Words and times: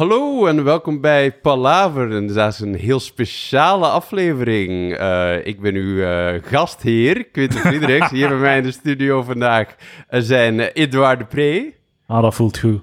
Hallo 0.00 0.46
en 0.46 0.64
welkom 0.64 1.00
bij 1.00 1.32
Palaver. 1.32 2.16
En 2.16 2.26
dat 2.26 2.52
is 2.52 2.60
een 2.60 2.74
heel 2.74 3.00
speciale 3.00 3.86
aflevering. 3.86 4.94
Eh, 4.96 5.46
ik 5.46 5.60
ben 5.60 5.74
uw 5.74 6.02
eh, 6.02 6.42
gastheer, 6.42 7.24
Quinten 7.24 7.60
Friedrichs. 7.60 8.10
Hier 8.10 8.28
bij 8.28 8.36
mij 8.36 8.56
in 8.56 8.62
de 8.62 8.70
studio 8.70 9.22
vandaag 9.22 9.74
zijn 10.08 10.58
uh, 10.58 10.66
Edouard 10.72 11.18
de 11.18 11.24
Pre. 11.24 11.72
Ah, 12.06 12.22
dat 12.22 12.34
voelt 12.34 12.58
goed. 12.58 12.82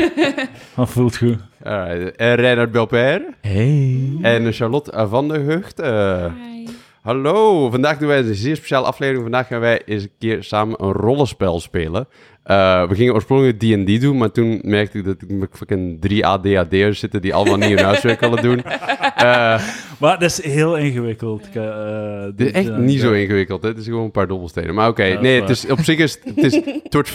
dat 0.76 0.88
voelt 0.90 1.16
goed. 1.16 1.38
Alright. 1.62 2.16
En 2.16 2.34
Reinhard 2.34 2.72
Belper. 2.72 3.22
Hey. 3.40 4.18
En 4.22 4.52
Charlotte 4.52 5.06
van 5.08 5.28
der 5.28 5.40
Hucht. 5.40 5.80
Hallo, 7.02 7.70
vandaag 7.70 7.98
doen 7.98 8.08
wij 8.08 8.18
een 8.18 8.34
zeer 8.34 8.56
speciale 8.56 8.86
aflevering. 8.86 9.22
Vandaag 9.22 9.46
gaan 9.46 9.60
wij 9.60 9.82
eens 9.84 10.02
een 10.02 10.12
keer 10.18 10.44
samen 10.44 10.84
een 10.84 10.92
rollenspel 10.92 11.60
spelen. 11.60 12.08
Uh, 12.46 12.88
we 12.88 12.94
gingen 12.94 13.14
oorspronkelijk 13.14 13.58
D&D 13.58 14.00
doen, 14.00 14.16
maar 14.16 14.30
toen 14.30 14.60
merkte 14.64 14.98
ik 14.98 15.04
dat 15.04 15.22
ik 15.22 15.30
met 15.30 15.48
fucking 15.52 16.00
drie 16.00 16.26
ADHD'ers 16.26 16.98
zitten 16.98 17.22
die 17.22 17.34
allemaal 17.34 17.56
niet 17.56 17.68
hun 17.68 17.84
huiswerk 17.84 18.20
willen 18.20 18.42
doen. 18.42 18.58
Uh, 18.58 19.62
maar 20.00 20.18
dat 20.18 20.22
is 20.22 20.42
heel 20.42 20.76
ingewikkeld. 20.76 21.48
Uh, 21.56 22.24
is 22.36 22.50
echt 22.50 22.76
niet 22.76 23.00
zo 23.00 23.12
ingewikkeld, 23.12 23.62
hè? 23.62 23.68
het 23.68 23.78
is 23.78 23.84
gewoon 23.84 24.04
een 24.04 24.10
paar 24.10 24.26
dobbelstenen. 24.26 24.74
Maar 24.74 24.88
oké, 24.88 25.00
okay, 25.00 25.12
ja, 25.12 25.20
nee, 25.20 25.40
het 25.40 25.50
is, 25.50 25.70
op 25.70 25.80
zich 25.80 25.98
is 25.98 26.18
het, 26.24 26.36
is, 26.36 26.54
het 26.82 26.94
wordt 26.94 27.10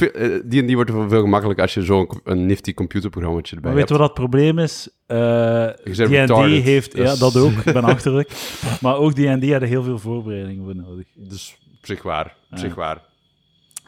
D&D 0.50 0.74
wordt 0.74 0.92
veel 0.92 1.22
gemakkelijker 1.22 1.64
als 1.64 1.74
je 1.74 1.82
zo'n 1.82 2.10
een 2.24 2.46
nifty 2.46 2.74
computerprogramma 2.74 3.42
erbij 3.42 3.60
maar 3.62 3.64
hebt. 3.64 3.90
Weet 3.90 3.90
je 3.90 3.98
wat 3.98 4.16
het 4.16 4.28
probleem 4.30 4.60
is? 4.60 4.90
D&D 5.08 6.64
heeft, 6.64 6.96
dus... 6.96 7.12
ja, 7.12 7.16
dat 7.16 7.38
ook, 7.38 7.52
ik 7.52 7.74
ben 7.74 7.84
achterlijk. 7.84 8.32
maar 8.82 8.98
ook 8.98 9.14
D&D 9.14 9.52
hadden 9.52 9.70
heel 9.70 9.84
veel 9.84 10.00
voorbereidingen 10.00 10.64
voor 10.64 10.76
nodig. 10.76 11.06
Dus 11.16 11.58
op 11.80 11.86
zich 11.86 12.04
waar, 12.04 12.36
op 12.52 12.58
zich 12.58 12.76
waar. 12.76 13.07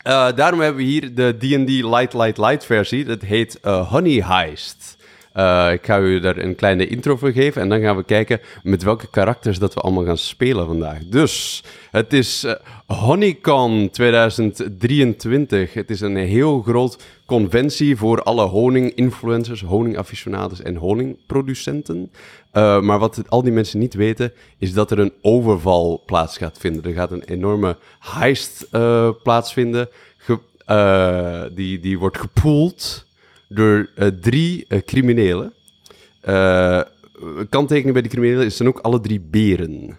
Uh, 0.03 0.27
daarom 0.35 0.59
hebben 0.59 0.83
we 0.83 0.89
hier 0.89 1.15
de 1.15 1.35
D&D 1.37 1.69
Light 1.69 2.13
Light 2.13 2.37
Light 2.37 2.65
versie. 2.65 3.05
Dat 3.05 3.21
heet 3.21 3.59
uh, 3.65 3.89
Honey 3.89 4.23
Heist. 4.25 4.97
Uh, 5.35 5.71
ik 5.71 5.85
ga 5.85 5.99
u 5.99 6.19
daar 6.19 6.37
een 6.37 6.55
kleine 6.55 6.87
intro 6.87 7.17
voor 7.17 7.31
geven 7.31 7.61
en 7.61 7.69
dan 7.69 7.81
gaan 7.81 7.95
we 7.95 8.03
kijken 8.03 8.39
met 8.63 8.83
welke 8.83 9.09
karakters 9.09 9.59
dat 9.59 9.73
we 9.73 9.81
allemaal 9.81 10.05
gaan 10.05 10.17
spelen 10.17 10.65
vandaag. 10.65 10.97
Dus, 11.05 11.63
het 11.91 12.13
is 12.13 12.45
Honeycon 12.85 13.89
2023. 13.89 15.73
Het 15.73 15.89
is 15.89 16.01
een 16.01 16.15
heel 16.15 16.61
groot 16.61 17.03
conventie 17.25 17.95
voor 17.95 18.23
alle 18.23 18.45
honing-influencers, 18.45 19.61
honingaficionados 19.61 20.61
en 20.61 20.75
honingproducenten. 20.75 22.11
Uh, 22.53 22.81
maar 22.81 22.99
wat 22.99 23.23
al 23.27 23.43
die 23.43 23.51
mensen 23.51 23.79
niet 23.79 23.93
weten, 23.93 24.33
is 24.57 24.73
dat 24.73 24.91
er 24.91 24.99
een 24.99 25.13
overval 25.21 26.03
plaats 26.05 26.37
gaat 26.37 26.57
vinden. 26.57 26.83
Er 26.83 26.93
gaat 26.93 27.11
een 27.11 27.23
enorme 27.23 27.77
heist 27.99 28.67
uh, 28.71 29.09
plaatsvinden. 29.23 29.89
Ge 30.17 30.39
uh, 30.67 31.55
die, 31.55 31.79
die 31.79 31.99
wordt 31.99 32.17
gepoeld 32.17 33.05
door 33.47 33.89
drie 34.21 34.67
criminelen. 34.85 35.53
kanttekening 37.49 37.93
bij 37.93 38.01
die 38.01 38.11
criminelen 38.11 38.45
is 38.45 38.57
dan 38.57 38.67
ook 38.67 38.79
alle 38.79 38.99
drie 38.99 39.19
beren. 39.19 39.97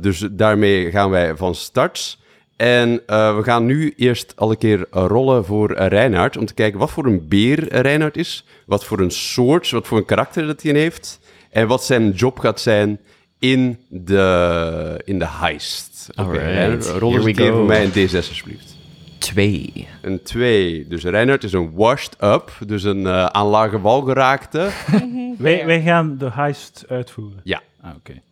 dus 0.00 0.28
daarmee 0.30 0.90
gaan 0.90 1.10
wij 1.10 1.36
van 1.36 1.54
start. 1.54 2.18
En 2.56 3.02
we 3.06 3.40
gaan 3.42 3.66
nu 3.66 3.94
eerst 3.96 4.32
al 4.36 4.50
een 4.50 4.58
keer 4.58 4.86
rollen 4.90 5.44
voor 5.44 5.72
Reinhard. 5.72 6.36
Om 6.36 6.46
te 6.46 6.54
kijken 6.54 6.78
wat 6.78 6.90
voor 6.90 7.06
een 7.06 7.28
beer 7.28 7.68
Reinhard 7.68 8.16
is. 8.16 8.44
Wat 8.66 8.84
voor 8.84 9.00
een 9.00 9.10
soort, 9.10 9.70
wat 9.70 9.86
voor 9.86 9.98
een 9.98 10.04
karakter 10.04 10.46
dat 10.46 10.62
hij 10.62 10.72
heeft. 10.72 11.18
En 11.56 11.66
wat 11.66 11.84
zijn 11.84 12.10
job 12.10 12.38
gaat 12.38 12.60
zijn 12.60 13.00
in 13.38 13.78
de, 13.88 15.00
in 15.04 15.18
de 15.18 15.26
heist. 15.28 16.08
Oké, 16.16 16.28
okay, 16.28 16.74
rol 16.76 17.14
eens 17.14 17.24
een 17.24 17.34
keer 17.34 17.52
voor 17.52 17.64
mij 17.64 17.84
een 17.84 17.90
D6 17.90 18.14
alsjeblieft. 18.14 18.76
Twee. 19.18 19.88
Een 20.02 20.22
twee. 20.22 20.86
Dus 20.88 21.04
Reinhard 21.04 21.44
is 21.44 21.52
een 21.52 21.72
washed 21.74 22.16
up. 22.20 22.52
Dus 22.66 22.82
een 22.82 23.00
uh, 23.00 23.24
aan 23.24 23.46
lage 23.46 23.80
wal 23.80 24.00
geraakte. 24.00 24.68
wij, 25.38 25.66
wij 25.66 25.82
gaan 25.82 26.18
de 26.18 26.30
heist 26.32 26.84
uitvoeren. 26.88 27.40
Ja. 27.44 27.62
Ah, 27.80 27.90
oké. 27.90 27.98
Okay. 27.98 28.22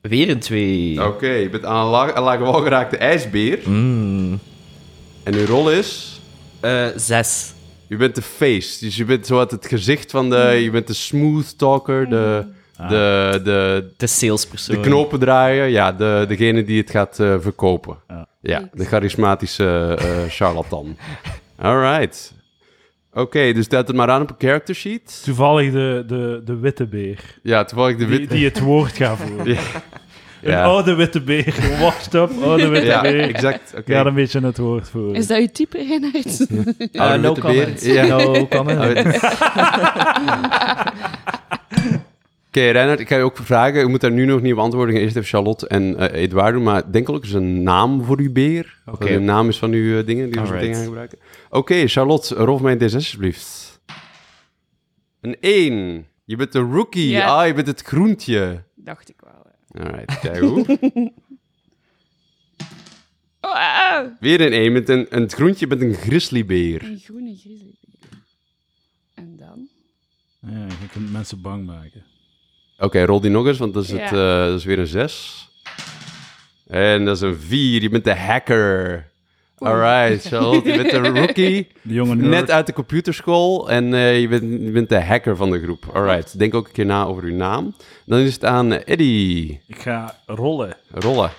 Weer 0.00 0.28
een 0.28 0.40
twee. 0.40 0.98
Oké, 0.98 1.08
okay, 1.08 1.42
je 1.42 1.50
bent 1.50 1.64
aan 1.64 1.84
een 1.84 1.90
lage, 1.90 2.20
lage 2.20 2.42
wal 2.42 2.62
geraakte 2.62 2.96
ijsbeer. 2.96 3.58
Mm. 3.64 4.38
En 5.22 5.34
uw 5.34 5.46
rol 5.46 5.70
is? 5.70 6.20
Uh, 6.62 6.86
zes. 6.96 7.52
Je 7.90 7.96
bent 7.96 8.14
de 8.14 8.22
face, 8.22 8.84
dus 8.84 8.96
je 8.96 9.04
bent 9.04 9.26
zo 9.26 9.38
het 9.38 9.66
gezicht 9.66 10.10
van 10.10 10.30
de... 10.30 10.36
Je 10.62 10.70
bent 10.70 10.86
de 10.86 10.92
smooth 10.92 11.58
talker, 11.58 12.08
de... 12.08 12.44
Ah. 12.76 12.88
De, 12.88 13.40
de, 13.44 13.90
de 13.96 14.06
salespersoon. 14.06 14.76
De 14.76 14.82
knopen 14.82 15.18
draaien, 15.18 15.70
ja, 15.70 15.92
de, 15.92 16.24
degene 16.28 16.64
die 16.64 16.80
het 16.80 16.90
gaat 16.90 17.18
uh, 17.18 17.34
verkopen. 17.40 17.96
Ja. 18.08 18.26
ja. 18.40 18.68
de 18.72 18.84
charismatische 18.84 19.98
uh, 20.02 20.06
charlatan. 20.28 20.96
Alright. 21.56 22.32
Oké, 23.10 23.20
okay, 23.20 23.52
dus 23.52 23.66
zet 23.68 23.86
het 23.86 23.96
maar 23.96 24.10
aan 24.10 24.22
op 24.22 24.30
een 24.30 24.36
character 24.38 24.74
sheet. 24.74 25.20
Toevallig 25.24 25.72
de, 25.72 26.04
de, 26.06 26.42
de 26.44 26.56
witte 26.58 26.86
beer. 26.86 27.38
Ja, 27.42 27.64
toevallig 27.64 27.96
de 27.96 28.06
witte... 28.06 28.26
Die, 28.26 28.36
die 28.36 28.44
het 28.44 28.60
woord 28.60 28.96
gaat 28.96 29.18
voeren. 29.26 29.54
ja. 29.54 29.60
Een 30.42 30.50
ja. 30.50 30.64
oude 30.64 30.94
witte 30.94 31.20
beer. 31.20 31.54
Wacht 31.80 32.14
op, 32.14 32.30
oude 32.42 32.68
witte 32.68 32.86
ja, 32.86 33.00
beer. 33.00 33.20
exact. 33.20 33.74
Okay. 33.78 33.96
Ja, 33.96 34.06
een 34.06 34.14
beetje 34.14 34.40
het 34.40 34.58
woord 34.58 34.88
voeren. 34.88 35.14
Is 35.14 35.26
dat 35.26 35.38
uw 35.38 35.48
type? 35.52 35.78
Ja. 35.78 35.98
Uh, 37.16 37.22
no 37.22 37.34
comment. 37.34 37.84
Ja. 37.84 38.06
No 38.06 38.46
comment. 38.46 38.80
Oké, 42.50 42.58
okay, 42.58 42.72
Reinhard, 42.72 43.00
ik 43.00 43.08
ga 43.08 43.16
je 43.16 43.22
ook 43.22 43.36
vragen. 43.36 43.80
Ik 43.80 43.88
moet 43.88 44.00
daar 44.00 44.10
nu 44.10 44.24
nog 44.24 44.40
niet 44.40 44.52
op 44.52 44.58
antwoorden. 44.58 44.96
Eerst 44.96 45.16
even 45.16 45.28
Charlotte 45.28 45.68
en 45.68 45.82
uh, 45.82 46.12
Eduard 46.12 46.52
doen. 46.54 46.62
Maar 46.62 46.92
denk 46.92 47.08
ook 47.08 47.22
eens 47.22 47.32
een 47.32 47.62
naam 47.62 48.04
voor 48.04 48.18
uw 48.18 48.32
beer. 48.32 48.78
Oké. 48.86 49.02
Okay. 49.02 49.16
Een 49.16 49.24
naam 49.24 49.48
is 49.48 49.58
van 49.58 49.72
uw 49.72 49.98
uh, 49.98 50.06
dingen 50.06 50.30
die 50.30 50.40
we 50.40 50.58
dingen 50.58 50.74
gaan 50.74 50.84
gebruiken. 50.84 51.18
Oké, 51.48 51.56
okay, 51.56 51.88
Charlotte, 51.88 52.34
rol 52.34 52.58
mij 52.58 52.76
een 52.78 52.90
D6 52.90 52.94
alsjeblieft. 52.94 53.80
Een 55.20 55.36
1. 55.40 56.06
Je 56.24 56.36
bent 56.36 56.52
de 56.52 56.58
rookie. 56.58 57.08
Ja. 57.08 57.26
Ah, 57.26 57.46
je 57.46 57.54
bent 57.54 57.66
het 57.66 57.82
groentje. 57.82 58.62
Dacht 58.74 59.08
ik. 59.08 59.16
Alright, 59.72 60.20
kijk 60.20 60.38
hoe. 60.38 60.78
ah. 63.40 64.06
Weer 64.20 64.40
een 64.40 64.52
1 64.52 64.72
met 64.72 64.88
een, 64.88 65.06
een 65.10 65.30
groentje 65.30 65.66
met 65.66 65.80
een 65.80 65.94
grizzlybeer. 65.94 66.82
Een 66.82 66.98
groene 66.98 67.36
grizzlybeer. 67.36 68.08
En 69.14 69.36
dan? 69.36 69.68
Ja, 70.40 70.66
je 70.66 70.88
kunt 70.92 71.12
mensen 71.12 71.40
bang 71.40 71.66
maken. 71.66 72.04
Oké, 72.74 72.84
okay, 72.84 73.04
rol 73.04 73.20
die 73.20 73.30
nog 73.30 73.46
eens, 73.46 73.58
want 73.58 73.74
dat 73.74 73.84
is, 73.84 73.90
ja. 73.90 73.98
het, 73.98 74.12
uh, 74.12 74.44
dat 74.46 74.58
is 74.58 74.64
weer 74.64 74.78
een 74.78 74.86
6. 74.86 75.48
En 76.66 77.04
dat 77.04 77.16
is 77.16 77.22
een 77.22 77.36
4. 77.36 77.82
Je 77.82 77.88
bent 77.88 78.04
de 78.04 78.14
hacker. 78.14 79.09
Alright, 79.60 80.26
Charlotte, 80.26 80.68
je 80.72 80.82
bent 80.82 80.92
een 80.92 81.16
rookie. 81.20 81.68
De 81.82 81.94
jonge 81.94 82.14
net 82.14 82.50
uit 82.50 82.66
de 82.66 82.72
computerschool 82.72 83.70
en 83.70 83.92
uh, 83.92 84.20
je, 84.20 84.28
bent, 84.28 84.42
je 84.42 84.70
bent 84.70 84.88
de 84.88 85.00
hacker 85.00 85.36
van 85.36 85.50
de 85.50 85.62
groep. 85.62 85.84
Alright, 85.92 86.38
denk 86.38 86.54
ook 86.54 86.66
een 86.66 86.72
keer 86.72 86.86
na 86.86 87.04
over 87.04 87.22
uw 87.22 87.34
naam. 87.34 87.74
Dan 88.04 88.18
is 88.18 88.34
het 88.34 88.44
aan 88.44 88.72
Eddie. 88.72 89.60
Ik 89.66 89.78
ga 89.78 90.16
rollen. 90.26 90.76
Rollen. 90.90 91.30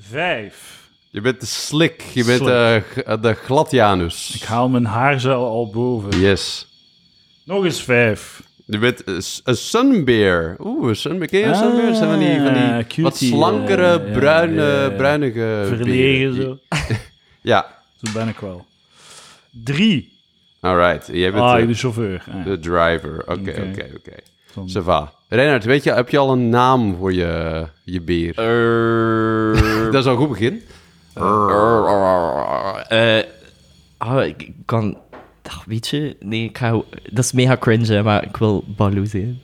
Vijf. 0.00 0.88
Je 1.10 1.20
bent 1.20 1.40
de 1.40 1.46
slick, 1.46 2.00
je 2.00 2.24
bent 2.24 2.44
de, 2.44 2.82
de 3.20 3.34
gladjanus. 3.34 4.34
Ik 4.34 4.42
haal 4.42 4.68
mijn 4.68 4.84
haarzel 4.84 5.46
al 5.46 5.70
boven. 5.70 6.20
Yes. 6.20 6.66
Nog 7.44 7.64
eens 7.64 7.82
vijf. 7.82 8.42
Je 8.64 8.78
bent 8.78 9.02
een 9.44 9.56
sunbear. 9.56 10.56
Oeh, 10.58 10.88
een 10.88 10.96
sunbear. 10.96 11.28
Ken 11.28 11.38
je 11.38 11.46
een 11.46 11.54
sunbear? 11.54 11.86
Dat 11.86 11.96
zijn 11.96 12.10
van 12.10 12.18
die, 12.18 12.40
van 12.40 12.52
die 12.52 12.86
cutie, 12.86 13.02
wat 13.02 13.16
slankere, 13.16 14.02
uh, 14.06 14.12
bruine, 14.12 14.92
bruinige... 14.96 15.64
Verlegen 15.66 16.34
zo. 16.34 16.58
ja. 17.40 17.66
Zo 18.02 18.12
ben 18.12 18.28
ik 18.28 18.38
wel. 18.38 18.66
Drie. 19.50 20.18
Alright. 20.60 21.08
Jij 21.12 21.32
bent 21.32 21.44
ah, 21.44 21.56
de, 21.56 21.66
de 21.66 21.74
chauffeur. 21.74 22.24
de 22.44 22.58
driver. 22.58 23.22
Oké, 23.26 23.70
oké, 23.70 23.88
oké. 23.96 24.14
Sava. 24.66 25.12
Reinhard, 25.28 25.64
weet 25.64 25.84
je, 25.84 25.92
heb 25.92 26.08
je 26.08 26.18
al 26.18 26.32
een 26.32 26.48
naam 26.48 26.96
voor 26.96 27.12
je, 27.12 27.66
je 27.84 28.00
beer? 28.00 28.34
Uh, 28.38 29.84
dat 29.92 29.94
is 29.94 30.06
al 30.06 30.12
een 30.12 30.18
goed 30.18 30.28
begin. 30.28 30.62
Uh, 31.18 31.24
uh, 34.02 34.26
ik 34.26 34.50
kan... 34.64 34.98
Ach, 35.50 35.64
weet 35.66 35.88
je, 35.88 36.16
nee, 36.20 36.44
ik 36.44 36.58
ga, 36.58 36.70
dat 37.10 37.24
is 37.24 37.32
mega 37.32 37.56
cringe, 37.56 38.02
maar 38.02 38.24
ik 38.24 38.36
wil 38.36 38.64
Baloo 38.66 39.04
zijn. 39.04 39.40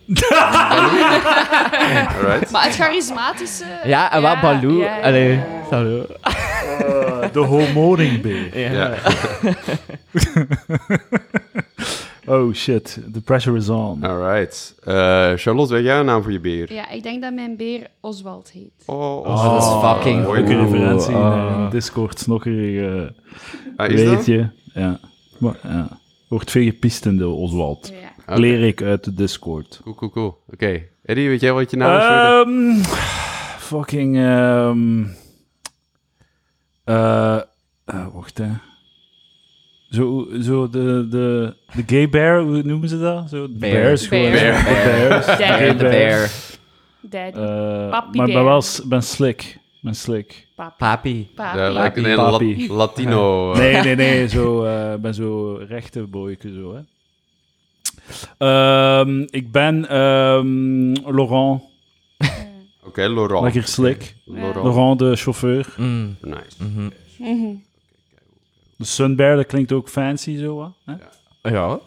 Alright. 1.89 2.51
Maar 2.51 2.65
het 2.65 2.75
charismatische... 2.75 3.65
Ja, 3.85 4.13
en 4.13 4.23
wat 4.23 4.41
Baloo... 4.41 4.79
ja, 4.79 4.97
ja. 4.97 5.03
Allee, 5.03 5.41
hallo. 5.71 6.07
De 7.33 7.39
homoringbeer. 7.41 8.59
Ja. 8.59 8.73
Ja. 8.73 8.95
oh 12.35 12.53
shit, 12.55 12.99
the 13.13 13.21
pressure 13.21 13.57
is 13.57 13.69
on. 13.69 14.05
Alright. 14.05 14.75
Uh, 14.89 15.33
Charlotte, 15.37 15.73
weet 15.75 15.85
jij 15.85 15.99
een 15.99 16.05
naam 16.05 16.23
voor 16.23 16.33
je 16.33 16.41
beer? 16.41 16.73
Ja, 16.73 16.91
ik 16.91 17.03
denk 17.03 17.23
dat 17.23 17.35
mijn 17.35 17.57
beer 17.57 17.87
Oswald 18.01 18.51
heet. 18.51 18.83
Oh, 18.87 19.17
Oh, 19.27 19.53
dat 19.55 19.63
is 19.63 19.89
fucking 19.89 20.23
mooi. 20.25 20.41
Ook 20.43 20.49
een 20.49 20.55
cool. 20.57 20.71
referentie 20.73 21.11
in 21.11 21.17
Ah. 21.17 21.57
uh, 21.59 21.71
Discord, 21.71 22.19
snokkerige 22.19 23.15
Ah, 23.77 23.91
is 23.91 24.05
dat? 24.05 24.15
weetje. 24.15 24.51
Ja. 24.75 24.99
Maar, 25.39 25.55
ja. 25.63 25.89
Wordt 26.29 26.51
veel 26.51 26.65
gepist 26.65 27.07
in 27.07 27.17
de 27.17 27.29
Oswald. 27.29 27.93
Ja. 28.27 28.35
Leer 28.37 28.65
ik 28.67 28.83
uit 28.83 29.05
de 29.05 29.15
Discord. 29.15 29.81
Cool, 29.83 29.95
cool, 29.95 30.11
cool. 30.11 30.39
Oké. 30.53 30.83
Eddie, 31.05 31.29
weet 31.29 31.41
jij 31.41 31.53
wat 31.53 31.71
je 31.71 31.77
naam 31.77 31.97
is? 31.99 32.05
Ehm, 32.05 32.83
fucking... 33.59 34.17
ehm 34.17 35.05
eh, 36.87 37.37
eh, 37.85 38.07
wacht, 38.13 38.39
hè. 38.39 38.49
Zo, 39.91 40.27
zo 40.41 40.69
de, 40.69 41.07
de, 41.11 41.55
de 41.75 41.83
gay 41.87 42.09
bear, 42.09 42.41
hoe 42.43 42.63
noemen 42.63 42.89
ze 42.89 42.99
dat? 43.01 43.29
Zo, 43.31 43.47
de 43.47 43.53
Bear. 43.59 43.73
bears 43.73 44.07
gewoon. 44.07 44.31
Bear. 44.31 44.65
De 44.65 45.09
bears. 45.09 45.27
Daddy. 45.27 45.45
Gay 45.45 45.77
de 45.77 45.85
bear. 45.85 46.31
Daddy. 47.01 47.39
Eh, 47.39 47.91
Papi 47.91 48.19
maar 48.19 48.29
ik 48.29 48.35
ben 48.35 48.43
bear. 48.43 48.45
wel 48.45 48.63
ben 48.85 49.03
slick. 49.03 49.43
Ik 49.43 49.79
ben 49.83 49.95
slick. 49.95 50.47
Papi. 50.55 50.75
Papi. 50.79 51.29
Papi. 51.35 51.59
Ja, 51.59 51.83
like 51.83 52.09
een 52.11 52.17
Papi. 52.17 52.69
La- 52.69 52.75
Latino. 52.75 53.55
Nee, 53.57 53.83
nee, 53.83 53.95
nee. 53.97 54.29
Zo, 54.29 54.65
eh, 54.65 54.93
ik 54.93 55.01
ben 55.01 55.15
zo 55.15 55.55
rechte 55.69 56.03
boyke 56.03 56.53
zo, 56.53 56.75
hè. 56.75 56.81
Ehm, 58.39 59.21
ik 59.31 59.53
ben 59.53 59.89
ehm, 59.89 60.93
Laurent. 61.17 61.63
Oké, 62.87 63.09
Laurent. 63.09 63.43
Lekker 63.43 63.69
slick. 63.69 64.15
Laurent. 64.25 64.55
Laurent, 64.65 64.99
de 64.99 65.17
chauffeur. 65.17 65.75
Mm. 65.77 66.17
Nice. 66.21 66.41
mhm. 66.59 66.89
Mhm. 67.19 67.55
De 68.77 68.85
Sunbear, 68.85 69.37
dat 69.37 69.47
klinkt 69.47 69.73
ook 69.73 69.89
fancy 69.89 70.37
zo, 70.39 70.75
hè? 70.85 70.93
Ja. 71.51 71.81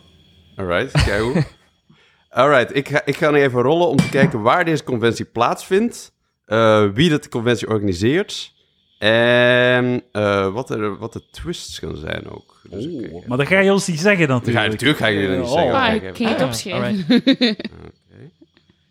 Alright, 0.56 0.92
kijk 1.04 1.22
hoe. 1.22 1.44
Alright, 2.30 2.76
ik 2.76 2.90
ga, 2.90 3.02
ik 3.06 3.16
ga 3.16 3.30
nu 3.32 3.42
even 3.42 3.62
rollen 3.62 3.88
om 3.88 3.98
te 3.98 4.10
kijken 4.10 4.42
waar 4.42 4.66
deze 4.66 4.84
conventie 4.84 5.26
plaatsvindt, 5.26 6.12
eh, 6.46 6.86
wie 6.94 7.10
dat 7.10 7.24
de 7.24 7.30
conventie 7.30 7.68
organiseert 7.68 8.54
en 8.98 10.04
eh, 10.12 10.54
wat, 10.54 10.70
er, 10.70 10.98
wat 10.98 11.14
de 11.14 11.22
twists 11.32 11.80
gaan 11.80 11.98
zijn 11.98 12.30
ook. 12.30 12.62
Dus. 12.70 12.86
Oh, 12.88 13.26
Maar 13.28 13.38
dat 13.38 13.48
ga 13.48 13.60
je 13.60 13.72
ons 13.72 13.88
niet 13.88 14.00
zeggen 14.00 14.28
dan. 14.28 14.42
Dan 14.44 14.54
ga 14.54 14.64
je 14.64 14.70
natuurlijk 14.70 15.00
ga 15.00 15.08
je 15.08 15.28
dat 15.28 15.38
niet 15.38 15.46
Oh. 15.46 15.54
zeggen. 15.54 15.74
Ah, 15.74 15.94
ik 15.94 16.18
het 16.18 16.40
Ah, 16.42 16.46
opschrijven. 16.48 17.06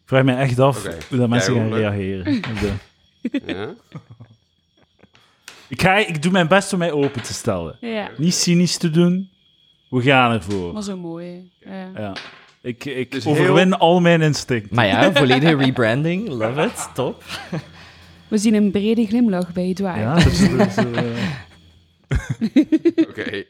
Ik 0.08 0.14
vraag 0.14 0.24
me 0.24 0.34
echt 0.34 0.58
af 0.58 0.82
hoe 1.08 1.18
dat 1.18 1.28
mensen 1.28 1.54
gaan 1.54 1.74
reageren. 1.74 2.40
Ja? 3.46 3.74
Ik, 5.68 5.82
ga, 5.82 5.96
ik 5.96 6.22
doe 6.22 6.32
mijn 6.32 6.48
best 6.48 6.72
om 6.72 6.78
mij 6.78 6.92
open 6.92 7.22
te 7.22 7.32
stellen. 7.32 7.76
Ja, 7.80 8.08
Niet 8.16 8.34
cynisch 8.34 8.76
te 8.76 8.90
doen. 8.90 9.30
We 9.90 10.02
gaan 10.02 10.32
ervoor. 10.32 10.72
maar 10.72 10.82
zo 10.82 10.96
mooi. 10.96 11.50
Ja. 11.64 11.90
Ja. 11.96 12.12
Ik, 12.60 12.84
ik 12.84 13.10
Dus 13.10 13.26
overwin 13.26 13.74
al 13.74 14.00
mijn 14.00 14.20
instincten. 14.22 14.74
Maar 14.76 14.86
ja, 14.86 15.12
volledige 15.22 15.56
rebranding. 15.56 16.28
Love 16.28 16.62
it. 16.62 16.88
Top. 16.94 17.22
We 18.28 18.38
zien 18.38 18.54
een 18.54 18.70
brede 18.70 19.06
glimlach 19.06 19.52
bij 19.52 19.64
Edouard. 19.64 19.98
Ja, 19.98 20.14
dus, 20.14 20.38
dus, 20.38 20.76
eh, 20.86 20.88
Oké. 23.08 23.44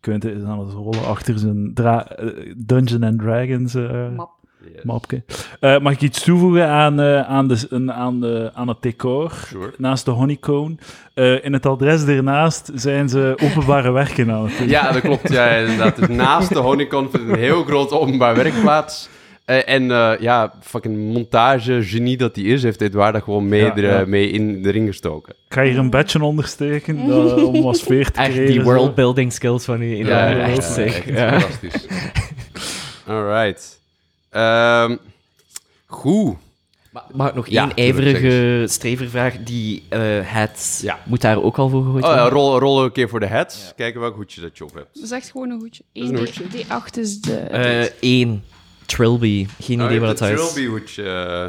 Quentin 0.00 0.36
is 0.36 0.42
aan 0.42 0.58
het 0.60 0.72
rollen 0.72 1.06
achter 1.06 1.38
zijn 1.38 1.70
dra- 1.74 2.06
eh, 2.08 2.26
Dungeon 2.56 3.02
and 3.02 3.18
Dragons 3.18 3.74
eh, 3.74 4.08
Map. 4.16 4.30
Yes. 4.74 4.82
mapje. 4.84 5.22
Eh, 5.60 5.78
mag 5.78 5.92
ik 5.92 6.00
iets 6.00 6.22
toevoegen 6.22 6.66
aan, 6.68 7.00
aan, 7.02 7.48
de, 7.48 7.66
een- 7.70 7.92
aan, 7.92 8.20
de, 8.20 8.50
aan 8.54 8.68
het 8.68 8.76
decor? 8.80 9.32
Sure. 9.46 9.72
Naast 9.78 10.04
de 10.04 10.10
honeycomb. 10.10 10.80
Eh, 11.14 11.44
in 11.44 11.52
het 11.52 11.66
adres 11.66 12.04
ernaast 12.04 12.70
zijn 12.74 13.08
ze 13.08 13.38
openbare 13.42 13.90
werken 13.90 14.30
aan 14.30 14.44
het 14.44 14.58
doen. 14.58 14.68
Ja, 14.68 14.92
dat 14.92 15.00
klopt. 15.02 15.32
Ja, 15.32 15.48
inderdaad. 15.48 15.96
Dus 15.96 16.08
naast 16.08 16.48
de 16.52 16.58
honeycomb 16.58 17.10
vindt 17.10 17.28
een 17.28 17.38
heel 17.38 17.64
groot 17.64 17.90
openbaar 17.92 18.34
werkplaats. 18.34 19.08
Eh, 19.44 19.68
en 19.68 19.90
eh, 19.90 20.12
ja, 20.20 20.52
fucking 20.62 21.12
montage 21.12 21.82
genie 21.84 22.16
dat 22.16 22.36
hij 22.36 22.44
is, 22.44 22.62
heeft 22.62 22.80
Edouard 22.80 23.12
daar 23.12 23.22
gewoon 23.22 23.48
mee, 23.48 23.60
Ja, 23.64 23.76
er, 23.76 23.82
ja. 24.00 24.04
mee 24.06 24.30
in 24.30 24.62
de 24.62 24.70
ring 24.70 24.88
gestoken. 24.88 25.34
Ik 25.48 25.54
ga 25.54 25.62
hier 25.62 25.78
een 25.78 25.90
badge 25.90 26.22
ondersteken 26.24 27.06
dat- 27.08 27.42
om 27.42 27.62
wat 27.62 27.76
sfeer 27.78 28.10
te 28.10 28.20
Echt 28.20 28.30
creëren. 28.32 28.52
die 28.52 28.62
worldbuilding 28.62 29.32
skills 29.32 29.64
van 29.64 29.82
u. 29.82 29.96
Ja, 30.06 30.28
Ja, 30.28 30.60
sick. 30.60 30.86
echt 30.86 31.04
Ja. 31.04 31.40
fantastisch. 31.40 31.86
Alright. 33.06 33.80
Ehm 34.30 34.96
goed. 35.86 36.36
Maar 36.92 37.02
Mag 37.12 37.28
ik 37.28 37.34
nog 37.34 37.48
één 37.48 37.74
ijverige 37.74 38.64
strevervraag? 38.68 39.36
Die 39.44 39.82
eh 39.88 40.44
Ja. 40.82 40.98
moet 41.04 41.20
daar 41.20 41.42
ook 41.42 41.58
al 41.58 41.68
voor 41.68 41.84
gegooid 41.84 42.04
Oh, 42.04 42.10
ja, 42.10 42.16
worden? 42.20 42.38
rol, 42.38 42.58
rol 42.58 42.84
een 42.84 42.92
keer 42.92 43.08
voor 43.08 43.20
de 43.20 43.26
heads. 43.26 43.72
Kijken 43.76 44.00
welk 44.00 44.14
hoedje 44.14 44.40
dat 44.40 44.58
je 44.58 44.64
op 44.64 44.74
hebt. 44.74 44.94
Dat 44.94 45.04
is 45.04 45.10
echt 45.10 45.30
gewoon 45.30 45.50
een 45.50 45.58
hoedje. 45.60 45.82
is 45.92 46.08
een 46.08 46.14
1 46.16 46.18
hoedje. 46.18 46.44
D, 46.44 46.64
D8 46.64 46.98
is 46.98 47.20
de... 47.20 47.36
Eh, 47.36 47.82
één. 48.00 48.44
Trilby. 48.90 49.46
Geen 49.60 49.80
idee 49.80 50.00
Oh, 50.00 50.06
wat 50.06 50.18
je 50.18 50.24
het 50.24 50.36
hebt 50.38 50.40
is. 50.40 50.56
een 50.56 50.84
Trilby 50.84 51.00
eh, 51.02 51.46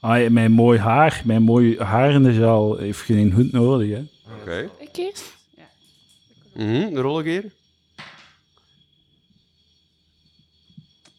Ah, 0.00 0.30
mijn 0.30 0.52
mooi 0.52 0.78
haar, 0.78 1.22
mijn 1.24 1.42
mooi 1.42 1.78
harende 1.78 2.76
heeft 2.78 3.00
geen 3.00 3.32
hoed 3.32 3.52
nodig, 3.52 3.90
hè. 3.90 4.02
Oké. 4.40 4.70
Ik 4.78 4.96
eerst? 4.96 5.36
Mhm, 6.54 6.96
rol 6.96 7.18
een 7.18 7.24
keer. 7.24 7.44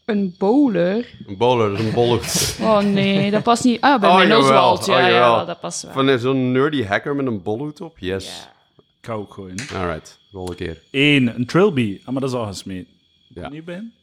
Een 0.05 0.35
bowler? 0.37 1.09
Een 1.27 1.37
bowler, 1.37 1.69
dat 1.69 1.79
is 1.79 1.85
een 1.85 1.93
bolhoed. 1.93 2.57
Oh 2.61 2.79
nee, 2.79 3.31
dat 3.31 3.43
past 3.43 3.63
niet. 3.63 3.81
Ah, 3.81 3.99
bij 3.99 4.09
Oh, 4.09 4.15
mijn. 4.15 4.35
Oswald. 4.35 4.85
Ja, 4.85 5.03
Oh, 5.03 5.09
ja, 5.09 5.45
dat 5.45 5.59
past 5.59 5.81
wel. 5.81 5.93
Van 5.93 6.19
zo'n 6.19 6.51
nerdy 6.51 6.83
hacker 6.83 7.15
met 7.15 7.25
een 7.25 7.41
bolhoed 7.41 7.81
op. 7.81 7.97
Yes. 7.99 8.25
Ja. 8.25 8.53
Ik 9.01 9.09
ook 9.09 9.33
gooien. 9.33 9.55
Alright, 9.75 10.19
rol 10.31 10.49
een 10.49 10.55
keer. 10.55 10.81
Eén, 10.91 11.35
een 11.35 11.45
trilby. 11.45 11.99
Ah, 12.05 12.11
maar 12.11 12.21
dat 12.21 12.29
is 12.31 12.35
al 12.37 12.45
gesmeed. 12.45 12.87
Ja. 13.35 13.49
Niet 13.49 13.65
ben. 13.65 13.93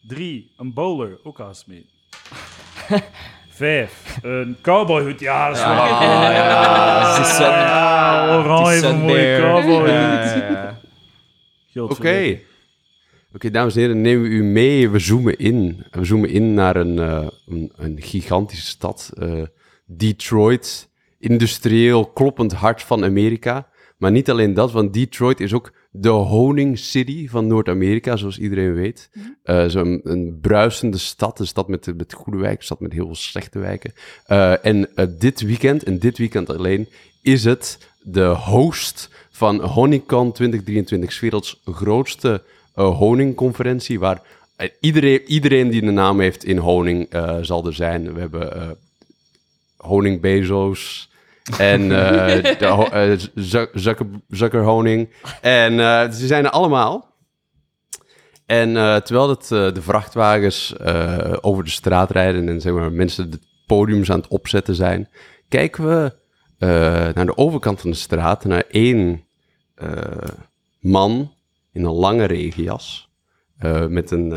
Drie, 0.00 0.50
een 0.56 0.72
bowler. 0.72 1.18
Ook 1.22 1.40
al 1.40 1.48
gesmeed. 1.48 1.84
Vijf, 3.48 4.18
een 4.22 4.56
cowboyhoed. 4.62 5.20
Ja, 5.20 5.46
dat 5.48 5.56
is 5.56 5.62
wel... 5.62 5.72
Ah, 5.72 6.00
ja. 6.32 7.18
Is 7.20 7.40
oranje, 8.44 8.86
een 8.86 8.98
mooie 8.98 9.38
cowboyhoed. 9.40 10.78
Oké. 11.74 12.38
Oké, 13.34 13.50
dames 13.50 13.74
en 13.74 13.80
heren, 13.80 14.00
nemen 14.00 14.22
we 14.22 14.28
u 14.28 14.42
mee. 14.42 14.90
We 14.90 14.98
zoomen 14.98 15.36
in. 15.38 15.84
We 15.90 16.04
zoomen 16.04 16.28
in 16.28 16.54
naar 16.54 16.76
een, 16.76 16.98
eh, 16.98 17.26
een, 17.46 17.72
een 17.76 17.96
gigantische 18.02 18.66
stad. 18.66 19.10
eh, 19.18 19.42
Detroit. 19.86 20.88
Industrieel 21.18 22.06
kloppend 22.06 22.52
hart 22.52 22.82
van 22.82 23.04
Amerika. 23.04 23.68
Maar 23.96 24.10
niet 24.10 24.30
alleen 24.30 24.54
dat, 24.54 24.72
want 24.72 24.94
Detroit 24.94 25.40
is 25.40 25.52
ook 25.54 25.72
de 25.92 26.08
honing 26.08 26.78
city 26.78 27.28
van 27.28 27.46
Noord-Amerika, 27.46 28.16
zoals 28.16 28.38
iedereen 28.38 28.74
weet. 28.74 29.10
Eh, 29.42 29.64
Zo'n 29.66 30.00
een 30.04 30.38
bruisende 30.40 30.98
stad, 30.98 31.40
een 31.40 31.46
stad 31.46 31.68
met, 31.68 31.96
met 31.96 32.12
goede 32.12 32.38
wijken, 32.38 32.58
een 32.58 32.64
stad 32.64 32.80
met 32.80 32.92
heel 32.92 33.06
veel 33.06 33.14
slechte 33.14 33.58
wijken. 33.58 33.92
Eh, 34.26 34.64
en 34.64 34.96
eh, 34.96 35.06
dit 35.18 35.40
weekend, 35.40 35.82
en 35.82 35.98
dit 35.98 36.18
weekend 36.18 36.50
alleen, 36.50 36.88
is 37.22 37.44
het 37.44 37.78
de 38.02 38.26
host 38.26 39.10
van 39.30 39.60
Honeycon 39.60 40.32
2023, 40.32 41.12
's 41.12 41.20
werelds 41.20 41.60
grootste 41.64 42.42
honingconferentie, 42.74 43.98
waar 43.98 44.22
iedereen, 44.80 45.22
iedereen 45.26 45.70
die 45.70 45.82
een 45.82 45.94
naam 45.94 46.20
heeft 46.20 46.44
in 46.44 46.56
honing 46.56 47.08
zal 47.40 47.66
er 47.66 47.74
zijn. 47.74 48.14
We 48.14 48.20
hebben 48.20 48.78
Honing 49.76 50.20
Bezos 50.20 51.09
en 51.58 51.82
eh 51.82 52.42
de 52.58 52.88
eh, 52.90 53.18
Zuck- 53.34 53.70
Zucker, 53.74 54.06
Zuckerhoning. 54.28 55.14
En 55.40 55.80
eh, 55.80 56.10
ze 56.10 56.26
zijn 56.26 56.44
er 56.44 56.50
allemaal. 56.50 57.08
En 58.46 58.72
terwijl 59.04 59.28
het, 59.28 59.42
eh, 59.52 59.72
de 59.72 59.82
vrachtwagens 59.82 60.74
over 61.40 61.64
de 61.64 61.70
straat 61.70 62.10
rijden 62.10 62.48
en 62.48 62.60
zeg 62.60 62.72
maar, 62.72 62.92
mensen 62.92 63.30
de 63.30 63.38
podiums 63.66 64.10
aan 64.10 64.18
het 64.20 64.28
opzetten 64.28 64.74
zijn, 64.74 65.08
kijken 65.48 65.86
we 65.86 66.18
naar 67.14 67.26
de 67.26 67.36
overkant 67.36 67.80
van 67.80 67.90
de 67.90 67.96
straat, 67.96 68.44
naar 68.44 68.64
één 68.70 69.24
man 70.80 71.32
in 71.72 71.84
een 71.84 71.92
lange 71.92 72.24
regenjas 72.24 73.08
met 73.88 74.10
een, 74.10 74.30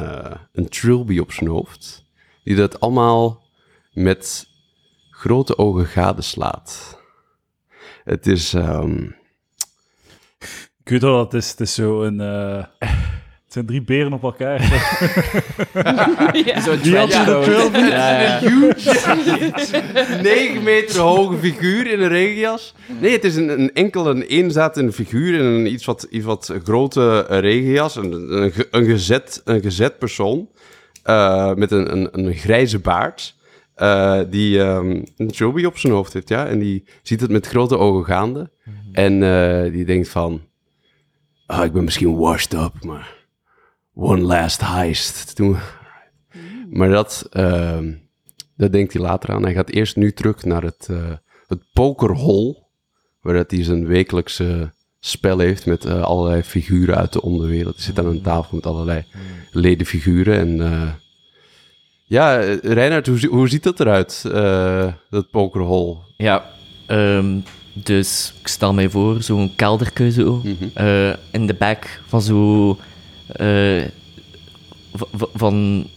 een 0.51 0.69
trilby 0.69 1.19
op 1.19 1.31
zijn 1.31 1.49
hoofd, 1.49 2.05
die 2.43 2.55
dat 2.55 2.79
allemaal 2.79 3.41
met 3.93 4.47
grote 5.11 5.57
ogen 5.57 5.85
gadeslaat. 5.85 7.01
Het 8.03 8.27
is... 8.27 8.53
ehm, 8.53 9.03
Ik 10.83 10.89
weet 10.89 11.01
wel, 11.01 11.19
het 11.19 11.33
is, 11.33 11.49
het 11.51 11.59
is 11.59 11.73
zo 11.73 12.03
een... 12.03 12.19
eh, 12.21 12.63
het 13.43 13.53
zijn 13.53 13.65
drie 13.65 13.81
beren 13.81 14.13
op 14.13 14.23
elkaar. 14.23 14.59
Zo'n 16.65 16.79
Die 16.81 16.97
had 16.97 17.13
je 17.13 17.23
de 17.23 17.41
trenchcoat. 17.41 17.43
trilby. 17.43 17.77
Ja, 17.77 18.21
ja. 18.21 18.41
Een 18.43 18.51
huge, 18.51 20.21
9 20.21 20.63
meter 20.63 20.99
hoge 21.01 21.37
figuur 21.37 21.91
in 21.91 22.01
een 22.01 22.07
regenjas. 22.07 22.73
Nee, 22.99 23.11
het 23.11 23.23
is 23.23 23.35
een, 23.35 23.49
een 23.49 23.73
enkel 23.73 24.07
een 24.09 24.21
eenzatende 24.21 24.91
figuur 24.91 25.39
in 25.39 25.45
een 25.45 25.73
iets 25.73 25.85
wat, 25.85 26.07
iets 26.09 26.25
wat 26.25 26.53
grote 26.63 27.19
regenjas. 27.19 27.95
Een, 27.95 28.11
een, 28.11 28.53
een, 28.71 28.85
gezet, 28.85 29.41
een 29.45 29.61
gezet 29.61 29.97
persoon 29.99 30.49
eh, 31.03 31.53
met 31.53 31.71
een, 31.71 31.91
een, 31.91 32.09
een 32.11 32.33
grijze 32.33 32.79
baard. 32.79 33.35
Eh, 33.75 34.21
die 34.29 34.59
ehm, 34.59 35.03
een 35.17 35.31
trilby 35.31 35.65
op 35.65 35.77
zijn 35.77 35.93
hoofd 35.93 36.13
heeft, 36.13 36.29
ja. 36.29 36.47
En 36.47 36.59
die 36.59 36.83
ziet 37.01 37.21
het 37.21 37.31
met 37.31 37.47
grote 37.47 37.77
ogen 37.77 38.05
gaande. 38.05 38.51
En 38.91 39.23
eh, 39.23 39.71
die 39.71 39.85
denkt 39.85 40.09
van... 40.09 40.41
Ah, 41.45 41.65
ik 41.65 41.71
ben 41.71 41.83
misschien 41.83 42.15
washed 42.15 42.53
up, 42.53 42.83
maar... 42.83 43.21
One 43.95 44.21
last 44.21 44.61
heist. 44.61 45.35
Toen, 45.35 45.57
maar 46.69 46.89
dat, 46.89 47.27
ehm, 47.31 47.93
dat 48.55 48.71
denkt 48.71 48.93
hij 48.93 49.01
later 49.01 49.33
aan. 49.33 49.43
Hij 49.43 49.53
gaat 49.53 49.69
eerst 49.69 49.95
nu 49.95 50.11
terug 50.11 50.43
naar 50.43 50.63
het, 50.63 50.87
eh 50.89 51.11
het 51.47 51.63
pokerhol, 51.73 52.67
waar 53.21 53.33
dat 53.33 53.51
hij 53.51 53.63
zijn 53.63 53.87
wekelijkse 53.87 54.73
spel 54.99 55.39
heeft 55.39 55.65
met 55.65 55.85
allerlei 55.85 56.43
figuren 56.43 56.95
uit 56.95 57.13
de 57.13 57.21
onderwereld. 57.21 57.75
Hij 57.75 57.83
zit 57.83 57.99
aan 57.99 58.05
een 58.05 58.21
tafel 58.21 58.55
met 58.55 58.65
allerlei 58.65 59.05
ledenfiguren. 59.51 60.37
En 60.37 60.57
ja, 62.13 62.37
Reinhard, 62.61 63.07
hoe, 63.07 63.27
hoe 63.29 63.49
ziet 63.49 63.63
dat 63.63 63.79
eruit, 63.79 64.23
eh, 64.33 64.87
dat 65.09 65.29
pokerhol? 65.29 65.99
Ja, 66.17 66.45
ehm, 66.85 67.37
dus 67.73 68.33
ik 68.41 68.47
stel 68.47 68.73
mij 68.73 68.89
voor, 68.89 69.21
zo'n 69.21 69.51
kelderke 69.55 70.11
zo, 70.11 70.41
Mhm. 70.43 70.53
eh, 70.73 71.13
in 71.31 71.47
de 71.47 71.53
back 71.53 72.01
van 72.07 72.21
zo... 72.21 72.77
eh, 73.27 73.83
van 75.33 75.87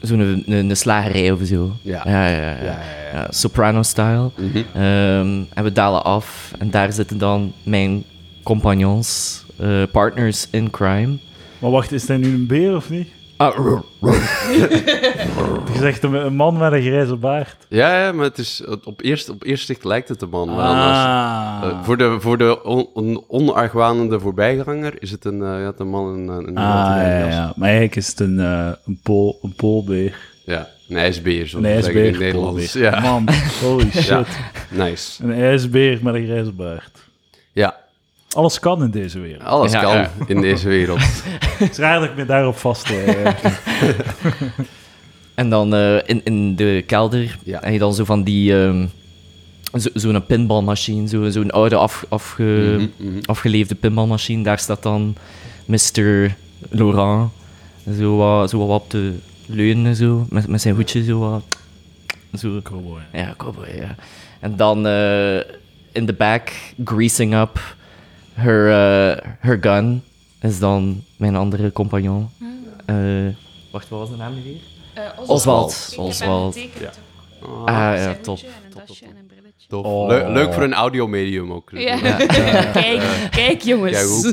zo'n 0.00 0.42
een, 0.46 0.76
slagerij 0.76 1.30
of 1.32 1.40
zo. 1.44 1.72
Ja. 1.82 2.02
ja, 2.04 2.26
ja, 2.28 2.36
ja. 2.40 2.50
Ja, 2.50 2.62
ja, 2.64 2.80
ja. 3.12 3.26
Soprano-style. 3.30 4.30
Mhm. 4.36 4.56
Ehm, 4.74 5.40
en 5.54 5.62
we 5.64 5.72
dalen 5.72 6.04
af 6.04 6.52
en 6.58 6.70
daar 6.70 6.92
zitten 6.92 7.18
dan 7.18 7.52
mijn 7.62 8.04
compagnons, 8.42 9.42
eh, 9.56 9.82
partners 9.92 10.46
in 10.50 10.70
crime. 10.70 11.16
Maar 11.58 11.70
wacht, 11.70 11.92
is 11.92 12.08
hij 12.08 12.16
nu 12.16 12.34
een 12.34 12.46
beer 12.46 12.76
of 12.76 12.90
niet? 12.90 13.08
Ah. 13.50 13.80
Je 15.72 15.78
zegt 15.78 16.02
een, 16.02 16.14
een 16.14 16.34
man 16.34 16.56
met 16.58 16.72
een 16.72 16.82
grijze 16.82 17.16
baard. 17.16 17.56
Ja, 17.68 18.04
ja, 18.04 18.12
maar 18.12 18.24
het 18.24 18.38
is, 18.38 18.62
op, 18.84 19.00
eerst, 19.02 19.28
op 19.28 19.44
eerste 19.44 19.66
zicht 19.66 19.84
lijkt 19.84 20.08
het 20.08 20.22
een 20.22 20.28
man. 20.28 20.48
Maar 20.54 20.56
dan 20.66 20.76
als- 20.76 20.96
Ah. 20.96 21.60
eh, 21.62 21.82
voor 21.84 21.96
de, 21.96 22.16
voor 22.20 22.38
de 22.38 22.62
on, 22.64 22.86
on- 22.94 23.24
onargwanende 23.28 24.20
voorbijganger 24.20 24.94
is 25.02 25.10
het 25.10 25.24
een, 25.24 25.42
eh, 25.42 25.48
ja, 25.48 25.66
het 25.66 25.80
een 25.80 25.88
man 25.88 26.14
in 26.16 26.28
een, 26.28 26.48
een 26.48 26.56
Ah, 26.56 26.96
in 26.96 27.02
een 27.02 27.08
ja, 27.10 27.18
jas. 27.24 27.34
ja. 27.34 27.52
Maar 27.56 27.64
eigenlijk 27.68 27.96
is 27.96 28.06
het 28.08 28.20
een, 28.20 28.40
eh, 28.40 28.68
een, 28.86 29.00
pool, 29.02 29.38
een 29.42 29.54
poolbeer. 29.56 30.16
Ja, 30.44 30.68
een 30.88 30.96
ijsbeer, 30.96 31.46
zoals 31.46 31.66
Een 31.66 31.72
zeggen 31.82 31.94
in 32.00 32.04
ijsbeer. 32.06 32.26
Nederlands. 32.26 32.72
Ja, 32.72 33.00
Man, 33.00 33.28
holy 33.62 33.90
shit. 34.02 34.06
Ja. 34.06 34.24
nice. 34.70 35.24
Een 35.24 35.32
ijsbeer 35.34 35.98
met 36.02 36.14
een 36.14 36.24
grijze 36.24 36.52
baard. 36.52 36.98
Ja, 37.52 37.76
Alles 38.34 38.58
kan 38.58 38.82
in 38.82 38.90
deze 38.90 39.20
wereld. 39.20 39.42
alles 39.44 39.72
Ja, 39.72 39.80
kan 39.80 39.92
ja. 39.96 40.10
in 40.26 40.40
deze 40.40 40.68
wereld. 40.68 41.00
Het 41.58 41.70
is 41.70 41.76
raar 41.78 42.00
dat 42.00 42.08
ik 42.08 42.16
me 42.16 42.24
daarop 42.24 42.56
vast 42.56 42.90
eh, 42.90 43.26
En 45.34 45.50
dan 45.50 45.74
eh, 45.74 45.96
in, 46.06 46.20
in 46.24 46.56
de 46.56 46.82
kelder 46.86 47.38
Ja. 47.44 47.60
heb 47.62 47.72
je 47.72 47.78
dan 47.78 47.94
zo 47.94 48.04
van 48.04 48.22
die... 48.22 48.62
ehm, 48.64 48.86
zo- 49.78 49.90
Zo'n 49.94 50.26
pinballmachine, 50.26 51.08
zo, 51.08 51.30
zo'n 51.30 51.50
oude 51.50 51.76
af, 51.76 52.04
afge, 52.08 52.42
Mhm, 52.42 52.86
mhm. 53.08 53.18
afgeleefde 53.24 53.74
pinballmachine. 53.74 54.42
Daar 54.42 54.58
staat 54.58 54.82
dan 54.82 55.16
Mr. 55.64 56.34
Laurent 56.68 57.30
zo 57.98 58.16
wat, 58.16 58.50
zo 58.50 58.66
wat 58.66 58.80
op 58.80 58.88
te 58.90 59.12
leunen, 59.46 59.96
zo, 59.96 60.26
met, 60.28 60.46
met 60.48 60.60
zijn 60.60 60.74
hoedje 60.74 61.04
zo 61.04 61.18
wat... 61.18 61.42
Zo, 62.38 62.60
Cowboy. 62.62 63.00
Ja, 63.12 63.34
cowboy, 63.36 63.66
ja. 63.76 63.94
En 64.40 64.56
dan 64.56 64.86
eh, 64.86 65.36
in 65.92 66.06
the 66.06 66.12
back, 66.18 66.52
greasing 66.84 67.34
up 67.34 67.74
her, 68.32 68.66
eh, 68.70 69.24
her 69.40 69.58
gun, 69.60 70.02
is 70.40 70.58
dan 70.58 71.04
mijn 71.16 71.36
andere 71.36 71.72
compagnon. 71.72 72.28
Eh, 72.86 72.96
wacht, 73.70 73.88
wat 73.88 73.98
was 73.98 74.10
de 74.10 74.16
naam 74.16 74.34
nu 74.34 74.42
weer? 74.42 74.60
Eh, 74.94 75.30
Oswald. 75.30 75.86
Ik 75.90 75.96
heb 75.96 76.04
Oswald. 76.06 76.54
hem 76.54 76.64
getekend. 76.64 76.98
Ah, 77.42 77.64
Ah, 77.66 77.96
ja, 77.96 78.14
top. 78.22 78.26
hoedje 78.26 78.46
En 78.46 78.52
een 78.80 78.86
dasje 78.86 79.04
en 79.04 79.16
een 79.16 79.26
brilletje. 79.26 79.68
tof. 79.68 79.84
Oh. 79.86 80.08
Leuk, 80.08 80.28
leuk 80.28 80.52
voor 80.52 80.62
een 80.62 80.74
audiomedium 80.74 81.52
ook. 81.52 81.70
Ja. 81.74 81.98
kijk, 82.72 83.28
kijk 83.30 83.62
jongens. 83.62 84.30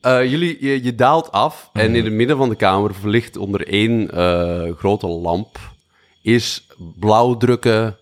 Eh, 0.00 0.30
jullie, 0.30 0.56
je, 0.60 0.84
je 0.84 0.94
daalt 0.94 1.32
af 1.32 1.70
en 1.72 1.94
in 1.96 2.04
het 2.04 2.12
midden 2.12 2.36
van 2.36 2.48
de 2.48 2.54
kamer, 2.54 2.94
verlicht 2.94 3.36
onder 3.36 3.66
één 3.68 4.10
eh, 4.10 4.72
grote 4.76 5.06
lamp, 5.06 5.58
is 6.22 6.66
blauwdrukken, 6.98 7.96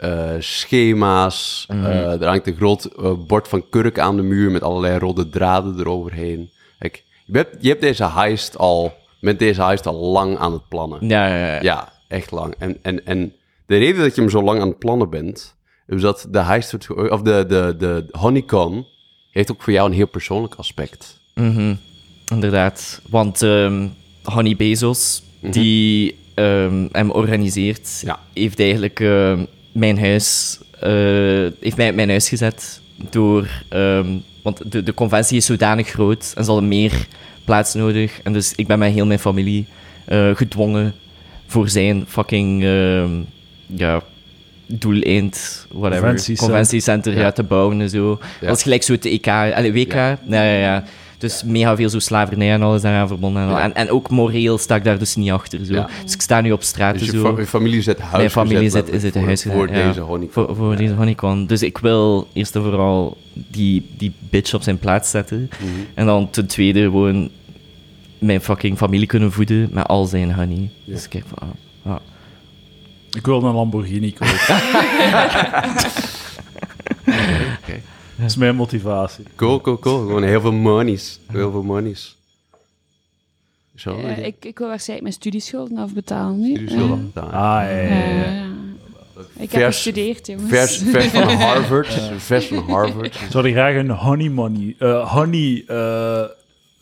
eh, 0.00 0.30
schema's. 0.38 1.66
eh, 1.68 2.20
er 2.20 2.26
hangt 2.26 2.46
een 2.46 2.56
groot 2.56 2.84
eh, 2.84 3.12
bord 3.26 3.48
van 3.48 3.68
kurk 3.70 3.98
aan 3.98 4.16
de 4.16 4.22
muur 4.22 4.50
met 4.50 4.62
allerlei 4.62 4.98
rode 4.98 5.28
draden 5.28 5.78
eroverheen. 5.78 6.50
Kijk, 6.78 7.04
je, 7.26 7.36
hebt, 7.36 7.56
je 7.60 7.68
hebt 7.68 7.80
deze 7.80 8.10
heist 8.10 8.58
al, 8.58 8.92
met 9.20 9.38
deze 9.38 9.62
heist 9.62 9.86
al 9.86 9.94
lang 10.12 10.38
aan 10.38 10.52
het 10.52 10.68
plannen. 10.68 11.08
Ja, 11.08 11.26
ja, 11.26 11.46
ja. 11.54 11.62
Ja, 11.62 11.92
echt 12.08 12.30
lang. 12.30 12.54
En, 12.58 12.78
en, 12.82 13.06
en 13.06 13.32
de 13.66 13.76
reden 13.76 14.02
dat 14.02 14.14
je 14.14 14.20
hem 14.20 14.30
zo 14.30 14.42
lang 14.42 14.60
aan 14.60 14.68
het 14.68 14.78
plannen 14.78 15.10
bent, 15.10 15.54
is 15.86 16.00
dat 16.00 16.26
de 16.30 16.38
heist, 16.42 16.90
of 16.90 17.22
de, 17.22 17.44
de, 17.48 17.74
de 17.78 18.04
honeycomb, 18.10 18.86
heeft 19.30 19.50
ook 19.50 19.62
voor 19.62 19.72
jou 19.72 19.88
een 19.88 19.94
heel 19.96 20.08
persoonlijk 20.08 20.54
aspect. 20.54 21.20
Mhm, 21.34 21.74
Inderdaad. 22.32 23.00
Want 23.10 23.42
ehm 23.42 23.86
Honey 24.22 24.56
Bezos, 24.56 25.22
die 25.40 26.16
ehm, 26.34 26.86
hem 26.92 27.10
organiseert, 27.10 28.02
Ja. 28.04 28.18
heeft 28.34 28.60
eigenlijk 28.60 29.00
ehm, 29.00 29.44
mijn 29.72 29.98
huis, 29.98 30.58
eh, 30.80 30.90
heeft 31.60 31.76
mij 31.76 31.88
op 31.88 31.94
mijn 31.94 32.08
huis 32.08 32.28
gezet 32.28 32.80
door, 33.10 33.48
ehm, 33.68 34.06
want 34.42 34.72
de, 34.72 34.82
de 34.82 34.94
conventie 34.94 35.36
is 35.36 35.46
zodanig 35.46 35.88
groot 35.88 36.32
en 36.36 36.44
ze 36.44 36.50
hadden 36.50 36.68
meer 36.68 37.06
plaats 37.44 37.74
nodig. 37.74 38.20
En 38.22 38.32
dus 38.32 38.52
ik 38.54 38.66
ben 38.66 38.78
met 38.78 38.92
heel 38.92 39.06
mijn 39.06 39.18
familie 39.18 39.66
eh, 40.04 40.30
gedwongen 40.34 40.94
voor 41.46 41.68
zijn 41.68 42.04
fucking, 42.08 42.64
ehm, 42.64 43.10
ja, 43.66 44.02
doeleind, 44.66 45.66
whatever, 45.72 46.36
conventiecenter 46.36 47.18
ja. 47.18 47.32
te 47.32 47.42
bouwen 47.42 47.80
en 47.80 47.90
zo. 47.90 48.18
Ja. 48.40 48.46
Dat 48.46 48.56
is 48.56 48.62
gelijk 48.62 48.82
zo 48.82 48.92
het 48.92 49.04
EK, 49.04 49.26
allee, 49.28 49.72
WK, 49.72 49.92
ja. 49.92 50.18
Ja, 50.26 50.42
ja, 50.42 50.84
Dus 51.20 51.42
mega 51.44 51.76
veel 51.76 51.88
zo 51.88 51.98
slavernij 51.98 52.52
en 52.52 52.62
alles 52.62 52.82
daaraan 52.82 53.08
verbonden. 53.08 53.48
En, 53.48 53.58
en, 53.60 53.74
en 53.74 53.90
ook 53.90 54.10
moreel 54.10 54.58
sta 54.58 54.74
ik 54.74 54.84
daar 54.84 54.98
dus 54.98 55.16
niet 55.16 55.30
achter. 55.30 55.64
Zo. 55.64 55.72
Ja. 55.74 55.88
Dus 56.04 56.14
ik 56.14 56.20
sta 56.20 56.40
nu 56.40 56.52
op 56.52 56.62
straat 56.62 56.98
Dus 56.98 57.10
je, 57.10 57.18
zo. 57.18 57.34
fa- 57.34 57.40
je 57.40 57.46
familie 57.46 57.82
zet 57.82 57.98
huis 57.98 58.16
Mijn 58.16 58.30
familie 58.30 58.70
zit, 58.70 58.88
is 58.88 59.02
het 59.02 59.12
voor, 59.12 59.24
huis 59.24 59.42
voor 59.42 59.66
deze 59.66 60.00
honeycomb. 60.00 60.32
Voor, 60.32 60.56
voor 60.56 60.76
deze 60.76 60.94
honeycomb. 60.94 61.48
Dus 61.48 61.62
ik 61.62 61.78
wil 61.78 62.28
eerst 62.32 62.56
en 62.56 62.62
vooral 62.62 63.16
die, 63.32 63.86
die 63.96 64.12
bitch 64.18 64.54
op 64.54 64.62
zijn 64.62 64.78
plaats 64.78 65.10
zetten. 65.10 65.50
Mhm. 65.60 65.70
En 65.94 66.06
dan 66.06 66.30
ten 66.30 66.46
tweede 66.46 66.82
gewoon 66.82 67.30
mijn 68.18 68.40
fucking 68.40 68.76
familie 68.76 69.06
kunnen 69.06 69.32
voeden 69.32 69.68
met 69.72 69.86
al 69.86 70.06
zijn 70.06 70.34
honey. 70.34 70.70
Ja. 70.84 70.92
Dus 70.94 71.08
kijk 71.08 71.24
van... 71.34 71.48
ah, 71.82 71.92
ah. 71.92 72.00
Ik 73.12 73.26
wil 73.26 73.42
een 73.42 73.54
Lamborghini 73.54 74.12
kopen. 74.12 74.36
Dat 78.20 78.28
is 78.28 78.36
mijn 78.36 78.56
motivatie. 78.56 79.24
Cool, 79.36 79.60
cool, 79.60 79.78
cool. 79.78 79.98
Gewoon 79.98 80.22
heel 80.22 80.40
veel 80.40 80.52
monies. 80.52 81.20
Heel 81.26 81.50
veel 81.50 81.62
monies. 81.62 82.16
Zo, 83.76 84.00
ja. 84.00 84.08
ik, 84.08 84.44
ik 84.44 84.58
wil 84.58 84.68
waarschijnlijk 84.68 85.02
mijn 85.08 85.20
studieschulden 85.20 85.78
afbetalen 85.78 86.40
nu. 86.40 86.68
Zullen 86.68 86.90
Eh, 86.90 86.98
dat- 87.14 87.24
Ah, 87.24 87.30
ja, 87.32 87.68
ja, 87.68 87.88
ja. 87.88 88.24
eh, 88.24 88.44
ik 89.36 89.50
heb 89.52 89.62
Vers- 89.62 89.74
gestudeerd, 89.74 90.26
jongens. 90.26 90.48
Vers, 90.48 90.76
vers 90.78 91.06
van 91.06 91.28
Harvard. 91.46 92.00
Vers 92.16 92.46
van 92.46 92.58
Harvard. 92.70 93.06
Ik 93.14 93.26
zou 93.30 93.50
graag 93.50 93.74
een 93.74 93.90
honey 93.90 94.28
money... 94.28 94.74
eh, 94.78 95.12
honey... 95.12 95.64
eh, 95.66 96.20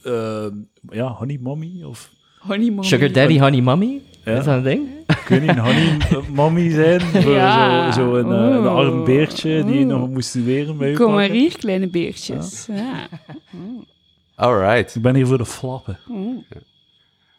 eh, 0.03 0.47
ja, 0.91 1.07
honey 1.09 1.39
mommy? 1.41 1.83
Of... 1.83 2.11
Honey 2.39 2.69
mommy. 2.69 2.85
Sugar 2.85 3.13
daddy, 3.13 3.39
honey 3.39 3.61
mommy? 3.61 4.01
Ja. 4.29 4.39
Is 4.39 4.45
dat 4.45 4.57
een 4.57 4.63
ding? 4.63 4.89
Ik 5.07 5.25
weet 5.29 5.41
niet, 5.41 5.51
een 5.51 5.59
honey 5.59 5.97
mommy 6.35 6.71
zijn. 6.71 7.01
Voor 7.01 7.33
Ja. 7.33 7.93
zo, 7.93 8.01
zo 8.01 8.15
een, 8.17 8.33
eh, 8.33 8.57
een 8.57 8.67
arm 8.67 9.05
beertje 9.05 9.65
die 9.65 9.85
Oeh. 9.85 9.87
nog 9.87 10.09
moest 10.09 10.29
studeren 10.29 10.77
bij 10.77 10.93
Kom 10.93 11.13
maar 11.13 11.29
hier, 11.31 11.59
kleine 11.59 11.87
beertjes. 11.89 12.67
Ja. 12.73 13.09
Alright. 14.35 14.95
Ik 14.95 15.03
ben 15.03 15.15
hier 15.15 15.27
voor 15.27 15.39
de 15.39 15.47
flappen. 15.47 15.99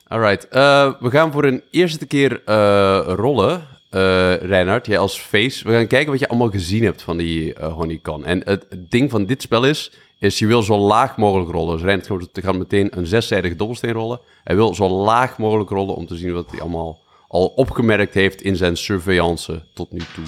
Alright. 0.08 0.48
Eh, 0.48 0.94
we 1.00 1.10
gaan 1.10 1.32
voor 1.32 1.44
een 1.44 1.62
eerste 1.72 2.06
keer 2.06 2.42
eh, 2.46 3.02
rollen. 3.16 3.62
eh 3.90 4.36
Reinhard, 4.36 4.86
jij 4.86 4.98
als 4.98 5.20
face. 5.20 5.68
We 5.68 5.74
gaan 5.74 5.88
kijken 5.88 6.12
wat 6.12 6.20
je 6.20 6.28
allemaal 6.28 6.50
gezien 6.50 6.84
hebt 6.84 7.02
van 7.02 7.18
die 7.18 7.54
eh 7.54 7.74
Honeycon. 7.74 8.26
En 8.26 8.42
het 8.46 8.66
ding 8.78 9.10
van 9.10 9.26
dit 9.26 9.42
spel 9.42 9.66
is, 9.66 9.92
is 10.20 10.40
je 10.40 10.48
wil 10.48 10.62
zo 10.62 10.78
laag 10.78 11.18
mogelijk 11.18 11.52
rollen. 11.52 11.74
Dus 11.76 11.86
Reinhard 11.86 12.10
gaat- 12.34 12.44
gaat 12.44 12.56
meteen 12.58 12.98
een 12.98 13.06
zeszijdige 13.08 13.56
dobbelsteen 13.56 13.92
rollen. 13.92 14.20
Hij 14.44 14.56
wil 14.56 14.74
zo 14.76 14.88
laag 14.90 15.38
mogelijk 15.38 15.70
rollen 15.70 15.96
om 15.96 16.06
te 16.08 16.16
zien 16.16 16.34
wat 16.34 16.52
hij 16.52 16.62
allemaal 16.62 17.00
al 17.28 17.46
opgemerkt 17.46 18.14
heeft 18.14 18.42
in 18.42 18.56
zijn 18.56 18.78
surveillance 18.78 19.64
tot 19.74 19.92
nu 19.92 20.00
toe. 20.14 20.24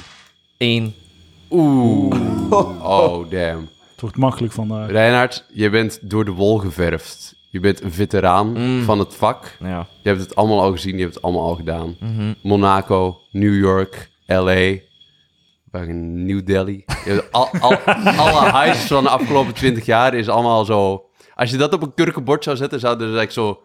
Eén. 0.57 0.93
Oeh. 1.49 2.15
Oh, 2.83 3.29
damn. 3.29 3.69
Het 3.91 4.01
wordt 4.01 4.17
makkelijk 4.17 4.53
vandaag. 4.53 4.89
Reinhard, 4.89 5.45
je 5.53 5.69
bent 5.69 5.99
door 6.01 6.25
de 6.25 6.31
wol 6.31 6.57
geverfd. 6.57 7.35
Je 7.49 7.59
bent 7.59 7.81
een 7.83 7.91
veteraan 7.91 8.81
van 8.83 8.99
het 8.99 9.15
vak. 9.15 9.57
Ja. 9.59 9.87
Je 10.01 10.09
hebt 10.09 10.21
het 10.21 10.35
allemaal 10.35 10.61
al 10.61 10.71
gezien, 10.71 10.95
je 10.95 11.01
hebt 11.01 11.13
het 11.15 11.23
allemaal 11.23 11.43
al 11.47 11.55
gedaan. 11.55 11.95
Monaco, 12.41 13.19
New 13.31 13.59
York, 13.59 14.09
LA, 14.25 14.73
fucking 15.71 16.15
New 16.15 16.45
Delhi. 16.45 16.85
Al, 17.31 17.49
al, 17.59 17.75
alle 18.17 18.51
heists 18.51 18.87
van 18.87 19.03
de 19.03 19.09
afgelopen 19.09 19.53
twintig 19.53 19.85
jaar 19.85 20.13
is 20.13 20.29
allemaal 20.29 20.65
zo... 20.65 21.05
Als 21.35 21.51
je 21.51 21.57
dat 21.57 21.73
op 21.73 21.81
een 21.81 21.93
kurkenbord 21.93 22.43
zou 22.43 22.57
zetten, 22.57 22.79
zouden 22.79 23.07
er 23.07 23.13
like 23.13 23.31
zo 23.31 23.63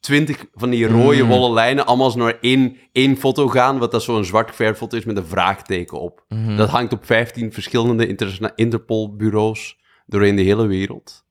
twintig 0.00 0.44
van 0.52 0.70
die 0.70 0.86
rode 0.86 1.24
wollen 1.24 1.52
lijnen 1.52 1.86
allemaal 1.86 2.06
eens 2.06 2.14
naar 2.14 2.38
één, 2.40 2.76
één 2.92 3.16
foto 3.16 3.48
gaan, 3.48 3.78
wat 3.78 3.90
dat 3.90 4.02
zo'n 4.02 4.24
zwart 4.24 4.48
geverfd 4.48 4.78
foto 4.78 4.96
is 4.96 5.04
met 5.04 5.16
een 5.16 5.26
vraagteken 5.26 6.00
op. 6.00 6.24
Dat 6.56 6.68
hangt 6.68 6.92
op 6.92 7.06
15 7.06 7.52
verschillende 7.52 8.16
Interpol-bureaus 8.54 9.78
doorheen 10.06 10.36
de 10.36 10.42
hele 10.42 10.66
wereld. 10.66 11.24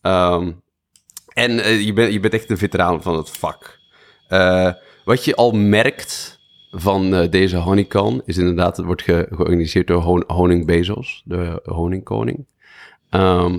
Ehm, 0.00 0.52
en 1.32 1.60
eh, 1.60 1.84
je, 1.84 1.92
bent, 1.92 2.12
je 2.12 2.20
bent 2.20 2.34
echt 2.34 2.50
een 2.50 2.58
veteraan 2.58 3.02
van 3.02 3.16
het 3.16 3.30
vak. 3.30 3.78
Eh, 4.28 4.72
wat 5.04 5.24
je 5.24 5.34
al 5.34 5.50
merkt 5.50 6.37
van 6.70 7.14
eh, 7.14 7.30
deze 7.30 7.56
honeycon 7.56 8.22
is 8.24 8.36
inderdaad, 8.36 8.76
het 8.76 8.86
wordt 8.86 9.02
ge- 9.02 9.26
georganiseerd 9.30 9.86
door 9.86 10.02
Hon- 10.02 10.24
Honing 10.26 10.66
Bezos, 10.66 11.22
de 11.24 11.60
honingkoning. 11.64 12.46
Ehm, 13.10 13.58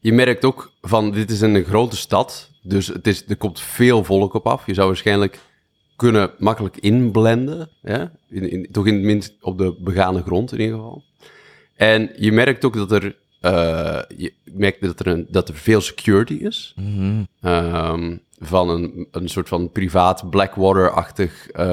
je 0.00 0.12
merkt 0.12 0.44
ook 0.44 0.72
van, 0.80 1.10
dit 1.10 1.30
is 1.30 1.40
een 1.40 1.64
grote 1.64 1.96
stad, 1.96 2.50
dus 2.62 2.86
het 2.86 3.06
is, 3.06 3.24
er 3.28 3.36
komt 3.36 3.60
veel 3.60 4.04
volk 4.04 4.34
op 4.34 4.46
af. 4.46 4.66
Je 4.66 4.74
zou 4.74 4.86
waarschijnlijk 4.86 5.38
kunnen 5.96 6.30
makkelijk 6.38 6.76
inblenden. 6.76 7.70
Ja? 7.82 8.12
In, 8.28 8.68
toch 8.72 8.86
in 8.86 8.94
het 8.94 9.02
minst 9.02 9.36
op 9.40 9.58
de 9.58 9.76
begane 9.78 10.22
grond 10.22 10.52
in 10.52 10.60
ieder 10.60 10.76
geval. 10.76 11.02
En 11.76 12.10
je 12.16 12.32
merkt 12.32 12.64
ook 12.64 12.74
dat 12.74 12.92
er, 12.92 13.16
uh, 13.42 14.00
je 14.16 14.32
merkt 14.44 14.80
dat 14.80 15.00
er, 15.00 15.06
een, 15.06 15.26
dat 15.30 15.48
er 15.48 15.54
veel 15.54 15.80
security 15.80 16.34
is. 16.34 16.74
Um, 17.40 18.20
van 18.38 18.68
een, 18.68 19.08
een 19.10 19.28
soort 19.28 19.48
van 19.48 19.70
privaat 19.70 20.30
Blackwater-achtig 20.30 21.48
uh, 21.56 21.64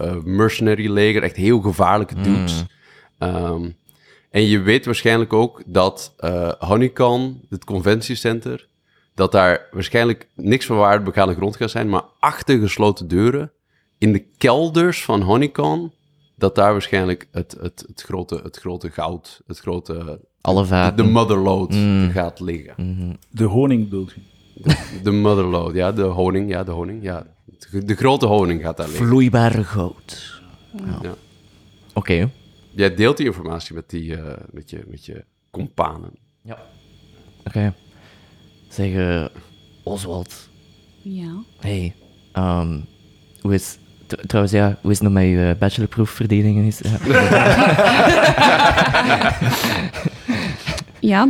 uh, 0.00 0.16
mercenary 0.24 0.90
leger. 0.90 1.22
Echt 1.22 1.36
heel 1.36 1.60
gevaarlijke 1.60 2.14
dudes. 2.20 2.64
Mm. 3.18 3.28
Um, 3.28 3.76
en 4.30 4.42
je 4.42 4.60
weet 4.60 4.84
waarschijnlijk 4.84 5.32
ook 5.32 5.62
dat 5.66 6.14
uh, 6.20 6.52
Honeycomb, 6.58 7.44
het 7.48 7.64
conventiecenter, 7.64 8.66
dat 9.14 9.32
daar 9.32 9.68
waarschijnlijk 9.70 10.28
niks 10.34 10.66
van 10.66 10.76
waarde 10.76 11.04
begane 11.04 11.34
grond 11.34 11.56
gaat 11.56 11.70
zijn, 11.70 11.88
maar 11.88 12.04
achter 12.18 12.58
gesloten 12.58 13.08
deuren, 13.08 13.52
in 13.98 14.12
de 14.12 14.24
kelders 14.38 15.04
van 15.04 15.22
Honeycomb, 15.22 15.92
dat 16.36 16.54
daar 16.54 16.72
waarschijnlijk 16.72 17.28
het, 17.30 17.56
het, 17.60 17.84
het, 17.86 18.02
grote, 18.02 18.40
het 18.42 18.56
grote 18.56 18.90
goud, 18.90 19.40
het 19.46 19.58
grote... 19.58 20.20
Alle 20.40 20.64
vaten. 20.64 20.96
De, 20.96 21.02
de 21.02 21.08
motherload 21.08 21.70
mm. 21.70 22.10
gaat 22.10 22.40
liggen. 22.40 22.74
Mm 22.76 22.96
-hmm. 22.96 23.16
De 23.30 23.44
honing 23.44 23.84
bedoelt 23.84 24.12
je? 24.12 24.20
De, 24.62 25.00
de 25.02 25.10
motherload, 25.10 25.74
ja, 25.74 25.92
de 25.92 26.02
honing, 26.02 26.50
ja, 26.50 26.64
de 26.64 26.70
honing, 26.70 27.02
ja. 27.02 27.26
De, 27.70 27.84
de 27.84 27.94
grote 27.94 28.26
honing 28.26 28.62
gaat 28.62 28.76
daar 28.76 28.88
liggen. 28.88 29.06
Vloeibare 29.06 29.64
goud. 29.64 30.42
Ja. 30.76 30.98
ja. 31.02 31.08
Oké. 31.08 32.12
Okay. 32.12 32.30
Jij 32.70 32.94
deelt 32.94 33.16
die 33.16 33.26
informatie 33.26 33.74
met, 33.74 33.90
die, 33.90 34.16
uh, 34.16 34.32
met, 34.50 34.70
je, 34.70 34.84
met 34.86 35.06
je 35.06 35.24
companen. 35.50 36.10
Ja. 36.42 36.58
Oké. 37.38 37.48
Okay. 37.48 37.72
Zeg, 38.68 38.90
uh, 38.90 39.24
Oswald. 39.82 40.48
Ja? 41.02 41.32
Hey, 41.60 41.94
um, 42.34 42.84
hoe 43.40 43.54
is... 43.54 43.78
Trouwens, 44.26 44.54
ja, 44.54 44.78
hoe 44.80 44.90
is 44.90 44.98
het 44.98 45.08
nog 45.08 45.12
met 45.12 45.24
je 45.24 45.56
bachelorproefverdediging? 45.58 46.78
Ja, 46.78 46.98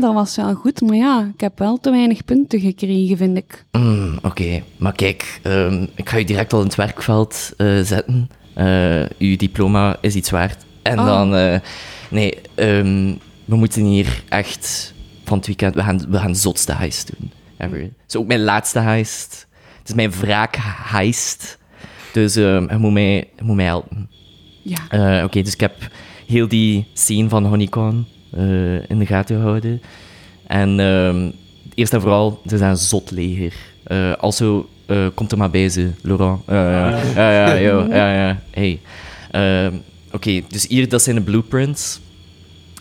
dat 0.00 0.14
was 0.14 0.36
wel 0.36 0.54
goed, 0.54 0.80
maar 0.80 0.96
ja, 0.96 1.30
ik 1.34 1.40
heb 1.40 1.58
wel 1.58 1.78
te 1.80 1.90
weinig 1.90 2.24
punten 2.24 2.60
gekregen, 2.60 3.16
vind 3.16 3.36
ik. 3.36 3.64
Mm, 3.72 4.16
Oké, 4.16 4.26
okay. 4.26 4.64
maar 4.76 4.92
kijk, 4.92 5.40
um, 5.44 5.88
ik 5.94 6.08
ga 6.08 6.16
je 6.16 6.24
direct 6.24 6.52
al 6.52 6.60
in 6.60 6.66
het 6.66 6.74
werkveld 6.74 7.52
uh, 7.56 7.80
zetten. 7.82 8.30
Uh, 8.56 9.04
uw 9.18 9.36
diploma 9.36 9.96
is 10.00 10.14
iets 10.14 10.30
waard. 10.30 10.64
En 10.82 10.98
Oh. 10.98 11.06
dan, 11.06 11.34
uh, 11.34 11.58
nee, 12.10 12.38
um, 12.54 13.18
we 13.44 13.56
moeten 13.56 13.84
hier 13.84 14.22
echt 14.28 14.94
van 15.24 15.36
het 15.36 15.46
weekend, 15.46 15.74
we 15.74 15.82
gaan, 15.82 16.04
we 16.08 16.18
gaan 16.18 16.36
zotste 16.36 16.72
heist 16.72 17.12
doen. 17.18 17.30
Ever. 17.58 17.80
Het 17.80 17.92
is 18.08 18.16
ook 18.16 18.26
mijn 18.26 18.42
laatste 18.42 18.78
heist. 18.78 19.46
Het 19.78 19.88
is 19.88 19.94
mijn 19.94 20.10
wraakheist. 20.10 21.58
Dus 22.12 22.36
um, 22.36 22.70
je, 22.70 22.76
moet 22.76 22.92
mij, 22.92 23.14
je 23.36 23.42
moet 23.42 23.56
mij 23.56 23.64
helpen. 23.64 24.10
Ja. 24.62 24.84
Oké, 24.84 25.24
okay, 25.24 25.42
dus 25.42 25.52
ik 25.52 25.60
heb 25.60 25.74
heel 26.26 26.48
die 26.48 26.86
scene 26.92 27.28
van 27.28 27.46
Honeycomb 27.46 28.06
in 28.88 28.98
de 28.98 29.06
gaten 29.06 29.36
gehouden. 29.36 29.82
En 30.46 30.78
um, 30.78 31.32
eerst 31.74 31.92
en 31.92 32.00
vooral, 32.00 32.40
ze 32.46 32.56
zijn 32.56 32.70
een 32.70 32.76
zot 32.76 33.10
leger. 33.10 33.54
Uh, 33.86 34.12
also, 34.12 34.68
uh, 34.86 35.06
komt 35.14 35.32
er 35.32 35.38
maar 35.38 35.50
bij 35.50 35.68
ze, 35.68 35.90
Laurent. 36.02 36.40
ja, 36.48 36.88
ja, 37.14 37.52
ja, 37.54 38.12
ja, 38.14 38.40
Hey. 38.50 38.80
Oké, 39.30 39.80
okay, 40.12 40.44
dus 40.48 40.66
hier, 40.66 40.88
dat 40.88 41.02
zijn 41.02 41.16
de 41.16 41.22
blueprints. 41.22 42.00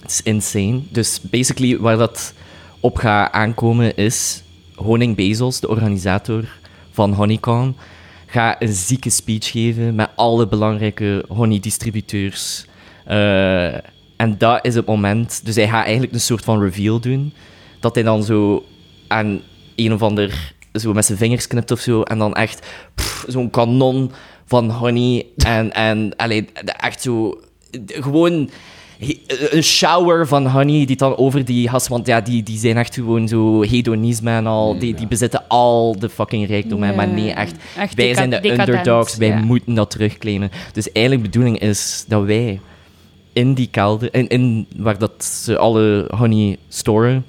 Het 0.02 0.12
is 0.12 0.22
insane. 0.22 0.80
Dus 0.90 1.22
basically, 1.22 1.78
waar 1.78 1.98
dat 1.98 2.34
op 2.80 2.98
gaat 2.98 3.32
aankomen 3.32 3.96
is... 3.96 4.42
Honing 4.78 5.16
Bezos, 5.16 5.60
de 5.60 5.70
organisator 5.70 6.44
van 6.92 7.14
Honeycomb, 7.14 7.80
gaat 8.26 8.62
een 8.62 8.74
zieke 8.74 9.10
speech 9.10 9.52
geven 9.52 9.96
met 9.96 10.10
alle 10.16 10.48
belangrijke 10.48 11.26
honeydistributeurs. 11.28 12.66
Uh, 13.08 13.74
en 14.18 14.38
dat 14.38 14.66
is 14.66 14.76
het 14.76 14.86
moment... 14.86 15.42
Dus 15.46 15.56
hij 15.56 15.68
gaat 15.68 15.84
eigenlijk 15.84 16.14
een 16.14 16.20
soort 16.20 16.44
van 16.44 16.62
reveal 16.62 17.00
doen. 17.00 17.34
Dat 17.80 17.96
hij 17.96 18.04
dan 18.04 18.24
zo 18.24 18.64
aan 19.08 19.42
een 19.76 19.94
of 19.94 20.02
ander... 20.02 20.56
Zo 20.74 20.94
met 20.94 21.06
zijn 21.06 21.18
vingers 21.18 21.48
knipt 21.48 21.72
of 21.72 21.80
zo. 21.80 22.02
En 22.02 22.18
dan 22.18 22.34
echt 22.34 22.68
zo'n 23.28 23.50
kanon 23.50 24.12
van 24.46 24.70
honey. 24.70 25.26
En, 25.38 25.74
en 25.74 26.16
allee, 26.16 26.50
echt 26.66 27.02
zo... 27.02 27.40
Gewoon 27.86 28.50
een 29.50 29.64
shower 29.64 30.28
van 30.28 30.48
honey 30.48 30.86
die 30.86 30.96
dan 30.96 31.18
over 31.18 31.46
die 31.46 31.70
gasten... 31.70 31.92
Want 31.92 32.08
ja, 32.08 32.22
die, 32.22 32.44
die 32.44 32.58
zijn 32.58 32.78
echt 32.78 32.94
gewoon 32.94 33.28
zo 33.28 33.62
hedonisme 33.62 34.32
en 34.32 34.48
al. 34.48 34.80
Die, 34.80 34.94
die 34.94 35.08
bezitten 35.08 35.48
al 35.48 36.00
de 36.00 36.10
fucking 36.10 36.48
rijkdom. 36.48 36.80
Maar 36.80 37.08
nee, 37.08 37.32
echt... 37.32 37.56
Echt 37.78 37.94
wij 37.96 38.14
zijn 38.14 38.30
de 38.30 38.52
underdogs. 38.52 39.18
Wij 39.18 39.42
moeten 39.42 39.74
dat 39.74 39.92
terugclaimen. 39.92 40.52
Dus 40.74 40.92
eigenlijk 40.92 41.26
de 41.26 41.30
bedoeling 41.30 41.60
is 41.62 42.06
dat 42.08 42.24
wij 42.24 42.60
in 43.38 43.54
die 43.54 43.68
kelder, 43.72 44.14
in, 44.14 44.28
in 44.28 44.68
waar 44.76 44.98
dat 44.98 45.24
ze 45.24 45.58
alle 45.58 46.06
honey 46.16 46.58
storen, 46.70 47.26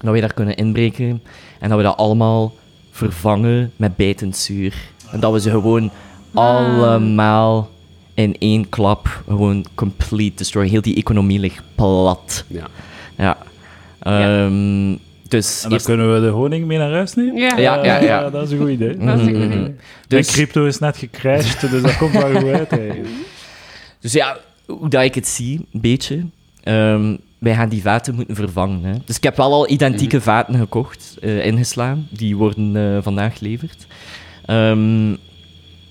dat 0.00 0.10
wij 0.10 0.20
daar 0.20 0.34
kunnen 0.34 0.56
inbreken 0.56 1.22
en 1.58 1.68
dat 1.68 1.78
we 1.78 1.84
dat 1.84 1.96
allemaal 1.96 2.54
vervangen 2.90 3.72
met 3.76 3.96
bijtend 3.96 4.36
zuur. 4.36 4.74
En 5.10 5.20
dat 5.20 5.32
we 5.32 5.40
ze 5.40 5.50
gewoon 5.50 5.90
allemaal 6.34 7.70
in 8.14 8.36
één 8.38 8.68
klap 8.68 9.22
gewoon 9.28 9.64
complete 9.74 10.36
destroy. 10.36 10.68
Heel 10.68 10.80
die 10.80 10.96
economie 10.96 11.38
ligt 11.38 11.62
plat. 11.74 12.44
Ja. 12.46 12.66
Ja. 13.16 13.36
Um, 14.44 14.98
dus 15.28 15.56
en 15.56 15.62
dan 15.62 15.72
eerst... 15.72 15.86
kunnen 15.86 16.14
we 16.14 16.20
de 16.20 16.28
honing 16.28 16.66
mee 16.66 16.78
naar 16.78 16.92
huis 16.92 17.14
nemen? 17.14 17.36
Ja, 17.36 17.56
ja, 17.56 17.84
ja. 17.84 17.98
ja. 18.00 18.26
Uh, 18.26 18.32
dat 18.32 18.46
is 18.46 18.50
een 18.50 18.58
goed 18.58 18.68
idee. 18.68 18.96
Dat 18.96 19.20
is 19.20 19.26
een 19.26 19.34
goed 19.34 19.44
idee. 19.44 19.76
Dus... 20.08 20.26
De 20.26 20.32
crypto 20.32 20.64
is 20.64 20.78
net 20.78 20.96
gecrashed, 20.96 21.70
dus 21.70 21.82
dat 21.82 21.96
komt 21.96 22.12
wel 22.12 22.34
goed 22.34 22.50
uit. 22.50 22.70
Hey. 22.70 23.02
Dus 24.00 24.12
ja, 24.12 24.38
hoe 24.68 24.88
dat 24.88 25.02
ik 25.02 25.14
het 25.14 25.26
zie, 25.26 25.66
een 25.72 25.80
beetje. 25.80 26.24
Um, 26.64 27.18
wij 27.38 27.54
gaan 27.54 27.68
die 27.68 27.82
vaten 27.82 28.14
moeten 28.14 28.34
vervangen. 28.34 28.82
Hè. 28.82 28.94
Dus 29.04 29.16
ik 29.16 29.22
heb 29.22 29.36
wel 29.36 29.52
al 29.52 29.70
identieke 29.70 30.20
vaten 30.20 30.54
gekocht, 30.54 31.16
uh, 31.20 31.46
ingeslaan. 31.46 32.06
Die 32.10 32.36
worden 32.36 32.74
uh, 32.74 33.02
vandaag 33.02 33.38
geleverd. 33.38 33.86
Um, 34.46 35.10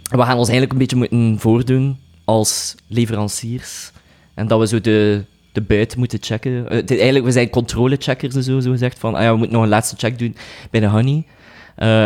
we 0.02 0.22
gaan 0.24 0.38
ons 0.38 0.50
eigenlijk 0.50 0.72
een 0.72 0.78
beetje 0.78 0.96
moeten 0.96 1.40
voordoen 1.40 1.98
als 2.26 2.76
leveranciers. 2.88 3.92
En 4.34 4.48
dat 4.48 4.60
we 4.60 4.68
zo 4.68 4.82
de, 4.82 5.24
de 5.52 5.62
buiten 5.62 6.00
moeten 6.00 6.20
checken. 6.22 6.52
Uh, 6.52 6.72
eigenlijk, 6.72 7.26
we 7.26 7.32
zijn 7.32 7.50
controlecheckers 7.50 8.36
en 8.36 8.44
zo, 8.44 8.60
zo 8.60 8.72
gezegd. 8.72 9.00
Van, 9.00 9.16
ah 9.16 9.22
ja, 9.22 9.32
we 9.32 9.38
moeten 9.38 9.56
nog 9.56 9.64
een 9.64 9.70
laatste 9.70 9.96
check 9.98 10.20
doen 10.20 10.36
bij 10.72 10.80
de 10.80 10.88
honey. 10.88 11.26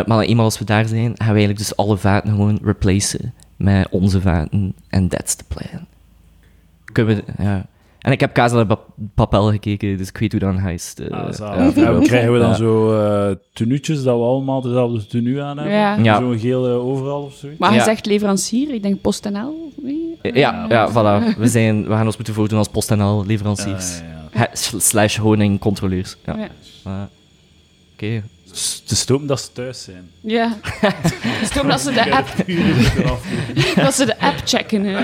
maar 0.06 0.20
eenmaal 0.20 0.44
als 0.44 0.58
we 0.58 0.64
daar 0.64 0.86
zijn, 0.86 1.00
gaan 1.00 1.14
we 1.14 1.24
eigenlijk 1.24 1.58
dus 1.58 1.76
alle 1.76 1.96
vaten 1.96 2.30
gewoon 2.30 2.58
replacen 2.62 3.34
met 3.56 3.88
onze 3.90 4.20
vaten. 4.20 4.74
En 4.88 5.08
that's 5.08 5.34
the 5.34 5.44
plan. 5.48 5.86
Kunnen 6.92 7.16
we, 7.16 7.42
ja. 7.42 7.66
En 7.98 8.12
ik 8.12 8.20
heb 8.20 8.32
Casa 8.32 8.64
de 8.64 8.78
Papel 9.14 9.50
gekeken, 9.50 9.96
dus 9.96 10.08
ik 10.08 10.16
weet 10.16 10.32
hoe 10.32 10.40
dat 10.40 10.56
heist. 10.56 11.00
Uh, 11.00 11.10
ah, 11.10 11.36
ja, 11.38 11.72
ja, 11.74 11.98
krijgen 12.00 12.32
we 12.32 12.38
dan 12.38 12.48
ja. 12.48 12.54
zo 12.54 12.94
uh, 13.28 13.36
tenuutjes 13.52 14.02
dat 14.02 14.16
we 14.16 14.22
allemaal 14.22 14.60
dezelfde 14.60 15.06
tenue 15.06 15.42
aan 15.42 15.56
hebben? 15.56 15.76
Ja. 15.76 15.96
Ja. 15.96 16.18
Zo'n 16.18 16.38
gele 16.38 16.68
overal 16.68 17.22
of 17.22 17.34
zoiets? 17.34 17.58
Maar 17.58 17.74
je 17.74 17.80
zegt 17.80 18.06
leverancier, 18.06 18.74
ik 18.74 18.82
denk 18.82 19.00
PostNL. 19.00 19.72
Wie? 19.82 20.18
Ja, 20.22 20.66
ja, 20.68 20.90
voilà. 20.90 21.38
We, 21.38 21.48
zijn, 21.48 21.82
we 21.82 21.92
gaan 21.92 22.06
ons 22.06 22.16
moeten 22.16 22.34
voordoen 22.34 22.58
als 22.58 22.68
PostNL 22.68 23.26
leveranciers. 23.26 24.02
Slash 24.78 25.16
honing 25.16 25.58
controleurs. 25.58 26.16
Ja. 26.24 26.36
Ja. 26.36 26.48
Oké. 26.84 28.04
Okay. 28.04 28.22
Te 28.86 28.96
stoppen 28.96 29.26
dat 29.26 29.40
ze 29.40 29.52
thuis 29.52 29.82
zijn. 29.82 30.10
Ja. 30.20 30.58
Te 30.80 31.44
stoppen 31.44 31.70
dat 31.70 31.80
ze 31.80 31.92
de 31.92 32.10
app... 32.10 32.28
dat 33.84 33.94
ze 33.94 34.04
de 34.04 34.18
app 34.18 34.40
checken. 34.44 34.84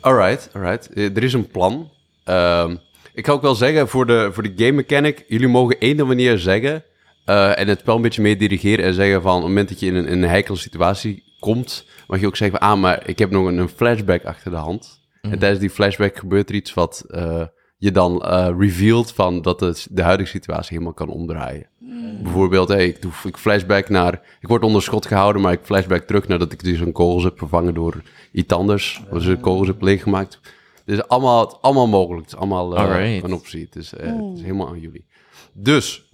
Alright, 0.00 0.50
alright. 0.52 0.96
Er 0.96 1.22
is 1.22 1.32
een 1.32 1.48
plan. 1.48 1.90
Uh, 2.28 2.70
ik 3.14 3.26
ga 3.26 3.32
ook 3.32 3.42
wel 3.42 3.54
zeggen, 3.54 3.88
voor 3.88 4.06
de, 4.06 4.30
voor 4.32 4.42
de 4.42 4.52
game 4.56 4.72
mechanic, 4.72 5.24
jullie 5.28 5.48
mogen 5.48 5.78
één 5.78 6.06
manier 6.06 6.38
zeggen 6.38 6.84
uh, 7.28 7.58
en 7.58 7.68
het 7.68 7.80
spel 7.80 7.96
een 7.96 8.02
beetje 8.02 8.22
mee 8.22 8.36
dirigeren 8.36 8.84
en 8.84 8.94
zeggen 8.94 9.22
van, 9.22 9.34
op 9.34 9.38
het 9.38 9.48
moment 9.48 9.68
dat 9.68 9.80
je 9.80 9.86
in 9.86 9.94
een, 9.94 10.06
in 10.06 10.22
een 10.22 10.28
heikele 10.28 10.58
situatie 10.58 11.24
komt, 11.38 11.84
mag 12.06 12.20
je 12.20 12.26
ook 12.26 12.36
zeggen 12.36 12.58
van, 12.58 12.68
ah, 12.68 12.80
maar 12.80 13.08
ik 13.08 13.18
heb 13.18 13.30
nog 13.30 13.46
een, 13.46 13.58
een 13.58 13.68
flashback 13.68 14.24
achter 14.24 14.50
de 14.50 14.56
hand. 14.56 15.00
Mm. 15.22 15.32
En 15.32 15.38
tijdens 15.38 15.60
die 15.60 15.70
flashback 15.70 16.18
gebeurt 16.18 16.48
er 16.48 16.54
iets 16.54 16.74
wat 16.74 17.04
uh, 17.08 17.42
je 17.78 17.90
dan 17.90 18.22
uh, 18.24 18.48
revealt 18.58 19.12
van 19.12 19.42
dat 19.42 19.60
het 19.60 19.86
de 19.90 20.02
huidige 20.02 20.30
situatie 20.30 20.72
helemaal 20.72 20.92
kan 20.92 21.08
omdraaien. 21.08 21.66
Mm. 21.78 22.22
Bijvoorbeeld, 22.22 22.68
hey, 22.68 22.86
ik, 22.86 23.02
doe, 23.02 23.12
ik 23.24 23.36
flashback 23.36 23.88
naar, 23.88 24.22
ik 24.40 24.48
word 24.48 24.62
onder 24.62 24.82
schot 24.82 25.06
gehouden, 25.06 25.42
maar 25.42 25.52
ik 25.52 25.60
flashback 25.62 26.02
terug 26.02 26.28
nadat 26.28 26.52
ik 26.52 26.64
dus 26.64 26.80
een 26.80 26.92
kogels 26.92 27.24
heb 27.24 27.38
vervangen 27.38 27.74
door 27.74 28.02
iets 28.32 28.54
anders. 28.54 29.02
Of 29.10 29.22
ze 29.22 29.36
kogels 29.36 29.66
heb 29.66 29.82
leeggemaakt. 29.82 30.40
Het 30.84 30.96
is 30.96 31.08
allemaal, 31.08 31.40
het 31.40 31.62
allemaal 31.62 31.88
mogelijk. 31.88 32.24
Het 32.24 32.32
is 32.32 32.38
allemaal 32.38 32.78
uh, 32.78 33.22
een 33.22 33.32
optie. 33.32 33.64
Het 33.64 33.76
is, 33.76 33.92
uh, 33.94 34.12
oh. 34.12 34.28
het 34.28 34.36
is 34.36 34.42
helemaal 34.42 34.68
aan 34.68 34.80
jullie. 34.80 35.06
Dus, 35.52 36.12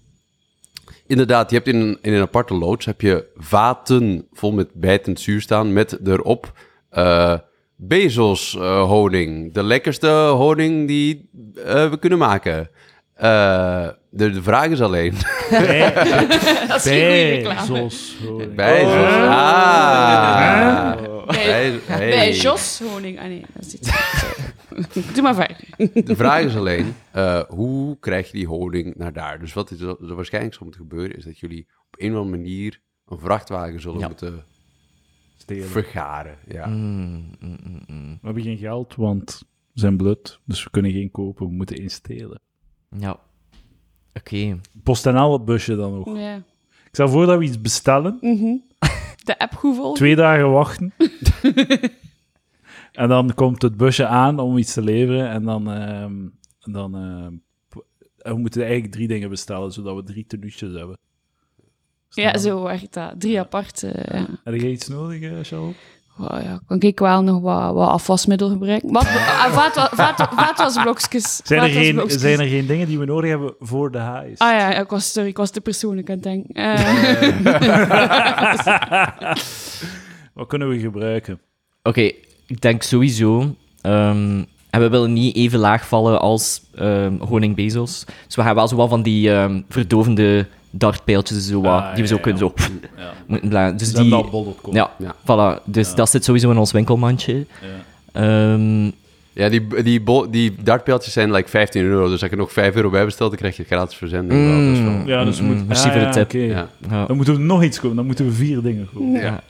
inderdaad, 1.07 1.51
je 1.51 1.57
hebt 1.57 1.69
in 1.69 1.81
een, 1.81 1.99
in 2.03 2.13
een 2.13 2.23
aparte 2.23 2.55
loods 2.55 2.87
heb 2.87 3.01
je 3.01 3.27
vaten 3.37 4.27
vol 4.33 4.53
met 4.53 4.75
bijtend 4.75 5.21
zuur 5.21 5.41
staan 5.41 5.73
met 5.73 5.99
erop 6.07 6.53
uh, 7.79 7.87
Bezos 7.89 8.53
honing. 8.63 9.55
De 9.55 9.63
lekkerste 9.63 10.09
honing 10.09 10.89
die 10.89 11.29
we 11.65 11.97
kunnen 12.01 12.19
maken. 12.19 12.71
Uh, 13.23 13.89
de, 14.11 14.31
de 14.31 14.43
vraag 14.43 14.67
is 14.67 14.81
alleen... 14.81 15.15
Bij, 15.51 15.95
dat 16.69 16.77
is 16.77 16.83
geen 16.83 17.43
Jos 17.67 18.17
Honing. 18.27 18.55
Bij 18.55 18.83
Jos. 18.83 18.93
Oh. 18.93 19.29
Ah. 21.27 21.27
Bij, 21.87 22.33
Jos 22.33 22.83
Honing. 22.91 23.19
Ah 23.19 23.25
nee, 23.25 23.45
dat 23.53 23.65
is 23.65 23.75
iets. 23.75 23.91
Doe 25.15 25.23
maar 25.23 25.35
verder. 25.35 25.57
De 26.05 26.17
vraag 26.17 26.45
is 26.45 26.57
alleen, 26.57 26.95
uh, 27.17 27.41
hoe 27.49 27.99
krijg 27.99 28.27
je 28.27 28.33
die 28.33 28.47
honing 28.47 28.95
naar 28.97 29.13
daar? 29.13 29.39
Dus 29.39 29.53
wat 29.53 29.71
er 29.71 30.15
waarschijnlijk 30.15 30.55
zal 30.55 30.67
moeten 30.67 30.83
gebeuren, 30.83 31.17
is 31.17 31.25
dat 31.25 31.39
jullie 31.39 31.67
op 31.87 32.01
een 32.01 32.11
of 32.13 32.19
andere 32.19 32.37
manier 32.37 32.81
een 33.07 33.19
vrachtwagen 33.19 33.81
zullen 33.81 33.99
ja. 33.99 34.07
moeten 34.07 34.45
Stelen. 35.45 35.69
vergaren. 35.69 36.39
Ja. 36.47 36.67
Mm, 36.67 37.31
mm, 37.41 37.59
mm, 37.87 38.11
we 38.11 38.27
hebben 38.27 38.43
geen 38.43 38.59
geld, 38.59 38.95
want 38.95 39.43
we 39.73 39.81
zijn 39.81 39.97
blut, 39.97 40.41
dus 40.45 40.65
we 40.65 40.71
kunnen 40.71 40.93
geen 40.93 41.11
kopen, 41.11 41.47
we 41.47 41.53
moeten 41.53 41.77
instelen. 41.77 42.41
Ja. 42.99 43.11
Oké. 43.11 43.21
Okay. 44.15 44.61
PostNL 44.83 45.45
busje 45.45 45.77
dan 45.77 45.95
nog. 45.95 46.17
Ja. 46.17 46.37
Ik 46.37 46.91
stel 47.01 47.09
voor 47.09 47.27
dat 47.27 47.39
we 47.39 47.45
iets 47.45 47.61
bestellen. 47.61 48.19
Mm 48.21 48.39
-hmm. 48.39 48.63
De 49.25 49.39
app 49.39 49.55
goed 49.55 49.97
Twee 49.97 50.17
dagen 50.17 50.51
wachten. 50.51 50.93
en 52.93 53.09
dan 53.09 53.35
komt 53.35 53.63
het 53.63 53.77
busje 53.77 54.07
aan 54.07 54.39
om 54.39 54.59
iets 54.59 54.73
te 54.73 54.83
leveren. 54.83 55.29
En 55.29 55.45
dan, 55.45 55.71
uh, 55.71 56.07
dan 56.73 56.97
uh, 56.97 57.27
we 58.17 58.39
moeten 58.39 58.63
eigenlijk 58.63 58.93
drie 58.93 59.09
dingen 59.09 59.31
bestellen, 59.31 59.73
zodat 59.73 59.97
we 59.97 60.03
drie 60.03 60.27
tenuutjes 60.27 60.73
hebben. 60.73 60.99
Ja, 62.15 62.39
zo 62.39 62.63
werkt 62.63 62.95
dat. 62.95 63.13
Drie 63.19 63.41
aparte. 63.41 63.87
Uh, 63.87 64.19
ja. 64.19 64.27
Heb 64.45 64.55
je 64.55 64.71
iets 64.71 64.89
nodig, 64.89 65.21
uh, 65.21 65.33
Charles? 65.43 65.75
Oh, 66.19 66.43
ja, 66.43 66.61
kan 66.67 66.81
ik 66.81 66.99
wel 66.99 67.23
nog 67.23 67.41
wat, 67.41 67.75
wat 67.75 67.89
afwasmiddel 67.89 68.49
gebruiken. 68.49 68.93
Wat, 68.93 69.07
vaatwasblokjes. 70.35 71.41
Zijn, 71.45 71.63
er 71.63 71.69
geen, 71.69 72.03
zijn 72.07 72.41
er 72.41 72.47
geen 72.47 72.67
dingen 72.67 72.87
die 72.87 72.99
we 72.99 73.05
nodig 73.05 73.31
hebben 73.31 73.55
voor 73.59 73.91
de 73.91 73.99
huis? 73.99 74.39
Ah 74.39 74.51
ja, 74.51 74.81
ik 74.81 74.89
was, 74.89 75.13
sorry, 75.13 75.29
ik 75.29 75.37
was 75.37 75.51
te 75.51 75.61
persoonlijk 75.61 76.11
aan 76.11 76.15
het 76.15 76.25
denken. 76.25 76.55
wat 80.35 80.47
kunnen 80.47 80.69
we 80.69 80.79
gebruiken? 80.79 81.41
Oké, 81.83 82.11
ik 82.47 82.61
denk 82.61 82.83
sowieso... 82.83 83.55
Um, 83.83 84.47
en 84.75 84.81
we 84.81 84.89
willen 84.89 85.13
niet 85.13 85.37
even 85.37 85.59
laag 85.59 85.87
vallen 85.87 86.21
als 86.21 86.63
um, 86.81 87.21
Honing 87.21 87.55
Bezos. 87.55 88.05
Dus 88.27 88.37
we 88.37 88.43
gaan 88.43 88.55
wel 88.55 88.69
zo 88.69 88.77
wat 88.77 88.89
van 88.89 89.03
die 89.03 89.31
um, 89.31 89.65
verdovende 89.69 90.47
dartpijltjes 90.79 91.47
zo 91.47 91.61
wat, 91.61 91.95
die 91.95 92.03
we 92.03 92.09
zo 92.09 92.19
kunnen 92.19 92.39
zo 92.39 92.53
ja. 92.97 93.13
moeten. 93.27 93.77
Dus 93.77 93.93
die, 93.93 94.17
ja, 94.71 94.91
ja, 94.99 95.15
voilà. 95.15 95.65
Dus 95.65 95.95
dat 95.95 96.11
zit 96.11 96.25
sowieso 96.25 96.51
in 96.51 96.59
ons 96.59 96.73
winkelmandje. 96.73 97.47
Ja. 98.13 98.53
Um, 98.53 98.93
ja, 99.33 99.49
die, 99.49 99.83
die, 99.83 100.03
die 100.31 100.55
dartpijltjes 100.63 101.13
zijn 101.13 101.33
like 101.33 101.49
15 101.49 101.83
euro. 101.83 102.03
Dus 102.03 102.11
als 102.11 102.21
je 102.21 102.29
er 102.29 102.37
nog 102.37 102.53
5 102.53 102.75
euro 102.75 102.91
bij 102.91 103.05
bestelt, 103.05 103.31
dan 103.31 103.39
krijg 103.39 103.57
je 103.57 103.65
gratis 103.65 103.97
verzending. 103.97 104.41
Mm, 104.41 105.07
ja, 105.07 105.25
dus 105.25 105.39
we 105.39 105.45
moeten... 105.45 105.67
Merci 105.67 105.91
voor 105.91 106.01
de 106.01 106.09
tip. 106.09 106.25
Okay. 106.25 106.67
Dan 107.07 107.17
moeten 107.17 107.35
we 107.35 107.41
nog 107.41 107.63
iets 107.63 107.81
kopen. 107.81 107.97
Dan 107.97 108.07
moeten 108.07 108.25
we 108.25 108.33
vier 108.33 108.63
dingen 108.63 108.89
kopen. 108.93 109.11
Ja. 109.11 109.43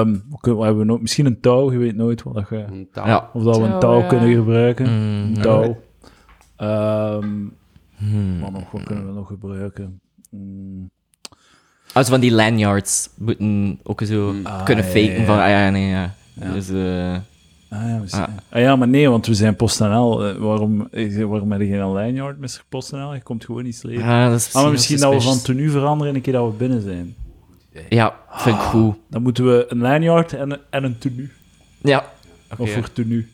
Um, 0.00 0.24
we 0.40 0.50
hebben 0.50 0.78
we 0.78 0.84
nog, 0.84 1.00
misschien 1.00 1.26
een 1.26 1.40
touw, 1.40 1.72
je 1.72 1.78
weet 1.78 1.96
nooit 1.96 2.22
wat 2.22 2.48
je, 2.50 2.86
ja. 2.92 3.30
of 3.32 3.42
dat 3.42 3.58
we 3.58 3.64
een 3.64 3.78
touw 3.78 4.06
kunnen 4.06 4.34
gebruiken. 4.34 4.86
Mm, 4.86 5.34
een 5.34 5.42
touw. 5.42 5.80
Um, 6.62 7.56
hmm. 7.96 8.40
Wat, 8.40 8.52
nog, 8.52 8.70
wat 8.70 8.82
kunnen 8.82 9.06
we 9.06 9.12
nog 9.12 9.26
gebruiken? 9.26 10.00
Mm. 10.32 10.90
Als 11.92 12.08
van 12.08 12.20
die 12.20 12.32
lanyards 12.32 13.08
moeten 13.18 13.78
ook 13.82 14.02
zo 14.04 14.34
ah, 14.42 14.64
kunnen 14.64 14.84
faken 14.84 15.26
van, 15.26 15.38
ah 15.38 15.48
ja, 15.48 15.70
nee, 15.70 15.88
ja. 15.88 16.14
Dus, 16.34 16.70
uh, 16.70 17.16
Ah 17.72 17.88
ja, 17.88 18.02
ah. 18.10 18.28
ah. 18.50 18.60
ja, 18.60 18.76
maar 18.76 18.88
nee, 18.88 19.08
want 19.08 19.26
we 19.26 19.34
zijn 19.34 19.56
PostNL. 19.56 20.28
Uh, 20.28 20.36
waarom, 20.36 20.88
waarom 21.28 21.52
heb 21.52 21.60
je 21.60 21.66
geen 21.66 21.78
lanyard 21.78 22.38
met 22.38 22.64
PostNL? 22.68 23.14
Je 23.14 23.22
komt 23.22 23.44
gewoon 23.44 23.66
iets 23.66 23.82
leveren. 23.82 24.08
Ah, 24.08 24.30
dat 24.30 24.40
is 24.40 24.54
ah, 24.54 24.62
maar 24.62 24.72
misschien 24.72 24.98
dat 24.98 25.12
we 25.12 25.20
van 25.20 25.40
tenue 25.42 25.70
veranderen 25.70 26.14
een 26.14 26.20
keer 26.20 26.32
dat 26.32 26.50
we 26.50 26.56
binnen 26.56 26.82
zijn. 26.82 27.14
Ja, 27.88 28.14
vind 28.30 28.56
ik 28.56 28.62
ah, 28.62 28.68
goed. 28.68 28.96
Dan 29.10 29.22
moeten 29.22 29.46
we 29.46 29.66
een 29.68 29.78
lanyard 29.78 30.32
en, 30.32 30.60
en 30.70 30.84
een 30.84 30.98
tenue. 30.98 31.30
Ja. 31.82 32.04
Okay. 32.52 32.66
Of 32.66 32.72
voor 32.72 32.92
tenue. 32.92 33.26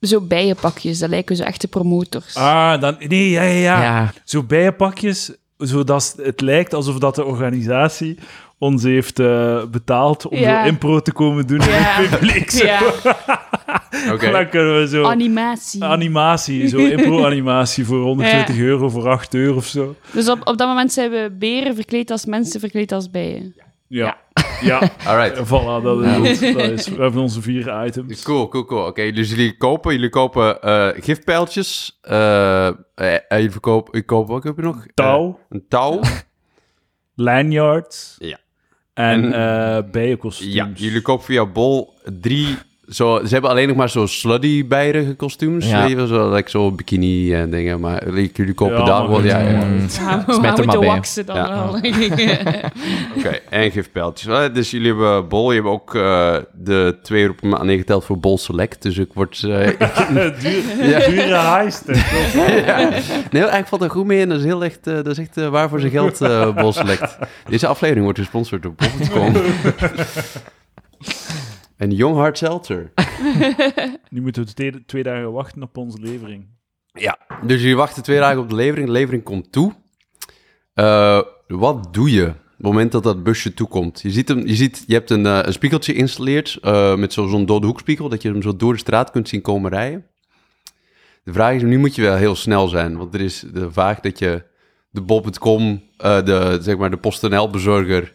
Zo 0.00 0.20
bijenpakjes, 0.20 0.98
dat 0.98 1.08
lijken 1.08 1.36
zo 1.36 1.42
echte 1.42 1.68
promotors. 1.68 2.34
Ah, 2.34 2.80
dan, 2.80 2.96
nee, 2.98 3.30
ja, 3.30 3.42
ja, 3.42 3.60
ja. 3.60 3.82
ja. 3.82 4.12
Zo 4.24 4.42
bijenpakjes 4.42 5.32
zodat 5.62 6.14
het 6.22 6.40
lijkt 6.40 6.74
alsof 6.74 6.98
dat 6.98 7.14
de 7.14 7.24
organisatie 7.24 8.18
ons 8.62 8.82
heeft 8.82 9.18
uh, 9.18 9.64
betaald 9.64 10.28
om 10.28 10.38
ja. 10.38 10.62
zo 10.62 10.68
impro 10.68 11.00
te 11.00 11.12
komen 11.12 11.46
doen 11.46 11.60
ja. 11.60 11.98
in 11.98 12.02
het 12.02 12.10
publiek. 12.10 12.50
Ja. 12.50 12.80
okay. 14.12 14.48
We 14.50 14.86
zo... 14.88 15.04
Animatie. 15.04 15.84
Animatie, 15.84 16.68
zo 16.68 16.76
impro-animatie 16.96 17.86
voor 17.86 18.00
120 18.02 18.58
euro, 18.58 18.88
voor 18.88 19.08
8 19.08 19.34
euro 19.34 19.56
of 19.56 19.66
zo. 19.66 19.96
Dus 20.10 20.28
op, 20.28 20.38
op 20.44 20.58
dat 20.58 20.68
moment 20.68 20.92
zijn 20.92 21.10
we 21.10 21.36
beren 21.38 21.74
verkleed 21.74 22.10
als 22.10 22.24
mensen, 22.24 22.60
verkleed 22.60 22.92
als 22.92 23.10
bijen. 23.10 23.54
Ja. 23.86 24.16
Ja. 24.70 24.90
Alright. 25.06 25.36
Voilà, 25.46 25.82
dat 25.82 26.24
is, 26.24 26.40
dat 26.40 26.70
is, 26.70 26.88
we 26.88 27.02
hebben 27.02 27.22
onze 27.22 27.42
vier 27.42 27.84
items. 27.86 28.22
Cool, 28.22 28.48
cool, 28.48 28.64
cool. 28.64 28.86
Oké, 28.86 29.12
dus 29.12 29.30
jullie 29.30 29.56
kopen, 29.56 29.92
jullie 29.92 30.08
kopen 30.08 30.58
uh, 30.64 30.88
gifpijltjes. 30.94 31.98
Uh, 32.10 32.70
verkopen, 33.26 33.98
ik 33.98 34.06
koop, 34.06 34.28
wat 34.28 34.44
heb 34.44 34.56
je 34.56 34.62
nog? 34.62 34.86
Touw. 34.94 35.38
een 35.48 35.64
touw. 35.68 36.00
Lanyards. 37.14 38.16
Ja. 38.18 38.38
En, 38.94 39.32
en 39.32 39.90
bijenkostuums. 39.90 40.54
Ja, 40.54 40.70
jullie 40.74 41.02
kopen 41.02 41.24
via 41.24 41.46
Bol 41.46 41.94
drie 42.20 42.56
zo, 42.88 43.20
ze 43.24 43.32
hebben 43.32 43.50
alleen 43.50 43.68
nog 43.68 43.76
maar 43.76 43.90
zo 43.90 44.06
sluddy 44.06 44.66
bijrige 44.66 45.14
kostuums. 45.14 45.68
Ja. 45.68 46.06
Zo, 46.06 46.34
like 46.34 46.50
zo 46.50 46.72
bikini 46.72 47.34
en 47.34 47.50
dingen. 47.50 47.80
Maar 47.80 48.10
jullie 48.10 48.54
kopen 48.54 48.78
ja, 48.78 48.84
daar 48.84 49.04
gewoon... 49.04 49.24
Ja, 49.24 49.38
ja. 49.38 49.50
ja. 49.50 50.24
Smet 50.26 50.58
er 50.58 50.64
maar 50.64 50.78
bij. 50.78 50.88
waksen 50.88 51.26
dan 51.26 51.36
ja. 51.36 51.68
Oké, 53.16 53.38
en 53.48 53.70
gifpijltjes. 53.70 54.52
Dus 54.52 54.70
jullie 54.70 54.86
hebben 54.86 55.28
bol. 55.28 55.52
Je 55.52 55.60
hebt 55.60 55.72
ook 55.72 55.94
uh, 55.94 56.36
de 56.52 56.98
twee 57.02 57.22
euro 57.22 57.32
per 57.32 57.48
maand 57.48 57.70
ingeteld 57.70 58.04
voor 58.04 58.18
bol 58.18 58.38
select. 58.38 58.82
Dus 58.82 58.98
ik 58.98 59.12
word... 59.12 59.40
Uh, 59.52 59.68
Duur, 60.40 60.88
ja. 60.88 60.98
Dure 60.98 61.36
heist. 61.36 61.84
ja. 62.66 62.88
Nee, 63.30 63.42
eigenlijk 63.42 63.68
valt 63.68 63.82
er 63.82 63.90
goed 63.90 64.06
mee. 64.06 64.20
En 64.20 64.28
dat 64.28 64.38
is 64.38 64.44
heel 64.44 64.64
echt... 64.64 64.86
Uh, 64.86 64.94
dat 64.94 65.06
is 65.06 65.18
echt 65.18 65.48
waar 65.48 65.68
voor 65.68 65.80
zijn 65.80 65.92
geld, 65.92 66.18
bol 66.54 66.72
select. 66.72 67.18
Deze 67.48 67.66
aflevering 67.66 68.04
wordt 68.04 68.18
gesponsord 68.18 68.62
door 68.62 68.72
Bol.com. 68.74 69.32
En 71.82 71.90
Young 71.90 72.16
Hard 72.16 72.38
Seltzer. 72.38 72.92
nu 74.10 74.20
moeten 74.20 74.46
we 74.54 74.82
twee 74.86 75.02
dagen 75.02 75.32
wachten 75.32 75.62
op 75.62 75.76
onze 75.76 75.98
levering. 76.00 76.46
Ja, 76.92 77.18
dus 77.46 77.62
je 77.62 77.74
wacht 77.74 78.04
twee 78.04 78.18
dagen 78.18 78.40
op 78.40 78.48
de 78.48 78.54
levering. 78.54 78.86
De 78.86 78.92
levering 78.92 79.22
komt 79.22 79.52
toe. 79.52 79.72
Uh, 80.74 81.20
wat 81.46 81.94
doe 81.94 82.10
je 82.10 82.26
op 82.26 82.34
het 82.56 82.66
moment 82.66 82.92
dat 82.92 83.02
dat 83.02 83.22
busje 83.22 83.54
toekomt? 83.54 84.00
Je, 84.00 84.10
ziet 84.10 84.28
hem, 84.28 84.46
je, 84.46 84.54
ziet, 84.54 84.84
je 84.86 84.94
hebt 84.94 85.10
een, 85.10 85.24
uh, 85.24 85.38
een 85.42 85.52
spiegeltje 85.52 85.92
geïnstalleerd 85.92 86.58
uh, 86.62 86.96
met 86.96 87.12
zo'n 87.12 87.46
dode 87.46 87.66
hoekspiegel, 87.66 88.08
dat 88.08 88.22
je 88.22 88.30
hem 88.30 88.42
zo 88.42 88.56
door 88.56 88.72
de 88.72 88.78
straat 88.78 89.10
kunt 89.10 89.28
zien 89.28 89.42
komen 89.42 89.70
rijden. 89.70 90.06
De 91.24 91.32
vraag 91.32 91.54
is, 91.54 91.62
nu 91.62 91.78
moet 91.78 91.94
je 91.94 92.02
wel 92.02 92.16
heel 92.16 92.34
snel 92.34 92.68
zijn, 92.68 92.96
want 92.96 93.14
er 93.14 93.20
is 93.20 93.44
de 93.52 93.72
vraag 93.72 94.00
dat 94.00 94.18
je 94.18 94.42
de 94.90 95.00
Bob.com, 95.00 95.82
de, 95.96 96.58
zeg 96.60 96.76
maar 96.76 96.90
de 96.90 96.96
PostNL-bezorger 96.96 98.14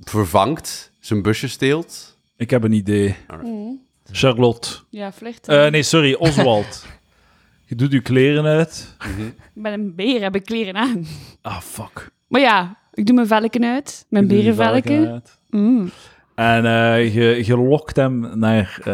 vervangt, 0.00 0.92
zijn 1.00 1.22
busje 1.22 1.48
steelt 1.48 2.15
ik 2.36 2.50
heb 2.50 2.62
een 2.62 2.72
idee. 2.72 3.16
Mm. 3.42 3.80
Charlotte. 4.10 4.68
Ja, 4.90 5.12
vlucht. 5.12 5.48
Uh, 5.48 5.66
nee, 5.66 5.82
sorry, 5.82 6.14
Oswald. 6.14 6.86
je 7.68 7.74
doet 7.74 7.92
je 7.92 8.00
kleren 8.00 8.44
uit. 8.44 8.96
Met 9.52 9.72
een 9.72 9.94
beer 9.94 10.22
heb 10.22 10.34
ik 10.34 10.44
kleren 10.44 10.76
aan. 10.76 11.06
Ah, 11.42 11.60
fuck. 11.60 12.10
Maar 12.28 12.40
ja, 12.40 12.78
ik 12.92 13.06
doe 13.06 13.14
mijn 13.14 13.26
velken 13.26 13.64
uit. 13.64 14.06
Mijn 14.08 14.26
berenvelken. 14.26 15.22
Mm. 15.50 15.90
En 16.34 16.64
uh, 16.64 17.14
je, 17.14 17.46
je 17.46 17.56
lokt 17.56 17.96
hem 17.96 18.38
naar 18.38 18.78
uh, 18.80 18.84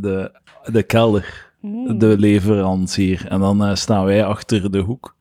de, 0.00 0.40
de 0.64 0.82
kelder, 0.82 1.52
mm. 1.60 1.98
de 1.98 2.18
leverancier. 2.18 3.26
En 3.28 3.40
dan 3.40 3.76
staan 3.76 4.04
wij 4.04 4.24
achter 4.24 4.70
de 4.70 4.78
hoek. 4.78 5.16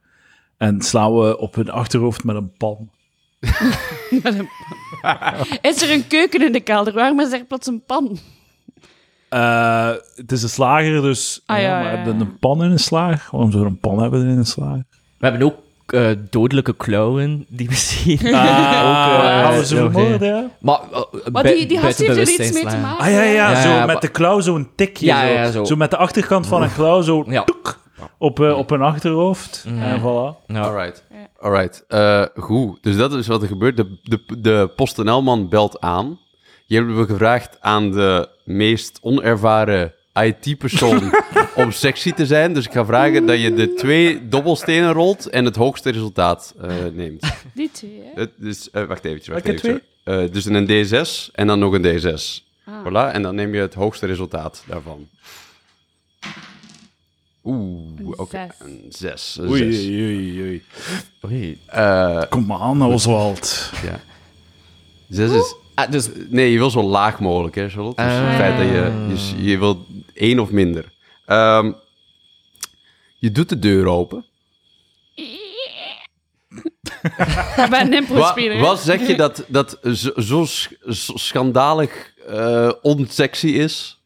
En 0.58 0.82
slaan 0.82 1.20
we 1.20 1.38
op 1.38 1.56
hun 1.56 1.70
achterhoofd 1.70 2.24
met 2.24 2.36
een 2.36 2.52
pan. 2.58 2.90
is 5.62 5.82
er 5.82 5.92
een 5.92 6.08
keuken 6.08 6.46
in 6.46 6.52
de 6.52 6.60
kelder? 6.60 6.94
Waarom 6.94 7.20
is 7.20 7.32
er 7.32 7.46
plots 7.46 7.68
een 7.68 7.84
pan? 7.86 8.20
Uh, 9.30 9.92
het 10.16 10.32
is 10.32 10.44
een 10.44 10.50
slager, 10.50 11.02
dus 11.02 11.42
ah, 11.46 11.62
ja, 11.62 11.82
we 11.82 11.88
hebben 11.88 12.20
een 12.20 12.40
pan 12.40 12.64
in 12.64 12.72
een 12.72 12.80
slager. 12.80 13.28
Waarom 13.32 13.52
zou 13.52 13.64
er 13.64 13.70
een 13.70 13.80
pan 13.80 14.02
hebben 14.02 14.22
in 14.22 14.38
een 14.38 14.46
slager? 14.46 14.86
We 15.18 15.26
hebben 15.26 15.44
ook 15.44 15.56
uh, 15.94 16.10
dodelijke 16.30 16.74
klauwen 16.74 17.46
die 17.48 17.70
misschien 17.70 18.20
ah, 18.20 18.26
ook 19.18 19.24
uh, 19.24 19.44
hadden 19.44 19.66
ze 19.66 19.76
vermoord, 19.76 20.22
ja. 20.22 20.50
Maar, 20.60 20.80
maar 21.32 21.44
die, 21.44 21.66
die 21.66 21.80
heeft 21.80 22.00
er 22.00 22.20
iets 22.20 22.52
mee 22.52 22.66
te 22.66 22.78
maken. 22.78 23.06
Ah 23.06 23.12
ja, 23.12 23.22
ja, 23.22 23.52
ja 23.52 23.62
zo 23.62 23.86
met 23.86 24.02
de 24.02 24.08
klauw 24.08 24.40
zo'n 24.40 24.70
tikje. 24.76 25.06
Ja, 25.06 25.46
zo. 25.46 25.52
Zo. 25.52 25.64
zo. 25.64 25.76
met 25.76 25.92
de 25.92 25.98
achterkant 25.98 26.48
van 26.48 26.62
een 26.62 26.74
klauw 26.76 27.02
zo 27.02 27.24
toek, 27.46 27.80
op, 28.18 28.40
op 28.40 28.72
een 28.72 28.82
achterhoofd. 28.82 29.66
Mm. 29.68 29.82
En 29.82 30.00
voilà. 30.00 30.56
Alright. 30.56 31.04
Alright, 31.40 31.86
uh, 31.90 32.26
goed. 32.36 32.78
Dus 32.82 32.98
dat 32.98 33.14
is 33.14 33.28
wat 33.28 33.42
er 33.42 33.48
gebeurt. 33.48 33.78
De, 33.78 33.98
de, 34.04 34.40
de 34.40 34.72
PostNL-man 34.76 35.50
belt 35.50 35.80
aan. 35.82 36.20
Je 36.66 36.76
hebt 36.76 36.96
we 36.96 37.06
gevraagd 37.06 37.58
aan 37.62 37.92
de 37.92 38.30
meest 38.44 39.00
onervaren 39.02 39.94
IT-persoon 40.14 41.14
om 41.56 41.72
sexy 41.72 42.12
te 42.12 42.26
zijn. 42.26 42.54
Dus 42.54 42.66
ik 42.66 42.72
ga 42.72 42.86
vragen 42.86 43.26
dat 43.26 43.42
je 43.42 43.54
de 43.54 43.74
twee 43.74 44.28
dobbelstenen 44.28 44.92
rolt 44.92 45.30
en 45.30 45.46
het 45.46 45.56
hoogste 45.56 45.90
resultaat 45.90 46.56
uh, 46.62 46.72
neemt. 46.94 47.34
Die 47.54 47.70
twee, 47.72 48.02
hè? 48.04 48.22
Het, 48.22 48.32
dus, 48.36 48.70
uh, 48.74 48.84
wacht 48.84 49.06
even. 49.06 49.34
Wacht 49.34 49.46
even 49.46 49.82
uh, 50.06 50.32
dus 50.32 50.46
een 50.46 50.68
D6 50.68 51.32
en 51.32 51.48
dan 51.48 51.60
nog 51.60 51.74
een 51.74 52.02
D6. 52.02 52.48
Ah. 52.66 52.86
Voilà, 52.86 53.14
en 53.14 53.22
dan 53.22 53.36
neem 53.36 53.54
je 53.54 53.62
het 53.62 53.74
hoogste 53.74 54.06
resultaat 54.06 54.64
daarvan. 54.68 55.08
Oeh, 57.44 58.10
oké. 58.10 58.22
Okay. 58.22 58.50
Een 58.60 58.86
zes. 58.90 59.38
Een 59.40 59.50
oei, 59.50 59.74
zes. 59.74 59.86
oei, 59.86 60.42
oei, 60.42 60.64
oei. 61.26 61.60
Uh, 61.76 62.24
Kom 62.30 62.46
maar 62.46 62.60
aan, 62.60 62.84
Oswald. 62.84 63.72
Ja. 63.84 64.00
Zes 65.10 65.32
is... 65.32 65.56
Ah, 65.74 65.92
dus, 65.92 66.10
nee, 66.30 66.52
je 66.52 66.58
wil 66.58 66.70
zo 66.70 66.84
laag 66.84 67.20
mogelijk, 67.20 67.56
hè, 67.56 67.70
Charlotte? 67.70 68.04
Dus 68.04 68.12
uh, 68.12 68.28
het 68.28 68.36
feit 68.36 68.58
dat 68.58 68.68
je... 68.68 69.08
Je, 69.38 69.50
je 69.50 69.58
wil 69.58 69.86
één 70.14 70.40
of 70.40 70.52
minder. 70.52 70.92
Um, 71.28 71.76
je 73.20 73.32
doet 73.32 73.50
de 73.50 73.60
deur 73.60 73.86
open. 73.86 74.26
Ik 77.56 77.68
ben 77.70 77.94
een 77.94 78.08
Wat, 78.08 78.60
wat 78.60 78.80
zeg 78.80 79.08
je 79.08 79.16
dat, 79.16 79.46
dat 79.48 79.80
zo, 79.94 80.12
zo, 80.18 80.46
zo 80.90 81.18
schandalig 81.18 82.14
uh, 82.30 82.72
onsexy 82.82 83.48
is 83.48 84.02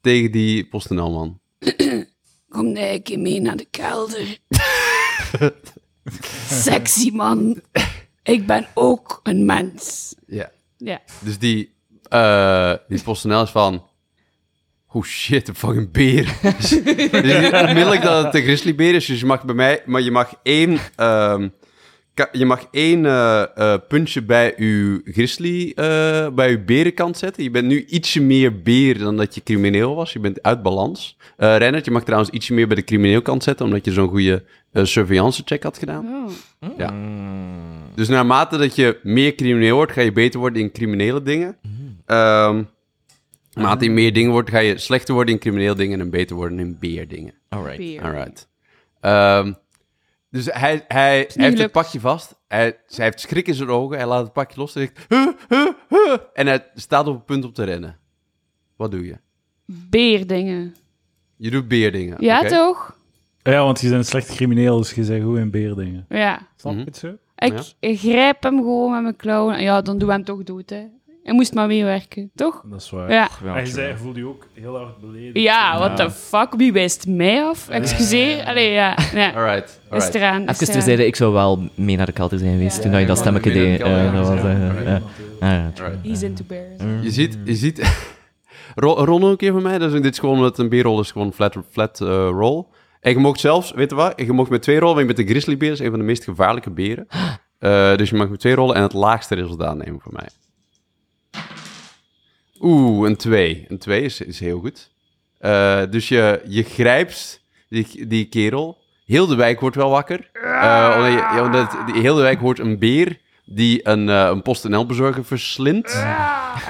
tegen 0.00 0.32
die 0.32 0.64
PostNL-man? 0.64 1.40
Kom 2.50 2.72
nee, 2.72 2.94
een 2.94 3.02
keer 3.02 3.18
mee 3.18 3.40
naar 3.40 3.56
de 3.56 3.66
kelder. 3.70 4.38
Sexy 6.64 7.10
man. 7.10 7.60
Ik 8.22 8.46
ben 8.46 8.66
ook 8.74 9.20
een 9.22 9.44
mens. 9.44 10.14
Ja. 10.26 10.50
Ja. 10.76 11.00
Dus 11.20 11.38
die, 11.38 11.74
uh, 12.12 12.74
die 12.88 13.02
PostNL 13.02 13.42
is 13.42 13.50
van... 13.50 13.88
Oh 14.92 15.04
shit, 15.04 15.48
een 15.48 15.54
fucking 15.54 15.90
beer. 15.90 16.38
dus 16.60 16.72
onmiddellijk 17.52 18.02
dat 18.02 18.24
het 18.24 18.34
een 18.34 18.42
grizzlybeer 18.42 18.94
is, 18.94 19.06
dus 19.06 19.20
je 19.20 19.26
mag 19.26 19.44
bij 19.44 19.54
mij... 19.54 19.82
Maar 19.86 20.00
je 20.00 20.10
mag 20.10 20.34
één... 20.42 20.78
Um, 20.96 21.52
je 22.32 22.46
mag 22.46 22.66
één 22.70 23.04
uh, 23.04 23.44
uh, 23.58 23.74
puntje 23.88 24.22
bij 24.22 24.54
uw 24.56 25.00
grizzly, 25.04 25.66
uh, 25.66 25.74
bij 26.28 26.50
uw 26.50 26.64
berenkant 26.64 27.18
zetten. 27.18 27.42
Je 27.42 27.50
bent 27.50 27.66
nu 27.66 27.84
ietsje 27.84 28.20
meer 28.20 28.62
beer 28.62 28.98
dan 28.98 29.16
dat 29.16 29.34
je 29.34 29.42
crimineel 29.42 29.94
was. 29.94 30.12
Je 30.12 30.20
bent 30.20 30.42
uit 30.42 30.62
balans. 30.62 31.16
Uh, 31.38 31.56
Reinhard, 31.56 31.84
je 31.84 31.90
mag 31.90 32.04
trouwens 32.04 32.30
ietsje 32.30 32.54
meer 32.54 32.66
bij 32.66 32.76
de 32.76 32.84
crimineel 32.84 33.22
kant 33.22 33.42
zetten, 33.42 33.66
omdat 33.66 33.84
je 33.84 33.92
zo'n 33.92 34.08
goede 34.08 34.44
surveillance 34.72 35.42
check 35.44 35.62
had 35.62 35.78
gedaan. 35.78 36.06
Oh. 36.60 36.78
Ja. 36.78 36.94
Dus 37.94 38.08
naarmate 38.08 38.56
dat 38.56 38.76
je 38.76 38.98
meer 39.02 39.34
crimineel 39.34 39.74
wordt, 39.74 39.92
ga 39.92 40.00
je 40.00 40.12
beter 40.12 40.40
worden 40.40 40.62
in 40.62 40.72
criminele 40.72 41.22
dingen. 41.22 41.56
Um, 42.06 42.68
naarmate 43.52 43.84
je 43.84 43.90
meer 43.90 44.12
dingen 44.12 44.30
wordt, 44.30 44.50
ga 44.50 44.58
je 44.58 44.78
slechter 44.78 45.14
worden 45.14 45.34
in 45.34 45.40
criminele 45.40 45.74
dingen 45.74 46.00
en 46.00 46.10
beter 46.10 46.36
worden 46.36 46.58
in 46.58 46.76
beerdingen. 46.80 47.34
Alright. 47.48 48.02
Alright. 48.02 48.48
Um, 49.00 49.56
dus 50.30 50.46
hij, 50.50 50.84
hij, 50.88 51.28
heeft 51.32 51.58
het 51.58 51.72
pakje 51.72 52.00
vast. 52.00 52.34
Hij, 52.48 52.78
hij 52.86 53.04
heeft 53.04 53.20
schrik 53.20 53.48
in 53.48 53.54
zijn 53.54 53.68
ogen. 53.68 53.96
Hij 53.96 54.06
laat 54.06 54.22
het 54.22 54.32
pakje 54.32 54.60
los 54.60 54.74
en 54.74 54.80
zegt... 54.80 55.06
Huh, 55.08 55.28
huh, 55.48 55.68
huh, 55.88 56.16
en 56.34 56.46
hij 56.46 56.66
staat 56.74 57.06
op 57.06 57.14
het 57.14 57.24
punt 57.24 57.44
om 57.44 57.52
te 57.52 57.64
rennen. 57.64 57.98
Wat 58.76 58.90
doe 58.90 59.06
je? 59.06 59.16
Beerdingen. 59.64 60.74
Je 61.36 61.50
doet 61.50 61.68
beerdingen. 61.68 62.16
Ja, 62.20 62.42
toch? 62.42 62.96
Ja, 63.42 63.64
want 63.64 63.80
je 63.80 63.88
bent 63.88 63.98
een 63.98 64.06
slecht 64.06 64.34
crimineel, 64.34 64.76
dus 64.76 64.92
je 64.92 65.04
zegt 65.04 65.22
hoe 65.22 65.38
in 65.38 65.50
beerdingen. 65.50 66.06
Ja. 66.08 66.48
Snap 66.56 66.74
je 66.74 66.84
het 66.84 66.96
zo? 66.96 67.16
Ik 67.80 67.98
grijp 67.98 68.42
hem 68.42 68.56
gewoon 68.56 68.92
met 68.92 69.02
mijn 69.02 69.16
klauwen. 69.16 69.62
Ja, 69.62 69.82
dan 69.82 69.98
doen 69.98 70.08
we 70.08 70.14
hem 70.14 70.24
toch 70.24 70.42
dood, 70.42 70.70
hè. 70.70 70.86
Hij 71.22 71.34
moest 71.34 71.54
maar 71.54 71.66
meewerken, 71.66 72.30
toch? 72.34 72.62
Dat 72.64 72.80
is 72.80 72.90
waar. 72.90 73.12
Ja. 73.12 73.28
Hij 73.44 73.64
zei, 73.64 73.96
voelde 73.96 74.18
je 74.18 74.26
ook 74.26 74.46
heel 74.54 74.76
hard 74.76 75.00
beledigd. 75.00 75.44
Ja, 75.44 75.78
what 75.78 75.96
the 75.96 76.10
fuck? 76.10 76.54
Wie 76.56 76.72
wijst 76.72 77.06
mij 77.06 77.42
af? 77.44 77.68
Excuseer. 77.68 78.44
Allee, 78.44 78.70
ja. 78.70 78.98
ja. 79.14 79.32
Alright. 79.32 79.80
Is 79.90 80.12
eraan. 80.12 80.40
Even 80.40 80.72
te 80.72 80.80
zeiden, 80.80 81.06
ik 81.06 81.16
zou 81.16 81.32
wel 81.32 81.68
mee 81.74 81.96
naar 81.96 82.06
de 82.06 82.12
kelder 82.12 82.38
zijn 82.38 82.52
geweest 82.52 82.76
ja. 82.76 82.90
toen 82.90 83.00
je 83.00 83.06
dat 83.06 83.18
stemmetje 83.18 83.52
deed. 83.52 83.82
He's 86.02 86.22
into 86.22 86.44
bears. 86.46 87.02
Je 87.02 87.10
ziet... 87.10 87.38
Je 87.44 87.54
ziet 87.54 87.80
Ron 88.74 89.24
ook 89.24 89.30
een 89.30 89.36
keer 89.36 89.52
van 89.52 89.62
mij. 89.62 89.78
Dus 89.78 89.92
dit 89.92 90.04
is 90.04 90.18
gewoon, 90.18 90.36
omdat 90.36 90.58
een 90.58 90.68
B-roll 90.68 91.00
is 91.00 91.10
gewoon 91.10 91.32
flat, 91.32 91.56
flat 91.70 92.00
uh, 92.00 92.08
roll. 92.08 92.64
En 93.00 93.12
je 93.12 93.18
mocht 93.18 93.40
zelfs, 93.40 93.72
weet 93.72 93.90
je 93.90 93.96
wat? 93.96 94.12
Je 94.16 94.32
mocht 94.32 94.50
met 94.50 94.62
twee 94.62 94.78
rollen, 94.78 94.94
want 94.94 95.08
je 95.08 95.14
bent 95.14 95.28
de 95.28 95.32
grizzlybeer, 95.32 95.72
is 95.72 95.78
een 95.78 95.90
van 95.90 95.98
de 95.98 96.04
meest 96.04 96.24
gevaarlijke 96.24 96.70
beren. 96.70 97.06
Uh, 97.60 97.96
dus 97.98 98.10
je 98.10 98.16
mag 98.16 98.28
met 98.28 98.40
twee 98.40 98.54
rollen 98.54 98.74
en 98.74 98.82
het 98.82 98.92
laagste 98.92 99.34
resultaat 99.34 99.76
nemen 99.76 100.00
voor 100.00 100.12
mij. 100.12 100.28
Oeh, 102.60 103.08
een 103.08 103.16
2. 103.16 103.64
Een 103.68 103.78
2 103.78 104.02
is, 104.02 104.20
is 104.20 104.40
heel 104.40 104.60
goed. 104.60 104.90
Uh, 105.40 105.82
dus 105.90 106.08
je, 106.08 106.42
je 106.46 106.62
grijpt 106.62 107.40
die, 107.68 108.06
die 108.06 108.28
kerel. 108.28 108.78
Heel 109.04 109.26
de 109.26 109.34
wijk 109.34 109.60
wordt 109.60 109.76
wel 109.76 109.90
wakker. 109.90 110.30
Uh, 110.32 110.94
omdat, 110.96 111.12
je, 111.12 111.42
omdat 111.42 111.76
heel 112.02 112.14
de 112.14 112.22
wijk 112.22 112.38
hoort 112.40 112.58
een 112.58 112.78
beer 112.78 113.18
die 113.52 113.88
een, 113.88 114.08
uh, 114.08 114.28
een 114.28 114.42
PostNL-bezorger 114.42 115.24
verslindt. 115.24 115.92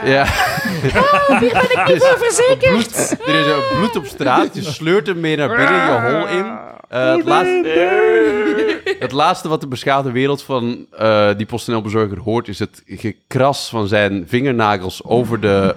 Ja. 0.05 0.23
Oh, 0.23 1.41
hier 1.41 1.53
ben 1.53 1.63
ik 1.63 1.85
niet 1.87 2.03
voor 2.07 2.19
verzekerd. 2.19 2.73
Bloed, 2.73 3.17
er 3.27 3.41
is 3.41 3.47
een 3.47 3.79
bloed 3.79 3.97
op 3.97 4.07
straat. 4.07 4.55
Je 4.55 4.63
sleurt 4.63 5.07
hem 5.07 5.21
mee 5.21 5.37
naar 5.37 5.49
binnen 5.49 5.75
je 5.75 6.01
hol 6.01 6.29
in. 6.29 6.45
Uh, 6.93 7.17
het, 7.17 7.25
laatste, 7.25 8.81
het, 8.99 9.13
laatste, 9.13 9.49
wat 9.49 9.61
de 9.61 9.67
beschaafde 9.67 10.11
wereld 10.11 10.43
van 10.43 10.87
uh, 11.01 11.31
die 11.37 11.47
PostNL-bezorger 11.47 12.19
hoort... 12.19 12.49
is 12.49 12.59
het 12.59 12.83
gekras 12.87 13.69
van 13.69 13.89
zijn 13.89 14.25
vingernagels 14.29 15.05
over 15.05 15.41
de, 15.41 15.75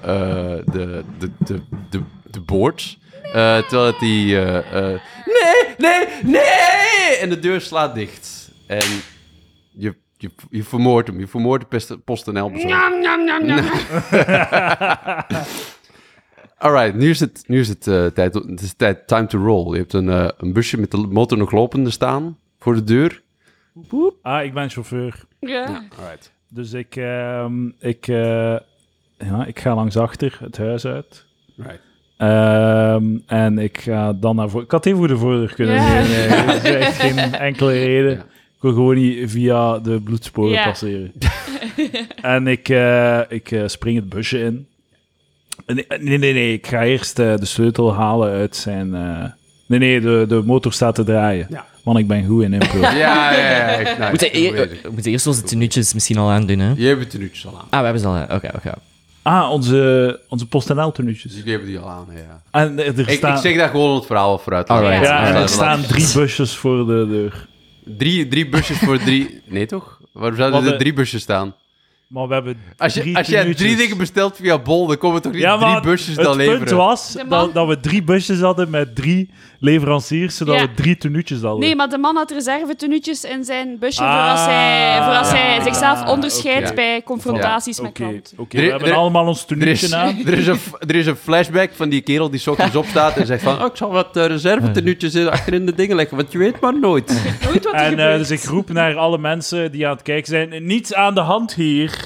de, 0.71 1.03
de, 1.19 1.29
de, 1.45 1.61
de, 1.89 2.01
de 2.23 2.39
boord. 2.39 2.97
terwijl 3.31 3.85
het 3.85 3.99
die... 3.99 4.35
nee, 4.35 5.75
nee, 5.77 6.07
nee! 6.23 7.17
En 7.21 7.29
de 7.29 7.39
deur 7.39 7.61
slaat 7.61 7.95
dicht. 7.95 8.51
En 8.67 8.85
je, 9.71 9.95
je, 10.23 10.31
je 10.49 10.63
vermoordt 10.63 11.07
hem. 11.07 11.19
Je 11.19 11.27
vermoordt 11.27 11.87
de 11.87 11.97
PostNL-bezorger. 11.97 13.01
Alright, 16.57 16.95
nu 16.95 17.09
is 17.09 17.19
het, 17.19 17.43
nu 17.47 17.59
is 17.59 17.67
het, 17.67 17.87
uh, 17.87 18.05
tijd, 18.05 18.33
het 18.33 18.61
is 18.61 18.73
tijd, 18.73 19.07
time 19.07 19.25
to 19.25 19.39
roll. 19.39 19.71
Je 19.71 19.77
hebt 19.77 19.93
een, 19.93 20.07
uh, 20.07 20.27
een 20.37 20.53
busje 20.53 20.79
met 20.79 20.91
de 20.91 20.97
motor 20.97 21.37
nog 21.37 21.51
lopende 21.51 21.89
staan 21.89 22.37
voor 22.59 22.75
de 22.75 22.83
deur. 22.83 23.21
Boep. 23.73 24.15
Ah, 24.21 24.43
ik 24.43 24.53
ben 24.53 24.69
chauffeur. 24.69 25.19
Ja. 25.39 25.49
ja 25.49 25.83
alright. 25.97 26.31
Dus 26.49 26.73
ik, 26.73 26.95
uh, 26.95 27.45
ik, 27.79 28.07
uh, 28.07 28.57
ja, 29.17 29.45
ik 29.45 29.59
ga 29.59 29.75
langs 29.75 29.97
achter 29.97 30.37
het 30.39 30.57
huis 30.57 30.85
uit. 30.85 31.25
Right. 31.55 31.81
Um, 32.17 33.23
en 33.25 33.57
ik 33.57 33.77
ga 33.77 34.13
dan 34.13 34.35
naar 34.35 34.49
voren. 34.49 34.65
Ik 34.65 34.71
had 34.71 34.85
even 34.85 34.99
voor 34.99 35.07
de 35.07 35.17
voordeur 35.17 35.53
kunnen 35.53 35.75
yeah. 35.75 36.03
zijn. 36.03 36.29
Nee, 36.29 36.45
dat 36.45 36.63
is 36.63 36.71
echt 36.71 36.99
geen 36.99 37.17
enkele 37.17 37.71
reden. 37.71 38.11
Ja. 38.11 38.25
Ik 38.63 38.69
wil 38.69 38.77
gewoon 38.77 38.95
niet 38.95 39.31
via 39.31 39.79
de 39.79 40.01
bloedsporen 40.01 40.51
yeah. 40.51 40.65
passeren. 40.65 41.13
en 42.21 42.47
ik, 42.47 42.69
ik 43.29 43.63
spring 43.65 43.95
het 43.95 44.09
busje 44.09 44.39
in. 44.39 44.67
Nee, 45.65 46.17
nee, 46.17 46.33
nee, 46.33 46.53
Ik 46.53 46.67
ga 46.67 46.83
eerst 46.83 47.19
uh, 47.19 47.37
de 47.37 47.45
sleutel 47.45 47.93
halen 47.93 48.31
uit 48.31 48.55
zijn... 48.55 48.87
Uh... 48.87 49.23
Nee, 49.65 49.79
nee, 49.79 50.01
de, 50.01 50.25
de 50.27 50.41
motor 50.45 50.73
staat 50.73 50.95
te 50.95 51.03
draaien. 51.03 51.47
Ja. 51.49 51.65
Want 51.83 51.97
ik 51.97 52.07
ben 52.07 52.25
goed 52.25 52.43
in 52.43 52.53
impro. 52.53 52.79
ja, 52.81 52.91
ja, 52.91 53.31
ja. 53.31 53.67
Ik, 53.67 53.97
nou, 53.97 54.09
moeten 54.09 54.29
e 54.37 54.67
moet 54.91 55.05
eerst 55.05 55.27
onze 55.27 55.43
tenuutjes 55.43 55.93
misschien 55.93 56.17
al 56.17 56.29
aandoen, 56.29 56.59
hè? 56.59 56.73
Je 56.75 56.87
hebt 56.87 57.01
de 57.01 57.07
tenuutjes 57.07 57.47
al 57.47 57.57
aan. 57.57 57.67
Ah, 57.69 57.77
we 57.79 57.83
hebben 57.83 58.01
ze 58.01 58.07
al 58.07 58.13
aan. 58.13 58.23
Oké, 58.23 58.33
okay, 58.33 58.51
oké. 58.55 58.67
Okay. 58.67 58.79
Ah, 59.21 59.51
onze, 59.51 60.19
onze 60.29 60.47
PostNL 60.47 60.91
tenuutjes. 60.91 61.33
Die 61.33 61.51
hebben 61.51 61.67
die 61.67 61.79
al 61.79 61.89
aan, 61.89 62.07
ja. 62.15 62.41
En 62.51 62.79
er 62.79 63.09
ik, 63.09 63.17
staan... 63.17 63.35
ik 63.35 63.41
zeg 63.41 63.57
daar 63.57 63.69
gewoon 63.69 63.95
het 63.95 64.05
verhaal 64.05 64.39
vooruit. 64.39 64.67
Alright. 64.67 65.05
Ja, 65.05 65.27
ja, 65.27 65.41
er 65.41 65.49
staan 65.49 65.81
drie 65.81 66.07
busjes 66.13 66.55
voor 66.55 66.85
de 66.85 67.07
deur. 67.09 67.47
Drie, 67.85 68.27
drie 68.27 68.49
busjes 68.49 68.77
voor 68.77 68.97
drie... 68.99 69.41
Nee, 69.45 69.65
toch? 69.65 70.01
Waarom 70.11 70.37
zouden 70.37 70.71
er 70.71 70.77
drie 70.77 70.93
busjes 70.93 71.21
staan? 71.21 71.55
Maar 72.13 72.27
we 72.27 72.33
hebben 72.33 72.57
als 72.77 72.93
je, 72.93 73.15
als 73.17 73.27
je 73.27 73.53
drie 73.55 73.75
dingen 73.75 73.97
bestelt 73.97 74.35
via 74.35 74.59
Bol, 74.59 74.87
dan 74.87 74.97
komen 74.97 75.21
toch 75.21 75.31
niet 75.31 75.41
ja, 75.41 75.57
drie 75.57 75.91
busjes 75.91 76.15
dan 76.15 76.35
leveren? 76.35 76.59
Het 76.59 76.69
punt 76.69 76.77
was 76.77 77.15
dat, 77.29 77.53
dat, 77.53 77.67
we 77.67 77.79
drie 77.79 78.03
busjes 78.03 78.39
hadden 78.39 78.69
met 78.69 78.95
drie 78.95 79.29
leveranciers, 79.59 80.37
zodat 80.37 80.59
we 80.59 80.73
drie 80.73 80.97
tenuutjes 80.97 81.41
hadden. 81.41 81.59
Nee, 81.59 81.75
maar 81.75 81.89
de 81.89 81.97
man 81.97 82.15
had 82.15 82.31
reserve 82.31 82.75
tenuutjes 82.75 83.23
in 83.23 83.43
zijn 83.43 83.79
busje 83.79 84.03
voor 84.03 84.07
als 84.07 84.45
hij, 84.45 85.01
voor 85.03 85.13
als 85.13 85.31
hij 85.31 85.61
zichzelf 85.63 86.07
onderscheidt 86.07 86.75
bij 86.75 87.01
confrontaties 87.03 87.79
met 87.79 87.91
klanten. 87.91 88.37
Oké, 88.37 88.61
we 88.61 88.69
hebben 88.69 88.93
allemaal 88.93 89.27
ons 89.27 89.45
tenuutje 89.45 89.95
aan. 89.95 90.21
Er 90.25 90.37
is, 90.37 90.47
een, 90.47 90.59
er 90.79 90.95
is 90.95 91.05
een 91.05 91.15
flashback 91.15 91.71
van 91.73 91.89
die 91.89 92.01
kerel 92.01 92.29
die 92.29 92.49
ochtends 92.49 92.75
opstaat 92.83 93.17
en 93.17 93.25
zegt 93.25 93.43
van 93.43 93.59
oh, 93.59 93.65
ik 93.65 93.75
zal 93.75 93.91
wat 93.91 94.17
uh, 94.17 94.25
reserve 94.25 94.71
tenuutjes 94.71 95.27
achterin 95.27 95.65
de 95.65 95.73
dingen 95.73 95.95
leggen, 95.95 96.17
want 96.17 96.31
je 96.31 96.37
weet 96.37 96.59
maar 96.59 96.79
nooit. 96.79 97.07
nooit 97.45 97.63
wat 97.63 97.73
en 97.73 97.99
uh, 97.99 98.17
dus 98.17 98.31
ik 98.31 98.43
roep 98.43 98.69
naar 98.69 98.95
alle 98.95 99.17
mensen 99.17 99.71
die 99.71 99.87
aan 99.87 99.93
het 99.93 100.01
kijken 100.01 100.27
zijn, 100.27 100.65
niets 100.65 100.93
aan 100.93 101.15
de 101.15 101.21
hand 101.21 101.53
hier. 101.53 102.02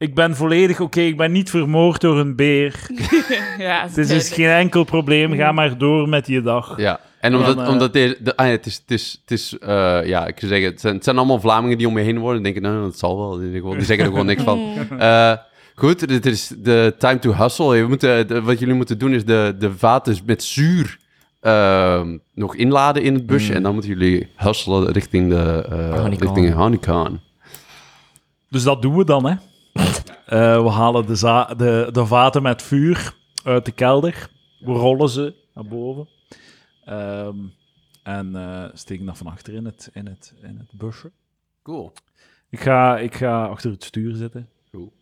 Ik 0.00 0.14
ben 0.14 0.36
volledig 0.36 0.80
oké, 0.80 1.00
ik 1.00 1.16
ben 1.16 1.32
niet 1.32 1.50
vermoord 1.50 2.00
door 2.00 2.18
een 2.18 2.36
beer. 2.36 2.74
ja, 3.58 3.82
het 3.82 3.96
is 3.96 4.08
dus 4.08 4.32
geen 4.32 4.48
enkel 4.50 4.84
probleem, 4.84 5.34
ga 5.34 5.52
maar 5.52 5.78
door 5.78 6.08
met 6.08 6.26
je 6.26 6.42
dag. 6.42 6.74
Ja, 6.76 7.00
en 7.20 7.34
omdat, 7.34 7.58
uh, 7.58 7.68
omdat 7.68 7.92
de, 7.92 8.18
de, 8.20 8.36
ah, 8.36 8.46
het 8.46 8.66
is, 8.66 8.74
het 8.74 8.90
is, 8.90 9.18
het 9.20 9.30
is 9.30 9.56
uh, 9.62 9.68
ja, 10.06 10.26
ik 10.26 10.38
zou 10.38 10.52
zeggen, 10.52 10.70
het 10.70 10.80
zijn, 10.80 10.94
het 10.94 11.04
zijn, 11.04 11.16
allemaal 11.16 11.40
Vlamingen 11.40 11.78
die 11.78 11.86
om 11.86 11.92
me 11.92 12.00
heen 12.00 12.18
worden. 12.18 12.42
denken, 12.42 12.62
nou, 12.62 12.82
dat 12.82 12.98
zal 12.98 13.18
wel. 13.18 13.38
Die, 13.38 13.50
die 13.50 13.84
zeggen 13.84 14.04
er 14.04 14.10
gewoon 14.10 14.26
niks 14.26 14.42
van. 14.42 14.58
Uh, 15.00 15.32
goed, 15.74 16.08
dit 16.08 16.26
is 16.26 16.52
de 16.58 16.94
time 16.98 17.18
to 17.18 17.32
hustle. 17.32 17.80
We 17.80 17.88
moeten, 17.88 18.28
de, 18.28 18.42
wat 18.42 18.58
jullie 18.58 18.74
moeten 18.74 18.98
doen 18.98 19.14
is 19.14 19.24
de, 19.24 19.54
de 19.58 19.72
vaten 19.76 20.16
met 20.24 20.42
zuur 20.42 20.98
ehm, 21.40 22.16
nog 22.34 22.54
inladen 22.54 23.02
in 23.02 23.14
het 23.14 23.26
busje. 23.26 23.54
En 23.54 23.62
dan 23.62 23.72
moeten 23.72 23.90
jullie 23.90 24.28
hustelen 24.36 24.92
richting 24.92 25.30
de 25.30 25.66
uh, 25.72 26.06
richting. 26.08 27.20
Dus 28.48 28.62
dat 28.62 28.82
doen 28.82 28.96
we 28.96 29.04
dan, 29.04 29.26
hè. 29.26 29.34
Eh, 30.26 30.62
we 30.62 30.68
halen 30.68 31.06
de, 31.06 31.14
za- 31.14 31.54
de, 31.54 31.88
de 31.92 32.06
vaten 32.06 32.42
met 32.42 32.62
vuur 32.62 33.14
uit 33.44 33.64
de 33.64 33.72
kelder. 33.72 34.30
We 34.58 34.72
rollen 34.72 35.08
ze 35.08 35.34
naar 35.54 35.64
boven. 35.66 36.08
Ehm, 36.84 37.36
en 38.02 38.36
eh, 38.36 38.64
steken 38.72 39.06
dat 39.06 39.18
van 39.18 39.26
achter 39.26 39.54
in 39.54 39.64
het, 39.64 39.90
in 39.92 40.06
het, 40.06 40.34
in 40.42 40.56
het 40.58 40.78
busje. 40.78 41.10
Cool. 41.62 41.92
Ik 42.50 42.60
ga, 42.60 42.98
ik 42.98 43.14
ga 43.14 43.44
achter 43.46 43.70
het 43.70 43.84
stuur 43.84 44.14
zitten. 44.14 44.48
Cool. 44.72 44.92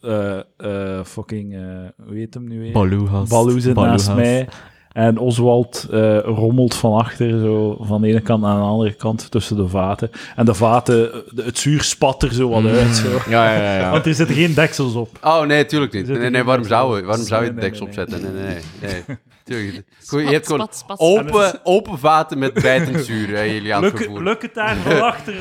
Eh, 0.00 0.40
eh, 0.56 1.04
fucking, 1.04 1.54
eh, 1.54 1.60
hoe 2.06 2.14
heet 2.16 2.34
hem 2.34 2.48
nu 2.48 2.58
weer? 2.60 2.72
Baloo 2.72 3.24
Baloo 3.28 3.58
zit 3.58 3.74
naast 3.74 4.14
mij. 4.14 4.48
En 4.92 5.18
Oswald 5.18 5.86
eh, 5.92 6.18
rommelt 6.18 6.74
van 6.74 6.98
achter, 6.98 7.28
zo 7.40 7.76
van 7.80 8.00
de 8.00 8.08
ene 8.08 8.20
kant 8.20 8.42
naar 8.42 8.56
de 8.56 8.62
andere 8.62 8.94
kant 8.94 9.30
tussen 9.30 9.56
de 9.56 9.68
vaten. 9.68 10.10
En 10.36 10.44
de 10.44 10.54
vaten, 10.54 11.24
de- 11.30 11.42
het 11.42 11.58
zuur 11.58 11.82
spat 11.82 12.22
er 12.22 12.32
zo 12.34 12.48
wat 12.48 12.64
uit. 12.64 12.96
Zo. 12.96 13.08
Ja, 13.28 13.52
ja, 13.54 13.76
ja. 13.78 13.90
Want 13.90 14.06
er 14.06 14.14
zitten 14.14 14.36
geen 14.36 14.54
deksels 14.54 14.94
op. 14.94 15.18
Oh, 15.22 15.40
nee, 15.42 15.66
tuurlijk 15.66 15.92
niet. 15.92 16.08
Nee, 16.08 16.30
nee, 16.30 16.44
waarom 16.44 16.64
zou, 16.64 17.04
waarom 17.04 17.24
zou 17.24 17.44
je 17.44 17.48
de 17.48 17.54
Nee, 17.54 17.60
nee, 17.60 17.70
deksel 17.70 17.86
opzetten? 17.86 18.22
Nee, 18.22 18.30
nee, 18.42 18.56
nee. 18.80 19.02
nee. 19.06 19.16
Tuurlijk. 19.44 19.86
Goed, 20.06 20.20
je 20.22 20.28
hebt 20.32 20.46
gewoon 20.46 20.66
spat, 20.70 20.76
spat. 20.78 20.98
open, 21.00 21.60
open 21.62 21.98
vaten 21.98 22.38
met 22.38 22.54
bijtend 22.54 23.04
zuur, 23.04 23.28
hè, 23.36 23.42
jullie 23.42 23.74
aan 23.74 23.84
het 23.84 24.08
Lukt, 24.18 24.42
het 24.42 24.54
daar 24.54 24.76
van 24.84 25.02
achter? 25.02 25.34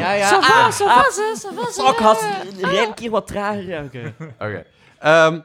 ja, 0.00 0.12
ja. 0.12 0.28
Ça 0.30 0.38
va, 0.40 0.70
ça, 0.70 1.40
ça 1.40 1.54
va, 1.54 1.62
ça 1.70 1.82
Fuck, 1.84 1.96
va. 1.98 2.04
had 2.04 2.22
een 2.86 2.94
keer 2.94 3.10
wat 3.10 3.26
trager. 3.26 3.82
Oké. 3.84 4.14
Oké. 4.38 4.64
Ehm, 4.98 5.38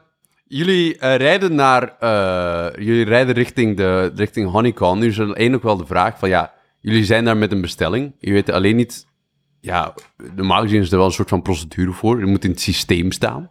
jullie 0.52 0.98
eh, 0.98 1.16
rijden 1.16 1.54
naar... 1.54 1.96
eh, 1.98 2.84
jullie 2.84 3.04
rijden 3.04 3.34
richting, 3.34 3.76
de, 3.76 4.12
richting 4.14 4.50
Honeycomb. 4.50 5.00
Nu 5.00 5.06
is 5.06 5.18
er 5.18 5.32
één 5.32 5.54
ook 5.54 5.62
wel 5.62 5.76
de 5.76 5.86
vraag 5.86 6.18
van... 6.18 6.28
Ja, 6.28 6.52
jullie 6.80 7.04
zijn 7.04 7.24
daar 7.24 7.36
met 7.36 7.52
een 7.52 7.60
bestelling. 7.60 8.12
Je 8.18 8.32
weet 8.32 8.50
alleen 8.50 8.76
niet... 8.76 9.08
Ja, 9.60 9.94
normaal 10.34 10.62
gezien 10.62 10.80
is 10.80 10.90
er 10.90 10.96
wel 10.96 11.06
een 11.06 11.12
soort 11.12 11.28
van 11.28 11.42
procedure 11.42 11.92
voor. 11.92 12.20
Er 12.20 12.26
moet 12.26 12.44
in 12.44 12.50
het 12.50 12.60
systeem 12.60 13.12
staan. 13.12 13.50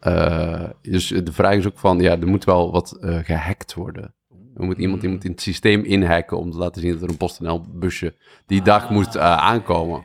Eh, 0.00 0.68
dus 0.82 1.08
de 1.08 1.32
vraag 1.32 1.54
is 1.54 1.66
ook 1.66 1.78
van... 1.78 2.00
Ja, 2.00 2.20
er 2.20 2.28
moet 2.28 2.44
wel 2.44 2.72
wat 2.72 2.98
eh, 3.00 3.18
gehackt 3.22 3.74
worden. 3.74 4.14
Er 4.56 4.64
moet 4.64 4.78
iemand, 4.78 5.02
iemand 5.02 5.24
in 5.24 5.30
het 5.30 5.40
systeem 5.40 5.84
inhacken... 5.84 6.38
om 6.38 6.50
te 6.50 6.58
laten 6.58 6.80
zien 6.82 6.92
dat 6.92 7.02
er 7.02 7.08
een 7.08 7.16
PostNL 7.16 7.64
busje 7.72 8.14
die 8.46 8.62
dag 8.62 8.90
moet 8.90 9.14
eh, 9.14 9.36
aankomen. 9.36 10.02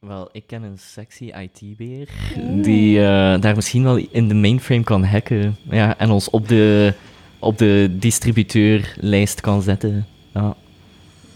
Wel, 0.00 0.28
ik 0.32 0.46
ken 0.46 0.62
een 0.62 0.78
sexy 0.78 1.24
IT-beer 1.24 2.08
die 2.62 2.98
eh, 2.98 3.40
daar 3.40 3.54
misschien 3.54 3.82
wel 3.82 3.96
in 3.96 4.28
de 4.28 4.34
mainframe 4.34 4.82
kan 4.82 5.04
hacken. 5.04 5.56
Ja, 5.70 5.98
en 5.98 6.10
ons 6.10 6.30
op 6.30 6.48
de, 6.48 6.94
op 7.38 7.58
de 7.58 7.96
distributeurlijst 7.98 9.40
kan 9.40 9.62
zetten. 9.62 10.06
Ja. 10.34 10.56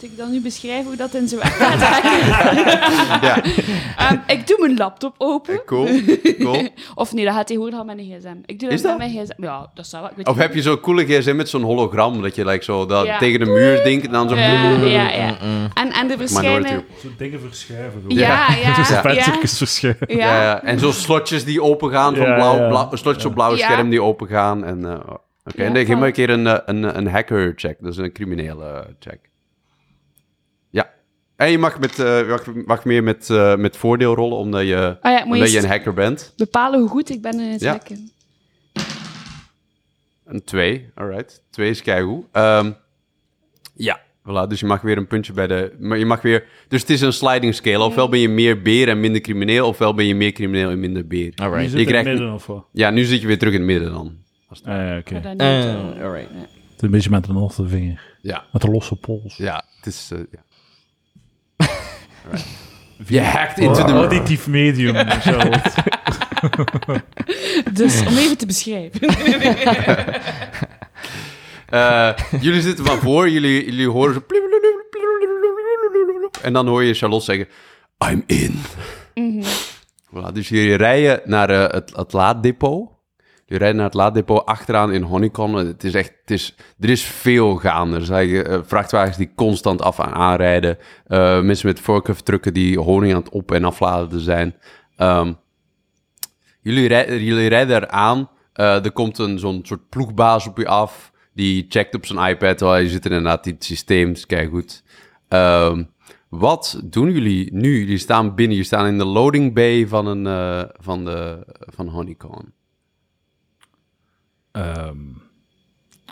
Ik 0.05 0.17
dan 0.17 0.31
nu 0.31 0.41
beschrijven 0.41 0.85
hoe 0.87 0.97
dat 0.97 1.15
in 1.15 1.29
zijn 1.29 1.41
werk 1.41 1.53
gaat? 1.53 1.81
Ja, 3.23 3.43
Ehm, 3.97 4.17
ik 4.27 4.47
doe 4.47 4.57
mijn 4.61 4.77
laptop 4.77 5.15
open. 5.19 5.61
cool. 5.67 5.89
cool. 6.39 6.69
Of 6.95 7.13
nee, 7.13 7.25
dat 7.25 7.35
gaat 7.35 7.47
tegenwoordig 7.47 7.79
al 7.79 7.85
met 7.85 7.99
een 7.99 8.05
gsm. 8.19 8.37
Ik 8.45 8.59
doe 8.61 8.69
dat, 8.69 8.79
Is 8.79 8.83
dat? 8.85 8.99
met 8.99 9.13
mijn 9.13 9.25
gsm. 9.27 9.43
Ja, 9.43 9.71
dat 9.75 9.87
zou 9.87 10.03
wel. 10.03 10.11
Ik 10.11 10.17
weet 10.17 10.27
Of 10.29 10.35
niet. 10.35 10.43
heb 10.43 10.55
je 10.55 10.63
zo'n 10.63 10.81
coole 10.81 11.05
gsm 11.05 11.37
met 11.37 11.49
zo'n 11.49 11.63
hologram... 11.63 12.23
dat 12.23 12.35
je 12.35 12.45
like, 12.45 12.65
zo 12.65 12.87
dat 12.87 13.07
Ja. 13.07 13.19
tegen 13.19 13.39
de 13.39 13.45
muur 13.47 13.83
denkt... 13.85 14.07
en 14.07 14.13
dan 14.13 14.29
zo... 14.29 14.35
Ja, 14.35 14.73
ja, 14.87 15.11
ja. 15.11 15.37
En, 15.75 15.93
en 15.93 16.09
de 16.09 16.17
verschijnen... 16.17 16.85
Zo 17.03 17.09
dingen 17.19 17.41
verschuiven. 17.41 18.01
gewoon. 18.01 18.17
Ja, 18.17 18.49
ja, 18.63 18.75
Dus 18.77 18.89
ja. 18.89 19.01
verschuiven. 19.39 19.97
Ja. 20.07 20.17
Ja, 20.17 20.43
ja. 20.43 20.63
En 20.63 20.79
zo 20.79 20.91
slotjes 20.93 21.45
die 21.45 21.63
open 21.63 21.91
gaan 21.91 22.17
van 22.17 22.35
blauw, 22.35 22.69
blauw- 22.69 22.89
slotjes 22.97 23.25
op 23.25 23.35
blauw 23.35 23.57
Ja. 23.57 23.65
scherm 23.67 23.89
die 23.91 24.03
open 24.03 24.27
gaan. 24.29 24.65
En, 24.65 24.85
eh, 24.85 24.99
Oké, 25.47 25.63
Ja, 25.63 25.69
nee, 25.71 25.79
geef 25.83 25.87
van- 25.91 25.99
maar 25.99 26.07
een 26.09 26.15
keer 26.15 26.31
een, 26.31 26.47
eh, 26.47 26.59
een, 26.67 26.97
een 26.99 27.09
hacker 27.09 27.53
check. 27.57 27.77
Dat 27.81 27.93
is 27.93 27.99
een 27.99 28.13
criminele 28.13 28.65
eh, 28.65 28.79
check. 29.01 29.19
En 31.37 31.51
je 31.51 31.59
mag, 31.59 31.79
met, 31.79 31.99
eh, 31.99 32.29
mag, 32.29 32.45
mag 32.67 32.85
meer 32.85 33.03
met, 33.03 33.31
eh, 33.31 33.57
met 33.57 33.77
voordeel 33.77 34.15
rollen, 34.15 34.37
omdat 34.39 34.67
je, 34.67 34.97
Ah 35.01 35.13
ja, 35.13 35.19
je 35.19 35.25
omdat 35.25 35.53
je 35.53 35.59
een 35.59 35.67
hacker 35.69 35.95
bent. 35.95 36.33
bepalen 36.37 36.81
hoe 36.81 36.89
goed 36.89 37.11
ik 37.11 37.23
ben 37.23 37.41
in 37.41 37.51
het 37.53 37.61
Ja. 37.61 37.71
hacken. 37.71 38.11
Een 40.25 40.45
2, 40.45 40.91
alright. 40.95 41.43
2 41.51 41.71
is 41.71 41.83
keigoed. 41.83 42.25
Ehm 42.33 42.71
ja, 43.75 44.01
voilà. 44.21 44.49
Dus 44.49 44.61
je 44.61 44.67
mag 44.67 44.81
weer 44.81 44.97
een 44.97 45.07
puntje 45.07 45.33
bij 45.33 45.47
de... 45.47 45.77
Maar 45.79 45.99
je 45.99 46.07
mag 46.07 46.23
weer... 46.23 46.47
Dus 46.69 46.81
het 46.81 46.91
is 46.91 47.01
een 47.01 47.13
sliding 47.13 47.55
scale. 47.55 47.85
Ofwel 47.85 48.09
ben 48.09 48.19
je 48.21 48.29
meer 48.29 48.63
beer 48.63 48.89
en 48.89 49.01
minder 49.01 49.21
crimineel, 49.21 49.67
ofwel 49.69 49.95
ben 49.95 50.07
je 50.07 50.15
meer 50.15 50.33
crimineel 50.33 50.71
en 50.71 50.81
minder 50.81 51.07
beer. 51.07 51.33
Alright. 51.37 51.71
zit 51.71 51.73
Je 51.73 51.79
in 51.79 51.85
het 51.85 51.89
krijgt- 52.03 52.09
midden 52.19 52.35
of 52.35 52.47
wat? 52.47 52.65
Ja, 52.73 52.91
nu 52.91 53.05
zit 53.05 53.21
je 53.21 53.27
weer 53.27 53.39
terug 53.39 53.53
in 53.55 53.61
het 53.61 53.69
midden 53.69 53.93
dan. 53.93 54.17
Ah, 54.65 54.97
oké. 54.99 55.13
Maar 55.13 55.23
dat 55.23 55.37
Eh, 55.41 56.03
alright. 56.05 56.31
Het 56.31 56.77
is 56.77 56.83
een 56.83 56.91
beetje 56.91 57.11
met 57.11 57.29
een 57.29 57.35
losse 57.35 57.67
vinger. 57.69 58.17
Ja, 58.21 58.45
Met 58.53 58.63
een 58.63 58.71
losse 58.71 58.97
pols. 58.97 59.37
ja. 59.37 59.65
Het 59.77 59.87
is... 59.87 60.11
eh, 60.13 60.19
ja. 60.33 60.43
Je 63.07 63.21
hackt 63.21 63.59
into 63.59 63.85
the... 63.85 63.93
Auditief 63.93 64.47
medium, 64.47 64.95
Charlotte. 65.21 65.73
Dus 67.73 68.07
om 68.07 68.17
even 68.17 68.39
te 68.39 68.47
beschrijven. 68.47 69.01
Eh, 71.69 72.11
jullie 72.41 72.61
zitten 72.61 72.85
van 72.85 72.99
voor, 72.99 73.31
jullie, 73.31 73.65
jullie 73.65 73.89
horen 73.89 74.15
zo... 74.15 74.23
En 76.43 76.53
dan 76.53 76.67
hoor 76.67 76.83
je 76.85 76.95
Charlotte 76.95 77.25
zeggen... 77.25 77.49
I'm 78.11 78.23
in. 78.27 78.63
Voilà, 80.07 80.33
dus 80.33 80.49
jullie 80.49 80.75
rijden 80.75 81.21
naar 81.25 81.51
eh, 81.51 81.73
het, 81.73 81.97
het 81.97 82.13
laaddepot. 82.13 82.94
Jullie 83.55 83.69
rijden 83.69 83.77
naar 83.77 83.87
het 83.87 83.95
laaddepot 84.03 84.47
achteraan 84.47 84.93
in 84.93 85.03
Honeycomb. 85.03 85.55
Het 85.57 85.85
is 85.85 85.95
echt... 85.95 86.13
Het 86.21 86.31
is, 86.31 86.55
er 86.81 86.91
is 86.91 87.03
veel 87.05 87.57
gaande. 87.57 87.97
Er 87.97 88.05
zijn 88.05 88.29
eh, 88.45 88.59
vrachtwagens 88.65 89.17
die 89.17 89.33
constant 89.35 89.83
af 89.83 89.99
en 89.99 90.13
aanrijden. 90.13 90.79
Eh, 91.07 91.41
mensen 91.41 91.67
met 91.67 91.81
forklift-trucken 91.81 92.55
die 92.55 92.79
honing 92.79 93.13
aan 93.15 93.19
het 93.21 93.29
op- 93.33 93.53
en 93.53 93.65
afladen 93.65 94.21
zijn. 94.21 94.55
Ehm, 94.97 95.33
Jullie, 96.61 96.89
rij- 96.89 97.19
jullie 97.23 97.49
rijden 97.49 97.77
eraan. 97.83 98.31
Eh, 98.53 98.85
er 98.85 98.93
komt 98.93 99.19
een 99.19 99.39
zo'n 99.39 99.61
soort 99.63 99.89
ploegbaas 99.89 100.47
op 100.47 100.59
je 100.59 100.67
af. 100.69 101.13
Die 101.35 101.67
checkt 101.69 101.95
op 101.95 102.07
zijn 102.07 102.29
iPad. 102.29 102.63
Oh, 102.63 102.81
je 102.81 102.89
zit 102.89 103.05
inderdaad 103.05 103.47
in 103.47 103.55
het 103.55 103.65
systeem. 103.65 104.13
Dus 104.13 104.27
kijk 104.27 104.51
goed. 104.51 104.83
Ehm, 105.29 105.83
wat 106.29 106.81
doen 106.85 107.13
jullie 107.13 107.55
nu? 107.55 107.79
Jullie 107.79 107.99
staan 107.99 108.27
binnen. 108.35 108.55
Jullie 108.57 108.65
staan 108.65 108.87
in 108.87 108.99
de 108.99 109.05
loading 109.05 109.55
bay 109.55 109.87
van, 109.89 110.07
een, 110.07 110.69
van, 110.81 111.05
de, 111.05 111.47
van 111.75 111.89
Honeycomb. 111.89 112.49
Ehm, 114.55 114.97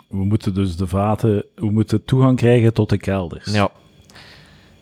we 0.07 0.23
moeten 0.25 0.53
dus 0.53 0.75
de 0.75 0.87
vaten... 0.87 1.45
We 1.55 1.71
moeten 1.71 2.05
toegang 2.05 2.37
krijgen 2.37 2.73
tot 2.73 2.89
de 2.89 2.97
kelders. 2.97 3.53
Ja. 3.53 3.71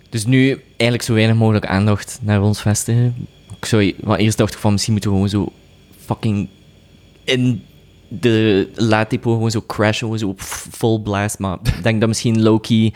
Dus 0.10 0.26
nu 0.26 0.62
eigenlijk 0.68 1.02
zo 1.02 1.14
weinig 1.14 1.36
mogelijk 1.36 1.66
aandacht 1.66 2.20
naar 2.22 2.42
ons 2.42 2.62
vestigen. 2.62 3.28
Ik 3.58 3.66
zou, 3.66 3.94
eerst 4.18 4.38
dacht 4.38 4.54
ik 4.54 4.60
van 4.60 4.72
misschien 4.72 4.94
moeten 4.94 5.12
we 5.12 5.16
gewoon 5.16 5.32
zo 5.32 5.52
fucking 5.98 6.50
in 7.24 7.64
de 8.08 8.70
laaddepot 8.76 9.34
gewoon 9.34 9.52
zo 9.52 9.64
crashen, 9.68 10.00
gewoon 10.00 10.20
zo 10.20 10.28
op 10.28 10.42
full 10.42 11.00
blast. 11.00 11.40
Maar 11.40 11.58
ik 11.64 11.84
denk 11.84 12.00
dat 12.00 12.10
misschien 12.10 12.42
Loki. 12.42 12.94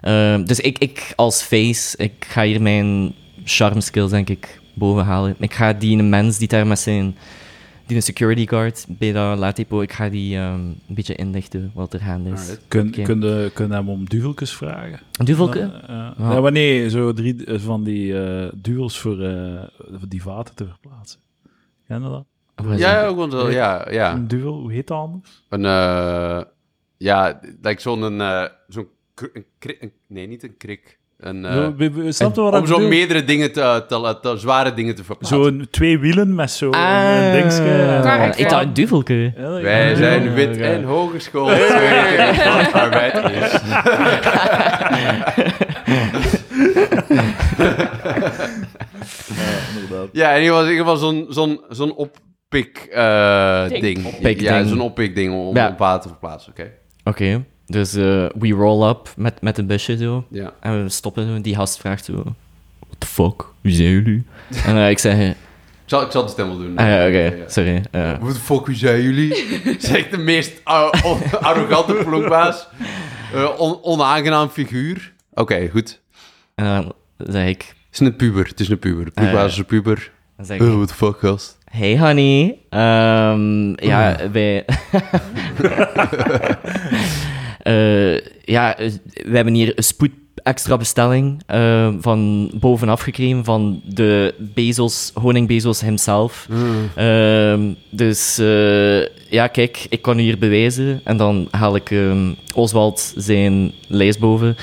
ehm, 0.00 0.44
dus 0.44 0.60
ik, 0.60 0.78
ik 0.78 1.12
als 1.16 1.42
face, 1.42 1.96
ik 1.96 2.12
ga 2.28 2.42
hier 2.42 2.62
mijn 2.62 3.14
charm 3.44 3.80
skills 3.80 4.10
denk 4.10 4.28
ik 4.28 4.60
boven 4.74 5.04
halen. 5.04 5.36
Ik 5.38 5.54
ga 5.54 5.72
die 5.72 6.02
mens 6.02 6.38
die 6.38 6.48
daar 6.48 6.66
met 6.66 6.78
zijn 6.78 7.16
die 7.88 7.96
een 7.96 8.02
security 8.02 8.46
guard 8.46 8.86
bij 8.88 9.12
dat 9.12 9.38
laaddepot, 9.38 9.82
ik 9.82 9.92
ga 9.92 10.08
die 10.08 10.36
ehm, 10.36 10.54
een 10.54 10.76
beetje 10.94 11.14
inlichten 11.14 11.70
wat 11.74 11.92
er 11.92 12.00
gaande 12.00 12.30
is. 12.30 12.40
Alright. 12.40 12.68
Kun, 12.68 12.88
Oké. 12.88 13.02
kun, 13.02 13.20
je, 13.20 13.50
kun 13.54 13.66
je 13.68 13.72
hem 13.74 13.88
om 13.88 14.08
duveltjes 14.08 14.56
vragen? 14.56 15.00
Duvelke? 15.24 15.60
Eh, 15.60 15.88
Ja. 15.88 16.14
ja, 16.18 16.40
maar 16.40 16.52
nee, 16.52 16.90
zo 16.90 17.12
drie 17.12 17.44
eh, 17.44 17.58
van 17.58 17.84
die 17.84 18.18
eh 18.20 18.52
duvels 18.54 18.98
voor, 18.98 19.20
eh, 19.22 19.62
voor 19.78 20.08
die 20.08 20.22
vaten 20.22 20.54
te 20.54 20.66
verplaatsen. 20.66 21.20
Ken 21.86 22.02
je 22.02 22.08
dat? 22.08 22.24
Ja, 22.78 23.06
ook 23.06 23.16
wel 23.16 23.30
zo. 23.30 23.50
Ja, 23.50 23.90
ja. 23.90 24.12
Een 24.14 24.28
duvel, 24.28 24.60
hoe 24.60 24.72
heet 24.72 24.86
dat 24.86 24.98
anders? 24.98 25.42
Een, 25.48 25.64
eh, 25.64 26.40
ja, 26.96 27.40
like 27.62 27.80
zo'n... 27.80 28.20
eh, 28.20 28.44
zo'n 28.68 28.88
nee, 30.06 30.26
niet 30.26 30.42
een 30.42 30.56
krik. 30.56 30.97
Eh, 31.18 31.66
we- 31.76 31.90
we- 31.90 32.12
snap 32.12 32.34
je 32.34 32.40
wat 32.40 32.60
om 32.60 32.66
zo 32.66 32.78
meerdere 32.78 33.24
dingen 33.24 33.52
te, 33.52 33.84
te, 33.88 34.18
te- 34.22 34.36
zware 34.36 34.74
dingen 34.74 34.94
te 34.94 35.04
verplaatsen. 35.04 35.42
Zo'n 35.42 35.66
twee 35.70 35.98
wielen 35.98 36.34
met 36.34 36.50
zo'n 36.50 36.72
Ah, 36.74 37.24
een 37.26 37.32
dingetje. 37.32 37.98
Correct, 38.02 38.38
ik 38.38 38.44
ja. 38.44 38.48
dacht 38.50 38.62
een 38.64 38.72
duvelke. 38.72 39.32
Ja, 39.36 39.50
Wij 39.60 39.88
ja, 39.90 39.94
zijn 39.96 40.22
ja, 40.24 40.32
wit 40.32 40.56
ja. 40.56 40.62
en 40.64 40.84
hogeschool. 40.84 41.50
Arbeid 42.72 43.14
is. 43.14 43.60
inderdaad. 49.74 50.08
Ja, 50.12 50.30
in 50.32 50.42
ieder 50.42 50.54
geval, 50.56 50.64
in 50.64 50.70
ieder 50.70 50.84
geval 50.86 50.96
zo'n 50.96 51.26
zo'n 51.28 51.60
zo'n 51.68 51.94
oppik 51.94 52.88
eh, 52.92 53.68
Ding. 53.68 53.80
ding. 54.20 54.40
Ja, 54.40 54.56
ding. 54.58 54.68
zo'n 54.68 54.80
oppik 54.80 55.14
ding 55.14 55.32
om 55.34 55.56
Ja. 55.56 55.68
op 55.68 55.78
water 55.78 56.02
te 56.02 56.08
verplaatsen, 56.08 56.52
oké. 56.52 56.70
Oké, 57.04 57.44
dus 57.68 57.94
eh, 57.94 58.26
we 58.38 58.50
roll 58.50 58.88
up 58.88 59.12
met, 59.16 59.40
met 59.42 59.58
een 59.58 59.66
busje 59.66 59.96
zo. 59.96 60.24
Ja. 60.30 60.52
En 60.60 60.82
we 60.82 60.88
stoppen 60.88 61.26
zo. 61.26 61.40
Die 61.40 61.54
gast 61.54 61.78
vraagt 61.78 62.04
zo... 62.04 62.12
What 62.12 62.94
the 62.98 63.06
fuck? 63.06 63.44
Wie 63.60 63.74
zijn 63.74 63.88
jullie? 63.88 64.24
en 64.66 64.76
eh, 64.76 64.90
ik 64.90 64.98
zeg... 64.98 65.14
eh, 65.14 65.28
Ik 65.28 65.36
zal, 65.94 66.02
ik 66.02 66.10
zal 66.10 66.24
de 66.24 66.30
stem 66.30 66.46
wel 66.48 66.58
doen. 66.58 66.76
Ah 66.78 66.86
ja, 66.86 67.06
oké, 67.06 67.18
Ja, 67.18 67.34
ja. 67.34 67.48
sorry. 67.48 67.82
eh, 67.90 68.18
What 68.20 68.34
the 68.34 68.40
fuck, 68.40 68.66
wie 68.66 68.76
zijn 68.76 69.02
jullie? 69.02 69.34
Zeg 69.78 70.08
de 70.08 70.18
meest 70.18 70.60
arrogante 71.40 71.92
ploegbaas. 72.04 72.68
on 73.58 73.78
onaangenaam 73.82 74.48
figuur. 74.48 75.12
Oké, 75.34 75.68
goed. 75.70 76.00
En 76.54 76.64
dan 76.64 76.92
zeg 77.32 77.46
ik... 77.48 77.74
Het 77.90 78.00
is 78.00 78.06
een 78.06 78.16
puber, 78.16 78.46
het 78.46 78.60
is 78.60 78.68
een 78.68 78.78
puber. 78.78 79.10
Puber 79.10 79.44
is 79.44 79.58
een 79.58 79.64
puber. 79.66 80.10
Dan 80.36 80.46
zeg 80.46 80.60
Oh, 80.60 80.66
ik 80.66 80.72
what 80.74 80.88
the 80.88 80.94
fuck, 80.94 81.18
gast. 81.18 81.56
Hey 81.70 81.98
honey, 81.98 82.58
Ehm, 82.70 83.84
ja, 83.86 84.16
wij... 84.32 84.64
Eh, 87.58 88.16
ja, 88.44 88.76
eh, 88.76 88.90
we 89.12 89.36
hebben 89.36 89.54
hier 89.54 89.72
een 89.76 89.84
spoed 89.84 90.10
extra 90.42 90.76
bestelling 90.76 91.42
eh, 91.46 91.94
van 92.00 92.50
bovenaf 92.54 93.00
gekregen 93.00 93.44
van 93.44 93.82
de 93.84 94.34
Bezos, 94.38 95.10
Honing 95.14 95.46
Bezos 95.46 95.80
himself. 95.80 96.48
Ehm, 96.94 97.72
dus 97.90 98.36
ja, 99.30 99.46
kijk, 99.46 99.86
ik 99.88 100.02
kan 100.02 100.18
u 100.18 100.22
hier 100.22 100.38
bewijzen 100.38 101.00
en 101.04 101.16
dan 101.16 101.48
haal 101.50 101.76
ik 101.76 101.90
ehm, 101.90 102.32
Oswald 102.54 103.12
zijn 103.16 103.72
lijst 103.86 104.18
boven. 104.18 104.56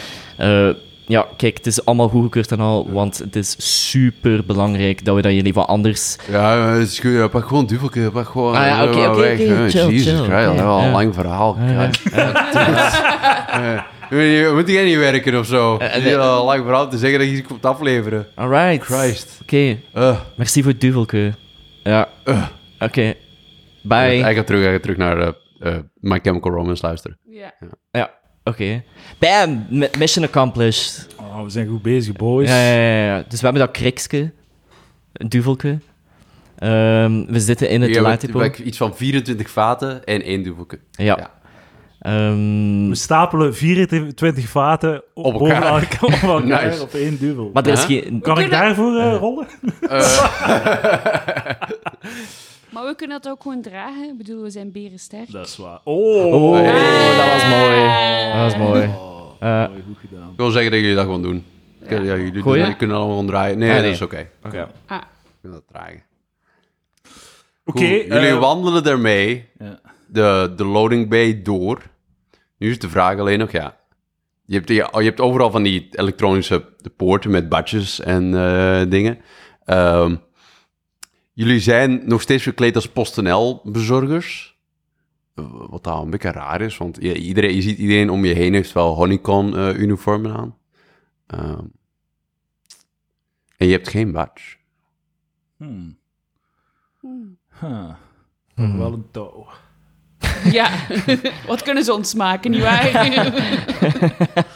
Eh, 1.08 1.12
ja, 1.12 1.28
kijk, 1.38 1.58
het 1.58 1.66
is 1.68 1.86
allemaal 1.86 2.08
goedgekeurd 2.10 2.52
en 2.52 2.60
al, 2.60 2.92
want 2.92 3.18
het 3.18 3.36
is 3.36 3.56
super 3.90 4.46
belangrijk 4.46 5.06
dat 5.06 5.16
we 5.16 5.22
dat 5.22 5.32
jullie 5.34 5.54
wat 5.54 5.68
anders 5.68 6.18
Ja, 6.32 6.68
het 6.74 6.88
is 6.88 7.00
goed. 7.00 7.12
Ja, 7.12 7.28
pak 7.28 7.48
gewoon 7.48 7.66
duvelke. 7.66 8.10
Pak 8.14 8.28
gewoon... 8.28 8.56
Ah 8.56 8.66
ja, 8.66 8.84
oké, 8.84 9.02
eh, 9.04 9.10
oké, 9.10 9.20
weg. 9.20 9.40
oké, 9.40 9.44
Eh, 9.54 9.70
chill, 9.70 9.88
Jesus 9.90 10.14
chill, 10.14 10.24
Christ, 10.26 10.46
dat 10.46 10.54
is 10.56 10.62
wel 10.62 10.80
een 10.80 10.92
lang 10.92 11.14
verhaal. 11.14 11.58
Ja, 11.60 11.90
Eh, 12.12 13.82
Moet 14.54 14.68
jij 14.68 14.84
niet 14.86 14.98
werken 14.98 15.40
of 15.40 15.46
zo? 15.46 15.78
Eh, 15.78 15.92
Het 15.94 16.04
nee. 16.04 16.12
is 16.12 16.18
al 16.18 16.40
een 16.40 16.46
lang 16.46 16.64
verhaal 16.64 16.90
te 16.90 16.98
zeggen 16.98 17.20
dat 17.20 17.28
je 17.28 17.36
iets 17.36 17.48
komt 17.48 17.66
afleveren. 17.66 18.28
Alright. 18.36 18.86
Christ. 18.86 19.40
Oké, 19.42 19.78
Eh, 19.94 20.18
merci 20.38 20.62
voor 20.64 20.72
het 20.72 20.82
duvelke. 20.82 21.34
Ja. 21.84 22.08
Eh. 22.24 22.44
Oké. 22.80 23.14
Bye. 23.82 23.98
Hij 23.98 24.36
gaat 24.36 24.46
terug, 24.48 24.64
hij 24.64 24.72
gaat 24.72 24.82
terug 24.82 24.98
naar 24.98 25.18
eh, 25.20 25.28
eh, 25.60 25.76
My 26.00 26.20
Chemical 26.24 26.52
Romance 26.52 26.86
luisteren. 26.86 27.18
Ja. 27.30 27.54
Ja, 27.92 28.12
oké. 28.46 28.84
Bam! 29.20 29.66
Mi- 29.70 29.90
Mission 29.98 30.26
accomplished. 30.26 31.08
Oh, 31.20 31.44
we 31.44 31.50
zijn 31.50 31.68
goed 31.68 31.82
bezig, 31.82 32.16
boys. 32.16 32.50
Ja, 32.50 32.56
ja, 32.72 32.76
ja, 32.76 33.06
ja. 33.06 33.24
Dus 33.28 33.40
we 33.42 33.46
hebben 33.48 33.66
dat 33.66 33.72
krikske. 33.76 34.32
Een 35.14 35.30
duvelke. 35.30 35.80
Ehm, 36.58 37.26
we 37.26 37.40
zitten 37.40 37.70
in 37.70 37.82
het 37.82 37.90
hebt 37.96 38.06
Latipo. 38.06 38.40
hebt 38.40 38.58
iets 38.60 38.78
van 38.78 38.96
24 38.96 39.50
vaten 39.50 40.04
en 40.06 40.22
één 40.22 40.44
duvelke. 40.44 40.80
Ja. 40.92 41.18
Ja. 41.18 41.32
Ehm, 42.00 42.90
We 42.90 42.96
stapelen 42.96 43.56
24 43.56 44.48
vaten 44.50 45.04
op, 45.14 45.26
Op 45.36 45.42
elkaar. 45.42 45.98
op, 46.02 46.12
elkaar 46.12 46.66
Nice. 46.66 46.82
op 46.82 46.94
één 46.94 47.18
duvel. 47.20 47.50
maar 47.54 47.66
er 47.66 47.72
is 47.72 47.86
Huh? 47.86 48.04
geen... 48.04 48.22
kan 48.22 48.40
ik 48.40 48.50
daarvoor 48.50 48.98
eh, 49.00 49.16
rollen? 49.20 49.48
Maar 52.70 52.86
we 52.86 52.96
kunnen 52.96 53.22
dat 53.22 53.32
ook 53.32 53.42
gewoon 53.42 53.62
dragen. 53.62 54.10
Ik 54.10 54.18
bedoel, 54.18 54.42
we 54.44 54.50
zijn 54.50 54.72
berensterk. 54.72 55.32
Dat 55.32 55.48
is 55.48 55.58
waar. 55.58 55.80
Oh, 55.84 56.34
Oh, 56.34 56.54
Hey. 56.54 57.18
dat 57.18 57.34
was 57.34 57.48
mooi. 57.50 57.84
Dat 58.34 58.42
was 58.52 58.58
mooi. 58.58 58.84
Eh, 59.40 59.68
Mooi, 59.70 59.84
goed 59.88 59.98
gedaan. 60.10 60.30
Ik 60.32 60.38
wil 60.38 60.52
zeggen 60.52 60.72
dat 60.72 60.80
jullie 60.80 60.96
dat 60.96 61.06
gewoon 61.06 61.22
doen. 61.22 61.46
Ja. 61.90 61.96
Ja, 61.96 62.02
jullie 62.16 62.32
doen, 62.32 62.58
dat, 62.58 62.76
kunt 62.78 62.92
allemaal 62.92 63.08
gewoon 63.10 63.28
draaien. 63.28 63.58
Nee, 63.58 63.70
Ah, 63.70 63.76
dat 63.76 63.84
nee. 63.84 63.92
is 63.94 64.02
oké. 64.02 64.28
Oké, 64.46 64.72
Ah, 64.86 64.98
Ik 64.98 65.32
vind 65.42 65.54
dat 65.54 65.64
dragen. 65.68 66.04
Oké, 67.66 67.80
Cool. 67.80 67.90
Jullie 67.90 68.28
eh, 68.30 68.40
wandelen 68.40 68.84
daarmee 68.84 69.46
ja. 69.60 69.80
de, 70.08 70.54
de 70.56 70.66
loading 70.66 71.10
bay 71.10 71.42
door. 71.42 71.82
Nu 72.58 72.70
is 72.70 72.80
de 72.80 72.90
vraag 72.90 73.20
alleen 73.20 73.40
nog, 73.40 73.52
ja... 73.52 73.76
Je 74.48 74.56
hebt, 74.56 74.68
je, 74.70 74.74
je 74.76 75.04
hebt 75.04 75.20
overal 75.22 75.52
van 75.52 75.64
die 75.64 75.88
elektronische 75.92 76.66
de 76.78 76.90
poorten 76.90 77.32
met 77.32 77.50
badges 77.50 78.00
en 78.00 78.36
eh, 78.36 78.82
dingen. 78.90 79.18
Ehm, 79.64 80.16
jullie 81.36 81.60
zijn 81.60 82.02
nog 82.06 82.22
steeds 82.22 82.44
verkleed 82.44 82.76
als 82.76 82.90
PostNL-bezorgers. 82.90 84.58
Eh, 85.36 85.46
Wat 85.70 85.84
daar 85.84 85.98
een 85.98 86.10
beetje 86.10 86.32
raar 86.32 86.62
is, 86.62 86.78
want 86.78 86.98
je, 87.02 87.16
iedereen, 87.16 87.56
je 87.56 87.62
ziet 87.62 87.78
iedereen 87.78 88.10
om 88.10 88.26
je 88.26 88.34
heen 88.34 88.54
heeft 88.54 88.72
wel 88.72 88.94
Honeycon-uniformen 88.96 90.36
aan. 90.36 90.56
Ehm, 91.28 91.64
en 93.58 93.68
je 93.68 93.72
hebt 93.72 93.90
geen 93.90 94.12
badge. 94.12 94.56
Hmm. 95.58 95.98
hmm. 97.00 97.38
Huh. 97.60 97.90
Mhm. 98.56 98.78
Wel 98.78 98.94
een 98.94 99.06
touw. 99.12 99.48
Ja, 100.52 100.70
wat 101.48 101.64
kunnen 101.64 101.84
ze 101.84 101.94
ons 101.94 102.14
maken, 102.14 102.52
nietwaar? 102.52 102.92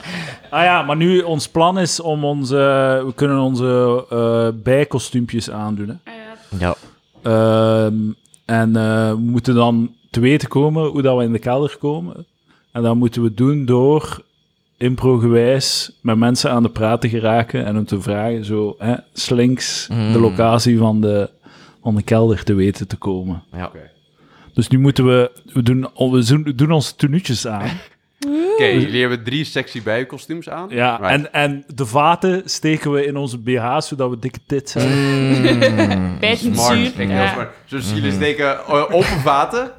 Ah 0.52 0.64
ja, 0.64 0.82
maar 0.84 0.96
nu, 0.96 1.22
ons 1.22 1.50
plan 1.50 1.80
is 1.80 2.00
om 2.00 2.24
onze... 2.26 2.56
We 3.06 3.12
kunnen 3.16 3.40
onze 3.40 4.06
eh 4.10 4.64
bijkostuumpjes 4.64 5.52
aandoen, 5.52 5.88
hè. 5.88 6.12
Ja. 6.60 6.76
Ehm, 7.22 7.96
en 8.46 8.76
eh, 8.76 9.10
we 9.10 9.18
moeten 9.20 9.56
dan 9.56 9.96
te 10.10 10.20
weten 10.20 10.48
komen 10.50 10.86
hoe 10.88 11.02
dat 11.02 11.18
we 11.18 11.24
in 11.24 11.32
de 11.32 11.40
kelder 11.40 11.78
komen. 11.80 12.26
En 12.72 12.82
dat 12.84 12.96
moeten 12.96 13.24
we 13.24 13.34
doen 13.34 13.66
door 13.66 14.24
improgewijs 14.78 15.92
met 16.02 16.18
mensen 16.18 16.52
aan 16.52 16.64
de 16.64 16.70
praat 16.70 17.02
te 17.02 17.10
geraken 17.10 17.66
en 17.66 17.78
om 17.78 17.86
te 17.86 18.02
vragen, 18.02 18.46
zo 18.46 18.76
hè, 18.78 18.94
slinks 19.14 19.88
Mm. 19.92 20.12
de 20.14 20.20
locatie 20.20 20.78
van 20.78 21.02
de, 21.02 21.30
van 21.84 21.96
de 21.96 22.02
kelder 22.04 22.44
te 22.44 22.54
weten 22.54 22.88
te 22.88 22.96
komen. 22.98 23.44
ja. 23.52 23.72
Dus 24.54 24.68
nu 24.68 24.80
moeten 24.80 25.06
we, 25.06 25.32
we 25.54 25.64
doen, 25.64 25.88
we 25.96 26.24
doen, 26.26 26.54
doen 26.56 26.72
onze 26.72 26.96
tenuutjes 26.96 27.48
aan. 27.48 27.70
Oké, 28.28 28.66
jullie 28.66 29.00
hebben 29.02 29.24
drie 29.24 29.44
sexy 29.44 29.84
bijenkostuums 29.84 30.50
aan. 30.50 30.70
Ja, 30.70 30.96
Right. 30.96 31.12
en, 31.12 31.34
en 31.34 31.64
de 31.76 31.86
vaten 31.86 32.42
steken 32.46 32.92
we 32.92 33.06
in 33.06 33.18
onze 33.18 33.38
BH's, 33.38 33.88
zodat 33.88 34.10
we 34.10 34.20
dikke 34.20 34.40
tits 34.48 34.74
hebben. 34.74 34.98
Mm. 34.98 36.18
Smart, 36.36 36.94
Ja. 36.98 37.34
smart. 37.34 37.50
Dus 37.68 37.92
jullie 37.94 38.12
steken 38.12 38.58
eh, 38.58 38.82
open 38.92 39.04
vaten. 39.24 39.72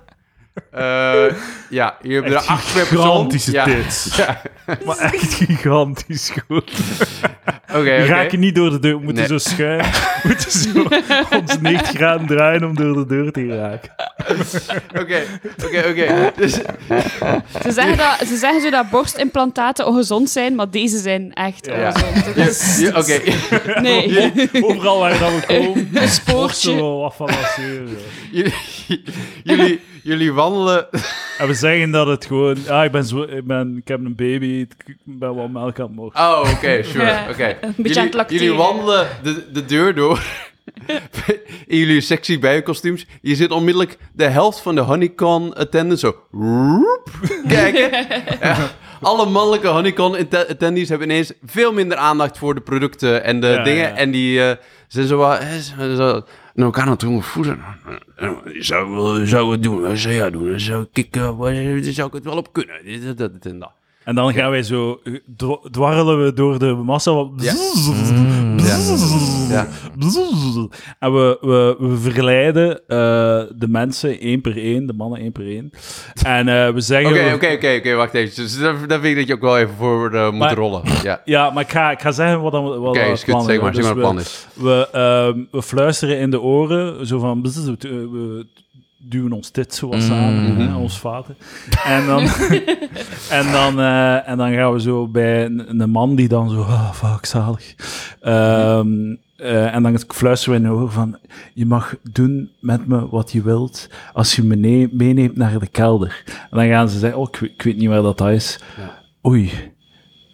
Eh, 0.70 1.24
ja, 1.70 1.96
je 2.03 2.14
hebt 2.14 2.30
er 2.30 2.36
acht 2.36 2.72
per 2.72 2.86
persoon. 2.86 3.05
gigantische 3.07 3.53
ja. 3.53 3.64
tits. 3.64 4.16
Ja, 4.16 4.42
Maar 4.86 4.96
echt 4.98 5.34
gigantisch 5.34 6.32
goed. 6.46 6.70
oké, 7.68 7.82
We 7.82 8.03
oké. 8.03 8.05
raken 8.05 8.40
niet 8.40 8.55
door 8.55 8.70
de 8.70 8.78
deur. 8.78 8.98
We 8.98 9.05
moeten 9.05 9.28
Nee. 9.28 9.38
zo 9.38 9.51
schuin. 9.51 9.78
We 9.78 10.20
moeten 10.28 10.51
zo 10.51 10.86
ons 11.40 11.59
90 11.61 11.88
graden 11.96 12.26
draaien 12.26 12.64
om 12.64 12.74
door 12.76 12.94
de 12.94 13.07
deur 13.07 13.32
te 13.32 13.40
geraken. 13.40 13.90
Oké, 15.01 15.22
oké, 15.64 15.84
oké. 15.88 16.32
Dus, 16.36 16.53
Ze, 17.62 17.72
zeggen 17.72 17.96
dat, 17.96 18.16
ze 18.28 18.36
zeggen 18.36 18.61
zo 18.62 18.70
dat 18.70 18.90
borstimplantaten 18.90 19.86
ongezond 19.86 20.30
zijn, 20.30 20.55
maar 20.55 20.70
deze 20.70 20.98
zijn 20.98 21.32
echt 21.32 21.66
Ja. 21.66 21.86
ongezond. 21.88 22.24
Het 22.26 22.36
is- 22.36 22.78
ja, 22.78 22.98
oké. 22.98 23.20
Nee, 23.80 24.32
Overal 24.64 24.98
waar 24.98 25.18
dan 25.18 25.34
we 25.34 25.42
komen, 25.46 26.09
spoortje. 26.09 26.70
zo 26.76 26.98
wat 27.01 27.14
van. 27.16 27.30
Jullie, 28.30 28.55
jullie, 29.42 29.80
jullie 30.03 30.32
wandelen... 30.32 30.86
En 31.38 31.46
we 31.46 31.55
zeggen 31.55 31.90
dat 31.90 32.07
het 32.07 32.24
gewoon... 32.26 32.57
Ah, 32.68 32.84
ik, 32.84 32.92
ben 32.92 33.05
zo, 33.05 33.22
ik, 33.22 33.44
ben, 33.44 33.76
ik 33.76 33.88
heb 33.88 33.98
een 34.05 34.14
baby, 34.14 34.66
ik 34.86 34.96
ben 35.05 35.34
wel 35.34 35.48
melk 35.48 35.78
aan 35.80 35.86
het 35.86 35.94
mogen. 35.96 36.20
Oh, 36.20 36.51
oké, 36.55 36.82
sure. 36.82 37.05
Ja, 37.05 37.26
oké. 37.30 37.57
een 37.61 37.74
beetje 37.76 38.01
aan 38.01 38.07
het 38.07 38.30
Jullie, 38.30 38.44
jullie 38.44 38.59
wandelen 38.59 39.09
de, 39.22 39.51
de 39.53 39.64
deur 39.64 39.94
door 39.94 40.22
in 41.66 41.78
jullie 41.78 42.01
sexy 42.01 42.38
bijenkostuums. 42.38 43.07
Je 43.22 43.34
zit 43.34 43.51
onmiddellijk 43.51 43.98
de 44.12 44.24
helft 44.24 44.61
van 44.61 44.74
de 44.74 44.80
Honeycon 44.80 45.55
attendants 45.55 46.01
zo... 46.03 46.16
roep, 46.32 47.11
kijken. 47.48 47.90
Ja, 48.40 48.57
alle 49.01 49.26
mannelijke 49.26 49.66
Honeycon 49.68 50.16
atte- 50.16 50.48
attendees 50.48 50.88
hebben 50.88 51.11
ineens 51.11 51.32
veel 51.44 51.72
minder 51.72 51.96
aandacht 51.96 52.38
voor 52.38 52.55
de 52.55 52.61
producten 52.61 53.24
en 53.24 53.40
de 53.40 53.46
Ja, 53.46 53.62
dingen. 53.62 53.88
ja. 53.88 53.96
En 53.96 54.11
die 54.11 54.42
eh, 54.44 54.57
zijn 54.88 55.07
zo 55.07 55.16
wat... 55.16 55.40
eh, 56.55 56.57
zo, 56.57 56.61
nou, 56.61 56.72
kan 56.72 56.88
het 56.88 57.01
doen 57.01 57.22
voeden. 57.22 57.59
Zou 58.59 58.90
wel 58.90 59.26
zou 59.26 59.53
het 59.53 59.62
doen? 59.62 59.96
Zou 59.96 60.14
jij 60.14 60.30
doen? 60.30 60.61
Zou 60.61 60.86
ik, 60.92 61.16
eh, 61.16 61.82
zou 61.82 62.09
ik 62.09 62.12
het 62.14 62.24
wel 62.24 62.36
op 62.36 62.53
kunnen? 62.53 62.84
Dit, 62.84 63.18
dat 63.18 63.46
en 63.46 63.59
dat. 63.59 63.72
En 64.11 64.17
dan 64.17 64.33
gaan 64.35 64.51
wij 64.51 64.63
zo... 64.63 65.01
eh, 65.05 65.15
dwa- 65.37 65.59
Dwarrelen 65.71 66.25
we 66.25 66.33
door 66.33 66.59
de 66.59 66.67
massa. 66.75 67.13
wat- 67.15 67.31
Ja. 67.37 67.53
Ja. 69.49 69.67
En 70.99 71.13
we, 71.13 71.39
we, 71.41 71.77
we 71.79 71.97
verleiden 71.99 72.71
eh, 72.89 72.97
de 73.57 73.67
mensen 73.69 74.21
één 74.21 74.41
per 74.41 74.57
één, 74.57 74.87
de 74.87 74.93
mannen 74.93 75.21
één 75.21 75.33
per 75.33 75.47
één. 75.47 75.71
En 76.23 76.49
eh, 76.49 76.71
we 76.73 76.81
zeggen... 76.81 77.11
Oké, 77.11 77.35
oké, 77.35 77.53
oké, 77.53 77.75
oké, 77.79 77.95
wacht 77.95 78.15
even. 78.15 78.43
Dus 78.43 78.59
daar, 78.59 78.87
daar 78.87 79.01
vind 79.01 79.11
ik 79.13 79.17
dat 79.17 79.27
je 79.27 79.35
ook 79.35 79.41
wel 79.41 79.59
even 79.59 79.75
voor 79.79 80.11
moet 80.11 80.39
Maar- 80.39 80.55
rollen. 80.55 80.83
Ja. 81.03 81.21
Ja, 81.35 81.51
maar 81.51 81.63
ik 81.63 81.71
ga, 81.71 81.91
ik 81.91 82.01
ga 82.01 82.11
zeggen 82.13 82.41
wat, 82.41 82.53
dan, 82.53 82.65
Oké, 82.67 83.05
goed. 83.09 83.19
Zeg 83.19 83.61
maar, 83.61 83.73
Dus 83.73 83.85
zeg 83.85 83.95
maar 83.95 84.03
wat 84.05 84.13
we- 84.13 84.19
het 84.19 84.19
plan 84.19 84.19
is. 84.19 84.47
We, 84.55 84.89
ehm, 84.93 85.39
we 85.51 85.63
fluisteren 85.63 86.19
in 86.19 86.31
de 86.31 86.41
oren, 86.41 87.07
zo 87.07 87.19
van... 87.19 87.43
duwen 89.03 89.32
ons 89.32 89.53
dit 89.53 89.74
zo 89.74 89.88
wat 89.88 90.03
samen, 90.03 90.53
Mhm. 90.55 90.61
hè, 90.68 90.74
ons 90.74 90.98
vaten. 90.98 91.36
En 91.84 92.07
dan, 92.07 92.22
en, 93.38 93.53
dan, 93.53 93.80
eh, 93.80 94.28
en 94.28 94.36
dan 94.36 94.53
gaan 94.53 94.72
we 94.72 94.80
zo 94.80 95.09
bij 95.09 95.44
een, 95.44 95.80
een 95.80 95.90
man 95.90 96.14
die 96.14 96.28
dan 96.28 96.51
zo... 96.51 96.61
Ah, 96.62 96.92
fuck, 96.92 97.26
zalig. 97.26 97.74
Ehm, 98.20 98.88
eh, 99.36 99.74
en 99.74 99.82
dan 99.82 99.98
fluisteren 100.09 100.61
we 100.61 100.66
in 100.66 100.72
de 100.72 100.76
oren 100.78 100.92
van... 100.92 101.18
Je 101.55 101.66
mag 101.66 101.94
doen 102.12 102.51
met 102.61 102.86
me 102.86 103.09
wat 103.09 103.32
je 103.32 103.42
wilt 103.42 103.88
als 104.12 104.36
je 104.36 104.42
me 104.42 104.57
ne- 104.57 104.88
meeneemt 104.92 105.36
naar 105.36 105.59
de 105.59 105.66
kelder. 105.66 106.22
En 106.51 106.59
dan 106.59 106.68
gaan 106.68 106.88
ze 106.88 106.98
zeggen... 106.98 107.18
Oh, 107.18 107.28
ik, 107.32 107.36
weet- 107.40 107.51
ik 107.53 107.62
weet 107.62 107.76
niet 107.76 107.88
waar 107.88 108.03
dat 108.03 108.20
is. 108.20 108.59
Ja. 108.76 108.98
Oei, 109.30 109.51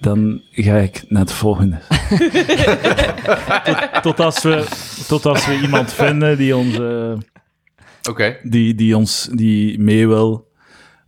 dan 0.00 0.40
ga 0.50 0.76
ik 0.76 1.04
naar 1.08 1.22
het 1.22 1.32
volgende. 1.32 1.78
tot, 3.64 4.02
tot, 4.02 4.20
als 4.20 4.42
we, 4.42 4.64
tot 5.08 5.26
als 5.26 5.46
we 5.46 5.60
iemand 5.60 5.92
vinden 5.92 6.36
die 6.36 6.56
ons, 6.56 6.78
eh, 6.78 7.12
Oké, 8.08 8.36
die, 8.42 8.74
die 8.74 8.96
ons 8.96 9.28
die 9.32 9.78
mee 9.78 10.08
wil. 10.08 10.48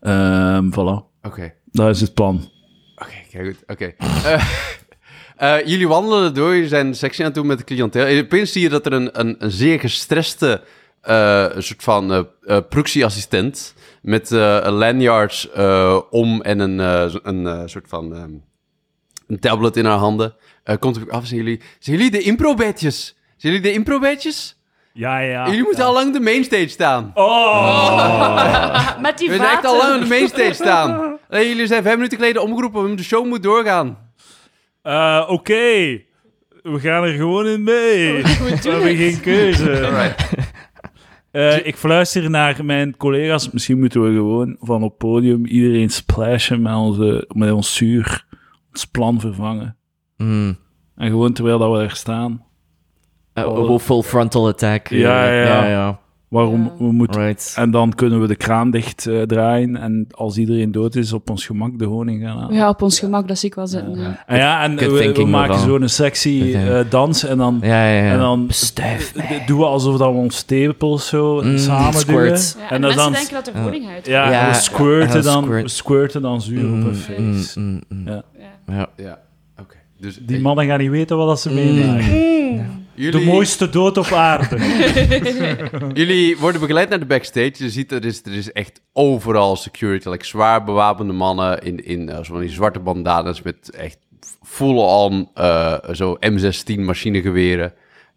Ehm 0.00 0.70
voilà, 0.70 0.96
oké. 1.22 1.54
dat 1.64 1.88
is 1.88 2.00
het 2.00 2.14
plan. 2.14 2.50
Oké, 2.96 3.10
okay, 3.28 3.44
goed. 3.44 3.62
Oké. 3.66 3.94
Uh, 5.42 5.66
jullie 5.70 5.88
wandelen 5.88 6.34
door, 6.34 6.54
je 6.54 6.68
zijn 6.68 6.94
sexy 6.94 7.20
aan 7.20 7.26
het 7.26 7.34
doen 7.34 7.46
met 7.46 7.58
de 7.58 7.64
cliënteel. 7.64 8.04
En 8.04 8.24
opeens 8.24 8.52
zie 8.52 8.62
je 8.62 8.68
dat 8.68 8.86
er 8.86 8.92
een, 8.92 9.20
een, 9.20 9.36
een 9.38 9.50
zeer 9.50 9.80
gestreste 9.80 10.62
uh, 11.08 11.46
soort 11.58 11.82
van 11.82 12.12
uh, 12.12 12.58
proxy-assistent 12.68 13.74
met 14.02 14.30
een 14.30 14.72
lanyards 14.72 15.50
om 16.10 16.42
en 16.42 16.58
een, 16.58 16.78
een 17.22 17.68
soort 17.68 17.88
van 17.88 18.16
um, 18.16 18.44
een 19.26 19.38
tablet 19.38 19.76
in 19.76 19.84
haar 19.84 19.98
handen. 19.98 20.34
komt 20.78 21.10
af, 21.10 21.26
zijn 21.26 21.40
jullie, 21.40 21.60
zijn 21.78 21.96
jullie 21.96 22.10
de 22.10 22.20
impro-bedjes? 22.20 23.16
Zijn 23.36 23.52
jullie 23.52 23.68
de 23.68 23.72
impro-bedjes? 23.72 24.57
Ja, 24.98 25.18
ja. 25.18 25.46
Jullie 25.46 25.62
moeten 25.62 25.84
al 25.84 25.92
lang 25.92 26.12
de 26.12 26.20
mainstage 26.20 26.68
staan. 26.68 27.10
Oh! 27.14 27.24
oh. 27.24 29.00
Met 29.02 29.18
die 29.18 29.28
We 29.28 29.36
zijn 29.36 29.48
echt 29.48 29.64
al 29.64 29.76
lang 29.76 29.94
op 29.94 30.00
de 30.00 30.08
mainstage 30.08 30.52
staan. 30.52 31.18
jullie 31.30 31.66
zijn 31.66 31.82
vijf 31.82 31.94
minuten 31.96 32.18
geleden 32.18 32.42
omgeroepen, 32.42 32.96
de 32.96 33.02
show 33.02 33.26
moet 33.26 33.42
doorgaan. 33.42 33.98
Uh, 34.82 35.26
Oké, 35.28 36.00
we 36.62 36.78
gaan 36.78 37.04
er 37.04 37.12
gewoon 37.12 37.46
in 37.46 37.62
mee. 37.62 38.12
we 38.22 38.58
hebben 38.62 38.96
geen 38.96 39.20
keuze. 39.20 39.88
Uh, 41.32 41.66
ik 41.66 41.76
fluister 41.76 42.30
naar 42.30 42.64
mijn 42.64 42.96
collega's. 42.96 43.50
Misschien 43.50 43.78
moeten 43.78 44.02
we 44.02 44.12
gewoon 44.12 44.56
van 44.60 44.82
op 44.82 44.98
podium 44.98 45.46
iedereen 45.46 45.90
splashen 45.90 46.62
met, 46.62 46.74
onze, 46.74 47.28
met 47.28 47.52
ons 47.52 47.74
zuur. 47.74 48.26
Ons 48.70 48.84
plan 48.84 49.20
vervangen. 49.20 49.76
Mm. 50.16 50.58
En 50.96 51.08
gewoon 51.08 51.32
terwijl 51.32 51.58
dat 51.58 51.72
we 51.72 51.82
er 51.82 51.96
staan. 51.96 52.46
Uh, 53.44 53.78
full 53.78 54.02
frontal 54.02 54.48
attack. 54.48 54.88
ja, 54.88 55.24
ja. 55.24 55.44
ja, 55.44 55.66
ja 55.66 55.98
waarom 56.28 56.72
we 56.78 56.92
moeten. 56.92 57.36
En 57.54 57.70
dan 57.70 57.94
kunnen 57.94 58.20
we 58.20 58.26
de 58.26 58.36
kraan 58.36 58.70
dicht 58.70 59.06
uh, 59.06 59.22
draaien 59.22 59.76
en 59.76 60.06
als 60.10 60.36
iedereen 60.36 60.72
dood 60.72 60.94
is, 60.94 61.12
op 61.12 61.30
ons 61.30 61.46
gemak 61.46 61.78
de 61.78 61.84
honing 61.84 62.22
gaan 62.22 62.38
halen. 62.38 62.56
Ja, 62.56 62.68
op 62.68 62.82
ons 62.82 62.98
gemak, 62.98 63.28
dat 63.28 63.38
zie 63.38 63.48
ik 63.48 63.54
wel 63.54 63.66
zitten. 63.66 63.98
Ja, 63.98 64.02
ja. 64.02 64.24
En, 64.26 64.36
ja, 64.36 64.62
en 64.62 64.76
we, 64.76 65.12
we 65.12 65.24
maken 65.24 65.58
zo'n 65.58 65.88
sexy 65.88 66.28
uh, 66.28 66.80
dans 66.90 67.24
en 67.24 67.38
dan, 67.38 67.58
ja, 67.62 67.88
ja, 67.88 68.12
En 68.12 68.18
dan 68.18 68.50
doen 69.46 69.58
we 69.58 69.64
alsof 69.64 69.96
dat 69.96 70.12
we 70.12 70.16
ons 70.16 70.42
tepels 70.42 71.08
zo 71.08 71.42
mm, 71.42 71.58
samen 71.58 72.06
doen. 72.06 72.18
en, 72.18 72.38
en 72.68 72.80
dan 72.80 72.94
mensen 72.94 73.12
denken 73.12 73.34
dat 73.34 73.46
er 73.46 73.60
honing 73.60 73.88
uit 73.88 74.06
Ja, 74.06 74.30
ja, 74.30 74.48
we 74.48 74.54
squirten, 74.54 75.22
dan, 75.22 75.48
we 75.48 75.68
squirten 75.68 76.22
dan 76.22 76.42
zuur 76.42 76.64
mm, 76.64 76.80
op 76.80 76.84
hun 76.84 76.96
face. 76.96 77.60
Mm, 77.60 77.80
mm, 77.88 78.08
ja. 78.08 78.22
Ja. 78.66 78.88
ja. 78.96 79.18
oké. 79.60 79.76
Dus, 80.00 80.18
Die 80.22 80.40
mannen 80.40 80.66
gaan 80.66 80.78
niet 80.78 80.90
weten 80.90 81.16
wat 81.16 81.40
ze 81.40 81.52
meemaken. 81.52 82.86
Jullie... 82.98 83.20
De 83.20 83.26
mooiste 83.26 83.68
dood 83.68 83.96
op 83.96 84.06
aarde. 84.06 84.56
Jullie 86.00 86.38
worden 86.38 86.60
begeleid 86.60 86.88
naar 86.88 86.98
de 86.98 87.06
backstage. 87.06 87.52
Je 87.56 87.70
ziet, 87.70 87.92
er 87.92 88.04
is, 88.04 88.22
er 88.22 88.32
is 88.32 88.52
echt 88.52 88.80
overal 88.92 89.56
security. 89.56 90.08
Like 90.08 90.24
zwaar 90.24 90.64
bewapende 90.64 91.12
mannen 91.12 91.62
in, 91.62 91.84
in 91.84 92.08
uh, 92.08 92.22
zo 92.22 92.40
die 92.40 92.48
zwarte 92.48 92.78
bandanas 92.78 93.42
met 93.42 93.70
echt 93.70 93.98
full-on 94.42 95.28
uh, 95.34 95.78
zo 95.92 96.18
M16 96.30 96.80
machinegeweren. 96.80 97.74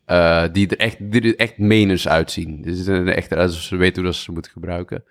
Uh, 0.07 0.43
die 0.51 0.67
er 0.67 0.77
echt, 0.77 1.11
die 1.11 1.21
er 1.21 1.35
echt 1.35 1.57
menens 1.57 2.07
uitzien. 2.07 2.61
Dus 2.61 2.87
er 2.87 3.07
echt 3.07 3.31
uit 3.31 3.41
alsof 3.41 3.61
ze 3.61 3.75
weten 3.75 3.95
hoe 3.95 4.05
dat 4.11 4.15
ze 4.15 4.23
ze 4.23 4.31
moeten 4.31 4.51
gebruiken. 4.51 5.03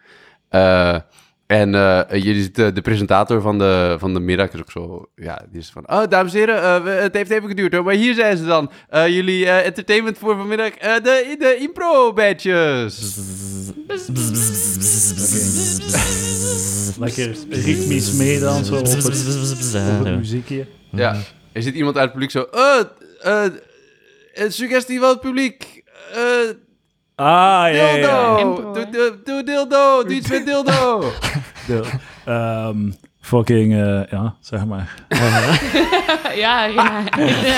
En 1.50 1.74
uh, 1.74 2.00
je 2.08 2.34
ziet 2.34 2.54
de, 2.54 2.72
de, 2.72 2.80
presentator 2.80 3.40
van 3.40 3.58
de, 3.58 3.96
van 3.98 4.14
de 4.14 4.20
middag 4.20 4.52
is 4.52 4.60
ook 4.60 4.70
zo... 4.70 5.10
Ja, 5.14 5.42
die 5.50 5.60
is 5.60 5.70
van... 5.70 5.90
Oh, 5.90 6.02
dames 6.08 6.32
en 6.32 6.38
heren, 6.38 6.86
uh, 6.86 7.00
het 7.00 7.14
heeft 7.14 7.30
even 7.30 7.48
geduurd 7.48 7.72
hoor. 7.72 7.84
Maar 7.84 7.94
hier 7.94 8.14
zijn 8.14 8.36
ze 8.36 8.44
dan. 8.44 8.70
Uh, 8.90 9.08
jullie 9.08 9.48
entertainment 9.48 10.18
voor 10.18 10.36
vanmiddag. 10.36 10.70
de, 10.78 11.36
de 11.38 11.56
impro-badges. 11.60 13.16
Lekker 16.98 17.36
ritmisch 17.50 18.12
meedansen 18.12 18.78
op 18.78 18.86
het, 18.86 18.96
op 18.96 20.04
het 20.04 20.16
muziekje. 20.16 20.66
Ja, 20.90 21.16
er 21.52 21.62
zit 21.62 21.74
iemand 21.74 21.96
uit 21.96 22.04
het 22.04 22.12
publiek 22.12 22.30
zo... 22.30 22.46
een 24.32 24.52
suggestie 24.52 24.98
van 24.98 25.08
het 25.08 25.20
publiek. 25.20 25.82
Ah, 27.20 27.68
ja, 27.74 27.92
Dildo! 27.92 28.72
Doe, 28.72 28.90
doe, 28.90 29.20
doe 29.24 29.42
dildo! 29.42 30.02
Doe 30.02 30.14
iets 30.14 30.28
met 30.30 30.46
dildo! 30.46 31.12
um, 32.26 32.94
fucking, 33.20 33.72
uh, 33.72 34.02
ja, 34.10 34.34
zeg 34.40 34.66
maar. 34.66 34.94
ja, 36.44 36.64
ja. 36.64 37.04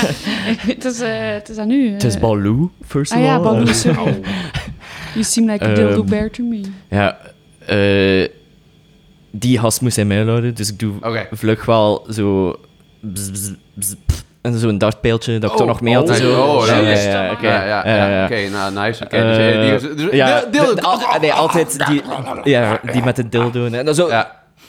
het, 0.72 0.84
is, 0.84 1.00
uh, 1.00 1.08
het 1.32 1.48
is 1.48 1.58
aan 1.58 1.70
u. 1.70 1.92
Het 1.92 2.04
is 2.04 2.18
Baloo, 2.18 2.70
first 2.86 3.12
of 3.12 3.18
ah, 3.18 3.24
all. 3.24 3.30
ja, 3.30 3.40
Baloo, 3.40 3.72
sorry. 3.84 4.20
You 5.12 5.24
seem 5.24 5.50
like 5.50 5.64
a 5.64 5.74
dildo 5.74 6.00
um, 6.00 6.06
bear 6.06 6.30
to 6.30 6.44
me. 6.44 6.60
Ja, 6.88 7.18
uh, 7.70 8.28
die 9.30 9.58
gast 9.58 9.80
moest 9.80 9.96
hij 9.96 10.04
mij 10.04 10.24
houden, 10.24 10.54
dus 10.54 10.70
ik 10.70 10.78
doe 10.78 10.94
okay. 10.96 11.28
vlug 11.30 11.64
wel 11.64 12.06
zo... 12.10 12.56
Bzz, 13.00 13.30
bzz, 13.30 13.52
bzz, 13.74 13.94
en 14.42 14.58
zo'n 14.58 14.78
dartpeeltje 14.78 15.38
dat 15.38 15.50
ik 15.50 15.56
toch 15.56 15.66
nog 15.66 15.80
mee 15.80 15.94
had. 15.94 16.10
Oh, 16.10 16.14
zo. 16.14 16.42
Oh, 16.42 16.66
ja, 16.66 16.78
ja, 16.78 17.32
oké. 17.32 17.48
Ja, 17.48 17.86
ja, 17.86 18.24
oké, 18.24 18.48
nou, 18.48 18.72
nice. 18.72 19.04
Oké, 19.04 19.22
nee, 21.20 21.32
altijd 21.32 21.86
die, 21.86 22.02
ja, 22.42 22.80
die 22.92 23.02
met 23.02 23.16
de 23.16 23.28
dildo. 23.28 23.66
En 23.66 23.84
dan 23.84 23.94
zo, 23.94 24.10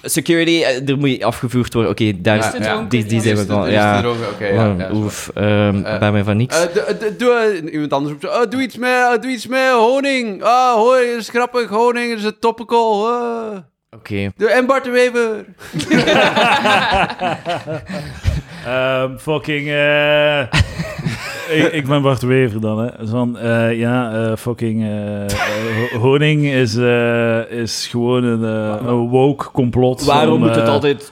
security, 0.01 0.63
er 0.85 0.97
moet 0.97 1.09
je 1.09 1.25
afgevoerd 1.25 1.73
worden. 1.73 1.91
Oké, 1.91 2.21
daar 2.21 2.37
is 2.37 2.45
die, 2.89 3.05
die 3.05 3.21
zijn 3.21 3.35
we 3.35 3.45
gewoon. 3.45 3.71
Ja, 3.71 4.03
oké. 4.33 4.89
Oef, 4.93 5.31
bij 5.33 6.11
mij 6.11 6.23
van 6.23 6.37
niks. 6.37 6.67
Doe, 7.17 7.61
iemand 7.71 7.93
anders 7.93 8.11
roept 8.11 8.35
zo, 8.35 8.47
doe 8.47 8.61
iets 8.61 8.77
met, 8.77 9.17
doe 9.21 9.31
iets 9.31 9.47
met 9.47 9.71
honing. 9.71 10.43
Ah, 10.43 10.73
honing 10.73 11.17
is 11.17 11.29
grappig, 11.29 11.69
honing 11.69 12.13
is 12.13 12.23
een 12.23 12.39
topical. 12.39 13.09
Oké. 13.95 14.31
En 14.37 14.65
Bart 14.65 14.83
de 14.83 14.91
Wever. 14.91 15.45
Um, 18.67 19.19
fucking. 19.19 19.67
Uh, 19.67 20.39
ik, 21.57 21.71
ik, 21.71 21.87
ben 21.87 22.01
Bart 22.01 22.21
Wever 22.21 22.61
dan, 22.61 22.79
hè. 22.79 23.07
Van, 23.07 23.37
uh, 23.37 23.79
ja, 23.79 24.13
uh, 24.13 24.35
fucking. 24.35 24.85
honing 25.91 26.45
is, 26.45 26.75
is 27.49 27.87
gewoon 27.87 28.23
een, 28.23 28.43
een 28.87 29.09
woke 29.09 29.51
complot. 29.51 30.03
Waarom 30.03 30.39
moet 30.39 30.55
het 30.55 30.67
altijd 30.67 31.11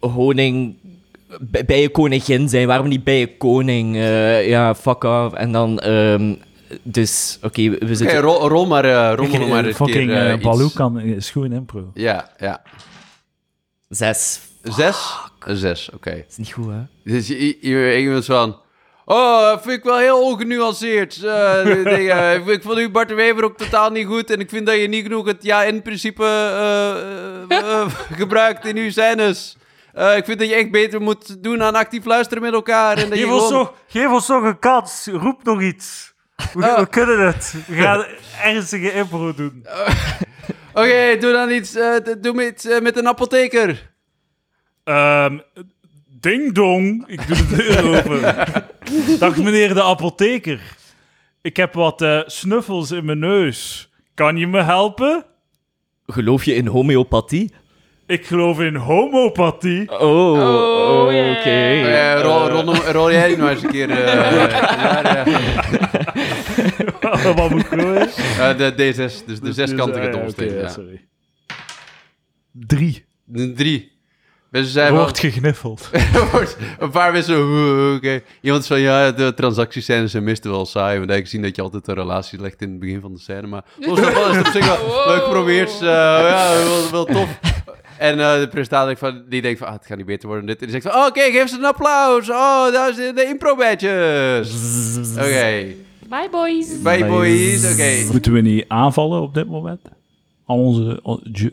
honing 0.00 0.74
bij 1.66 1.80
je 1.80 1.88
koningin 1.88 2.48
zijn? 2.48 2.66
Waarom 2.66 2.88
niet 2.88 3.04
bij 3.04 3.18
je 3.18 3.36
koning? 3.36 3.96
ja, 4.46 4.74
fuck 4.74 5.04
off. 5.04 5.34
En 5.34 5.52
dan. 5.52 5.82
Um, 5.86 6.38
dus, 6.82 7.38
oké, 7.42 7.46
okay, 7.46 7.78
we 7.78 7.94
zitten... 7.94 8.06
Okay, 8.06 8.20
rol, 8.20 8.48
rol, 8.48 8.66
maar, 8.66 9.14
rol 9.14 9.48
maar 9.48 9.64
een 9.64 9.74
fucking, 9.74 10.10
keer 10.10 10.36
uh, 10.36 10.42
Baloo 10.42 10.68
kan, 10.74 11.00
is 11.00 11.30
goed 11.30 11.44
in 11.44 11.52
impro. 11.52 11.90
Ja, 11.94 12.30
ja. 12.38 12.62
Zes. 13.88 14.49
Zes? 14.62 15.18
Een 15.38 15.56
zes, 15.56 15.86
oké. 15.86 15.96
Okay. 15.96 16.24
is 16.28 16.36
niet 16.36 16.52
goed, 16.52 16.66
hè? 16.66 16.80
Dus 17.04 17.30
iemand 17.30 18.24
van... 18.24 18.60
Oh, 19.04 19.50
vind 19.50 19.78
ik 19.78 19.84
wel 19.84 19.98
heel 19.98 20.22
ongenuanceerd. 20.22 21.16
Uh, 21.24 21.84
dingen. 21.84 22.48
Ik 22.48 22.62
vond 22.62 22.78
u 22.78 22.90
Bart 22.90 23.08
de 23.08 23.14
Wever 23.14 23.44
ook 23.44 23.56
totaal 23.56 23.90
niet 23.90 24.06
goed. 24.06 24.30
En 24.30 24.40
ik 24.40 24.48
vind 24.48 24.66
dat 24.66 24.80
je 24.80 24.88
niet 24.88 25.02
genoeg 25.02 25.26
het 25.26 25.42
ja-in-principe 25.42 26.22
uh, 27.50 27.58
uh, 27.58 27.86
gebruikt 28.20 28.66
in 28.66 28.76
uw 28.76 28.90
scènes. 28.90 29.56
ik 30.16 30.24
vind 30.24 30.38
dat 30.38 30.48
je 30.48 30.54
echt 30.54 30.70
beter 30.70 31.00
moet 31.00 31.42
doen 31.42 31.62
aan 31.62 31.74
actief 31.74 32.04
luisteren 32.04 32.42
met 32.42 32.52
elkaar. 32.52 32.96
En 32.96 33.08
dat 33.08 33.18
geef, 33.18 33.26
je 33.26 33.32
ons 33.32 33.46
gewoon... 33.46 33.70
geef 33.86 34.08
ons 34.08 34.28
nog 34.28 34.42
een 34.42 34.58
kans. 34.58 35.08
Roep 35.12 35.44
nog 35.44 35.62
iets. 35.62 36.12
We, 36.36 36.74
we 36.78 36.86
kunnen 36.90 37.26
het. 37.26 37.54
We 37.66 37.74
gaan 37.74 38.06
ernstige 38.42 38.92
impro 38.92 39.34
doen. 39.34 39.64
Oké, 40.72 40.80
okay, 40.80 41.18
doe 41.18 41.32
dan 41.32 41.50
iets, 41.50 41.72
doe 42.20 42.46
iets 42.46 42.80
met 42.80 42.96
een 42.96 43.08
apotheker. 43.08 43.89
Um, 44.90 45.42
ding 46.20 46.52
dong, 46.52 47.04
ik 47.06 47.26
doe 47.26 47.36
de 47.36 47.46
deur 47.56 47.84
open. 47.96 48.20
Dag 49.18 49.36
meneer 49.36 49.74
de 49.74 49.82
apotheker. 49.82 50.60
Ik 51.42 51.56
heb 51.56 51.74
wat 51.74 52.02
uh, 52.02 52.20
snuffels 52.26 52.90
in 52.90 53.04
mijn 53.04 53.18
neus. 53.18 53.90
Kan 54.14 54.36
je 54.36 54.46
me 54.46 54.62
helpen? 54.62 55.24
Geloof 56.06 56.44
je 56.44 56.54
in 56.54 56.66
homeopathie? 56.66 57.52
Ik 58.06 58.26
geloof 58.26 58.60
in 58.60 58.74
homopathie. 58.74 59.90
Oh, 59.90 60.00
oh, 60.00 61.04
oh 61.04 61.12
yeah. 61.12 61.30
oké. 61.30 61.38
Okay. 61.38 62.14
Uh, 62.16 62.22
rol, 62.22 62.48
rol, 62.48 62.74
rol, 62.74 63.12
jij 63.12 63.36
nog 63.36 63.48
eens 63.48 63.62
een 63.62 63.70
keer. 63.70 63.90
Uh, 63.90 63.98
ja, 63.98 65.24
ja. 65.24 65.24
Wat 67.34 67.50
moet 67.50 67.60
ik? 67.64 67.72
Uh, 67.72 68.56
de 68.56 68.72
D6, 68.72 69.24
dus 69.26 69.40
de 69.40 69.52
zeskantige 69.52 70.08
domsteen. 70.08 70.48
Okay, 70.48 70.60
ja. 70.60 70.68
Sorry. 70.68 71.04
Drie. 72.52 73.04
Drie. 73.54 73.98
Er 74.74 74.94
wordt 74.94 75.18
gegniffeld. 75.18 75.90
een 76.78 76.90
paar 76.90 77.12
mensen, 77.12 77.36
oké. 77.36 77.94
Okay. 77.96 78.22
Iemand 78.40 78.66
van, 78.66 78.80
ja, 78.80 79.10
de 79.10 79.34
transactiescènes 79.34 80.10
zijn 80.10 80.24
meestal 80.24 80.50
wel 80.50 80.66
saai. 80.66 80.98
Want 80.98 81.10
ik 81.10 81.26
zie 81.26 81.40
dat 81.40 81.56
je 81.56 81.62
altijd 81.62 81.88
een 81.88 81.94
relatie 81.94 82.40
legt 82.40 82.62
in 82.62 82.70
het 82.70 82.78
begin 82.78 83.00
van 83.00 83.12
de 83.12 83.20
scène. 83.20 83.46
Maar 83.46 83.64
volgens 83.80 84.14
mij 84.14 84.30
is 84.30 84.36
het 84.36 84.46
op 84.46 84.52
zich 84.52 84.66
wel 84.66 85.06
leuk 85.06 85.22
geprobeerd. 85.22 85.72
Uh, 85.74 85.80
ja, 85.80 86.52
wel, 86.64 86.90
wel 86.90 87.04
tof. 87.04 87.38
En 87.98 88.18
uh, 88.18 88.38
de 88.40 88.48
presentator 88.48 88.96
van, 88.96 89.22
die 89.28 89.42
denkt 89.42 89.58
van, 89.58 89.68
ah, 89.68 89.74
het 89.74 89.86
gaat 89.86 89.96
niet 89.96 90.06
beter 90.06 90.28
worden 90.28 90.46
dit. 90.46 90.60
En 90.60 90.66
die 90.66 90.80
zegt 90.80 90.94
van, 90.94 91.06
oké, 91.06 91.18
okay, 91.18 91.30
geef 91.30 91.48
ze 91.48 91.56
een 91.56 91.64
applaus. 91.64 92.30
Oh, 92.30 92.72
daar 92.72 92.94
zijn 92.94 93.14
de 93.14 93.24
impro-badges. 93.24 94.50
Oké. 95.12 95.64
Bye, 96.08 96.28
boys. 96.30 96.82
Bye, 96.82 97.04
boys. 97.04 97.72
Oké. 97.72 98.12
Moeten 98.12 98.32
we 98.32 98.40
niet 98.40 98.64
aanvallen 98.68 99.20
op 99.20 99.34
dit 99.34 99.46
moment? 99.46 99.80
Al, 100.50 100.58
onze, 100.58 101.00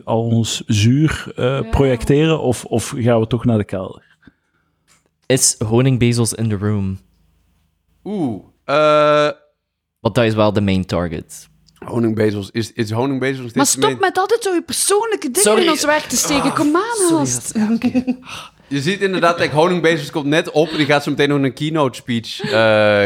al, 0.04 0.24
ons 0.24 0.62
zuur 0.66 1.32
uh, 1.36 1.70
projecteren? 1.70 2.40
Of, 2.40 2.64
of 2.64 2.94
gaan 2.96 3.20
we 3.20 3.26
toch 3.26 3.44
naar 3.44 3.58
de 3.58 3.64
kelder? 3.64 4.02
Is 5.26 5.56
honingbezels 5.58 6.32
in 6.32 6.48
the 6.48 6.56
room? 6.56 6.98
Oeh. 8.04 8.42
Uh... 8.66 9.30
Want 10.00 10.14
dat 10.14 10.24
is 10.24 10.34
wel 10.34 10.52
de 10.52 10.60
main 10.60 10.84
target. 10.84 11.48
Honingbezels, 11.74 12.50
is, 12.50 12.72
is 12.72 12.90
honingbezels... 12.90 13.52
Maar 13.52 13.66
stop 13.66 14.00
met 14.00 14.18
altijd 14.18 14.42
zo 14.42 14.54
je 14.54 14.62
persoonlijke 14.62 15.30
dingen 15.30 15.62
in 15.62 15.70
ons 15.70 15.84
werk 15.84 16.04
te 16.04 16.16
steken. 16.16 16.52
Kom 16.54 16.76
aan, 16.76 17.18
host. 17.18 17.54
Je 18.68 18.80
ziet 18.80 19.00
inderdaad, 19.00 19.46
Honingbezels 19.46 20.10
komt 20.10 20.26
net 20.26 20.50
op 20.50 20.68
en 20.68 20.76
die 20.76 20.86
gaat 20.86 21.02
zo 21.02 21.10
meteen 21.10 21.28
nog 21.28 21.42
een 21.42 21.52
keynote 21.52 21.96
speech 21.96 22.44
uh, 22.44 22.50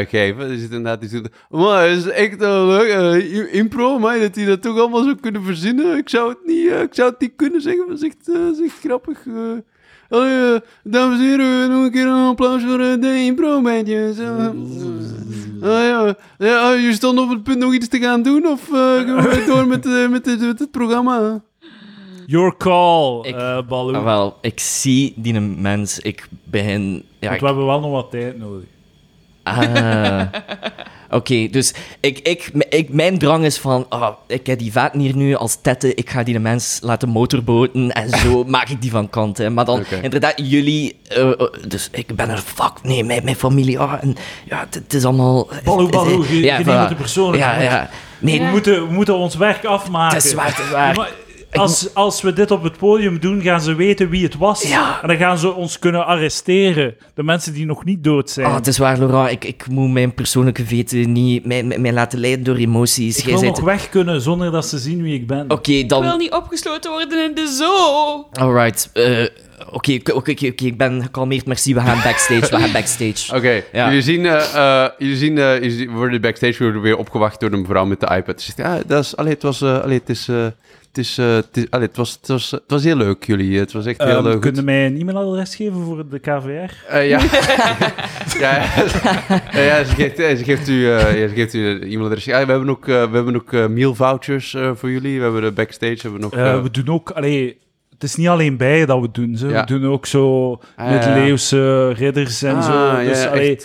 geven. 0.08 0.50
Je 0.50 0.58
ziet 0.58 0.70
inderdaad, 0.70 1.00
die 1.00 1.08
zegt, 1.08 1.28
maar 1.50 1.88
is 1.88 2.08
echt 2.08 2.40
leuk, 2.40 3.22
uh, 3.28 3.54
impro, 3.54 3.98
maar 3.98 4.20
dat 4.20 4.34
hij 4.34 4.44
dat 4.44 4.62
toch 4.62 4.78
allemaal 4.78 5.02
zou 5.02 5.16
kunnen 5.20 5.44
verzinnen. 5.44 5.96
Ik 5.96 6.08
zou 6.08 6.28
het 6.28 6.38
niet, 6.46 6.66
ik 6.66 6.94
zou 6.94 7.10
het 7.10 7.20
niet 7.20 7.32
kunnen 7.36 7.60
zeggen, 7.60 7.86
dat 7.88 8.02
is 8.02 8.62
echt, 8.64 8.78
grappig. 8.84 9.18
Dames 10.84 11.18
en 11.18 11.24
heren, 11.24 11.70
nog 11.70 11.84
een 11.84 11.90
keer 11.90 12.06
een 12.06 12.26
applaus 12.26 12.62
voor 12.62 12.78
de 12.78 13.22
impro-bandjes. 13.24 14.16
Ja, 16.38 16.72
je 16.72 16.90
stond 16.92 17.18
op 17.18 17.30
het 17.30 17.42
punt 17.42 17.58
nog 17.58 17.74
iets 17.74 17.88
te 17.88 17.98
gaan 17.98 18.22
doen 18.22 18.46
of 18.46 18.68
gaan 18.70 19.22
we 19.22 19.44
door 19.46 19.66
met, 19.66 19.84
met, 20.10 20.40
met 20.40 20.58
het 20.58 20.70
programma? 20.70 21.42
Your 22.26 22.56
call, 22.56 23.20
ik, 23.22 23.34
uh, 23.34 23.58
Baloo. 23.68 23.94
Ah, 23.94 24.04
wel, 24.04 24.36
ik 24.40 24.60
zie 24.60 25.12
die 25.16 25.40
mens. 25.40 25.98
Ik 25.98 26.28
begin... 26.44 27.04
Ja, 27.18 27.28
Want 27.28 27.40
we 27.40 27.46
hebben 27.46 27.66
wel 27.66 27.80
nog 27.80 27.90
wat 27.90 28.10
tijd 28.10 28.38
nodig. 28.38 28.64
Ah. 29.42 30.22
Oké, 31.10 31.48
dus 31.50 31.74
ik, 32.00 32.18
ik, 32.18 32.50
ik, 32.68 32.88
mijn 32.92 33.18
drang 33.18 33.44
is 33.44 33.58
van, 33.58 33.86
oh, 33.88 34.08
ik 34.26 34.46
heb 34.46 34.58
die 34.58 34.72
vaat 34.72 34.92
hier 34.92 35.16
nu 35.16 35.34
als 35.34 35.58
tette, 35.62 35.94
ik 35.94 36.10
ga 36.10 36.22
die 36.22 36.38
mens 36.38 36.78
laten 36.82 37.08
motorboten 37.08 37.90
en 37.90 38.08
zo 38.08 38.44
maak 38.46 38.68
ik 38.68 38.82
die 38.82 38.90
van 38.90 39.10
kant. 39.10 39.38
Hè. 39.38 39.50
Maar 39.50 39.64
dan, 39.64 39.84
inderdaad, 40.02 40.32
jullie, 40.36 40.96
uh, 41.16 41.32
dus 41.68 41.88
ik 41.92 42.16
ben 42.16 42.28
er, 42.28 42.38
fuck, 42.38 42.72
nee, 42.82 43.04
mijn, 43.04 43.24
mijn 43.24 43.36
familie, 43.36 43.80
oh, 43.80 43.94
en 44.00 44.16
ja, 44.44 44.66
het 44.70 44.94
is 44.94 45.04
allemaal... 45.04 45.48
Baloo, 45.64 45.88
Baloo, 45.88 46.24
je, 46.28 46.40
ja, 46.40 46.56
neemt 46.56 46.88
het 46.88 46.96
persoonlijk. 46.96 47.42
Ja, 47.42 47.60
ja. 47.60 47.90
Nee, 48.18 48.40
we, 48.40 48.44
moeten, 48.44 48.86
we 48.86 48.92
moeten 48.92 49.16
ons 49.16 49.34
werk 49.34 49.64
afmaken. 49.64 50.16
Het 50.16 50.26
is 50.26 50.34
waar, 50.34 50.46
het 50.46 50.58
is 50.58 50.70
waar 50.70 51.10
als, 51.52 51.94
als 51.94 52.22
we 52.22 52.32
dit 52.32 52.50
op 52.50 52.62
het 52.62 52.76
podium 52.76 53.20
doen, 53.20 53.42
gaan 53.42 53.60
ze 53.60 53.74
weten 53.74 54.08
wie 54.08 54.24
het 54.24 54.36
was. 54.36 54.64
En 54.64 55.08
dan 55.08 55.16
gaan 55.16 55.38
ze 55.38 55.52
ons 55.52 55.78
kunnen 55.78 56.06
arresteren. 56.06 56.94
De 57.14 57.22
mensen 57.22 57.52
die 57.52 57.66
nog 57.66 57.84
niet 57.84 58.04
dood 58.04 58.30
zijn. 58.30 58.46
Oh, 58.46 58.54
het 58.54 58.66
is 58.66 58.78
waar, 58.78 58.98
Laurent. 58.98 59.30
Ik, 59.30 59.44
ik 59.44 59.68
moet 59.68 59.90
mijn 59.90 60.14
persoonlijke 60.14 60.64
weten 60.64 61.12
niet 61.12 61.44
mij, 61.44 61.62
mij, 61.62 61.92
laten 61.92 62.18
leiden 62.18 62.44
door 62.44 62.56
emoties. 62.56 63.18
Ik 63.18 63.24
wil 63.24 63.42
nog 63.42 63.60
weg 63.60 63.88
kunnen 63.88 64.20
zonder 64.20 64.50
dat 64.50 64.66
ze 64.66 64.78
zien 64.78 65.02
wie 65.02 65.14
ik 65.14 65.26
ben. 65.26 65.50
Oké, 65.50 65.86
dan... 65.86 66.02
Ik 66.02 66.08
wil 66.08 66.18
niet 66.18 66.32
opgesloten 66.32 66.90
worden 66.90 67.24
in 67.28 67.34
de 67.34 67.46
zoo. 67.46 68.26
Alright. 68.32 68.90
Uh, 68.94 69.26
Oké, 69.70 69.98
oké, 70.12 70.30
oké, 70.30 70.46
ik 70.64 70.76
ben 70.76 71.02
gekalmeerd. 71.02 71.46
Merci, 71.46 71.74
we 71.74 71.80
gaan 71.80 72.02
backstage. 72.02 72.40
We 72.40 72.58
gaan 72.58 72.72
backstage. 72.72 73.32
Oké, 73.36 73.62
jullie 73.72 74.02
zien, 74.02 74.24
uh, 74.24 74.88
jullie 74.98 75.16
zien, 75.16 75.36
uh, 75.36 75.62
jullie 75.62 75.90
worden 75.90 76.20
backstage 76.20 76.80
weer 76.80 76.96
opgewacht 76.96 77.40
door 77.40 77.52
een 77.52 77.60
mevrouw 77.60 77.84
met 77.84 78.00
de 78.00 78.14
iPad. 78.14 78.40
Ze 78.42 78.52
zegt, 78.52 78.68
ja, 78.68 78.82
dat 78.86 79.04
is, 79.04 79.16
allee, 79.16 79.32
het 79.32 79.42
was, 79.42 79.62
allee, 79.62 79.98
het 79.98 80.08
is 80.08 80.28
het, 80.92 81.04
is, 81.04 81.18
uh, 81.18 81.34
het, 81.34 81.56
is, 81.56 81.70
allee, 81.70 81.86
het, 81.86 81.96
was, 81.96 82.12
het, 82.12 82.28
was, 82.28 82.50
het 82.50 82.62
was 82.66 82.84
heel 82.84 82.96
leuk, 82.96 83.24
jullie. 83.24 83.58
Het 83.58 83.72
was 83.72 83.86
echt 83.86 84.02
heel 84.02 84.16
um, 84.16 84.22
leuk. 84.22 84.40
Kunnen 84.40 84.64
mij 84.64 84.86
een 84.86 85.00
e-mailadres 85.00 85.54
geven 85.54 85.84
voor 85.84 86.08
de 86.08 86.18
KVR? 86.18 86.74
Ja. 86.92 87.20
ja, 88.38 88.64
ja, 89.52 89.84
ze 89.84 89.94
geeft, 89.94 90.16
ze 90.16 90.44
geeft 90.44 90.68
u, 90.68 90.72
uh, 90.72 91.20
ja, 91.20 91.28
ze 91.28 91.34
geeft 91.34 91.54
u 91.54 91.66
een 91.66 91.82
e-mailadres. 91.82 92.24
Ja, 92.24 92.44
we 92.46 92.50
hebben 92.50 92.70
ook, 92.70 92.86
we 92.86 92.92
hebben 92.92 93.36
ook 93.36 93.52
meal 93.68 93.94
vouchers 93.94 94.56
voor 94.74 94.90
jullie. 94.90 95.16
We 95.16 95.22
hebben 95.22 95.42
de 95.42 95.52
backstage. 95.52 95.98
Hebben 96.02 96.20
nog, 96.20 96.34
we 96.62 96.68
doen 96.70 96.88
ook... 96.88 97.10
Allee, 97.10 97.58
het 98.02 98.10
is 98.10 98.16
niet 98.16 98.28
alleen 98.28 98.56
bijen 98.56 98.86
dat 98.86 99.00
we 99.00 99.08
doen. 99.12 99.36
Zo. 99.36 99.46
We 99.46 99.62
doen 99.64 99.86
ook 99.86 100.06
zo 100.06 100.58
ah, 100.76 100.90
middeleeuwse 100.90 101.92
ridders 101.92 102.42
en 102.42 102.56
ah, 102.56 102.62
zo. 102.62 103.04
Dus, 103.04 103.22
ja, 103.22 103.28
allee, 103.28 103.58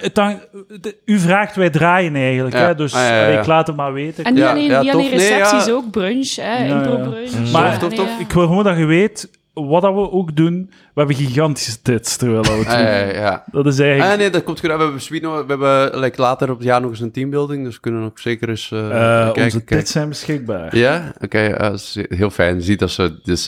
het, 0.00 0.96
u 1.04 1.18
vraagt, 1.18 1.56
wij 1.56 1.70
draaien 1.70 2.14
eigenlijk. 2.14 2.56
Hè? 2.56 2.74
Dus 2.74 2.94
ah, 2.94 3.32
ik 3.32 3.46
laat 3.46 3.66
het 3.66 3.76
maar 3.76 3.92
weten. 3.92 4.24
En 4.24 4.34
niet 4.34 4.42
alleen, 4.42 4.80
niet 4.80 4.92
alleen 4.92 5.10
recepties, 5.10 5.70
ook 5.70 5.90
brunch. 5.90 6.36
Hè? 6.36 6.64
Impro-brunch. 6.64 7.52
Maar 7.52 7.84
ik 8.18 8.32
wil 8.32 8.46
gewoon 8.46 8.64
dat 8.64 8.76
je 8.76 8.84
weet 8.84 9.30
wat 9.64 9.82
dat 9.82 9.94
we 9.94 10.10
ook 10.10 10.36
doen, 10.36 10.70
we 10.70 11.02
hebben 11.02 11.16
gigantische 11.16 11.82
tits 11.82 12.16
terwijl 12.16 12.42
we 12.42 12.50
het 12.50 12.68
doen. 12.68 12.78
ja, 12.78 12.96
ja. 12.96 13.44
Dat 13.50 13.66
is 13.66 13.78
eigenlijk... 13.78 14.12
Ah, 14.12 14.18
nee, 14.18 14.30
dat 14.30 14.44
komt 14.44 14.60
goed. 14.60 14.68
We 14.68 14.76
hebben, 14.76 15.46
we 15.46 15.46
hebben 15.46 15.98
like, 16.00 16.20
later 16.20 16.50
op 16.50 16.56
het 16.56 16.66
jaar 16.66 16.80
nog 16.80 16.90
eens 16.90 17.00
een 17.00 17.10
teambuilding, 17.10 17.64
dus 17.64 17.74
we 17.74 17.80
kunnen 17.80 18.04
ook 18.04 18.18
zeker 18.18 18.48
eens 18.48 18.70
uh, 18.70 18.88
kijken. 18.88 19.42
Onze 19.44 19.64
tits 19.64 19.92
zijn 19.92 20.08
beschikbaar. 20.08 20.76
Ja? 20.76 21.12
Oké, 21.14 21.24
okay, 21.24 21.72
uh, 21.72 22.04
heel 22.08 22.30
fijn. 22.30 22.56
Je 22.56 22.62
ziet 22.62 22.78
dat 22.78 22.90
ze... 22.90 23.20
Dus, 23.22 23.44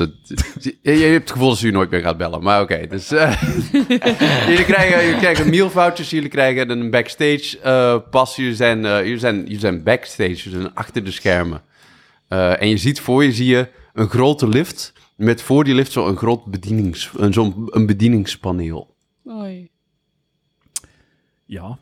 je, 0.61 0.77
je, 0.83 0.91
hebt 0.91 1.23
het 1.23 1.31
gevoel 1.31 1.49
dat 1.49 1.59
ze 1.59 1.67
u 1.67 1.71
nooit 1.71 1.91
meer 1.91 2.01
gaat 2.01 2.17
bellen, 2.17 2.43
maar 2.43 2.61
oké. 2.61 2.73
Okay, 2.73 2.87
dus, 2.87 3.13
uh, 3.13 3.43
jullie, 4.49 4.65
krijgen, 4.65 5.05
jullie 5.05 5.21
krijgen 5.21 5.53
jullie 6.11 6.29
krijgen 6.29 6.71
een 6.71 6.91
backstage 6.91 8.03
pas. 8.11 8.37
Jullie 8.37 8.55
zijn, 8.55 8.81
jullie, 8.81 9.19
zijn, 9.19 9.37
jullie 9.37 9.59
zijn 9.59 9.83
backstage, 9.83 10.35
jullie 10.35 10.61
zijn 10.61 10.75
achter 10.75 11.05
de 11.05 11.11
schermen. 11.11 11.61
en 12.29 12.69
je 12.69 12.77
ziet 12.77 13.01
voor 13.01 13.25
je, 13.25 13.33
zie 13.33 13.47
je 13.47 13.69
een 13.95 14.09
grote 14.09 14.49
lift 14.49 14.93
met 15.19 15.43
voor 15.43 15.65
die 15.65 15.75
lift 15.75 15.93
zo'n 15.93 16.17
groot 16.17 16.45
bedienings, 16.45 17.11
zo'n 17.31 17.69
een 17.71 17.87
bedieningspaneel. 17.87 18.95
Oei. 19.29 19.71
Ja. 21.45 21.79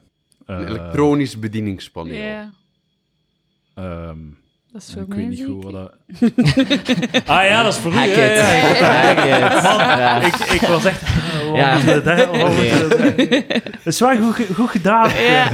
Een 0.47 0.61
uh, 0.61 0.68
elektronisch 0.68 1.39
bedieningspaneel. 1.39 2.14
Ja. 2.14 2.53
Um, 4.09 4.39
dat 4.72 4.82
is 4.82 4.93
voor 4.93 5.03
ik 5.03 5.09
mij 5.09 5.16
weet 5.16 5.28
niet 5.28 5.45
goed 5.45 5.64
wat 5.64 5.72
dat... 5.72 5.93
ah 7.37 7.45
ja, 7.45 7.62
dat 7.62 7.72
is 7.72 7.78
voor 7.78 7.93
u. 7.93 7.95
Hack 7.95 8.09
it. 8.09 8.41
Hack 8.41 9.18
it. 9.18 9.62
Man, 9.62 9.78
ja. 9.78 10.20
ik, 10.20 10.34
ik 10.34 10.61
was 10.61 10.84
echt... 10.84 11.03
Wat 11.47 11.57
ja. 11.57 11.74
moet 11.74 11.84
het, 11.84 12.05
Dat 13.84 13.93
is 13.93 14.01
wel 14.01 14.32
goed, 14.32 14.47
goed 14.55 14.70
gedaan. 14.70 15.11
Ja. 15.11 15.49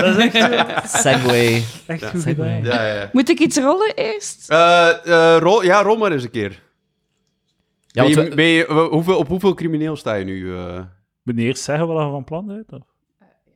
Dat 0.00 0.16
is 0.16 0.32
echt... 0.32 0.90
Segway. 0.90 1.64
Echt 1.86 2.06
goed 2.06 2.22
gedaan. 2.22 2.64
Ja, 2.64 2.86
ja. 2.86 3.10
Moet 3.12 3.28
ik 3.28 3.38
iets 3.38 3.56
rollen 3.56 3.94
eerst? 3.94 4.46
Uh, 4.52 4.88
uh, 5.06 5.36
rol, 5.38 5.62
ja, 5.62 5.82
rol 5.82 5.96
maar 5.96 6.12
eens 6.12 6.22
een 6.22 6.30
keer. 6.30 6.64
Ja, 7.96 8.02
ben 8.02 8.24
je, 8.24 8.34
ben 8.34 8.44
je, 8.44 8.88
hoeveel, 8.90 9.18
op 9.18 9.28
hoeveel 9.28 9.54
crimineel 9.54 9.96
sta 9.96 10.14
je 10.14 10.24
nu? 10.24 10.36
Uh... 10.36 10.80
Meneer, 11.22 11.56
zeggen 11.56 11.88
we 11.88 11.94
dat 11.94 12.10
van 12.10 12.24
plan 12.24 12.50
uit? 12.50 12.72
Of? 12.72 12.82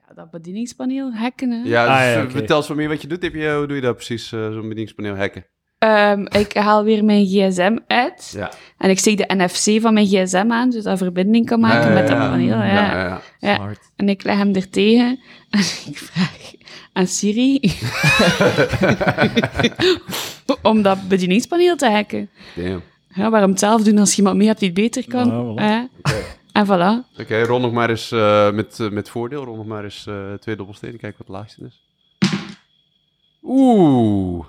Ja, 0.09 0.15
dat 0.15 0.31
bedieningspaneel 0.31 1.13
hacken, 1.13 1.51
hè? 1.51 1.63
Ja, 1.65 1.85
dus, 1.85 1.95
ah, 1.95 2.15
ja 2.15 2.21
okay. 2.21 2.31
vertel 2.31 2.57
eens 2.57 2.69
wat 2.69 2.77
meer 2.77 2.89
wat 2.89 3.03
je 3.03 3.09
doet. 3.09 3.23
Heb 3.23 3.35
je, 3.35 3.55
hoe 3.57 3.67
doe 3.67 3.77
je 3.77 3.83
dat 3.83 3.95
precies, 3.95 4.33
uh, 4.33 4.53
zo'n 4.53 4.61
bedieningspaneel 4.61 5.17
hacken? 5.17 5.47
Um, 5.85 6.27
ik 6.29 6.53
haal 6.53 6.85
weer 6.85 7.05
mijn 7.05 7.27
gsm 7.27 7.79
uit. 7.87 8.33
Ja. 8.37 8.51
En 8.79 8.91
ik 8.91 8.99
steek 8.99 9.17
de 9.17 9.35
NFC 9.37 9.81
van 9.81 9.95
mijn 9.95 10.07
gsm 10.07 10.47
aan, 10.49 10.73
zodat 10.73 10.93
ik 10.93 10.99
verbinding 10.99 11.47
kan 11.47 11.61
maken 11.61 11.89
ja, 11.89 11.95
met 11.95 12.09
dat 12.09 12.19
paneel. 12.19 12.57
Ja, 12.57 13.21
ja, 13.39 13.71
En 13.97 14.09
ik 14.09 14.23
leg 14.23 14.37
hem 14.37 14.55
er 14.55 14.71
tegen 14.71 15.21
en 15.51 15.61
ik 15.61 15.99
vraag 15.99 16.53
aan 16.93 17.07
Siri 17.07 17.61
om 20.71 20.83
dat 20.83 21.09
bedieningspaneel 21.09 21.77
te 21.77 21.91
hacken. 21.91 22.31
Damn. 22.57 22.83
Ja, 23.15 23.31
waarom 23.31 23.51
het 23.51 23.59
zelf 23.59 23.83
doen 23.83 23.99
als 23.99 24.11
je 24.11 24.17
iemand 24.17 24.37
mee 24.37 24.47
hebt 24.47 24.59
die 24.59 24.69
het 24.69 24.79
beter 24.79 25.09
kan? 25.09 25.55
Ja, 25.55 25.89
En 26.53 26.67
voilà. 26.67 27.11
Oké, 27.13 27.21
okay, 27.21 27.43
rond 27.43 27.63
nog 27.63 27.73
maar 27.73 27.91
eens 27.91 28.13
uh, 28.13 28.51
met, 28.51 28.79
uh, 28.79 28.91
met 28.91 29.09
voordeel. 29.11 29.45
Rond 29.45 29.57
nog 29.57 29.67
maar 29.67 29.85
eens 29.85 30.07
uh, 30.09 30.33
twee 30.33 30.57
dobbelstenen. 30.57 30.99
Kijk 30.99 31.19
wat 31.19 31.27
het 31.27 31.37
laagste 31.37 31.65
is. 31.65 31.85
Oeh. 33.43 34.47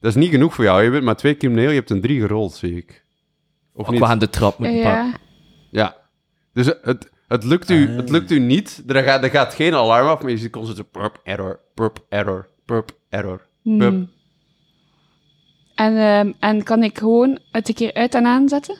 Dat 0.00 0.16
is 0.16 0.22
niet 0.22 0.30
genoeg 0.30 0.54
voor 0.54 0.64
jou. 0.64 0.82
Je 0.82 0.90
bent 0.90 1.04
maar 1.04 1.16
twee 1.16 1.36
crimineel. 1.36 1.68
Je 1.68 1.74
hebt 1.74 1.90
een 1.90 2.00
drie 2.00 2.20
gerold, 2.20 2.54
zie 2.54 2.76
ik. 2.76 3.04
Of 3.72 3.90
niet? 3.90 4.02
aan 4.02 4.18
de 4.18 4.30
trap 4.30 4.58
met 4.58 4.70
een 4.70 4.76
ja. 4.76 5.14
Ja. 5.70 5.96
Dus 6.52 6.66
het, 6.82 7.10
het, 7.28 7.44
lukt 7.44 7.70
u, 7.70 7.88
het 7.88 8.10
lukt 8.10 8.30
u 8.30 8.38
niet. 8.38 8.82
Er 8.86 9.02
gaat, 9.02 9.22
er 9.22 9.30
gaat 9.30 9.54
geen 9.54 9.74
alarm 9.74 10.08
af, 10.08 10.22
maar 10.22 10.30
je 10.30 10.38
ziet 10.38 10.52
constant 10.52 10.90
purp, 10.90 11.20
error, 11.22 11.60
purp, 11.74 12.04
error, 12.08 12.48
purp, 12.64 12.90
error, 13.08 13.46
purp. 13.62 14.08
En, 15.74 15.96
um, 15.96 16.34
en 16.40 16.62
kan 16.62 16.82
ik 16.82 16.98
gewoon 16.98 17.38
het 17.50 17.68
een 17.68 17.74
keer 17.74 17.94
uit 17.94 18.14
en 18.14 18.26
aanzetten? 18.26 18.76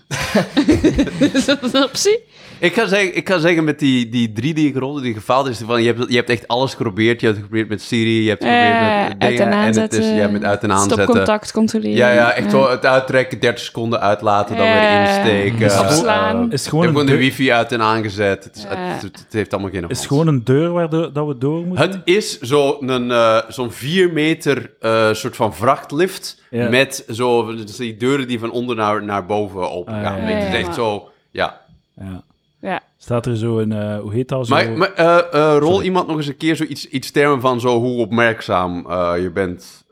is 1.32 1.45
dat 1.45 1.74
een 1.74 1.82
optie? 1.82 2.22
Ik 2.59 2.74
ga 2.74 2.86
zeggen, 2.86 3.16
ik 3.16 3.28
ga 3.28 3.38
zeggen 3.38 3.64
met 3.64 3.78
die, 3.78 4.09
die 4.09 4.32
drie 4.32 4.55
die 4.55 4.78
rollen 4.78 5.03
die 5.03 5.14
gefaald 5.14 5.49
is, 5.49 5.61
van, 5.66 5.82
je, 5.82 5.92
hebt, 5.92 6.11
je 6.11 6.16
hebt 6.16 6.30
echt 6.30 6.49
alles 6.49 6.74
geprobeerd. 6.74 7.20
Je 7.20 7.26
hebt 7.26 7.38
geprobeerd 7.38 7.68
met 7.68 7.82
Siri, 7.82 8.22
je 8.22 8.28
hebt 8.28 8.45
geprobeerd 8.45 8.74
uh, 8.74 9.09
met 9.09 9.20
dingen. 9.20 9.53
En, 9.53 9.74
en 9.74 9.80
het 9.80 9.92
is, 9.92 10.09
ja, 10.09 10.28
met 10.28 10.45
uit 10.45 10.62
en 10.62 10.72
aanzetten. 10.72 11.03
Stopcontact 11.03 11.53
controleren. 11.53 11.97
Ja, 11.97 12.11
ja 12.12 12.32
echt 12.32 12.53
ja. 12.53 12.70
het 12.70 12.86
uittrekken, 12.86 13.40
30 13.40 13.64
seconden 13.64 14.01
uitlaten, 14.01 14.57
dan 14.57 14.66
weer 14.66 15.01
insteken. 15.01 15.78
Afslaan. 15.78 16.47
Uh, 16.47 16.53
is 16.53 16.66
gewoon, 16.66 16.86
gewoon 16.86 17.07
de 17.07 17.16
wifi 17.16 17.53
uit 17.53 17.72
en 17.72 17.80
aangezet. 17.80 18.45
Het, 18.45 18.57
is, 18.57 18.62
het, 18.62 19.03
het, 19.03 19.26
heeft 19.30 19.53
allemaal 19.53 19.70
geen 19.70 19.88
Is 19.88 19.99
het 19.99 20.07
gewoon 20.07 20.26
een 20.26 20.45
deur 20.45 20.72
waar 20.72 20.90
de, 20.90 21.11
dat 21.12 21.26
we 21.26 21.38
door 21.38 21.66
moeten? 21.66 21.90
Het 21.90 22.01
is 22.05 22.40
zo'n 22.40 23.11
uh, 23.11 23.38
zo'n 23.49 23.72
4 23.72 24.12
meter 24.12 24.70
soort 25.12 25.36
van 25.36 25.55
vrachtlift 25.55 26.42
ja. 26.51 26.68
met 26.68 26.84
zo 26.93 27.55
dus 27.55 27.76
die 27.76 27.97
deuren 27.97 28.28
die 28.28 28.39
van 28.39 28.51
onder 28.51 28.76
naar, 28.76 29.05
naar 29.05 29.26
boven 29.26 29.70
open 29.70 29.95
gaan. 29.95 30.20
Ah, 30.20 30.28
ja, 30.28 30.35
Het 30.35 30.55
is 30.55 30.61
echt 30.61 30.74
zo, 30.74 31.09
ja. 31.30 31.61
Ja. 31.97 32.24
Ja. 32.61 32.82
Staat 32.97 33.26
er 33.26 33.37
zo 33.37 33.59
een, 33.59 33.70
uh, 33.70 34.01
hoe 34.01 34.12
heet 34.12 34.28
dat? 34.28 34.47
Zo... 34.47 34.55
Maar, 34.55 34.70
maar 34.70 34.93
uh, 34.99 35.18
uh, 35.35 35.57
rol 35.59 35.82
iemand 35.82 36.07
nog 36.07 36.16
eens 36.16 36.26
een 36.26 36.37
keer 36.37 36.57
zoiets 36.57 36.89
iets 36.89 37.11
termen 37.11 37.41
van 37.41 37.61
zo 37.61 37.78
hoe 37.78 37.99
opmerkzaam 37.99 38.76
je 39.20 39.30
bent. 39.35 39.85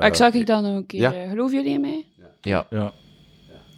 ik 0.00 0.14
zag 0.14 0.32
ik 0.32 0.46
dan 0.46 0.62
nog 0.62 0.74
een 0.74 0.86
keer. 0.86 1.00
Ja? 1.00 1.12
Geloven 1.28 1.56
jullie 1.56 1.72
in 1.72 1.80
mij? 1.80 2.04
Ja. 2.40 2.66
ja. 2.70 2.92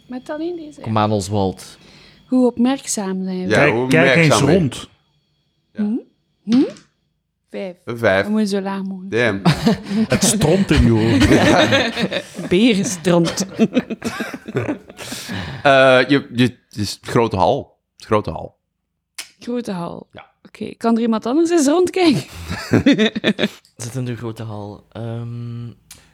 Met 0.07 0.29
alleen 0.29 0.55
deze. 0.55 0.81
Kom 0.81 0.97
aan, 0.97 1.11
Oswald. 1.11 1.77
Hoe 2.27 2.45
opmerkzaam 2.45 3.23
zijn 3.23 3.47
we? 3.47 3.49
Ja, 3.49 3.87
Kijk, 3.87 4.15
eens 4.15 4.39
rond. 4.39 4.89
Hm? 6.43 6.63
Vijf. 7.49 7.75
Vijf. 7.85 8.25
We 8.25 8.31
moeten 8.31 8.47
zo 8.49 8.61
laag 8.61 8.83
mogelijk. 8.83 9.11
Damn. 9.11 9.41
Het 10.13 10.23
stront 10.23 10.71
in 10.71 10.85
je 10.85 10.91
ogen. 10.93 12.23
Berenstront. 12.49 13.45
Eh, 15.63 15.99
je, 16.07 16.29
je, 16.33 16.43
het 16.69 16.77
is 16.77 16.97
grote 17.01 17.35
hal. 17.35 17.77
Het 17.95 18.05
grote 18.05 18.29
hal. 18.31 18.57
Grote 19.39 19.71
hal. 19.71 20.07
Ja. 20.11 20.25
Oké, 20.43 20.73
kan 20.75 20.95
er 20.95 21.01
iemand 21.01 21.25
anders 21.25 21.49
eens 21.49 21.67
rondkijken? 21.67 22.23
Zit 23.75 23.95
in 23.95 24.05
de 24.05 24.15
grote 24.15 24.43
hal. 24.43 24.85
Ehm, 24.91 25.67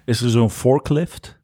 Is 0.06 0.22
er 0.22 0.30
zo'n 0.30 0.50
forklift? 0.50 1.40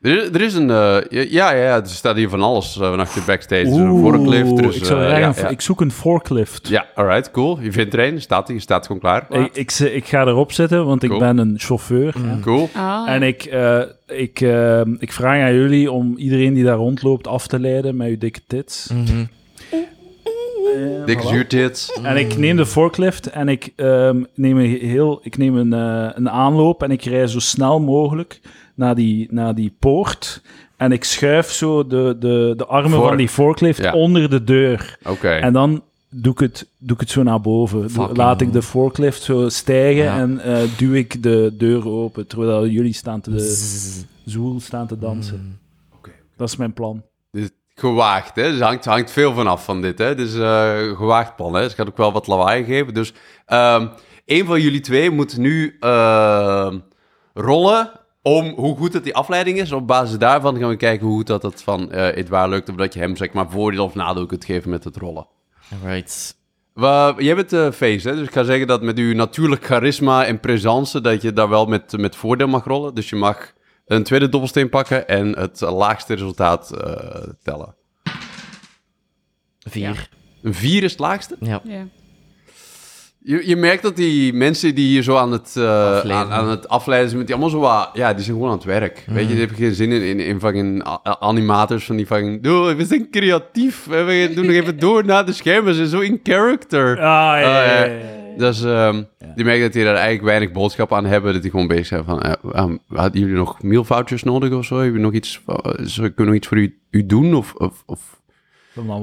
Er 0.00 0.18
is, 0.22 0.28
er 0.28 0.40
is 0.40 0.54
een... 0.54 0.70
eh, 0.70 1.00
ja, 1.10 1.52
ja, 1.52 1.52
ja, 1.52 1.76
er 1.80 1.86
staat 1.88 2.16
hier 2.16 2.28
van 2.28 2.42
alles 2.42 2.76
uh, 2.80 2.92
achter 2.98 3.22
backstage. 3.26 3.60
Er 3.60 3.66
is 3.66 3.76
een 3.76 3.98
forklift. 4.00 4.58
Er 4.58 4.64
is, 4.68 4.76
ik, 4.76 4.84
zou 4.84 5.00
eh, 5.00 5.06
graag 5.06 5.18
ja, 5.20 5.26
een- 5.28 5.34
ja. 5.36 5.48
ik 5.48 5.60
zoek 5.60 5.80
een 5.80 5.90
forklift. 5.90 6.68
Ja, 6.68 6.86
alright, 6.94 7.30
cool. 7.30 7.58
Je 7.60 7.72
vindt 7.72 7.94
er 7.94 8.00
een, 8.06 8.20
staat 8.20 8.48
hij, 8.48 8.58
staat 8.58 8.86
gewoon 8.86 9.00
klaar. 9.00 9.26
Ik, 9.52 9.72
ik, 9.72 10.04
ga 10.06 10.26
erop 10.26 10.52
zitten, 10.52 10.86
want 10.86 11.02
ik 11.02 11.18
ben 11.18 11.38
een 11.38 11.54
chauffeur. 11.58 12.14
Cool. 12.40 12.68
Ah. 12.74 13.08
En 13.10 13.22
ik, 13.22 13.44
eh, 13.44 13.80
ik, 14.06 14.40
ik 14.98 15.12
vraag 15.12 15.40
aan 15.42 15.54
jullie 15.54 15.90
om 15.92 16.16
iedereen 16.16 16.54
die 16.54 16.64
daar 16.64 16.76
rondloopt 16.76 17.26
af 17.26 17.46
te 17.46 17.58
leiden 17.60 17.96
met 17.96 18.08
uw 18.08 18.18
dikke 18.18 18.40
tits. 18.46 18.90
mhm. 18.92 19.24
Dikke 21.06 21.22
voilà. 21.22 21.28
zuurtits. 21.28 21.92
En 22.02 22.16
ik 22.16 22.36
neem 22.36 22.56
de 22.56 22.66
forklift 22.66 23.26
en 23.30 23.48
ik 23.48 23.72
ehm, 23.76 24.22
neem, 24.34 24.58
een, 24.58 24.78
heel, 24.80 25.20
ik 25.22 25.36
neem 25.36 25.56
een, 25.56 25.72
een 26.16 26.30
aanloop 26.30 26.82
en 26.82 26.90
ik 26.90 27.02
rij 27.04 27.26
zo 27.26 27.38
snel 27.38 27.80
mogelijk 27.80 28.40
naar 28.80 28.94
die, 28.94 29.26
naar 29.30 29.54
die 29.54 29.74
poort. 29.78 30.42
En 30.76 30.92
ik 30.92 31.04
schuif 31.04 31.50
zo 31.50 31.86
de, 31.86 32.16
de, 32.18 32.54
de 32.56 32.66
armen 32.66 32.90
Voor- 32.98 33.08
van 33.08 33.16
die 33.16 33.28
forklift 33.28 33.78
Ja. 33.82 33.92
onder 33.92 34.30
de 34.30 34.44
deur. 34.44 34.98
Oké. 35.08 35.28
En 35.30 35.52
dan 35.52 35.82
doe 36.10 36.32
ik 36.32 36.38
het, 36.38 36.66
doe 36.78 36.94
ik 36.94 37.00
het 37.00 37.10
zo 37.10 37.22
naar 37.22 37.40
boven. 37.40 37.80
Doe- 37.80 37.90
Fucking 37.90 38.16
Laat 38.16 38.40
ik 38.40 38.52
de 38.52 38.62
forklift 38.62 39.22
zo 39.22 39.48
stijgen 39.48 40.04
Ja. 40.04 40.18
en 40.18 40.40
eh, 40.40 40.62
duw 40.76 40.92
ik 40.92 41.22
de 41.22 41.54
deur 41.58 41.88
open. 41.88 42.26
Terwijl 42.26 42.66
jullie 42.66 42.92
staan 42.92 43.20
te, 43.20 43.38
Zzz. 43.38 44.02
zoel 44.24 44.60
staan 44.60 44.86
te 44.86 44.98
dansen. 44.98 45.58
Oké. 45.96 46.10
Dat 46.36 46.48
is 46.48 46.56
mijn 46.56 46.72
plan. 46.72 47.02
Is 47.32 47.50
gewaagd, 47.74 48.36
hè? 48.36 48.50
Dus 48.50 48.60
hangt, 48.60 48.84
hangt 48.84 49.10
veel 49.10 49.34
van 49.34 49.46
af 49.46 49.64
van 49.64 49.82
dit, 49.82 49.98
hè? 49.98 50.16
Is 50.18 50.34
eh, 50.34 50.72
een 50.88 50.96
gewaagd 50.96 51.36
plan, 51.36 51.54
hè? 51.54 51.60
Dus 51.62 51.70
ik 51.70 51.76
ga 51.76 51.84
ook 51.84 51.96
wel 51.96 52.12
wat 52.12 52.26
lawaai 52.26 52.64
geven. 52.64 52.94
Dus 52.94 53.12
ehm 53.46 53.86
een 54.26 54.46
van 54.46 54.60
jullie 54.60 54.80
twee 54.80 55.10
moet 55.10 55.36
nu 55.36 55.76
ehm, 55.80 56.78
rollen 57.34 57.90
om 58.22 58.48
hoe 58.56 58.76
goed 58.76 58.92
het 58.92 59.04
die 59.04 59.14
afleiding 59.14 59.58
is. 59.58 59.72
Op 59.72 59.86
basis 59.86 60.18
daarvan 60.18 60.58
gaan 60.58 60.68
we 60.68 60.76
kijken 60.76 61.06
hoe 61.06 61.16
goed 61.16 61.26
dat 61.26 61.42
het 61.42 61.62
van 61.62 61.92
eh 61.92 62.16
Edouard 62.16 62.50
lukt. 62.50 62.68
Of 62.68 62.74
dat 62.76 62.94
je 62.94 63.00
hem, 63.00 63.16
zeg 63.16 63.32
maar, 63.32 63.50
voordeel 63.50 63.84
of 63.84 63.94
nadeel 63.94 64.26
kunt 64.26 64.44
geven 64.44 64.70
met 64.70 64.84
het 64.84 64.96
rollen. 64.96 65.26
Alright. 65.82 66.38
Wa- 66.72 67.14
jij 67.18 67.34
bent 67.34 67.50
de 67.50 67.72
face, 67.72 68.08
hè? 68.08 68.14
Dus 68.16 68.26
ik 68.26 68.32
ga 68.32 68.42
zeggen 68.42 68.66
dat 68.66 68.82
met 68.82 68.98
uw 68.98 69.14
natuurlijk 69.14 69.64
charisma 69.64 70.24
en 70.24 70.40
presence... 70.40 71.00
dat 71.00 71.22
je 71.22 71.32
daar 71.32 71.48
wel 71.48 71.66
met, 71.66 71.96
met 71.98 72.16
voordeel 72.16 72.48
mag 72.48 72.64
rollen. 72.64 72.94
Dus 72.94 73.08
je 73.10 73.16
mag 73.16 73.52
een 73.86 74.02
tweede 74.02 74.28
dobbelsteen 74.28 74.68
pakken 74.68 75.08
en 75.08 75.38
het 75.38 75.60
laagste 75.60 76.14
resultaat 76.14 76.70
eh, 76.76 77.28
tellen. 77.42 77.74
Vier. 79.58 80.08
Een 80.42 80.54
vier 80.54 80.82
is 80.82 80.90
het 80.90 81.00
laagste? 81.00 81.36
Ja. 81.40 81.60
Ja. 81.64 81.86
Je, 83.22 83.48
je 83.48 83.56
merkt 83.56 83.82
dat 83.82 83.96
die 83.96 84.32
mensen 84.32 84.74
die 84.74 84.86
hier 84.88 85.02
zo 85.02 85.16
aan 85.16 85.32
het, 85.32 85.54
eh, 85.56 85.64
Afleiden. 85.64 86.16
aan, 86.16 86.30
aan 86.30 86.48
het 86.48 86.68
afleiden 86.68 87.10
zijn, 87.10 87.24
die 87.24 87.34
allemaal 87.34 87.50
zo 87.50 87.60
wat, 87.60 87.90
ja, 87.92 88.14
die 88.14 88.24
zijn 88.24 88.36
gewoon 88.36 88.50
aan 88.50 88.56
het 88.56 88.66
werk. 88.66 89.04
Weet 89.06 89.22
je, 89.22 89.28
die 89.28 89.38
hebben 89.38 89.56
geen 89.56 89.74
zin 89.74 89.92
in, 89.92 90.02
in, 90.02 90.20
in 90.20 90.40
fucking 90.40 90.84
animators 91.02 91.84
van 91.84 91.96
die 91.96 92.06
fucking, 92.06 92.42
"Doe, 92.42 92.74
we 92.74 92.84
zijn 92.84 93.10
creatief, 93.10 93.86
we 93.86 94.30
doen 94.34 94.46
nog 94.46 94.54
even 94.54 94.78
door 94.78 95.04
na 95.04 95.22
de 95.22 95.32
schermen, 95.32 95.64
we 95.64 95.74
zijn 95.74 95.88
zo 95.88 95.98
in 96.00 96.20
character. 96.22 96.96
Ah, 96.96 97.02
ja, 97.02 97.64
ja, 97.64 97.84
ja. 97.84 97.92
Dus 98.36 98.64
ehm, 98.64 99.02
die 99.34 99.44
merken 99.44 99.62
dat 99.62 99.72
die 99.72 99.84
daar 99.84 99.94
eigenlijk 99.94 100.24
weinig 100.24 100.52
boodschap 100.52 100.92
aan 100.92 101.04
hebben, 101.04 101.32
dat 101.32 101.42
die 101.42 101.50
gewoon 101.50 101.66
bezig 101.66 101.86
zijn 101.86 102.04
van, 102.04 102.22
eh, 102.22 102.32
ehm, 102.52 102.76
hadden 102.88 103.20
jullie 103.20 103.36
nog 103.36 103.62
mealvouchers 103.62 104.22
nodig 104.22 104.52
of 104.52 104.64
zo? 104.64 104.78
Hebben 104.78 105.00
nog 105.00 105.12
iets, 105.12 105.40
uh, 105.48 105.56
kunnen 105.86 106.12
we 106.14 106.24
nog 106.24 106.34
iets 106.34 106.46
voor 106.46 106.58
u, 106.58 106.78
u 106.90 107.06
doen? 107.06 107.34
Of, 107.34 107.54
of, 107.54 107.82
of 107.86 108.19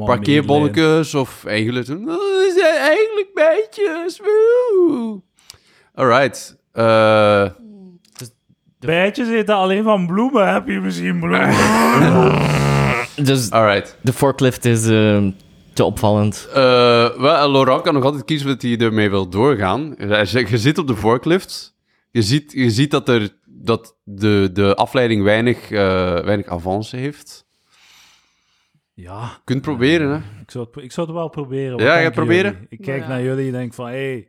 parkeerbonnetjes 0.05 1.15
of 1.15 1.45
eigenlijk... 1.45 1.89
Oh, 1.89 2.53
zijn 2.55 2.75
eigenlijk 2.75 3.29
bijtjes. 3.33 4.19
Woe. 4.19 5.21
Alright. 5.93 6.57
Eh, 6.71 7.45
Bijtjes 8.79 9.29
eten 9.29 9.55
alleen 9.55 9.83
van 9.83 10.07
bloemen. 10.07 10.53
Heb 10.53 10.67
je 10.67 10.79
misschien 10.79 11.19
bloemen? 11.19 11.55
Dus 13.15 13.51
alright. 13.51 13.97
de 14.01 14.13
forklift 14.13 14.65
is 14.65 14.87
ehm, 14.87 15.31
te 15.73 15.83
opvallend. 15.83 16.47
Eh, 16.53 16.55
wel, 17.17 17.51
Laurent 17.51 17.81
kan 17.81 17.93
nog 17.93 18.03
altijd 18.03 18.25
kiezen 18.25 18.47
wat 18.47 18.61
hij 18.61 18.77
ermee 18.77 19.09
wil 19.09 19.29
doorgaan. 19.29 19.95
Je 19.97 20.57
zit 20.57 20.77
op 20.77 20.87
de 20.87 20.95
forklift. 20.95 21.75
Je 22.11 22.21
ziet, 22.21 22.51
je 22.51 22.69
ziet 22.69 22.91
dat, 22.91 23.09
er, 23.09 23.29
dat 23.45 23.95
de, 24.03 24.49
de 24.53 24.75
afleiding 24.75 25.23
weinig, 25.23 25.71
eh, 25.71 26.19
weinig 26.19 26.47
avance 26.47 26.97
heeft. 26.97 27.45
Ja, 29.03 29.21
Je 29.21 29.41
kunt 29.43 29.61
proberen, 29.61 30.09
hè. 30.09 30.17
ik 30.41 30.51
zou, 30.51 30.67
het, 30.73 30.83
ik 30.83 30.91
zou 30.91 31.07
het 31.07 31.15
wel 31.15 31.29
proberen. 31.29 31.77
Ja, 31.77 32.01
ga 32.01 32.09
proberen? 32.09 32.51
jullie? 32.51 32.67
Ik 32.69 32.81
kijk 32.81 33.01
Ja. 33.01 33.07
naar 33.07 33.21
jullie 33.23 33.45
en 33.45 33.51
denk 33.51 33.73
van, 33.73 33.85
hé, 33.87 33.91
hey, 33.93 34.27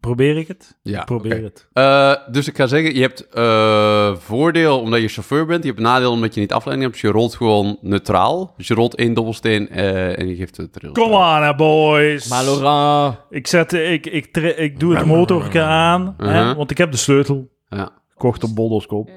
probeer 0.00 0.36
ik 0.36 0.48
het? 0.48 0.78
Ja, 0.82 1.00
Ik 1.00 1.04
probeer 1.06 1.42
het. 1.42 1.68
Eh, 1.72 2.14
dus 2.30 2.48
ik 2.48 2.56
ga 2.56 2.66
zeggen, 2.66 2.94
je 2.94 3.00
hebt 3.00 3.28
eh, 3.28 4.16
voordeel 4.16 4.80
omdat 4.80 5.00
je 5.00 5.08
chauffeur 5.08 5.46
bent. 5.46 5.62
Je 5.64 5.68
hebt 5.70 5.82
nadeel 5.82 6.10
omdat 6.12 6.34
je 6.34 6.40
niet 6.40 6.52
afleiding 6.52 6.90
hebt. 6.90 7.02
Dus 7.02 7.10
je 7.10 7.18
rolt 7.18 7.34
gewoon 7.34 7.78
neutraal. 7.80 8.54
Dus 8.56 8.68
je 8.68 8.74
rolt 8.74 8.94
één 8.94 9.14
dobbelsteen 9.14 9.68
eh, 9.68 10.18
en 10.18 10.28
je 10.28 10.34
geeft 10.36 10.56
het. 10.56 10.78
Kom 10.92 11.14
aan, 11.14 11.42
hè, 11.42 11.54
boys. 11.54 12.28
Maar 12.28 12.44
Laurent... 12.44 13.16
Ik, 13.30 13.46
zet, 13.46 13.72
ik, 13.72 14.06
ik, 14.06 14.36
ik 14.36 14.80
doe 14.80 14.96
het 14.96 15.06
motorke 15.06 15.60
aan, 15.62 16.14
hè, 16.18 16.26
Uh-huh. 16.26 16.56
want 16.56 16.70
ik 16.70 16.78
heb 16.78 16.90
de 16.90 16.96
sleutel. 16.96 17.48
Ja. 17.68 17.90
Gekocht 18.08 18.44
op 18.44 18.54
Boldoscoop. 18.54 19.10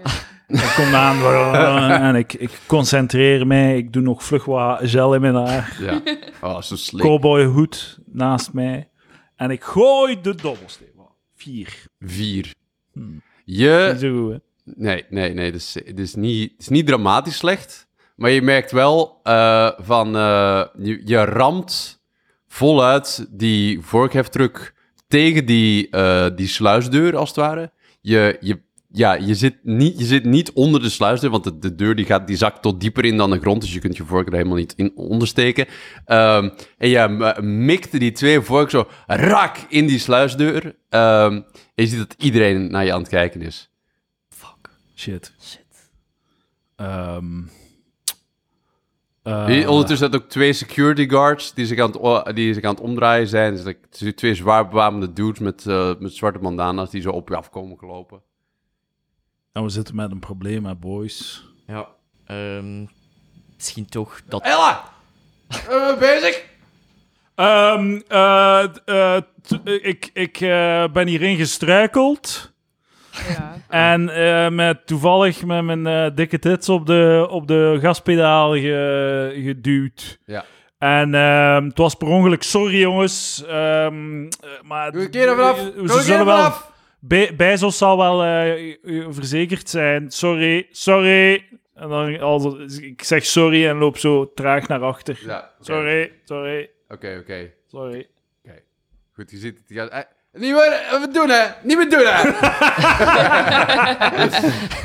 Ik 0.51 0.73
kom 0.75 0.95
aan 0.95 1.21
en 2.07 2.15
ik, 2.15 2.33
ik 2.33 2.59
concentreer 2.65 3.47
mij. 3.47 3.77
Ik 3.77 3.93
doe 3.93 4.01
nog 4.01 4.23
vlug 4.23 4.45
wat 4.45 4.79
gel 4.83 5.13
in 5.13 5.21
mijn 5.21 5.35
haar. 5.35 5.77
ja. 5.79 6.01
Oh, 6.41 6.61
zo 6.61 6.75
slik. 6.75 7.01
Cowboyhoed 7.01 7.99
naast 8.05 8.53
mij. 8.53 8.89
En 9.35 9.49
ik 9.49 9.63
gooi 9.63 10.21
de 10.21 10.35
dobbelsteen. 10.35 10.89
Vier. 11.35 11.85
Vier. 11.99 12.53
Hmm. 12.93 13.21
Je... 13.45 13.95
Goed? 13.99 14.39
Nee, 14.77 15.05
nee, 15.09 15.33
nee. 15.33 15.45
Het 15.45 15.55
is, 15.55 15.73
het 15.85 15.99
is, 15.99 16.15
niet, 16.15 16.51
het 16.51 16.61
is 16.61 16.67
niet 16.67 16.87
dramatisch 16.87 17.37
slecht. 17.37 17.87
Maar 18.15 18.29
je 18.29 18.41
merkt 18.41 18.71
wel 18.71 19.19
eh, 19.23 19.69
van... 19.77 20.15
eh, 20.15 20.65
je, 20.77 21.01
je 21.05 21.25
ramt 21.25 22.01
voluit 22.47 23.27
die 23.29 23.81
vorkheftruck 23.81 24.73
tegen 25.07 25.45
die, 25.45 25.89
eh, 25.89 26.25
die 26.35 26.47
sluisdeur, 26.47 27.17
als 27.17 27.29
het 27.29 27.37
ware. 27.37 27.71
Je, 28.01 28.37
je, 28.39 28.59
ja, 28.91 29.13
je, 29.13 29.35
zit 29.35 29.55
niet, 29.63 29.99
je 29.99 30.05
zit 30.05 30.25
niet 30.25 30.51
onder 30.51 30.81
de 30.81 30.89
sluisdeur, 30.89 31.29
want 31.29 31.43
de, 31.43 31.59
de 31.59 31.75
deur 31.75 31.95
die 31.95 32.05
gaat, 32.05 32.27
die 32.27 32.37
zakt 32.37 32.61
tot 32.61 32.79
dieper 32.79 33.05
in 33.05 33.17
dan 33.17 33.31
de 33.31 33.39
grond. 33.39 33.61
Dus 33.61 33.73
je 33.73 33.79
kunt 33.79 33.97
je 33.97 34.05
vork 34.05 34.27
er 34.27 34.33
helemaal 34.33 34.57
niet 34.57 34.73
in 34.75 34.91
ondersteken. 34.95 35.65
Ehm, 36.05 36.49
en 36.77 36.89
je 36.89 37.35
mikte 37.41 37.97
die 37.97 38.11
twee 38.11 38.41
vork 38.41 38.69
zo 38.69 38.87
rak 39.07 39.57
in 39.69 39.87
die 39.87 39.99
sluisdeur. 39.99 40.75
Ehm, 40.89 41.33
en 41.75 41.83
je 41.83 41.87
ziet 41.87 41.97
dat 41.97 42.15
iedereen 42.17 42.71
naar 42.71 42.85
je 42.85 42.93
aan 42.93 42.99
het 42.99 43.09
kijken 43.09 43.41
is. 43.41 43.69
Shit. 44.95 45.33
Shit. 45.39 45.89
Ehm 46.75 47.41
Hier, 49.23 49.63
eh, 49.63 49.69
Ondertussen 49.69 49.97
zijn 49.97 50.11
er 50.11 50.21
ook 50.21 50.29
twee 50.29 50.53
security 50.53 51.09
guards 51.09 51.53
die 51.53 51.65
zich 51.65 51.79
aan 51.79 51.91
het, 51.91 52.35
die 52.35 52.53
zich 52.53 52.63
aan 52.63 52.73
het 52.73 52.83
omdraaien 52.83 53.27
zijn. 53.27 53.53
Dus 53.53 53.63
like, 53.63 53.79
het 53.81 53.97
zijn 53.97 54.15
twee 54.15 54.35
zwaar 54.35 54.67
bewapende 54.67 55.13
dudes 55.13 55.39
met, 55.39 55.65
eh, 55.65 55.91
met 55.99 56.13
zwarte 56.13 56.39
bandana's 56.39 56.89
die 56.89 57.01
zo 57.01 57.09
op 57.09 57.29
je 57.29 57.35
afkomen 57.35 57.77
gelopen. 57.77 58.21
En 59.53 59.63
we 59.63 59.69
zitten 59.69 59.95
met 59.95 60.11
een 60.11 60.19
probleem, 60.19 60.65
hè, 60.65 60.75
boys. 60.75 61.45
Ja. 61.67 61.87
ehm, 62.27 62.85
misschien 63.55 63.85
toch 63.89 64.21
dat... 64.27 64.41
Ella! 64.43 64.83
Eh, 65.69 65.97
bezig? 65.99 66.43
Ehm, 67.35 67.99
eh, 68.07 68.63
eh, 68.85 69.21
t- 69.41 69.59
eh, 69.63 69.85
ik 69.85 70.09
ik 70.13 70.41
eh, 70.41 70.83
ben 70.93 71.07
hierin 71.07 71.35
gestruikeld. 71.37 72.51
Ja. 73.27 73.55
En 73.69 74.09
eh, 74.09 74.49
met, 74.49 74.87
toevallig 74.87 75.45
met 75.45 75.63
mijn 75.63 75.87
eh, 75.87 76.15
dikke 76.15 76.39
tits 76.39 76.69
op 76.69 76.85
de, 76.85 77.27
op 77.29 77.47
de 77.47 77.77
gaspedaal 77.81 78.51
ge- 78.53 79.39
geduwd. 79.43 80.19
Ja. 80.25 80.45
En 80.77 81.15
ehm, 81.15 81.63
het 81.65 81.77
was 81.77 81.95
per 81.95 82.07
ongeluk, 82.07 82.43
sorry 82.43 82.79
jongens. 82.79 83.43
ehm, 83.47 84.23
eh, 84.25 84.29
maar 84.63 84.91
Doe 84.91 85.01
een 85.03 85.11
keer 85.11 85.27
er 85.27 85.35
vanaf! 85.35 85.57
eh, 85.57 85.63
Doe 85.63 85.73
Ze 85.73 85.79
een 85.81 85.87
keer 85.87 86.01
zullen 86.01 86.25
wel. 86.25 86.35
vanaf! 86.37 86.70
Be 87.03 87.33
Bezos 87.37 87.77
zal 87.77 87.97
wel 87.97 88.23
eh, 88.23 88.69
eh, 88.71 89.05
verzekerd 89.09 89.69
zijn. 89.69 90.11
Sorry, 90.11 90.67
sorry. 90.71 91.45
En 91.75 91.89
dan 91.89 92.19
als, 92.19 92.45
ik 92.79 93.03
zeg 93.03 93.25
sorry 93.25 93.67
en 93.67 93.77
loop 93.77 93.97
zo 93.97 94.31
traag 94.33 94.67
naar 94.67 94.81
achter. 94.81 95.19
Ja, 95.25 95.37
oké. 95.37 95.63
Sorry, 95.63 96.11
sorry, 96.25 96.69
Oké, 96.89 97.17
oké. 97.21 97.51
sorry. 97.67 98.07
Goed, 99.15 99.31
je 99.31 99.37
ziet 99.37 99.57
het. 99.57 99.63
je 99.67 99.75
gaat- 99.75 99.91
hij, 99.91 100.05
Niet 100.33 100.51
meer 100.53 101.09
doen, 101.13 101.29
hè? 101.29 101.45
Niet 101.63 101.77
meer 101.77 101.89
doen, 101.89 102.05
hè? 102.05 102.27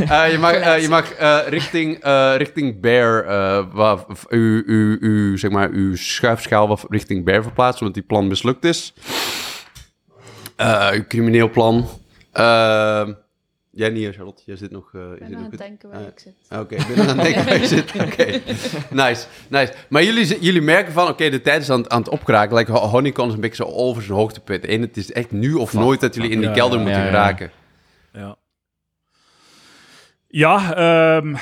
uh, 0.04 0.30
je 0.32 0.38
mag, 0.40 0.54
uh, 0.56 0.80
je 0.82 0.88
mag 0.88 1.20
uh, 1.20 1.38
richting, 1.46 1.98
richting 2.36 2.80
Bear, 2.80 3.24
waar, 3.70 3.98
uw, 4.28 4.62
uw, 4.66 4.96
uw, 5.00 5.36
zeg 5.36 5.50
maar, 5.50 5.68
uw 5.70 5.96
schuifschaal 5.96 6.78
richting 6.88 7.24
Bear 7.24 7.42
verplaatsen, 7.42 7.82
want 7.82 7.94
die 7.94 8.02
plan 8.04 8.26
mislukt 8.26 8.64
is. 8.64 8.94
uw 10.92 11.04
crimineel 11.08 11.50
plan. 11.50 11.88
Ehm, 12.36 13.12
Jij 13.76 13.90
niet, 13.90 14.14
Charlotte. 14.14 14.42
Jij 14.46 14.56
zit 14.56 14.70
nog... 14.70 14.92
Uh, 14.92 15.02
ik 15.12 15.18
ben 15.28 15.36
aan 15.36 15.44
het 15.44 15.58
denken 15.58 15.90
waar 15.90 16.00
ik 16.00 16.18
zit. 16.18 16.34
Oké, 16.60 16.74
ik 16.74 16.86
ben 16.86 16.98
aan 16.98 17.18
het 17.18 17.22
denken 17.22 17.44
waar 17.44 17.60
je 17.60 17.66
zit. 17.66 17.92
Oké, 18.06 18.40
nice, 18.90 19.26
nice. 19.48 19.72
Maar 19.88 20.04
jullie, 20.04 20.40
jullie 20.40 20.62
merken 20.62 20.92
van, 20.92 21.08
oké, 21.08 21.30
de 21.30 21.40
tijd 21.40 21.62
is 21.62 21.70
aan, 21.70 21.90
aan 21.90 21.98
het 21.98 22.08
opkraken. 22.08 22.56
Like, 22.56 22.72
Honeycomb 22.72 23.28
is 23.28 23.34
een 23.34 23.40
beetje 23.40 23.64
zo 23.64 23.70
over 23.70 24.02
zijn 24.02 24.18
hoogtepunt. 24.18 24.64
En 24.64 24.80
het 24.80 24.96
is 24.96 25.12
echt 25.12 25.30
nu 25.30 25.54
of 25.54 25.72
nooit 25.72 26.00
dat 26.00 26.14
jullie 26.14 26.30
in 26.30 26.40
die 26.40 26.50
kelder 26.50 26.80
moeten 26.80 26.98
ja, 26.98 27.06
geraken. 27.06 27.50
Ja. 28.12 28.36
Ja, 30.28 31.16
um, 31.16 31.36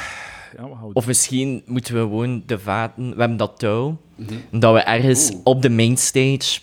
Of 0.93 1.07
misschien 1.07 1.63
moeten 1.67 1.95
we 1.95 2.01
gewoon 2.01 2.43
de 2.47 2.59
vaten... 2.59 3.15
We 3.15 3.19
hebben 3.19 3.37
dat 3.37 3.59
touw. 3.59 3.97
Mhm. 4.15 4.35
Dat 4.51 4.75
we 4.75 4.81
ergens 4.81 5.33
op 5.45 5.63
de 5.63 5.71
mainstage 5.71 6.61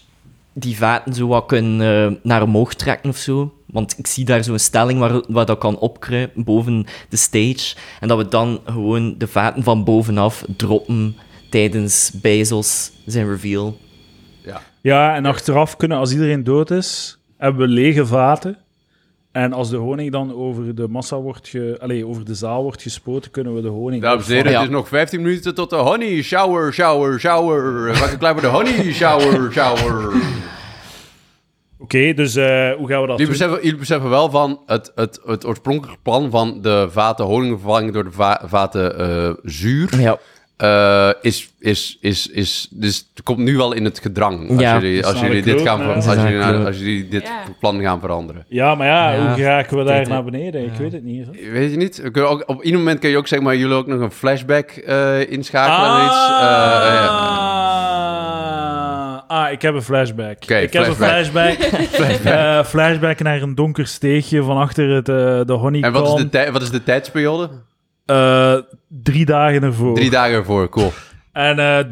die 0.53 0.77
vaten 0.77 1.13
zo 1.13 1.27
wat 1.27 1.45
kunnen 1.45 2.11
uh, 2.11 2.17
naar 2.23 2.41
omhoog 2.41 2.73
trekken 2.73 3.09
of 3.09 3.17
zo. 3.17 3.53
Want 3.71 3.97
ik 3.97 4.07
zie 4.07 4.25
daar 4.25 4.43
zo'n 4.43 4.59
stelling 4.59 4.99
waar, 4.99 5.21
waar 5.27 5.45
dat 5.45 5.57
kan 5.57 5.79
opkruipen 5.79 6.43
boven 6.43 6.85
de 7.09 7.17
stage. 7.17 7.75
En 7.99 8.07
dat 8.07 8.17
we 8.17 8.27
dan 8.27 8.61
gewoon 8.65 9.15
de 9.17 9.27
vaten 9.27 9.63
van 9.63 9.83
bovenaf 9.83 10.45
droppen 10.57 11.15
tijdens 11.49 12.11
Bezos 12.21 12.91
zijn 13.05 13.27
reveal. 13.27 13.77
Ja, 14.45 14.61
ja 14.81 15.15
en 15.15 15.25
achteraf 15.25 15.77
kunnen, 15.77 15.97
als 15.97 16.11
iedereen 16.11 16.43
dood 16.43 16.71
is, 16.71 17.17
hebben 17.37 17.67
we 17.67 17.73
lege 17.73 18.05
vaten. 18.05 18.57
En 19.31 19.53
als 19.53 19.69
de 19.69 19.77
honing 19.77 20.11
dan 20.11 20.35
over 20.35 20.75
de 20.75 20.87
massa 20.87 21.17
wordt 21.17 21.47
ge, 21.47 21.77
allez, 21.81 22.03
over 22.03 22.25
de 22.25 22.35
zaal 22.35 22.63
wordt 22.63 22.81
gespoten, 22.81 23.31
kunnen 23.31 23.55
we 23.55 23.61
de 23.61 23.67
honing... 23.67 24.01
Dames 24.01 24.27
en 24.27 24.35
heren, 24.35 24.53
het 24.53 24.61
is 24.61 24.69
nog 24.69 24.87
15 24.87 25.21
minuten 25.21 25.55
tot 25.55 25.69
de 25.69 25.75
honey 25.75 26.21
shower, 26.21 26.73
shower, 26.73 27.19
shower. 27.19 27.87
Wacht 27.87 28.17
klaar 28.17 28.33
voor 28.33 28.41
de 28.41 28.47
honey 28.47 28.91
shower, 28.91 29.51
shower. 29.51 30.13
Oké, 31.81 32.13
dus 32.13 32.35
uh, 32.35 32.71
hoe 32.71 32.87
gaan 32.87 33.01
we 33.01 33.07
dat 33.07 33.17
jullie 33.17 33.31
beseffen, 33.31 33.61
jullie 33.61 33.79
beseffen 33.79 34.09
wel 34.09 34.29
van 34.29 34.59
het, 34.65 34.91
het, 34.95 35.19
het 35.25 35.45
oorspronkelijke 35.45 36.01
plan 36.03 36.29
van 36.29 36.61
de 36.61 36.87
vaten 36.91 37.25
honing 37.25 37.59
vervangen 37.59 37.93
door 37.93 38.03
de 38.03 38.11
va 38.11 38.41
vaten 38.45 39.01
uh, 39.01 39.33
zuur. 39.43 39.99
Ja. 39.99 40.17
Uh, 40.63 41.09
is, 41.21 41.53
is, 41.59 41.97
is, 42.01 42.27
is, 42.27 42.67
dus 42.71 43.09
het 43.13 43.23
komt 43.23 43.37
nu 43.37 43.57
wel 43.57 43.73
in 43.73 43.85
het 43.85 43.99
gedrang 43.99 44.49
als 44.49 44.59
ja. 44.59 44.79
jullie, 44.79 45.05
als 45.05 45.19
jullie 45.19 45.41
dit 45.41 45.61
gaan 45.61 45.93
als 45.93 46.05
jullie, 46.05 46.43
als 46.43 46.77
jullie 46.77 47.07
dit 47.07 47.23
ja. 47.23 47.43
plan 47.59 47.81
gaan 47.81 47.99
veranderen. 47.99 48.45
Ja, 48.47 48.75
maar 48.75 48.87
ja, 48.87 49.11
ja. 49.11 49.33
hoe 49.33 49.43
raken 49.43 49.77
we 49.77 49.83
daar 49.83 50.07
naar 50.07 50.23
beneden? 50.23 50.63
Ik 50.65 50.73
weet 50.73 50.91
het 50.91 51.03
niet. 51.03 51.27
Weet 51.51 51.71
je 51.71 51.77
niet? 51.77 52.03
Ook, 52.13 52.43
op 52.45 52.65
een 52.65 52.73
moment 52.73 52.99
kun 52.99 53.09
je 53.09 53.17
ook 53.17 53.27
zeggen, 53.27 53.47
maar 53.47 53.57
jullie 53.57 53.75
ook 53.75 53.87
nog 53.87 53.99
een 53.99 54.11
flashback 54.11 54.71
uh, 54.87 55.31
inschakelen. 55.31 55.89
Ah. 55.89 56.05
Iets. 56.05 57.90
Ah, 59.31 59.51
ik 59.51 59.61
heb 59.61 59.73
een 59.73 59.81
flashback. 59.81 60.45
ik 60.45 60.73
heb 60.73 60.87
een 60.87 60.95
flashback. 60.95 61.57
flashback. 61.89 62.33
Uh, 62.33 62.63
flashback 62.63 63.19
naar 63.19 63.41
een 63.41 63.55
donker 63.55 63.87
steegje 63.87 64.43
van 64.43 64.57
achter 64.57 64.89
het, 64.89 65.09
uh, 65.09 65.15
de 65.45 65.53
honeycomb. 65.53 65.95
En 65.95 66.01
wat 66.01 66.19
is 66.19 66.29
de, 66.29 66.51
wat 66.51 66.61
is 66.61 66.69
de 66.69 66.83
tijdsperiode? 66.83 67.49
Uh, 68.05 68.55
drie 68.87 69.25
dagen 69.25 69.63
ervoor. 69.63 69.95
Drie 69.95 70.09
dagen 70.09 70.35
ervoor, 70.35 70.69
cool. 70.69 70.91
En 71.31 71.55
de, 71.55 71.85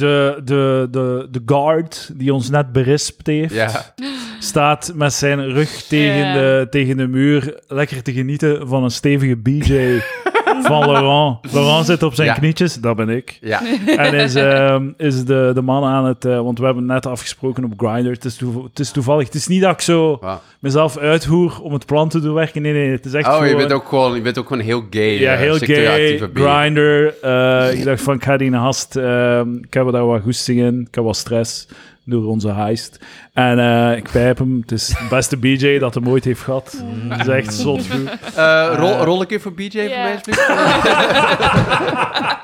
de, 0.43 0.87
de, 0.91 1.27
de 1.31 1.41
guard 1.45 2.11
die 2.13 2.33
ons 2.33 2.49
net 2.49 2.71
berispt 2.71 3.27
heeft, 3.27 3.53
ja. 3.53 3.93
staat 4.39 4.91
met 4.95 5.13
zijn 5.13 5.51
rug 5.51 5.69
tegen, 5.69 6.33
de, 6.33 6.67
tegen 6.69 6.97
de 6.97 7.07
muur 7.07 7.59
lekker 7.67 8.03
te 8.03 8.13
genieten 8.13 8.67
van 8.67 8.83
een 8.83 8.91
stevige 8.91 9.35
BJ 9.35 9.99
van 10.61 10.91
Laurent. 10.91 11.37
Laurent 11.51 11.85
zit 11.85 12.03
op 12.03 12.13
zijn 12.13 12.33
knietjes, 12.33 12.75
dat 12.75 12.95
ben 12.95 13.09
ik. 13.09 13.37
Ja. 13.41 13.61
En 13.97 14.13
is, 14.13 14.35
uh, 14.35 14.75
is 14.97 15.25
de, 15.25 15.51
de 15.53 15.61
man 15.61 15.83
aan 15.83 16.05
het... 16.05 16.25
Uh, 16.25 16.41
want 16.41 16.59
we 16.59 16.65
hebben 16.65 16.85
net 16.85 17.05
afgesproken 17.05 17.63
op 17.63 17.73
Grindr. 17.77 18.09
Het, 18.09 18.25
is 18.25 18.39
het 18.39 18.79
is 18.79 18.91
toevallig. 18.91 19.25
Het 19.25 19.35
is 19.35 19.47
niet 19.47 19.61
dat 19.61 19.71
ik 19.71 19.81
zo 19.81 20.19
mezelf 20.59 20.97
uithoer 20.97 21.61
om 21.61 21.73
het 21.73 21.85
plan 21.85 22.09
te 22.09 22.19
doen 22.19 22.33
werken. 22.33 22.61
Nee, 22.61 22.73
nee, 22.73 22.91
het 22.91 23.05
is 23.05 23.13
echt 23.13 23.27
Oh, 23.27 23.47
je 23.47 23.55
bent 23.55 23.71
ook 23.71 23.87
gewoon, 23.87 24.15
je 24.15 24.21
bent 24.21 24.37
ook 24.37 24.47
gewoon 24.47 24.63
heel 24.63 24.83
gay. 24.89 25.19
Ja, 25.19 25.35
heel 25.35 25.57
gay. 25.57 26.29
Grindr. 26.33 27.13
Uh, 27.23 27.73
ik 27.73 27.83
dacht 27.83 28.01
van, 28.01 28.15
ik 28.15 28.23
ga 28.23 28.37
die 28.37 28.55
hast. 28.55 28.95
Ehm, 28.95 29.53
ik 29.53 29.73
heb 29.73 29.91
daar 29.91 30.05
wat 30.05 30.21
goesting 30.21 30.59
in. 30.59 30.85
Ik 30.87 30.95
heb 30.95 31.03
wat 31.03 31.15
stress 31.15 31.67
door 32.09 32.25
onze 32.25 32.53
heist. 32.53 32.99
En 33.33 33.57
uh, 33.57 33.97
ik 33.97 34.09
pijp 34.11 34.37
hem. 34.37 34.57
Het 34.61 34.71
is 34.71 34.87
de 34.87 35.05
beste 35.09 35.37
BJ 35.37 35.79
dat 35.79 35.93
hem 35.93 36.09
ooit 36.09 36.23
heeft 36.23 36.41
gehad. 36.41 36.83
Dat 37.09 37.19
is 37.19 37.27
echt 37.27 37.53
zot 37.53 37.87
goed. 37.87 38.09
Uh, 38.37 38.73
rol, 38.75 39.03
rol 39.03 39.25
een 39.27 39.41
voor 39.41 39.53
BJ 39.53 39.67
yeah. 39.67 39.89
voor 39.89 39.97
mij, 39.97 40.13
alsjeblieft. 40.13 40.47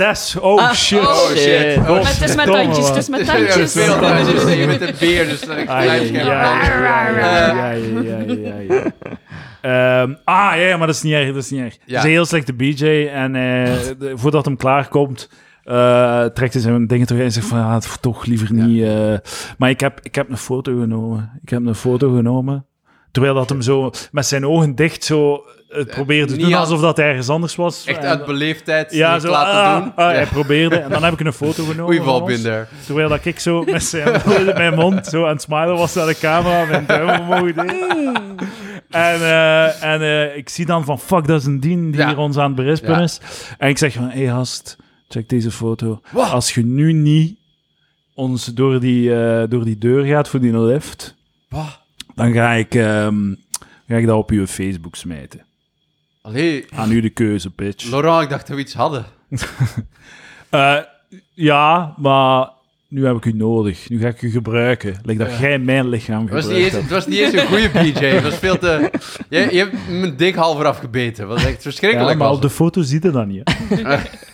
Zes. 0.00 0.36
Oh, 0.36 0.58
ah, 0.58 0.72
shit. 0.72 1.00
Oh, 1.00 1.30
shit. 1.36 1.76
Oh, 1.76 1.90
oh, 1.90 2.06
het 2.06 2.28
is 2.28 2.34
met 2.34 2.46
tandjes, 2.46 2.88
het 2.88 2.96
is 2.96 3.08
met 3.08 3.26
tandjes. 3.26 3.54
Je 3.56 3.68
veel 3.68 4.66
met 4.66 4.80
een 4.80 4.94
beer, 4.98 5.28
dus 5.28 5.40
dan 5.40 5.58
ik 5.58 5.64
blijf 5.64 6.10
ja, 6.10 6.24
ja, 6.24 7.10
ja, 7.10 7.70
ja, 8.30 8.92
ja. 9.62 10.08
Ah, 10.24 10.52
ja, 10.56 10.76
maar 10.76 10.86
dat 10.86 10.96
is 10.96 11.02
niet 11.02 11.12
erg, 11.12 11.26
dat 11.26 11.42
is 11.42 11.50
niet 11.50 11.60
erg. 11.60 11.74
Ja. 11.74 11.80
Het 11.84 11.96
is 11.96 12.02
een 12.02 12.10
heel 12.10 12.24
slechte 12.24 12.52
BJ 12.52 13.08
en 13.12 13.34
uh, 13.34 13.68
voordat 14.14 14.44
hem 14.44 14.56
klaarkomt 14.56 15.28
uh, 15.70 16.24
trekt 16.24 16.52
hij 16.52 16.62
zijn 16.62 16.86
dingen 16.86 17.06
terug 17.06 17.22
en 17.22 17.32
zegt 17.32 17.46
van, 17.46 17.58
ja, 17.58 17.80
toch 18.00 18.24
liever 18.24 18.52
niet. 18.52 18.82
Uh, 18.82 19.14
maar 19.58 19.70
ik 19.70 19.80
heb, 19.80 20.00
ik 20.02 20.14
heb 20.14 20.30
een 20.30 20.36
foto 20.36 20.78
genomen. 20.80 21.30
Ik 21.42 21.48
heb 21.48 21.66
een 21.66 21.74
foto 21.74 22.14
genomen. 22.14 22.64
Terwijl 23.10 23.34
dat 23.34 23.48
hem 23.48 23.62
zo 23.62 23.90
met 24.12 24.26
zijn 24.26 24.46
ogen 24.46 24.74
dicht 24.74 25.04
zo 25.04 25.44
het 25.68 25.88
eh, 25.88 25.94
probeerde 25.94 26.32
te 26.32 26.38
doen 26.38 26.54
alsof 26.54 26.80
dat 26.80 26.98
ergens 26.98 27.28
anders 27.28 27.56
was. 27.56 27.84
Echt 27.84 27.98
uit 27.98 28.24
beleefdheid 28.24 28.92
ja, 28.92 29.18
zo, 29.18 29.30
laten 29.30 29.60
ah, 29.60 29.82
doen. 29.82 29.94
Ah, 29.94 30.12
hij 30.12 30.26
probeerde. 30.26 30.76
En 30.90 30.90
dan 30.90 31.04
heb 31.04 31.12
ik 31.12 31.20
een 31.20 31.32
foto 31.32 31.64
genomen. 31.64 32.24
Been 32.24 32.66
Terwijl 32.84 33.08
dat 33.08 33.24
ik 33.24 33.38
zo 33.38 33.62
met 33.62 33.82
zijn, 33.82 34.20
mijn 34.54 34.74
mond 34.74 35.06
zo 35.06 35.24
aan 35.24 35.32
het 35.32 35.42
smilen 35.42 35.76
was 35.76 35.94
naar 35.94 36.06
de 36.06 36.18
camera. 36.18 36.64
Mijn 36.64 36.86
duim 36.86 37.20
omhoog 37.20 37.50
En, 38.90 39.20
uh, 39.20 39.82
en 39.82 40.00
uh, 40.00 40.36
ik 40.36 40.48
zie 40.48 40.66
dan 40.66 40.84
van, 40.84 40.98
fuck, 40.98 41.26
dat 41.26 41.40
is 41.40 41.46
een 41.46 41.60
dien 41.60 41.90
die 41.90 42.06
hier 42.06 42.18
ons 42.18 42.36
aan 42.36 42.46
het 42.46 42.54
berispen 42.54 43.00
is. 43.00 43.20
En 43.58 43.68
ik 43.68 43.78
zeg 43.78 43.92
van, 43.92 44.08
hé 44.08 44.24
hey, 44.24 44.34
gast, 44.34 44.76
check 45.12 45.28
deze 45.28 45.50
foto. 45.50 46.00
Als 46.12 46.54
je 46.54 46.64
nu 46.64 46.92
niet 46.92 47.38
ons 48.14 48.44
door 48.44 48.80
die, 48.80 49.08
uh, 49.08 49.42
door 49.48 49.64
die 49.64 49.78
deur 49.78 50.04
gaat 50.04 50.28
voor 50.28 50.40
die 50.40 50.58
lift, 50.58 51.16
dan 52.14 52.32
ga 52.32 52.52
ik, 52.52 52.74
um, 52.74 53.36
ga 53.88 53.96
ik 53.96 54.06
dat 54.06 54.16
op 54.16 54.30
je 54.30 54.46
Facebook 54.46 54.96
smijten. 54.96 55.44
Allee. 56.22 56.64
Aan 56.70 56.92
u 56.92 57.00
de 57.00 57.10
keuze, 57.10 57.50
bitch. 57.56 57.90
Laurent, 57.90 58.22
ik 58.22 58.28
dacht 58.28 58.46
dat 58.46 58.56
we 58.56 58.62
iets 58.62 58.74
hadden. 58.74 59.06
uh, 60.50 60.76
ja, 61.50 61.94
maar 61.96 62.48
nu 62.88 63.06
heb 63.06 63.16
ik 63.16 63.24
u 63.24 63.32
nodig. 63.32 63.88
Nu 63.88 64.00
ga 64.00 64.08
ik 64.08 64.22
u 64.22 64.30
gebruiken. 64.30 64.96
Lijkt 65.02 65.20
dat 65.20 65.38
jij 65.38 65.58
mijn 65.58 65.88
lichaam 65.88 66.28
gebruikt 66.28 66.46
het 66.46 66.50
was 66.50 66.56
niet 66.56 66.72
eens, 66.72 66.82
Het 66.82 66.90
was 66.90 67.06
niet 67.06 67.18
eens 67.18 67.32
een 67.32 67.46
goede 67.46 67.70
BJ. 67.92 68.04
Het 68.04 68.22
was 68.22 68.38
veel 68.38 68.58
te... 68.58 68.90
Je, 69.28 69.48
je 69.50 69.58
hebt 69.58 69.88
mijn 69.88 70.16
dik 70.16 70.34
halver 70.34 70.66
afgebeten. 70.66 71.28
Dat 71.28 71.36
was 71.36 71.46
echt 71.46 71.62
verschrikkelijk. 71.62 72.10
Ja, 72.10 72.16
maar 72.16 72.30
op 72.30 72.42
de 72.42 72.50
foto 72.50 72.82
ziet 72.82 73.02
je 73.02 73.10
dat 73.10 73.26
niet. 73.26 73.42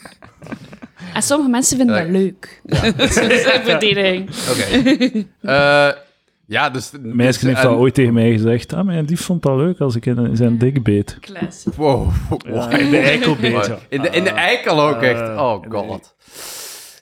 En 1.16 1.22
sommige 1.22 1.50
mensen 1.50 1.76
vinden 1.76 1.96
dat 1.96 2.08
leuk. 2.08 2.60
Ja. 2.64 2.80
dat 2.96 3.10
is 3.10 3.16
een 3.16 3.62
verdediging. 3.64 4.30
Oké. 4.50 5.24
Uh, 5.42 5.88
ja, 6.56 6.70
dus... 6.70 6.90
Meisje 7.00 7.40
dus, 7.40 7.54
heeft 7.54 7.66
al 7.66 7.76
ooit 7.76 7.94
tegen 7.94 8.14
mij 8.14 8.30
gezegd, 8.30 8.72
ah, 8.72 8.84
mijn 8.84 9.06
die 9.06 9.20
vond 9.20 9.42
dat 9.42 9.56
leuk 9.56 9.80
als 9.80 9.96
ik 9.96 10.06
in 10.06 10.36
zijn 10.36 10.58
dik 10.58 10.82
beet. 10.82 11.18
Classic. 11.20 11.74
Wow. 11.74 12.10
Ja, 12.38 12.70
in 12.70 12.90
de 12.90 12.98
eikel 12.98 13.36
beet, 13.36 13.72
In 13.88 14.02
de, 14.02 14.08
in 14.08 14.24
de 14.24 14.30
eikel 14.30 14.82
ook 14.82 15.02
echt. 15.02 15.20
Uh, 15.20 15.36
oh 15.36 15.64
god. 15.68 16.14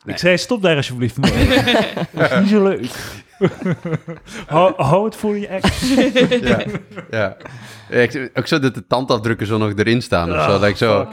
Ik 0.04 0.18
zei, 0.18 0.38
stop 0.38 0.62
daar 0.62 0.76
alsjeblieft 0.76 1.18
mee. 1.18 1.48
dat 2.10 2.30
is 2.30 2.38
niet 2.40 2.48
zo 2.48 2.62
leuk. 2.62 2.90
hou, 4.47 4.72
hou, 4.76 5.05
het 5.05 5.16
voor 5.16 5.39
je 5.39 5.47
ex. 5.47 5.95
ja, 6.51 6.64
ja. 7.11 7.37
Ik, 7.89 8.30
ook 8.35 8.47
zo 8.47 8.59
dat 8.59 8.74
de 8.74 8.87
tandafdrukken 8.87 9.47
zo 9.47 9.59
nog 9.59 9.72
erin 9.76 10.03
staan 10.03 10.32
of 10.32 10.43
zo. 10.43 10.59
Dat 10.59 10.68
ik 10.68 10.76
zo, 10.76 11.09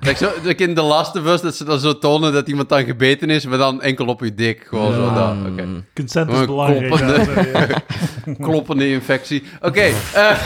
dat 0.00 0.18
zo 0.18 0.30
in 0.56 0.74
de 0.74 0.82
Last 0.82 1.16
of 1.16 1.26
Us, 1.26 1.40
dat 1.40 1.56
ze 1.56 1.64
dan 1.64 1.78
zo 1.78 1.98
tonen 1.98 2.32
dat 2.32 2.48
iemand 2.48 2.68
dan 2.68 2.84
gebeten 2.84 3.30
is, 3.30 3.46
maar 3.46 3.58
dan 3.58 3.82
enkel 3.82 4.06
op 4.06 4.20
je 4.20 4.34
dik. 4.34 4.64
Gewoon 4.68 4.92
zo 4.92 5.14
dat. 5.14 5.36
Okay. 5.52 5.84
Consent 5.94 6.30
is 6.30 6.44
belangrijk. 6.44 6.88
Kloppende, 6.88 7.82
kloppende 8.46 8.88
infectie. 8.88 9.42
Oké. 9.60 9.66
Okay, 9.66 9.92
uh, 10.14 10.36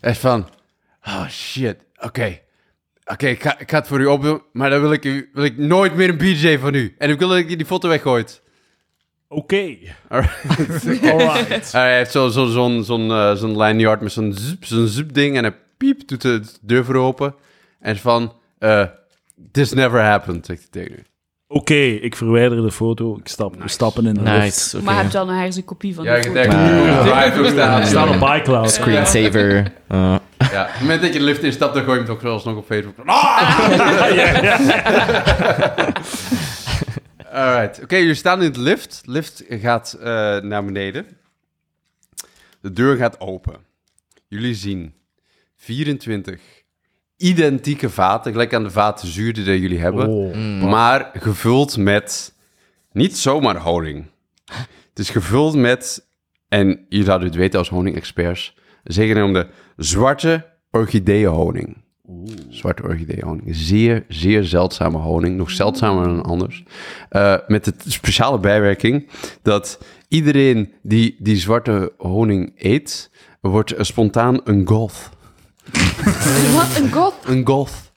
Echt 0.00 0.18
van, 0.18 0.48
oh 1.06 1.28
shit, 1.28 1.76
oké. 1.96 2.43
Oké, 3.04 3.26
ik, 3.26 3.42
ga, 3.42 3.58
ik 3.58 3.70
ga 3.70 3.78
het 3.78 3.86
voor 3.86 4.00
u 4.00 4.06
opdoen, 4.06 4.42
maar 4.52 4.70
dan 4.70 4.80
wil 4.80 4.92
ik, 4.92 5.28
wil 5.32 5.44
ik 5.44 5.56
nooit 5.56 5.94
meer 5.94 6.08
een 6.08 6.16
BJ 6.16 6.58
van 6.58 6.74
u. 6.74 6.94
En 6.98 7.10
ik 7.10 7.18
wil 7.18 7.28
dat 7.28 7.38
ik 7.38 7.48
die 7.48 7.66
foto 7.66 7.88
weggooit. 7.88 8.42
Oké. 9.28 9.42
Okay. 9.42 9.94
Alright. 10.08 11.72
Hij 11.72 11.96
heeft 11.96 12.10
zo'n 12.10 12.30
zo, 12.30 12.46
zo, 12.46 12.82
zo, 12.82 12.98
uh, 12.98 13.34
zo'n 13.34 13.56
lanyard 13.56 14.00
met 14.00 14.12
zo'n 14.12 14.34
zo'n 14.60 15.08
ding 15.12 15.36
en 15.36 15.44
hij 15.44 15.56
piep, 15.76 16.08
doet 16.08 16.22
de 16.22 16.42
deur 16.60 16.84
voor 16.84 16.96
open. 16.96 17.34
En 17.80 17.96
van, 17.96 18.32
uh, 18.58 18.86
This 19.52 19.72
never 19.72 20.00
happened, 20.00 20.46
zegt 20.46 20.68
hij 20.70 20.82
tegen 20.82 21.06
Oké, 21.54 21.74
ik 21.74 22.16
verwijder 22.16 22.62
de 22.62 22.70
foto. 22.70 23.16
Ik 23.16 23.28
stap, 23.28 23.56
nice. 23.56 23.68
stappen 23.68 24.06
in 24.06 24.14
de 24.14 24.20
nice. 24.20 24.40
lift. 24.40 24.74
Okay. 24.74 24.86
Maar 24.86 24.96
heb 24.96 25.06
je 25.06 25.18
dan 25.18 25.28
een 25.28 25.38
hersenkopie 25.38 25.94
van 25.94 26.04
ja, 26.04 26.14
de 26.14 26.22
foto? 26.22 26.38
Ja, 26.38 26.44
ik 27.24 27.34
denk 27.34 27.86
staat 27.86 28.22
op 28.22 28.36
iCloud. 28.36 28.70
Screensaver. 28.70 29.72
Uh. 29.92 30.16
Ja, 30.38 30.62
op 30.62 30.72
het 30.72 30.80
moment 30.80 31.02
dat 31.02 31.12
je 31.12 31.18
de 31.18 31.24
lift 31.24 31.42
instapt, 31.42 31.74
dan 31.74 31.84
gooi 31.84 31.98
je 31.98 32.04
hem 32.04 32.12
toch 32.12 32.22
zelfs 32.22 32.44
nog 32.44 32.56
op 32.56 32.66
Facebook. 32.66 32.94
Ah! 33.04 33.68
ja, 34.14 34.42
ja. 34.42 34.58
Alright. 37.32 37.82
Oké, 37.82 37.96
jullie 37.96 38.14
staan 38.14 38.42
in 38.42 38.52
de 38.52 38.60
lift. 38.60 39.02
De 39.04 39.10
lift 39.10 39.44
gaat 39.48 39.96
uh, 39.98 40.04
naar 40.40 40.64
beneden. 40.64 41.06
De 42.60 42.72
deur 42.72 42.96
gaat 42.96 43.20
open. 43.20 43.56
Jullie 44.28 44.54
zien 44.54 44.94
24 45.56 46.40
identieke 47.16 47.90
vaten, 47.90 48.32
gelijk 48.32 48.54
aan 48.54 48.62
de 48.62 48.70
vaten 48.70 49.08
zuurden 49.08 49.44
die 49.44 49.60
jullie 49.60 49.80
hebben, 49.80 50.08
oh. 50.08 50.34
mm. 50.34 50.68
maar 50.68 51.10
gevuld 51.14 51.76
met 51.76 52.34
niet 52.92 53.16
zomaar 53.16 53.56
honing. 53.56 54.06
Het 54.88 54.98
is 54.98 55.10
gevuld 55.10 55.54
met, 55.54 56.06
en 56.48 56.86
je 56.88 57.04
zouden 57.04 57.28
het 57.28 57.36
weten 57.36 57.58
als 57.58 57.68
honingexperts, 57.68 58.56
zeker 58.84 59.24
om 59.24 59.32
de 59.32 59.46
zwarte 59.76 60.46
orchideehoning. 60.70 61.82
Zwarte 62.48 62.82
orchideehoning. 62.82 63.56
Zeer, 63.56 64.04
zeer 64.08 64.44
zeldzame 64.44 64.98
honing. 64.98 65.36
Nog 65.36 65.50
zeldzamer 65.50 66.04
dan 66.04 66.22
anders. 66.22 66.64
Uh, 67.10 67.36
met 67.46 67.64
de 67.64 67.74
speciale 67.86 68.38
bijwerking 68.38 69.08
dat 69.42 69.84
iedereen 70.08 70.72
die 70.82 71.16
die 71.18 71.36
zwarte 71.36 71.92
honing 71.98 72.52
eet, 72.56 73.10
wordt 73.40 73.74
spontaan 73.78 74.40
een 74.44 74.66
goth. 74.66 75.10
Wat? 76.54 76.78
Een 76.78 76.92
goth? 76.92 77.14
Een 77.24 77.46
goth. 77.46 77.92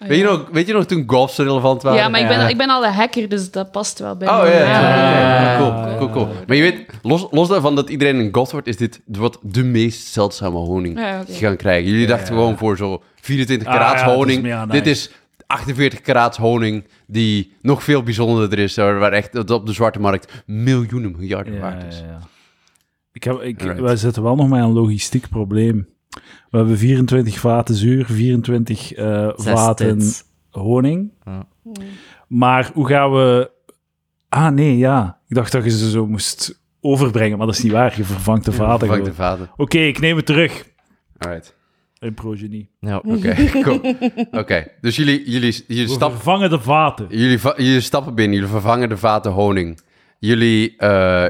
Oh, 0.00 0.08
weet, 0.08 0.18
je 0.18 0.24
nog, 0.24 0.48
weet 0.52 0.66
je 0.66 0.72
nog 0.72 0.86
toen 0.86 1.28
zo 1.28 1.42
relevant 1.42 1.82
waren? 1.82 1.98
Ja, 1.98 2.08
maar 2.08 2.20
ik 2.20 2.28
ben, 2.28 2.48
ik 2.48 2.56
ben 2.56 2.68
al 2.68 2.84
een 2.84 2.92
hacker, 2.92 3.28
dus 3.28 3.50
dat 3.50 3.70
past 3.70 3.98
wel 3.98 4.16
bij 4.16 4.28
oh, 4.28 4.42
me. 4.42 4.48
ja, 4.48 4.58
ja. 4.60 5.56
Cool, 5.58 5.96
cool, 5.96 6.10
cool. 6.10 6.28
Maar 6.46 6.56
je 6.56 6.62
weet, 6.62 6.86
los, 7.02 7.26
los 7.30 7.48
daarvan 7.48 7.74
dat 7.74 7.90
iedereen 7.90 8.16
een 8.16 8.34
goth 8.34 8.50
wordt, 8.50 8.66
is 8.66 8.76
dit 8.76 9.00
wat 9.06 9.38
de 9.42 9.64
meest 9.64 10.06
zeldzame 10.06 10.56
honing 10.56 10.98
ja, 10.98 11.20
okay. 11.20 11.34
gaan 11.34 11.56
krijgen. 11.56 11.90
Jullie 11.90 12.06
dachten 12.06 12.26
gewoon 12.26 12.58
voor 12.58 12.76
zo 12.76 13.02
24 13.20 13.68
karaat 13.68 14.00
ah, 14.00 14.14
honing. 14.14 14.70
Dit 14.70 14.86
is 14.86 15.10
48 15.46 16.00
karaat 16.00 16.36
honing 16.36 16.84
die 17.06 17.52
nog 17.62 17.82
veel 17.82 18.02
bijzonderder 18.02 18.58
is, 18.58 18.76
waar 18.76 19.12
echt 19.12 19.50
op 19.50 19.66
de 19.66 19.72
zwarte 19.72 20.00
markt 20.00 20.42
miljoenen 20.46 21.14
miljarden 21.16 21.60
waard 21.60 21.84
is. 21.88 22.02
Ik 23.12 23.24
heb, 23.24 23.40
ik, 23.40 23.60
wij 23.60 23.96
zitten 23.96 24.22
wel 24.22 24.34
nog 24.34 24.48
met 24.48 24.60
een 24.60 24.72
logistiek 24.72 25.28
probleem. 25.28 25.88
We 26.50 26.58
hebben 26.58 26.78
24 26.78 27.38
vaten 27.38 27.74
zuur, 27.74 28.06
24 28.06 28.98
uh, 28.98 29.30
vaten 29.34 30.02
honing. 30.50 31.12
Ja. 31.24 31.46
Maar 32.28 32.70
hoe 32.74 32.86
gaan 32.86 33.12
we... 33.12 33.50
Ah, 34.28 34.52
nee, 34.52 34.76
ja. 34.76 35.18
Ik 35.28 35.34
dacht 35.34 35.52
dat 35.52 35.64
je 35.64 35.70
ze 35.70 35.90
zo 35.90 36.06
moest 36.06 36.60
overbrengen, 36.80 37.38
maar 37.38 37.46
dat 37.46 37.56
is 37.56 37.62
niet 37.62 37.72
waar. 37.72 37.94
Je 37.96 38.04
vervangt 38.04 38.44
de 38.44 38.52
vaten. 38.52 38.78
Vervangt 38.78 39.04
de 39.04 39.14
vaten. 39.14 39.50
Oké, 39.56 39.78
ik 39.78 40.00
neem 40.00 40.16
het 40.16 40.26
terug. 40.26 40.64
Alright. 41.18 41.56
Een 41.98 42.14
progenie. 42.14 42.70
Ja. 42.80 42.96
Oké, 42.96 43.34
cool. 43.62 43.80
Oké, 44.30 44.66
dus 44.80 44.96
jullie, 44.96 45.30
jullie, 45.30 45.64
jullie 45.66 45.88
stappen... 45.88 46.20
vervangen 46.20 46.50
de 46.50 46.60
vaten. 46.60 47.06
Jullie, 47.08 47.38
jullie 47.56 47.80
stappen 47.80 48.14
binnen, 48.14 48.34
jullie 48.34 48.50
vervangen 48.50 48.88
de 48.88 48.96
vaten 48.96 49.32
honing. 49.32 49.80
Jullie 50.18 50.74
uh, 50.78 51.26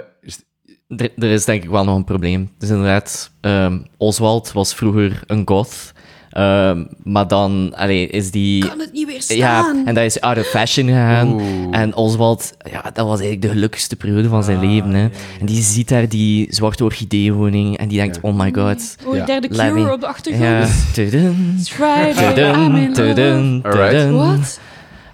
er, 0.88 1.10
er, 1.16 1.30
is 1.30 1.44
denk 1.44 1.64
ik 1.64 1.70
wel 1.70 1.84
nog 1.84 1.96
een 1.96 2.04
probleem. 2.04 2.50
Dus 2.58 2.68
inderdaad, 2.68 3.30
um, 3.40 3.86
Oswald 3.96 4.52
was 4.52 4.74
vroeger 4.74 5.22
een 5.26 5.42
goth. 5.44 5.94
Um, 6.38 6.88
maar 7.02 7.28
dan 7.28 7.72
allee, 7.76 8.08
is 8.08 8.30
die... 8.30 8.68
Kan 8.68 8.80
het 8.80 8.92
niet 8.92 9.06
weer 9.06 9.22
staan. 9.22 9.36
Ja, 9.36 9.82
en 9.84 9.94
dat 9.94 10.04
is 10.04 10.20
out 10.20 10.38
of 10.38 10.46
fashion 10.46 10.86
gegaan. 10.86 11.40
En 11.70 11.94
Oswald, 11.94 12.52
ja, 12.70 12.82
dat 12.82 13.06
was 13.06 13.20
eigenlijk 13.20 13.42
de 13.42 13.48
gelukkigste 13.48 13.96
periode 13.96 14.28
van 14.28 14.44
zijn 14.44 14.56
ah, 14.56 14.62
leven. 14.62 14.94
Hè. 14.94 15.08
En 15.40 15.46
die 15.46 15.62
ziet 15.62 15.88
daar 15.88 16.08
die 16.08 16.46
zwarte 16.50 16.84
orchideehoning 16.84 17.76
en 17.76 17.88
die 17.88 17.98
denkt, 17.98 18.20
oh 18.20 18.38
my 18.38 18.52
god. 18.52 18.96
Oh, 19.04 19.14
oh 19.14 19.26
derde 19.26 19.48
Cure 19.48 19.92
op 19.92 20.00
de 20.00 20.06
achtergrond. 20.06 20.68
Ja. 20.68 20.68
Tudun, 20.92 21.54
It's 21.58 21.70
Friday, 21.70 22.64
I'm 22.64 22.76
in 22.76 22.92
tudun, 22.92 23.62
tudun. 23.62 24.12
What? 24.12 24.60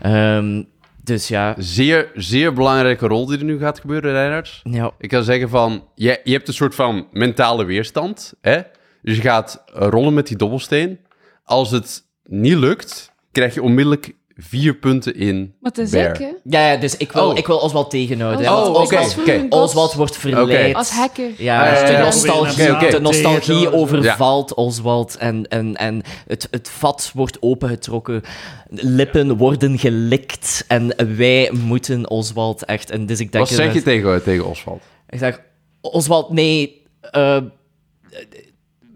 Um, 0.06 0.66
dus 1.03 1.28
ja. 1.28 1.55
Zeer, 1.59 2.11
zeer 2.14 2.53
belangrijke 2.53 3.07
rol 3.07 3.26
die 3.26 3.38
er 3.38 3.44
nu 3.44 3.59
gaat 3.59 3.80
gebeuren, 3.80 4.12
Reinhard. 4.12 4.61
Ja. 4.64 4.90
Ik 4.98 5.09
kan 5.09 5.24
zeggen 5.24 5.48
van, 5.48 5.88
je, 5.94 6.20
je 6.24 6.32
hebt 6.32 6.48
een 6.48 6.55
soort 6.55 6.74
van 6.74 7.07
mentale 7.12 7.64
weerstand. 7.64 8.34
Hè? 8.40 8.61
Dus 9.03 9.16
je 9.16 9.22
gaat 9.22 9.62
rollen 9.66 10.14
met 10.14 10.26
die 10.26 10.36
dobbelsteen. 10.36 11.00
Als 11.44 11.70
het 11.70 12.05
niet 12.24 12.57
lukt, 12.57 13.12
krijg 13.32 13.55
je 13.55 13.62
onmiddellijk 13.62 14.14
vier 14.49 14.74
punten 14.74 15.14
in 15.16 15.55
Wat 15.61 15.78
is 15.78 15.93
ik, 15.93 16.16
hè? 16.16 16.32
Ja, 16.45 16.70
ja, 16.70 16.76
dus 16.76 16.97
ik 16.97 17.12
wil, 17.12 17.28
oh. 17.28 17.38
ik 17.38 17.47
wil 17.47 17.57
Oswald 17.57 17.90
tegenhouden. 17.90 18.53
Oh, 18.53 18.68
oké. 18.68 18.78
Okay. 18.78 19.11
Okay. 19.18 19.47
Oswald 19.49 19.93
wordt 19.93 20.16
verleid. 20.16 20.74
Als 20.74 20.90
hacker. 20.90 21.30
Ja, 21.38 21.82
uh, 21.82 21.86
de 21.86 22.03
nostalgie, 22.03 22.90
de 22.90 23.01
nostalgie 23.01 23.72
overvalt 23.72 24.55
Oswald 24.55 25.16
en, 25.16 25.49
en, 25.49 25.76
en 25.76 26.03
het, 26.26 26.49
het 26.51 26.70
vat 26.70 27.11
wordt 27.14 27.36
opengetrokken. 27.40 28.22
Lippen 28.70 29.36
worden 29.36 29.78
gelikt 29.78 30.64
en 30.68 31.16
wij 31.16 31.51
moeten 31.53 32.11
Oswald 32.11 32.64
echt... 32.64 32.90
En 32.90 33.07
dus 33.07 33.20
ik 33.20 33.32
denk 33.32 33.49
Wat 33.49 33.55
zeg 33.55 33.74
je 33.74 33.82
tegen, 33.82 34.22
tegen 34.22 34.47
Oswald? 34.47 34.82
Ik 35.09 35.18
zeg, 35.18 35.40
Oswald, 35.80 36.30
nee... 36.30 36.82
Uh, 37.16 37.36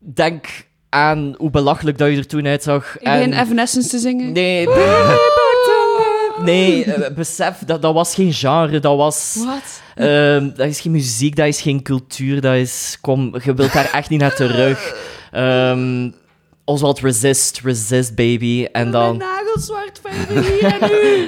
denk 0.01 0.66
aan 0.97 1.35
hoe 1.39 1.51
belachelijk 1.51 1.99
dat 1.99 2.11
je 2.11 2.17
er 2.17 2.27
toen 2.27 2.47
uitzag. 2.47 2.97
Ik 2.99 3.05
begin 3.05 3.33
Evanescence 3.33 3.89
te 3.89 3.99
zingen. 3.99 4.33
Nee, 4.33 4.69
nee, 6.45 6.87
uh, 6.87 7.09
besef, 7.15 7.59
dat, 7.67 7.83
dat 7.83 7.95
was 7.95 8.15
geen 8.15 8.33
genre, 8.33 8.79
dat 8.79 8.97
was... 8.97 9.45
Wat? 9.45 9.83
Uh, 9.97 10.57
dat 10.57 10.67
is 10.67 10.81
geen 10.81 10.93
muziek, 10.93 11.37
dat 11.37 11.47
is 11.47 11.61
geen 11.61 11.83
cultuur, 11.83 12.41
dat 12.41 12.55
is... 12.55 12.99
Kom, 13.01 13.35
je 13.45 13.55
wilt 13.55 13.73
daar 13.73 13.91
echt 13.93 14.09
niet 14.09 14.21
naar 14.21 14.35
terug. 14.35 14.97
Um, 15.35 16.15
Oswald 16.65 17.01
resist, 17.01 17.61
resist, 17.61 18.15
baby. 18.15 18.67
En 18.73 18.91
dan... 18.91 19.23
Zwart 19.59 20.01
verven 20.03 20.43
hier 20.43 20.65
en 20.65 20.91
nu. 20.91 21.27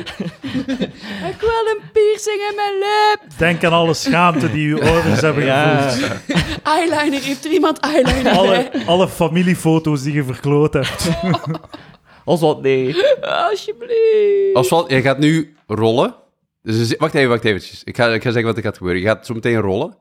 ik 1.32 1.40
wil 1.40 1.66
een 1.66 1.80
piercing 1.92 2.40
in 2.50 2.56
mijn 2.56 2.78
lip. 2.78 3.38
Denk 3.38 3.64
aan 3.64 3.72
alle 3.72 3.94
schaamte 3.94 4.52
die 4.52 4.68
uw 4.68 4.82
ouders 4.82 5.20
hebben 5.20 5.44
ja. 5.44 5.88
gevoeld. 5.88 6.20
Eyeliner, 6.62 7.22
heeft 7.22 7.44
er 7.44 7.50
iemand 7.50 7.78
eyeliner 7.78 8.32
alle, 8.32 8.70
alle 8.86 9.08
familiefoto's 9.08 10.02
die 10.02 10.12
je 10.12 10.24
verkloot 10.24 10.72
hebt. 10.72 11.08
Oswald, 12.24 12.62
nee. 12.62 12.96
Alsjeblieft. 13.20 14.54
Oswald, 14.54 14.90
jij 14.90 15.02
gaat 15.02 15.18
nu 15.18 15.56
rollen. 15.66 16.14
Dus, 16.62 16.96
wacht 16.96 17.14
even, 17.14 17.28
wacht 17.28 17.44
even. 17.44 17.78
Ik 17.84 17.96
ga, 17.96 18.06
ik 18.06 18.22
ga 18.22 18.30
zeggen 18.30 18.44
wat 18.44 18.56
er 18.56 18.62
gaat 18.62 18.76
gebeuren. 18.76 19.02
Je 19.02 19.08
gaat 19.08 19.26
zo 19.26 19.34
meteen 19.34 19.60
rollen. 19.60 19.96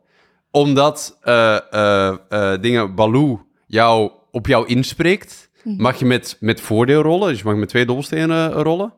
Omdat 0.51 1.17
uh, 1.23 1.57
uh, 1.71 2.15
uh, 2.29 2.53
dingen, 2.61 2.95
Baloo 2.95 3.45
jou 3.67 4.11
op 4.31 4.47
jou 4.47 4.67
inspreekt. 4.67 5.46
Mag 5.77 5.99
je 5.99 6.05
met, 6.05 6.37
met 6.39 6.61
voordeel 6.61 7.01
rollen. 7.01 7.29
Dus 7.29 7.37
je 7.37 7.45
mag 7.45 7.55
met 7.55 7.69
twee 7.69 7.85
dobbelstenen 7.85 8.53
eh, 8.53 8.61
rollen. 8.61 8.93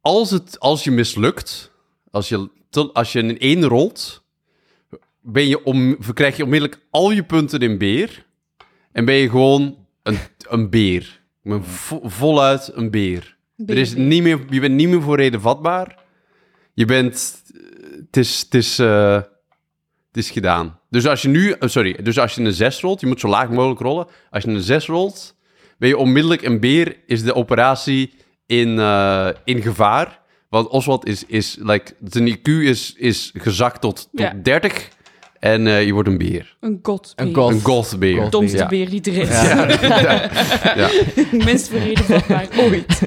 Als, 0.00 0.30
het, 0.30 0.60
als 0.60 0.84
je 0.84 0.90
mislukt, 0.90 1.72
als 2.10 2.28
je, 2.28 2.48
als 2.92 3.12
je 3.12 3.18
een 3.18 3.38
1 3.38 3.64
rolt, 3.64 4.22
ben 5.20 5.48
je 5.48 5.64
om, 5.64 5.96
krijg 6.14 6.36
je 6.36 6.44
onmiddellijk 6.44 6.80
al 6.90 7.10
je 7.10 7.22
punten 7.22 7.60
in 7.60 7.78
beer. 7.78 8.26
En 8.92 9.04
ben 9.04 9.14
je 9.14 9.30
gewoon 9.30 9.86
een, 10.02 10.18
een 10.48 10.70
beer. 10.70 11.20
voluit 12.02 12.70
een 12.74 12.90
beer. 12.90 13.36
er 13.66 13.78
is 13.78 13.94
niet 13.94 14.22
meer, 14.22 14.44
je 14.50 14.60
bent 14.60 14.74
niet 14.74 14.88
meer 14.88 15.02
voor 15.02 15.16
reden 15.16 15.40
vatbaar. 15.40 15.98
Je 16.74 16.84
bent... 16.84 17.42
Het 18.06 18.16
is... 18.16 18.40
Het 18.40 18.54
is 18.54 18.78
uh, 18.78 19.20
het 20.10 20.18
is 20.24 20.30
gedaan. 20.30 20.79
Dus 20.90 21.06
als 21.06 21.22
je 21.22 21.28
nu, 21.28 21.54
oh, 21.60 21.68
sorry, 21.68 21.96
dus 22.02 22.18
als 22.18 22.34
je 22.34 22.42
een 22.42 22.52
6 22.52 22.80
rolt, 22.80 23.00
je 23.00 23.06
moet 23.06 23.20
zo 23.20 23.28
laag 23.28 23.48
mogelijk 23.50 23.80
rollen. 23.80 24.06
Als 24.30 24.44
je 24.44 24.50
een 24.50 24.60
6 24.60 24.86
rolt, 24.86 25.36
ben 25.78 25.88
je 25.88 25.96
onmiddellijk 25.96 26.42
een 26.42 26.60
beer, 26.60 26.96
is 27.06 27.22
de 27.22 27.34
operatie 27.34 28.12
in, 28.46 28.68
uh, 28.68 29.28
in 29.44 29.62
gevaar. 29.62 30.20
Want 30.48 30.68
Oswald 30.68 31.06
is, 31.06 31.24
is 31.26 31.56
like, 31.60 31.94
zijn 32.04 32.36
IQ 32.36 32.42
is, 32.42 32.94
is 32.96 33.30
gezakt 33.34 33.80
tot, 33.80 33.96
tot 33.96 34.20
ja. 34.20 34.34
30 34.42 34.88
en 35.38 35.66
uh, 35.66 35.84
je 35.84 35.92
wordt 35.92 36.08
een 36.08 36.18
beer. 36.18 36.56
Een 36.60 36.78
godbeer. 36.82 37.26
Een, 37.26 37.34
god, 37.34 37.52
een 37.52 37.60
godbeer. 37.60 38.24
De 38.24 38.30
domste 38.30 38.56
ja. 38.56 38.66
beer 38.68 38.90
die 38.90 39.00
er 39.02 39.16
is. 39.16 39.28
Ja. 39.28 39.66
ja. 40.80 40.90
Minst 41.32 41.68
verreden 41.68 42.04
vatbaar 42.04 42.48
ooit. 42.56 43.02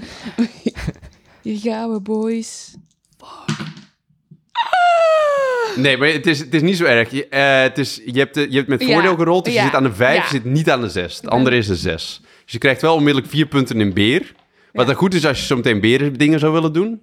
Hier 1.42 1.60
gaan 1.60 1.92
we, 1.92 2.02
boys. 2.02 2.76
Fuck. 3.18 3.73
Nee, 5.76 5.98
maar 5.98 6.08
het 6.08 6.28
is, 6.28 6.40
het 6.40 6.54
is 6.54 6.62
niet 6.62 6.78
zo 6.78 6.84
erg. 6.84 7.12
Je, 7.12 7.28
uh, 7.30 7.62
het 7.62 7.78
is, 7.78 8.02
je, 8.06 8.20
hebt, 8.20 8.36
je 8.36 8.56
hebt 8.56 8.68
met 8.68 8.84
voordeel 8.84 9.16
gerold, 9.16 9.46
dus 9.46 9.54
je 9.54 9.62
zit 9.62 9.76
aan 9.76 9.84
de 9.84 9.94
5, 9.94 10.24
je 10.24 10.30
zit 10.30 10.46
niet 10.46 10.70
aan 10.70 10.82
de 10.82 10.90
6. 10.90 11.20
De 11.20 11.30
andere 11.30 11.58
is 11.58 11.68
de 11.68 11.76
6. 11.76 12.22
Dus 12.44 12.54
je 12.54 12.58
krijgt 12.58 12.82
wel 12.82 12.96
onmiddellijk 12.96 13.32
4 13.32 13.46
punten 13.46 13.82
in 13.82 13.94
beer. 13.94 14.34
Wat 14.72 14.88
dan 14.88 14.96
goed 14.96 15.14
is 15.14 15.26
als 15.26 15.40
je 15.40 15.46
zo 15.46 15.56
meteen 15.56 15.80
beren 15.80 16.14
dingen 16.14 16.40
zou 16.40 16.54
willen 16.54 16.74
doen. 16.74 17.02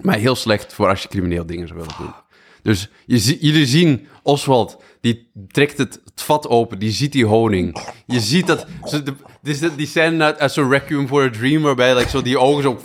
Maar 0.00 0.16
heel 0.16 0.34
slecht 0.34 0.72
voor 0.72 0.88
als 0.88 1.02
je 1.02 1.08
crimineel 1.08 1.46
dingen 1.46 1.68
zou 1.68 1.78
willen 1.78 1.94
doen. 1.98 2.14
Dus 2.62 2.88
je, 3.06 3.38
jullie 3.40 3.66
zien 3.66 4.08
Oswald, 4.22 4.82
die 5.00 5.30
trekt 5.48 5.78
het, 5.78 6.00
vat 6.14 6.48
open, 6.48 6.78
die 6.78 6.90
ziet 6.90 7.12
die 7.12 7.26
honing. 7.26 7.76
Je 8.06 8.20
ziet 8.20 8.46
dat, 8.46 8.66
die, 9.76 9.86
scène 9.86 10.24
uit, 10.24 10.38
uit 10.38 10.52
zo'n 10.52 10.70
Requiem 10.70 11.08
for 11.08 11.22
a 11.22 11.30
Dream, 11.30 11.62
waarbij 11.62 11.94
like, 11.94 12.08
zo 12.08 12.22
die 12.22 12.38
ogen 12.38 12.62
zo 12.62 12.80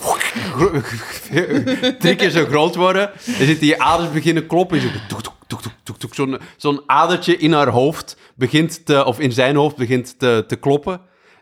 drie 1.99 2.15
keer 2.15 2.29
zo 2.29 2.45
groot 2.45 2.75
worden. 2.75 3.11
En 3.13 3.45
zit 3.45 3.59
die 3.59 3.81
aders 3.81 4.11
beginnen 4.11 4.47
kloppen. 4.47 4.81
Zo, 4.81 6.37
Zo'n 6.57 6.81
adertje 6.85 7.37
in 7.37 7.53
haar 7.53 7.69
hoofd 7.69 8.17
begint 8.35 8.85
te, 8.85 9.05
of 9.05 9.19
in 9.19 9.31
zijn 9.31 9.55
hoofd 9.55 9.75
begint 9.75 10.19
te, 10.19 10.43
te 10.47 10.55
kloppen. 10.55 11.01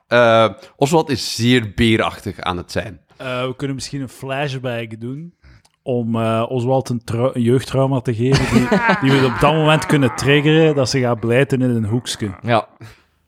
Uh, 0.09 0.49
Oswald 0.75 1.09
is 1.09 1.35
zeer 1.35 1.71
beerachtig 1.75 2.39
aan 2.39 2.57
het 2.57 2.71
zijn. 2.71 3.01
Uh, 3.21 3.45
we 3.45 3.55
kunnen 3.55 3.75
misschien 3.75 4.01
een 4.01 4.09
flashback 4.09 4.99
doen 4.99 5.33
om 5.83 6.15
uh, 6.15 6.45
Oswald 6.49 6.89
een, 6.89 7.01
een, 7.05 7.41
jeugdtrauma 7.41 7.99
te 7.99 8.15
geven 8.15 8.53
die, 8.53 8.67
die, 9.01 9.19
we 9.19 9.25
op 9.25 9.39
dat 9.39 9.53
moment 9.53 9.85
kunnen 9.85 10.15
triggeren, 10.15 10.75
dat 10.75 10.89
ze 10.89 10.99
gaat 10.99 11.19
blijten 11.19 11.61
in 11.61 11.69
een 11.69 11.85
hoekje. 11.85 12.31
Ja, 12.41 12.67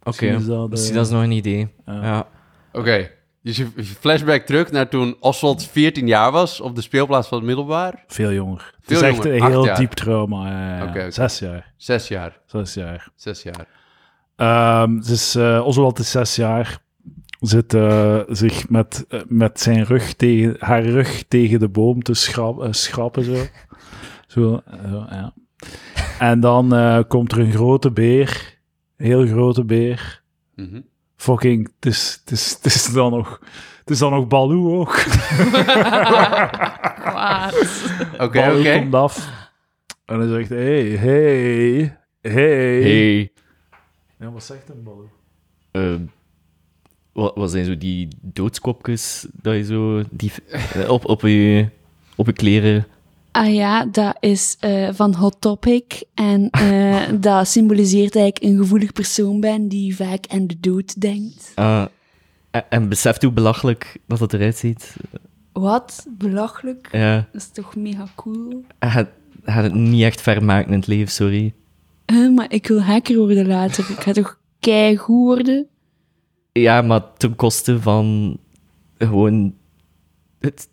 oké. 0.04 0.26
Okay. 0.26 0.46
Dat, 0.46 0.70
dat, 0.70 0.80
is 0.80 1.10
nog 1.10 1.24
een 1.24 1.32
idee. 1.32 1.68
Ja. 1.86 2.28
Oké, 2.72 3.10
dus 3.46 3.58
je 3.58 3.68
flashback 4.00 4.46
terug 4.46 4.72
naar 4.72 4.90
toen 4.90 5.16
Oswald 5.20 5.66
14 5.66 6.08
jaar 6.08 6.32
was 6.32 6.62
op 6.62 6.76
de 6.76 6.82
speelplaats 6.82 7.28
van 7.28 7.38
het 7.38 7.48
middelbaar. 7.48 8.04
Veel 8.08 8.32
jonger. 8.32 8.74
Veel 8.82 9.02
het 9.02 9.06
is 9.06 9.18
echt 9.18 9.26
een 9.26 9.46
heel 9.46 9.76
diep 9.76 9.92
trauma. 9.92 10.94
Uh, 10.96 11.06
Zes 11.10 11.40
jaar. 11.40 11.74
Zes 11.78 12.08
jaar. 12.08 12.40
Zes 12.46 12.74
jaar. 12.74 13.10
Zes 13.16 13.44
jaar. 13.44 13.68
Um, 14.82 15.02
dus 15.02 15.36
uh, 15.36 15.66
Oswald 15.66 16.00
is 16.00 16.12
zes 16.12 16.36
jaar. 16.36 16.80
Zit 17.40 17.74
uh, 17.74 18.20
zich 18.28 18.70
met, 18.70 19.06
uh, 19.10 19.22
met 19.28 19.60
zijn 19.60 19.84
rug 19.84 20.14
tegen, 20.14 20.56
haar 20.60 20.84
rug 20.84 21.24
tegen 21.28 21.60
de 21.60 21.70
boom 21.70 22.04
te 22.04 22.14
schrap, 22.14 22.68
schrappen. 22.70 23.24
Zo. 24.28 24.62
zo, 24.68 25.06
ja. 25.10 25.34
En 26.20 26.40
dan 26.40 27.06
komt 27.08 27.32
er 27.32 27.40
een 27.40 27.52
grote 27.52 27.92
beer. 27.92 28.60
Een 28.98 29.06
heel 29.06 29.28
grote 29.28 29.66
beer. 29.66 30.22
Mm 30.56 30.70
-hmm 30.72 30.84
fucking, 31.26 31.72
het 31.76 31.86
is, 31.86 32.18
het 32.20 32.32
is, 32.32 32.54
het 32.54 32.66
is 32.66 32.94
dan 32.94 33.12
nog... 33.12 33.40
Het 33.80 33.94
is 33.94 34.00
dan 34.00 34.12
nog 34.12 34.28
Baloo 34.28 34.80
ook. 34.80 34.90
Oké, 38.26 38.52
oké. 38.52 38.80
komt 38.80 38.94
af. 38.94 39.30
En 40.06 40.20
hij 40.20 40.28
zegt, 40.28 40.50
hey, 40.50 40.84
hey, 40.84 41.98
hey. 42.22 42.82
Hey. 42.82 43.32
Ja, 44.20 44.32
wat 44.32 44.44
zegt 44.44 44.70
een 44.70 44.84
Baloo? 44.84 45.10
Uh, 45.72 46.00
wat, 47.16 47.36
wat 47.36 47.52
zijn 47.52 47.66
zo 47.66 47.78
die 47.78 48.08
doodskopjes 48.22 49.26
dat 49.42 49.56
je 49.56 49.64
zo 49.64 50.04
die, 50.12 50.32
op, 50.88 51.06
op, 51.06 51.22
je, 51.22 51.70
op 52.16 52.26
je 52.26 52.34
kleren 52.34 52.86
Ah 53.36 53.54
ja, 53.54 53.86
dat 53.86 54.18
is 54.20 54.58
uh, 54.62 54.90
van 54.92 55.16
Hot 55.16 55.36
Topic. 55.40 56.04
En 56.14 56.50
uh, 56.62 57.02
dat 57.20 57.48
symboliseert 57.48 58.16
eigenlijk 58.16 58.54
een 58.54 58.58
gevoelig 58.58 58.94
persoon 58.94 59.40
ben 59.40 59.68
die 59.68 59.96
vaak 59.96 60.26
aan 60.28 60.48
de 60.48 60.60
dood 60.60 61.02
denkt. 61.02 61.52
Uh, 61.60 61.86
en 62.70 62.90
beseft 62.90 63.22
hoe 63.22 63.32
belachelijk 63.32 63.98
dat 64.08 64.20
het 64.20 64.34
eruit 64.34 64.58
ziet? 64.58 64.96
Wat? 65.52 66.06
Belachelijk? 66.10 66.88
Ja. 66.92 67.16
Dat 67.16 67.42
is 67.42 67.50
toch 67.50 67.76
mega 67.76 68.08
cool? 68.16 68.64
Hij 68.80 68.90
gaat, 68.90 69.08
het 69.44 69.74
niet 69.74 70.04
echt 70.04 70.22
vermaken 70.22 70.72
in 70.72 70.80
het 70.80 70.88
leven, 70.88 71.12
sorry. 71.12 71.54
maar 72.36 72.52
ik 72.52 72.68
wil 72.68 72.82
hacker 72.82 73.18
worden 73.18 73.48
later. 73.48 73.90
Ik 73.90 74.00
ga 74.00 74.12
toch 74.12 74.40
keigoed 74.60 75.26
worden? 75.26 75.68
Ja, 76.60 76.82
maar 76.82 77.02
ten 77.18 77.36
koste 77.36 77.82
van 77.82 78.38
gewoon... 78.98 79.56
Het 80.40 80.68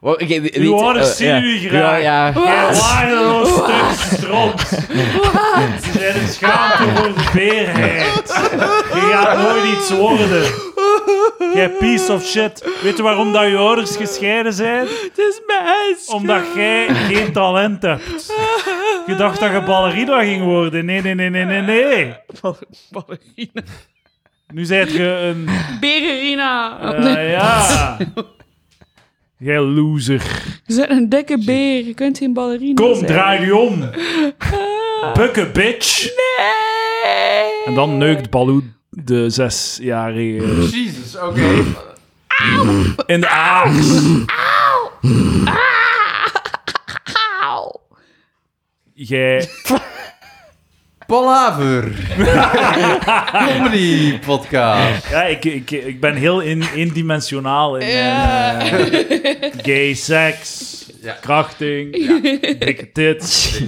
Well, 0.00 0.12
okay, 0.12 0.66
horen 0.66 1.06
zien 1.06 1.42
uh, 1.42 1.64
u 1.64 1.68
graag. 1.68 2.02
Ja, 2.02 2.26
ja. 2.26 2.32
Jij 2.32 2.80
waardeloos 2.80 3.48
stuk 3.48 4.18
stront. 4.18 4.60
Ze 4.60 5.92
zijn 5.98 6.20
een 6.20 6.28
schaamte 6.28 6.94
voor 6.94 7.14
de 7.14 7.30
beerheid. 7.32 8.40
Je 8.94 9.08
gaat 9.12 9.38
nooit 9.38 9.64
iets 9.64 9.90
worden. 9.90 10.42
Jij 11.54 11.70
piece 11.70 12.12
of 12.12 12.24
shit. 12.24 12.78
Weet 12.82 12.96
je 12.96 13.02
waarom 13.02 13.32
dat 13.32 13.48
je 13.48 13.56
ouders 13.56 13.96
gescheiden 13.96 14.52
zijn? 14.52 14.86
Het 14.86 15.18
is 15.18 15.40
mijn 15.46 15.96
Omdat 16.06 16.44
jij 16.54 16.94
geen 16.94 17.32
talent 17.32 17.82
hebt. 17.82 18.32
Je 19.06 19.14
dacht 19.16 19.40
dat 19.40 19.52
je 19.52 19.62
ballerina 19.62 20.22
ging 20.22 20.42
worden. 20.42 20.84
Nee, 20.84 21.02
nee, 21.02 21.14
nee, 21.14 21.30
nee, 21.30 21.44
nee, 21.44 21.62
nee. 21.62 22.14
ballerina. 22.90 23.62
Nu 24.46 24.64
zijt 24.64 24.92
je 24.92 25.02
een... 25.02 25.48
Bererina. 25.80 26.78
Uh, 26.98 27.30
ja. 27.30 27.96
Jij 29.38 29.60
loser. 29.60 30.22
Je 30.66 30.74
bent 30.74 30.90
een 30.90 31.08
dikke 31.08 31.44
beer. 31.44 31.84
Je 31.84 31.94
kunt 31.94 32.18
geen 32.18 32.32
ballerina 32.32 32.82
Kom, 32.82 32.94
zijn. 32.94 33.06
draai 33.06 33.46
je 33.46 33.56
om. 33.56 33.90
Bukken, 35.14 35.52
bitch. 35.52 36.02
Nee. 36.04 37.64
En 37.64 37.74
dan 37.74 37.98
neukt 37.98 38.30
Baloo 38.30 38.62
de 38.90 39.30
zesjarige... 39.30 40.68
Jezus, 40.70 41.16
oké. 41.16 41.64
In 43.06 43.20
de 43.20 43.28
aars. 43.28 43.88
Auw. 44.26 44.90
Auw. 47.40 47.80
Jij... 48.94 49.48
Palaver. 51.06 51.92
Comedy 53.46 54.18
podcast. 54.18 55.08
Ja, 55.10 55.22
ik, 55.24 55.44
ik, 55.44 55.70
ik 55.70 56.00
ben 56.00 56.14
heel 56.14 56.40
in, 56.40 56.62
eendimensionaal 56.74 57.76
in 57.76 57.86
ja. 57.86 58.62
uh, 58.62 59.52
gay 59.62 59.94
seks, 59.94 60.84
ja. 61.02 61.16
krachting, 61.20 61.96
ja. 61.96 62.54
dikke 62.58 62.92
tits. 62.92 63.58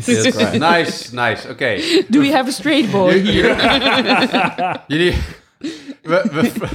Nice, 0.53 1.15
nice, 1.15 1.43
oké. 1.43 1.51
Okay. 1.51 2.05
Do 2.09 2.21
we 2.21 2.33
have 2.33 2.49
a 2.49 2.53
straight 2.53 2.91
boy 2.91 3.23
here? 3.25 3.55
Jullie... 4.89 5.15
We, 6.03 6.23
we, 6.33 6.69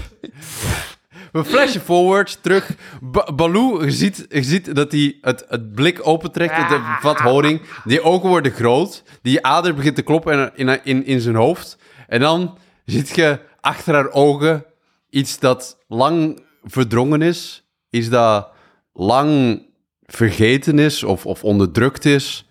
we 1.32 1.44
flashen 1.44 1.82
forward, 1.82 2.44
terug. 2.44 2.76
Ba 3.02 3.34
Baloo, 3.34 3.84
je 3.84 3.92
ziet, 3.92 4.26
je 4.30 4.44
ziet 4.44 4.76
dat 4.76 4.92
hij 4.92 5.18
het, 5.22 5.46
het 5.48 5.74
blik 5.74 6.08
opentrekt, 6.08 6.56
het 6.56 6.82
vat 7.02 7.20
honing. 7.20 7.62
Die 7.84 8.02
ogen 8.02 8.30
worden 8.30 8.52
groot. 8.52 9.04
Die 9.22 9.46
ader 9.46 9.76
begint 9.76 9.96
te 9.96 10.02
kloppen 10.02 10.52
in, 10.56 10.68
in, 10.68 10.80
in, 10.84 11.06
in 11.06 11.22
zijn 11.22 11.36
hoofd. 11.36 11.78
En 12.08 12.20
dan 12.20 12.58
ziet 12.86 13.16
je 13.16 13.40
achter 13.62 13.94
haar 13.94 14.12
ogen 14.12 14.66
iets 15.10 15.40
dat 15.40 15.78
lang 15.88 16.44
verdrongen 16.64 17.22
is. 17.22 17.64
Iets 17.90 18.10
dat 18.10 18.50
lang 18.94 19.62
vergeten 20.06 20.80
is 20.80 21.04
of, 21.04 21.26
of 21.26 21.44
onderdrukt 21.44 22.06
is. 22.06 22.46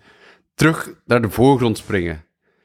Terug 0.55 0.93
naar 1.05 1.21
de 1.21 1.29
voorgrond 1.29 1.77
springen. 1.77 2.23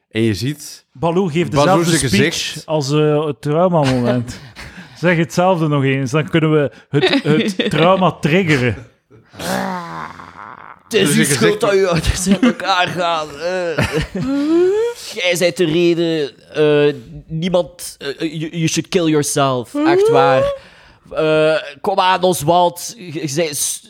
En 0.08 0.22
je 0.22 0.34
ziet... 0.34 0.86
Baloo 0.92 1.26
geeft 1.26 1.50
dezelfde 1.50 1.96
speech 1.96 2.00
gezicht. 2.00 2.66
als 2.66 2.90
uh, 2.90 3.26
het 3.26 3.40
trauma-moment. 3.40 4.40
Zeg 4.99 5.16
hetzelfde 5.16 5.68
nog 5.68 5.84
eens, 5.84 6.11
dan 6.11 6.28
kunnen 6.28 6.53
we 6.53 6.70
het, 6.88 7.22
het 7.22 7.70
trauma 7.76 8.11
triggeren. 8.11 8.86
Het 10.82 10.94
is 10.94 11.14
dus 11.14 11.16
uw 11.16 11.34
schuld 11.34 11.61
dat 11.61 11.72
je 11.72 11.88
ouders 11.88 12.26
in 12.26 12.40
elkaar 12.40 12.86
gaan. 12.86 13.28
Uh, 13.28 13.78
jij 15.22 15.36
bent 15.38 15.57
de 15.57 15.64
reden. 15.64 16.30
Uh, 16.57 16.94
niemand... 17.26 17.97
Uh, 17.99 18.18
you, 18.18 18.51
you, 18.51 18.68
should 18.68 18.88
kill 18.88 19.07
yourself. 19.09 19.74
Echt 19.74 20.09
waar. 20.09 20.42
kom 21.80 21.99
aan, 21.99 22.22
Oswald. 22.22 22.94
Je 22.97 23.32
bent 23.34 23.82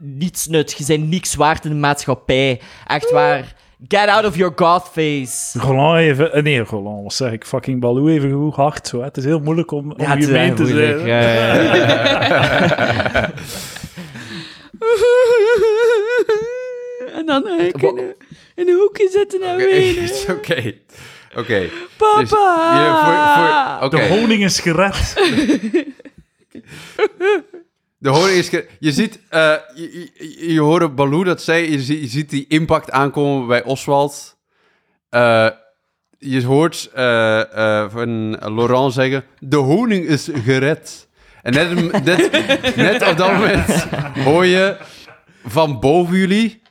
niets 0.00 0.46
nut. 0.46 0.74
Je 0.78 0.84
bent 0.86 1.08
niks 1.08 1.34
waard 1.34 1.64
in 1.64 1.70
de 1.70 1.76
maatschappij. 1.76 2.60
Echt 2.86 3.10
waar. 3.10 3.55
Get 3.88 4.08
out 4.08 4.24
of 4.24 4.36
your 4.36 4.52
goth 4.56 4.88
face. 4.92 5.58
Roland 5.58 6.00
even... 6.00 6.32
Eh, 6.32 6.42
nee, 6.42 6.60
Roland, 6.60 7.02
wat 7.02 7.14
zeg 7.14 7.32
ik? 7.32 7.44
Fucking 7.44 7.80
Baloo 7.80 8.08
even 8.08 8.32
goed 8.32 8.54
hard. 8.54 8.88
Zo, 8.88 9.02
Het 9.02 9.16
is 9.16 9.24
heel 9.24 9.40
moeilijk 9.40 9.70
om, 9.70 9.92
om 9.92 10.00
ja, 10.00 10.14
je 10.14 10.26
mee 10.26 10.52
te 10.52 10.66
zijn. 10.66 11.06
Ja, 11.06 11.20
ja, 11.20 11.56
en 17.18 17.26
dan 17.26 17.46
uh, 17.46 17.72
kunnen 17.72 18.14
in 18.54 18.68
een 18.68 18.78
hoekje 18.78 19.08
zitten 19.08 19.42
en 19.42 19.56
wenen. 19.56 20.10
Oké. 20.36 20.72
Oké. 21.36 21.68
Papa! 21.96 22.20
Dus, 22.20 22.28
voor, 22.28 23.90
voor, 23.90 23.92
De 23.98 24.08
honing 24.08 24.44
is 24.44 24.60
gered. 24.60 25.14
De. 28.10 28.66
Je 28.78 28.92
ziet... 28.92 29.20
Uh, 29.30 29.54
je, 29.74 30.10
je, 30.14 30.52
je 30.52 30.60
hoort 30.60 30.94
Baloo 30.94 31.24
dat 31.24 31.42
zei... 31.42 31.70
Je, 31.70 32.06
ziet, 32.06 32.30
die 32.30 32.46
impact 32.48 32.90
aankomen 32.90 33.46
bij 33.46 33.64
Oswald. 33.64 34.36
Uh, 35.10 35.48
je 36.18 36.44
hoort 36.44 36.90
uh, 36.96 37.90
van 37.90 38.30
Laurent 38.54 38.92
zeggen... 38.92 39.24
De 39.38 39.56
honing 39.56 40.04
is 40.04 40.28
gered. 40.32 41.08
En 41.42 41.52
net, 41.52 42.04
net, 42.04 42.76
net 42.76 43.08
op 43.08 43.16
dat 43.16 43.32
moment 43.32 43.86
hoor 44.14 44.46
je 44.46 44.76
van 45.44 45.80
boven 45.80 46.16
jullie... 46.16 46.62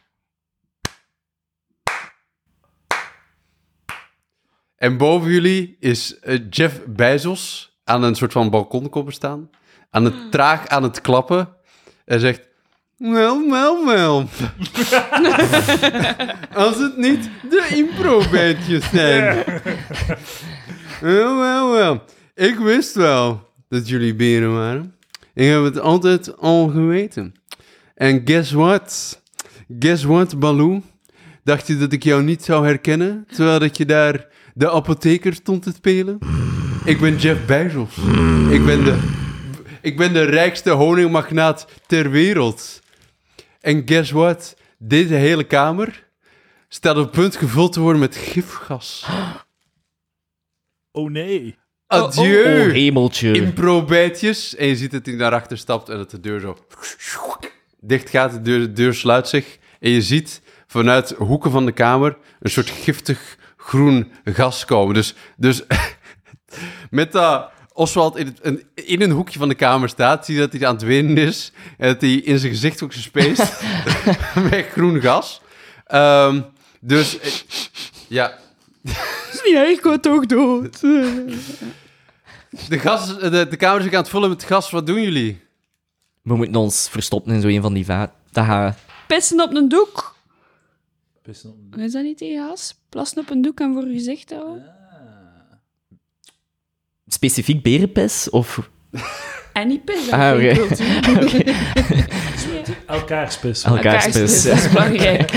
En 4.76 4.98
boven 4.98 5.32
jullie 5.32 5.78
is 5.80 6.16
Jeff 6.50 6.82
Bezos 6.86 7.76
aan 7.84 8.04
een 8.04 8.16
soort 8.16 8.32
van 8.32 8.50
balkon 8.50 8.90
komen 8.90 9.14
staan 9.14 9.50
aan 9.96 10.06
het 10.06 10.32
traag 10.32 10.68
aan 10.68 10.84
het 10.84 11.02
klappen. 11.02 11.48
Hij 12.06 12.20
zegt: 12.20 12.42
Wel, 12.98 13.50
wel, 13.50 13.86
wel. 13.86 14.18
Als 16.66 16.78
het 16.78 16.98
niet 16.98 17.30
de 17.50 17.68
impro-bandjes 17.76 18.90
zijn. 18.90 19.44
wel, 21.02 21.38
wel, 21.38 21.72
wel. 21.72 22.04
Ik 22.34 22.58
wist 22.58 22.96
wel 22.96 23.50
dat 23.70 23.90
jullie 23.90 24.16
beren 24.16 24.54
waren. 24.54 24.94
Ik 25.34 25.48
heb 25.48 25.64
het 25.64 25.80
altijd 25.80 26.38
al 26.38 26.68
geweten. 26.68 27.34
En 27.96 28.22
guess 28.26 28.52
what? 28.52 29.22
Guess 29.80 30.04
what, 30.04 30.40
Baloo? 30.40 30.82
Dacht 31.44 31.68
je 31.68 31.78
dat 31.78 31.94
ik 31.94 32.04
jou 32.04 32.24
niet 32.24 32.44
zou 32.44 32.66
herkennen, 32.66 33.28
terwijl 33.32 33.60
dat 33.60 33.78
je 33.78 33.86
daar 33.86 34.26
de 34.54 34.72
apotheker 34.72 35.34
stond 35.34 35.64
te 35.64 35.72
spelen? 35.76 36.18
Ik 36.86 37.00
ben 37.00 37.18
Jeff 37.18 37.46
Bezos. 37.46 37.98
Ik 38.50 38.66
ben 38.66 38.84
de, 38.84 39.24
ik 39.86 39.98
ben 39.98 40.14
de 40.14 40.24
rijkste 40.24 40.70
honingmagnaat 40.70 41.68
ter 41.88 42.10
wereld. 42.10 42.82
En 43.62 43.82
guess 43.86 44.12
what? 44.12 44.56
Deze 44.78 45.14
hele 45.14 45.44
kamer 45.44 46.08
staat 46.68 46.98
op 46.98 47.12
punt 47.12 47.36
gevuld 47.36 47.74
te 47.74 47.80
worden 47.80 48.02
met 48.02 48.16
gifgas. 48.16 49.06
Oh 50.92 51.10
nee. 51.10 51.58
Adieu. 51.88 52.62
Oh, 52.62 52.68
oh 52.68 52.74
hemeltje. 52.74 53.32
Improbijtjes. 53.32 54.56
En 54.56 54.68
je 54.68 54.76
ziet 54.76 54.92
dat 54.92 55.06
hij 55.06 55.16
naar 55.16 55.34
achter 55.34 55.58
stapt 55.58 55.90
en 55.90 55.98
dat 55.98 56.12
de 56.12 56.20
deur 56.20 56.40
zo 56.40 56.58
dicht 57.80 58.10
gaat. 58.10 58.32
De 58.32 58.42
deur, 58.42 58.60
de 58.60 58.74
deur 58.74 58.94
sluit 58.94 59.28
zich. 59.28 59.58
En 59.80 59.90
je 59.90 60.02
ziet 60.02 60.42
vanuit 60.68 61.10
hoeken 61.18 61.52
van 61.52 61.66
de 61.66 61.72
kamer 61.72 62.18
een 62.40 62.52
soort 62.52 62.70
giftig 62.70 63.38
groen 63.58 64.12
gas 64.24 64.66
komen. 64.66 64.94
Dus, 64.94 65.16
dus 65.38 65.64
met 66.90 67.12
dat 67.12 67.54
Oswald 67.76 68.18
in, 68.18 68.36
het, 68.42 68.66
in 68.74 69.02
een 69.02 69.12
hoekje 69.12 69.40
van 69.40 69.50
de 69.50 69.56
kamer 69.56 69.90
staat, 69.90 70.26
zie 70.26 70.34
je 70.36 70.40
dat 70.40 70.52
hij 70.52 70.68
aan 70.68 70.74
het 70.74 70.84
winnen 70.84 71.18
is. 71.18 71.52
En 71.78 71.88
dat 71.88 72.02
hij 72.02 72.14
in 72.14 72.40
zijn 72.40 72.52
gezicht 72.52 72.84
ook 72.84 72.94
gespeest 72.94 73.62
met 74.50 74.66
groen 74.72 75.02
gas. 75.02 75.42
Um, 75.94 76.46
dus, 76.82 77.20
eh, 77.20 77.32
ja. 78.08 78.38
is 79.32 79.42
niet 79.44 79.56
erg, 79.56 79.70
ik 79.78 79.84
word 79.84 80.02
toch 80.02 80.26
dood. 80.26 80.82
De, 82.70 82.80
gas, 82.80 83.20
de, 83.20 83.48
de 83.50 83.56
kamer 83.58 83.86
is 83.86 83.92
aan 83.92 84.00
het 84.00 84.10
vullen 84.10 84.30
met 84.30 84.44
gas. 84.44 84.70
Wat 84.70 84.86
doen 84.86 85.02
jullie? 85.02 85.42
We 86.22 86.36
moeten 86.36 86.56
ons 86.56 86.90
verstoppen 86.90 87.34
in 87.34 87.42
zo 87.42 87.48
een 87.48 87.62
van 87.62 87.74
die 87.74 87.86
vaten. 87.86 88.16
Pissen 89.08 89.42
op 89.42 89.54
een 89.54 89.70
doek. 89.70 90.16
Pissen 91.22 91.50
op 91.50 91.56
een 91.56 91.70
doek. 91.70 91.80
Is 91.80 91.92
dat 91.92 92.04
niet 92.04 92.18
tegen 92.18 92.48
gas? 92.48 92.76
Plassen 92.90 93.22
op 93.22 93.30
een 93.30 93.42
doek 93.42 93.60
en 93.60 93.74
voor 93.74 93.88
je 93.88 93.94
gezicht 93.94 94.32
houden? 94.32 94.75
Specifiek 97.16 97.62
berenpis? 97.64 98.30
Of... 98.30 98.70
Anypis. 99.54 100.12
Ah, 100.12 100.36
oké. 100.36 100.54
Okay. 102.88 102.88
Elkaarspis. 102.96 103.62
Dat 103.62 104.58
is 104.58 104.72
belangrijk. 104.72 105.32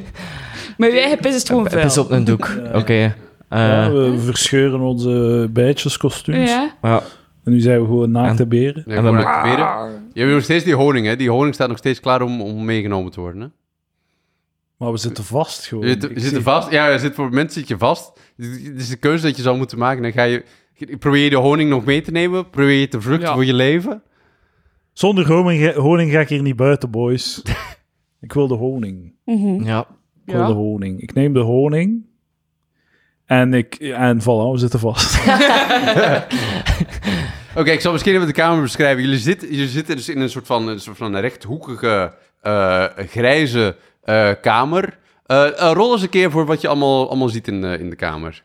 maar 0.78 0.88
je 0.88 1.00
eigen 1.00 1.18
pis 1.18 1.34
is 1.34 1.44
gewoon 1.44 1.70
vuil. 1.70 1.82
Pis 1.82 1.98
op 1.98 2.10
een 2.10 2.24
doek, 2.24 2.50
oké. 2.72 3.14
Uh, 3.50 3.86
we 3.86 4.18
verscheuren 4.18 4.80
onze 4.80 5.48
bijtjeskostuums. 5.52 6.50
Ja. 6.50 6.74
ja. 6.82 7.02
En 7.44 7.52
nu 7.52 7.60
zijn 7.60 7.80
we 7.80 7.86
gewoon 7.86 8.10
naakte 8.10 8.46
beren. 8.46 8.82
Ja, 8.86 8.94
en 8.94 9.04
we 9.04 9.10
naakte 9.10 9.48
beren. 9.48 10.02
Je 10.12 10.20
hebt 10.20 10.32
nog 10.32 10.42
steeds 10.42 10.64
die 10.64 10.74
honing, 10.74 11.06
hè? 11.06 11.16
Die 11.16 11.30
honing 11.30 11.54
staat 11.54 11.68
nog 11.68 11.78
steeds 11.78 12.00
klaar 12.00 12.22
om, 12.22 12.40
om 12.40 12.64
meegenomen 12.64 13.12
te 13.12 13.20
worden, 13.20 13.40
hè? 13.40 13.48
Maar 14.76 14.92
we 14.92 14.98
zitten 14.98 15.24
vast 15.24 15.66
gewoon. 15.66 15.84
We 15.84 16.10
zitten 16.14 16.42
vast? 16.42 16.70
Ja, 16.70 16.88
je 16.88 16.98
zit 16.98 17.14
voor 17.14 17.30
mensen 17.30 17.60
zit 17.60 17.68
je 17.68 17.78
vast. 17.78 18.12
Het 18.36 18.80
is 18.80 18.90
een 18.90 18.98
keuze 18.98 19.26
dat 19.26 19.36
je 19.36 19.42
zou 19.42 19.56
moeten 19.56 19.78
maken. 19.78 20.02
Dan 20.02 20.12
ga 20.12 20.22
je... 20.22 20.44
Probeer 20.98 21.24
je 21.24 21.30
de 21.30 21.36
honing 21.36 21.70
nog 21.70 21.84
mee 21.84 22.00
te 22.00 22.10
nemen? 22.10 22.50
Probeer 22.50 22.80
je 22.80 22.88
te 22.88 23.00
vluchten 23.00 23.32
voor 23.32 23.44
je 23.44 23.54
leven? 23.54 24.02
Zonder 24.92 25.26
honing, 25.26 25.74
honing 25.74 26.10
ga 26.10 26.20
ik 26.20 26.28
hier 26.28 26.42
niet 26.42 26.56
buiten, 26.56 26.90
boys. 26.90 27.42
ik 28.20 28.32
wil 28.32 28.48
de 28.48 28.54
honing. 28.54 29.14
Mm 29.24 29.64
Ja. 29.64 29.86
Ik 30.24 30.34
wil 30.34 30.46
de 30.46 30.52
honing. 30.52 31.00
Ik 31.00 31.14
neem 31.14 31.32
de 31.32 31.40
honing. 31.40 32.06
En 33.24 33.54
ik... 33.54 33.74
En 33.74 34.20
voilà, 34.20 34.52
we 34.52 34.58
zitten 34.58 34.80
vast. 34.80 35.16
Oké, 37.58 37.70
ik 37.70 37.80
zal 37.80 37.92
misschien 37.92 38.14
even 38.14 38.26
de 38.26 38.32
kamer 38.32 38.62
beschrijven. 38.62 39.02
Jullie, 39.02 39.18
zitten, 39.18 39.48
jullie 39.48 39.68
zitten 39.68 39.96
dus 39.96 40.08
in 40.08 40.20
een 40.20 40.30
soort 40.30 40.46
van, 40.46 40.68
een 40.68 40.80
soort 40.80 40.96
van 40.96 41.16
rechthoekige, 41.16 42.14
uh, 42.42 42.84
grijze 42.96 43.76
uh, 44.04 44.30
kamer. 44.40 44.98
Uh, 45.26 45.70
rol 45.72 45.92
eens 45.92 46.02
een 46.02 46.08
keer 46.08 46.30
voor 46.30 46.46
wat 46.46 46.60
je 46.60 46.68
allemaal, 46.68 47.08
allemaal 47.08 47.28
ziet 47.28 47.48
in, 47.48 47.64
in 47.64 47.90
de 47.90 47.96
kamer. 47.96 48.44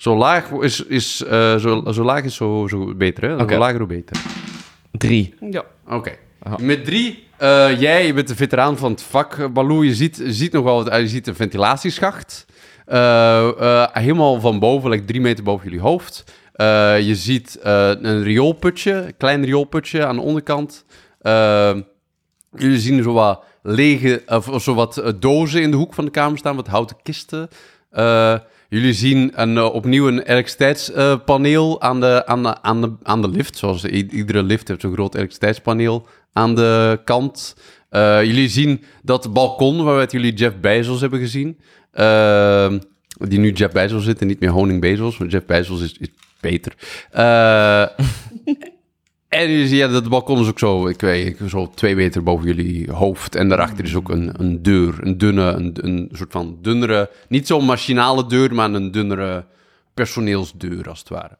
Zo 0.00 0.16
laag 0.16 0.50
is, 0.50 0.84
is, 0.84 1.22
uh, 1.22 1.56
zo, 1.56 1.82
zo, 1.92 2.04
laag 2.04 2.24
is 2.24 2.34
zo, 2.34 2.66
zo 2.68 2.94
beter, 2.94 3.24
hè? 3.24 3.32
Okay. 3.34 3.46
Hoe 3.46 3.58
lager, 3.58 3.78
hoe 3.78 3.86
beter. 3.86 4.16
Drie. 4.92 5.34
Ja. 5.50 5.64
Oké. 5.86 5.94
Okay. 5.94 6.16
Met 6.58 6.84
drie, 6.84 7.26
uh, 7.42 7.80
jij 7.80 8.06
je 8.06 8.14
bent 8.14 8.28
de 8.28 8.34
veteraan 8.34 8.78
van 8.78 8.90
het 8.90 9.02
vak, 9.02 9.52
Baloo. 9.52 9.84
Je 9.84 9.94
ziet, 9.94 10.22
ziet 10.24 10.52
nog 10.52 10.64
wel 10.64 10.96
je 10.96 11.08
ziet 11.08 11.26
een 11.26 11.34
ventilatieschacht. 11.34 12.46
Uh, 12.88 13.86
helemaal 13.92 14.40
van 14.40 14.58
boven, 14.58 14.90
like 14.90 15.04
drie 15.04 15.20
meter 15.20 15.44
boven 15.44 15.64
jullie 15.64 15.80
hoofd. 15.80 16.24
je 17.06 17.14
ziet 17.14 17.58
een 17.62 18.22
rioolputje, 18.22 18.92
een 18.92 19.16
klein 19.16 19.44
rioolputje 19.44 20.06
aan 20.06 20.16
de 20.16 20.22
onderkant. 20.22 20.84
jullie 22.50 22.78
zien 22.78 23.02
zo 23.02 23.12
wat 23.12 23.44
lege, 23.62 24.22
of 24.26 24.62
zo 24.62 24.74
wat 24.74 25.14
dozen 25.18 25.62
in 25.62 25.70
de 25.70 25.76
hoek 25.76 25.94
van 25.94 26.04
de 26.04 26.10
kamer 26.10 26.38
staan, 26.38 26.56
wat 26.56 26.66
houten 26.66 26.96
kisten. 27.02 27.48
Jullie 28.70 28.92
zien 28.92 29.32
een, 29.34 29.56
uh, 29.56 29.74
opnieuw 29.74 30.08
een 30.08 30.22
elektriciteitspaneel 30.22 31.76
uh, 31.76 31.88
aan, 31.88 32.00
de, 32.00 32.26
aan, 32.26 32.42
de, 32.42 32.62
aan, 32.62 32.80
de, 32.80 32.92
aan 33.02 33.22
de 33.22 33.28
lift. 33.28 33.56
Zoals 33.56 33.84
iedere 33.84 34.42
lift 34.42 34.68
heeft 34.68 34.80
zo'n 34.80 34.92
groot 34.92 35.14
elektriciteitspaneel 35.14 36.06
aan 36.32 36.54
de 36.54 37.00
kant. 37.04 37.56
Uh, 37.90 38.24
jullie 38.24 38.48
zien 38.48 38.82
dat 39.02 39.32
balkon 39.32 39.84
waaruit 39.84 40.12
jullie 40.12 40.32
Jeff 40.32 40.56
Bezos 40.60 41.00
hebben 41.00 41.18
gezien. 41.18 41.58
Ehm, 41.92 42.78
die 43.18 43.38
nu 43.38 43.52
Jeff 43.52 43.72
Bezos 43.72 44.04
zit 44.04 44.20
en 44.20 44.26
niet 44.26 44.40
meer 44.40 44.50
Honing 44.50 44.80
Bezos. 44.80 45.18
Maar 45.18 45.28
Jeff 45.28 45.46
Bezos 45.46 45.80
is, 45.80 45.96
is 45.98 46.08
beter. 46.40 46.74
En 49.30 49.50
je 49.50 49.66
ziet 49.66 49.78
ja, 49.78 49.88
dat 49.88 50.08
balkon 50.08 50.40
is 50.40 50.48
ook 50.48 50.58
zo, 50.58 50.86
ik 50.86 51.00
weet 51.00 51.38
zo 51.48 51.70
twee 51.74 51.94
meter 51.94 52.22
boven 52.22 52.46
jullie 52.46 52.92
hoofd. 52.92 53.34
En 53.34 53.48
daarachter 53.48 53.84
is 53.84 53.94
ook 53.94 54.08
een, 54.08 54.40
een 54.40 54.62
deur, 54.62 55.06
een 55.06 55.18
dunne, 55.18 55.42
een, 55.42 55.76
een 55.80 56.08
soort 56.12 56.32
van 56.32 56.58
dunnere, 56.62 57.10
niet 57.28 57.46
zo'n 57.46 57.64
machinale 57.64 58.26
deur, 58.26 58.54
maar 58.54 58.74
een 58.74 58.90
dunnere 58.90 59.44
personeelsdeur 59.94 60.88
als 60.88 60.98
het 60.98 61.08
ware. 61.08 61.38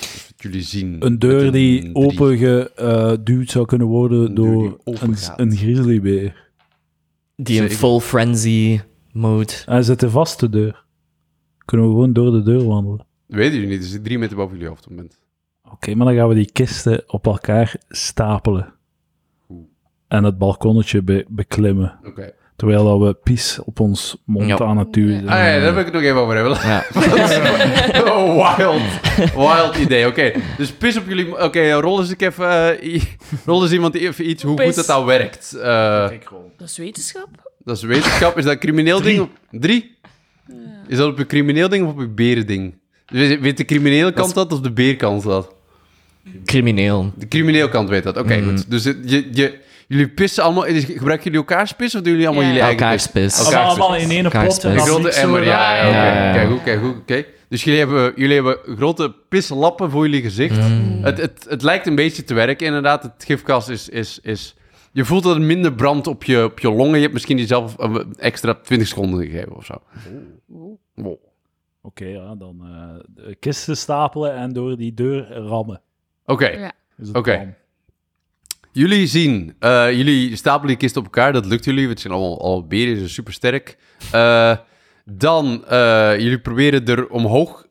Dus 0.00 0.26
wat 0.30 0.42
jullie 0.42 0.62
zien. 0.62 0.96
Een 0.98 1.18
deur 1.18 1.52
die 1.52 1.94
opengeduwd 1.94 3.50
zou 3.50 3.66
kunnen 3.66 3.86
worden 3.86 4.26
een 4.26 4.34
door 4.34 4.80
een, 4.84 5.16
een 5.36 5.56
grizzlybeer. 5.56 6.50
Die 7.36 7.62
in 7.62 7.70
full 7.70 8.00
frenzy 8.00 8.80
mode. 9.12 9.52
Hij 9.64 9.82
zit 9.82 10.02
een 10.02 10.10
vaste 10.10 10.48
deur. 10.48 10.84
Kunnen 11.64 11.86
we 11.86 11.92
gewoon 11.92 12.12
door 12.12 12.30
de 12.30 12.42
deur 12.42 12.64
wandelen? 12.64 13.06
Weet 13.26 13.52
jullie 13.52 13.68
niet, 13.68 13.82
het 13.82 13.92
is 13.92 13.98
drie 14.02 14.18
meter 14.18 14.36
boven 14.36 14.52
jullie 14.52 14.68
hoofd 14.68 14.84
op 14.84 14.88
het 14.88 14.96
moment. 14.96 15.22
Oké, 15.74 15.94
maar 15.94 16.06
dan 16.06 16.14
gaan 16.14 16.28
we 16.28 16.34
die 16.34 16.52
kisten 16.52 17.02
op 17.06 17.26
elkaar 17.26 17.76
stapelen. 17.88 18.72
En 20.08 20.24
het 20.24 20.38
balkonnetje 20.38 21.02
be 21.02 21.24
beklimmen. 21.28 21.98
Okay. 22.04 22.32
Terwijl 22.56 22.84
dat 22.84 23.08
we 23.08 23.14
pies 23.14 23.58
op 23.64 23.80
ons 23.80 24.16
mond 24.26 24.46
ja. 24.46 24.58
aan 24.58 24.78
het 24.78 24.92
duwen. 24.92 25.28
Ah 25.28 25.38
ja, 25.38 25.60
daar 25.60 25.70
wil 25.70 25.78
ik 25.78 25.84
het 25.84 25.94
nog 25.94 26.02
even 26.02 26.16
over 26.16 26.34
hebben. 26.34 26.58
Ja. 26.62 26.84
oh, 28.12 28.56
wild. 28.56 28.82
Wild 29.34 29.76
idee. 29.76 30.06
Oké, 30.06 30.26
okay. 30.26 30.42
dus 30.56 30.72
pis 30.72 30.96
op 30.96 31.06
jullie... 31.08 31.32
Oké, 31.32 31.42
okay, 31.44 31.70
rol 31.70 32.00
eens 32.00 32.10
ik 32.10 32.22
even... 32.22 32.84
Uh, 32.84 33.02
rol 33.46 33.62
eens 33.62 33.72
iemand 33.72 33.94
even 33.94 34.28
iets 34.28 34.42
hoe 34.42 34.54
pis. 34.54 34.66
goed 34.66 34.74
dat 34.74 34.86
nou 34.86 35.06
werkt. 35.06 35.52
Uh, 35.56 36.08
dat 36.56 36.68
is 36.68 36.76
wetenschap. 36.76 37.28
Dat 37.64 37.76
is 37.76 37.82
wetenschap. 37.82 38.38
Is 38.38 38.44
dat 38.44 38.52
een 38.52 38.58
crimineel 38.58 39.00
Drie. 39.00 39.16
ding? 39.16 39.62
Drie? 39.62 39.96
Ja. 40.46 40.54
Is 40.86 40.96
dat 40.96 41.10
op 41.10 41.18
een 41.18 41.26
crimineel 41.26 41.68
ding 41.68 41.86
of 41.86 41.92
op 41.92 41.98
een 41.98 42.14
berending? 42.14 42.74
Weet 43.06 43.56
de 43.56 43.64
criminele 43.64 44.12
kant 44.12 44.34
dat, 44.34 44.50
dat 44.50 44.58
of 44.58 44.64
de 44.64 44.72
beerkant 44.72 45.22
dat? 45.22 45.54
Crimineel. 46.44 47.12
De 47.16 47.28
crimineel 47.28 47.68
kant 47.68 47.88
weet 47.88 48.02
dat. 48.02 48.16
Oké, 48.16 48.26
okay, 48.26 48.40
mm. 48.40 48.48
goed. 48.48 48.70
Dus 48.70 48.84
je, 48.84 49.28
je, 49.32 49.58
jullie 49.88 50.08
pissen 50.08 50.44
allemaal... 50.44 50.64
Gebruiken 50.64 51.24
jullie 51.24 51.38
elkaars 51.38 51.72
pis 51.72 51.94
of 51.94 52.00
doen 52.00 52.12
jullie 52.12 52.26
allemaal 52.26 52.44
ja. 52.44 52.48
jullie 52.48 52.64
eigen 52.64 52.82
elkaars 52.82 53.06
pis? 53.06 53.54
Allemaal 53.54 53.96
in 53.96 54.10
één 54.10 54.30
pot. 54.30 54.60
De 54.60 54.78
grote 54.78 55.10
emmer, 55.10 55.44
ja. 55.44 55.76
ja, 55.76 55.86
ja, 55.86 56.26
ja. 56.26 56.32
Kijk 56.32 56.48
goed, 56.48 56.62
kijk 56.62 56.80
goed. 56.80 56.96
Oké. 56.96 57.24
Dus 57.48 57.64
jullie 57.64 57.78
hebben, 57.78 58.12
jullie 58.16 58.34
hebben 58.34 58.58
grote 58.76 59.14
pislappen 59.28 59.90
voor 59.90 60.04
jullie 60.04 60.22
gezicht. 60.22 60.56
Mm. 60.56 60.98
Het, 61.02 61.18
het, 61.18 61.46
het 61.48 61.62
lijkt 61.62 61.86
een 61.86 61.94
beetje 61.94 62.24
te 62.24 62.34
werken, 62.34 62.66
inderdaad. 62.66 63.02
Het 63.02 63.24
gifgas 63.26 63.68
is... 63.68 63.88
is, 63.88 64.18
is 64.22 64.54
je 64.92 65.04
voelt 65.04 65.22
dat 65.22 65.36
er 65.36 65.42
minder 65.42 65.72
brand 65.72 66.06
op 66.06 66.24
je, 66.24 66.44
op 66.44 66.58
je 66.60 66.72
longen. 66.72 66.94
Je 66.94 67.00
hebt 67.00 67.12
misschien 67.12 67.38
jezelf 67.38 67.76
extra 68.16 68.54
20 68.54 68.88
seconden 68.88 69.24
gegeven 69.24 69.56
of 69.56 69.64
zo. 69.64 69.74
Oh. 70.48 70.78
Oh. 70.96 71.06
Oké, 71.06 71.18
okay, 71.82 72.08
ja, 72.08 72.34
dan 72.34 72.60
uh, 73.16 73.34
kisten 73.38 73.76
stapelen 73.76 74.34
en 74.34 74.52
door 74.52 74.76
die 74.76 74.94
deur 74.94 75.32
rammen. 75.32 75.80
Oké, 76.26 76.44
okay. 76.44 76.60
ja. 76.60 76.72
oké. 77.08 77.18
Okay. 77.18 77.54
Jullie 78.72 79.06
zien, 79.06 79.54
uh, 79.60 79.92
jullie 79.92 80.36
stapelen 80.36 80.68
die 80.68 80.76
kist 80.76 80.96
op 80.96 81.04
elkaar, 81.04 81.32
dat 81.32 81.46
lukt 81.46 81.64
jullie. 81.64 81.88
Het 81.88 82.00
zijn 82.00 82.12
allemaal 82.12 82.40
al 82.40 82.66
beren, 82.66 82.96
zijn 82.96 83.08
super 83.08 83.32
sterk. 83.32 83.76
Uh, 84.14 84.56
dan, 85.04 85.64
uh, 85.70 86.18
jullie 86.18 86.40
proberen 86.40 86.86
er 86.86 87.08
omhoog, 87.08 87.66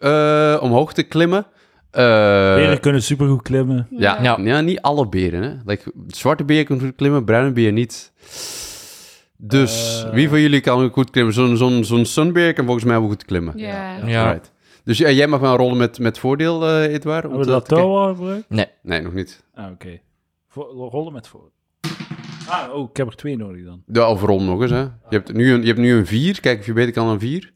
omhoog 0.61 0.93
te 0.93 1.03
klimmen. 1.03 1.45
Uh, 1.91 2.01
beren 2.55 2.80
kunnen 2.80 3.03
supergoed 3.03 3.41
klimmen. 3.41 3.88
Ja, 3.89 4.21
ja. 4.21 4.38
ja. 4.41 4.61
niet 4.61 4.81
alle 4.81 5.09
beren. 5.09 5.43
Hè? 5.43 5.53
Like, 5.65 5.91
zwarte 6.07 6.43
beren 6.43 6.65
kunnen 6.65 6.85
goed 6.85 6.95
klimmen, 6.95 7.25
bruine 7.25 7.51
beren 7.51 7.73
niet. 7.73 8.11
Dus 9.38 10.05
wie 10.11 10.30
van 10.30 10.41
jullie 10.41 10.61
kan 10.61 10.89
goed 10.89 11.09
klimmen? 11.09 11.34
Zo'n 11.34 11.57
zo'n 11.57 11.84
zo'n 11.84 12.05
sunbeer 12.05 12.53
kan 12.53 12.65
volgens 12.65 12.85
mij 12.85 12.99
wel 12.99 13.07
goed 13.07 13.25
klimmen. 13.25 13.53
Ja. 13.57 13.97
ja. 14.05 14.31
Right. 14.31 14.51
Dus 14.84 14.97
jij 14.97 15.27
mag 15.27 15.39
wel 15.39 15.55
rollen 15.55 15.77
met, 15.77 15.99
met 15.99 16.19
voordeel, 16.19 16.69
uh, 16.69 16.93
Edouard. 16.93 17.23
Hebben 17.23 17.39
we 17.39 17.45
dat 17.45 17.68
touw 17.68 17.97
al 17.97 18.15
gebruikt? 18.15 18.49
Nee. 18.49 18.68
Nee, 18.81 19.01
nog 19.01 19.14
niet. 19.14 19.43
Ah, 19.53 19.72
oké. 19.72 19.73
Okay. 20.53 20.72
Rollen 20.89 21.14
met 21.14 21.27
voordeel. 21.27 21.51
Ah, 22.47 22.73
oh, 22.73 22.89
ik 22.89 22.97
heb 22.97 23.07
er 23.07 23.15
twee 23.15 23.38
nodig 23.38 23.65
dan. 23.65 23.84
Ja, 23.88 24.10
of 24.10 24.22
rol 24.22 24.41
nog 24.41 24.61
eens, 24.61 24.72
hè. 24.72 24.80
Je 24.80 24.89
hebt 25.10 25.34
nu 25.34 25.53
een, 25.53 25.61
je 25.61 25.68
hebt 25.68 25.80
nu 25.80 25.93
een 25.93 26.05
vier. 26.05 26.41
Kijk 26.41 26.60
of 26.60 26.65
je 26.65 26.73
beter 26.73 26.93
kan 26.93 27.07
dan 27.07 27.19
vier. 27.19 27.53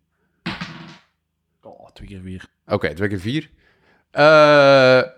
Oh, 1.62 1.90
twee 1.94 2.08
keer 2.08 2.22
vier. 2.24 2.46
Oké, 2.68 2.94
twee 2.94 3.10
keer 3.10 3.20
vier. 3.20 3.50
Uh, 4.14 4.24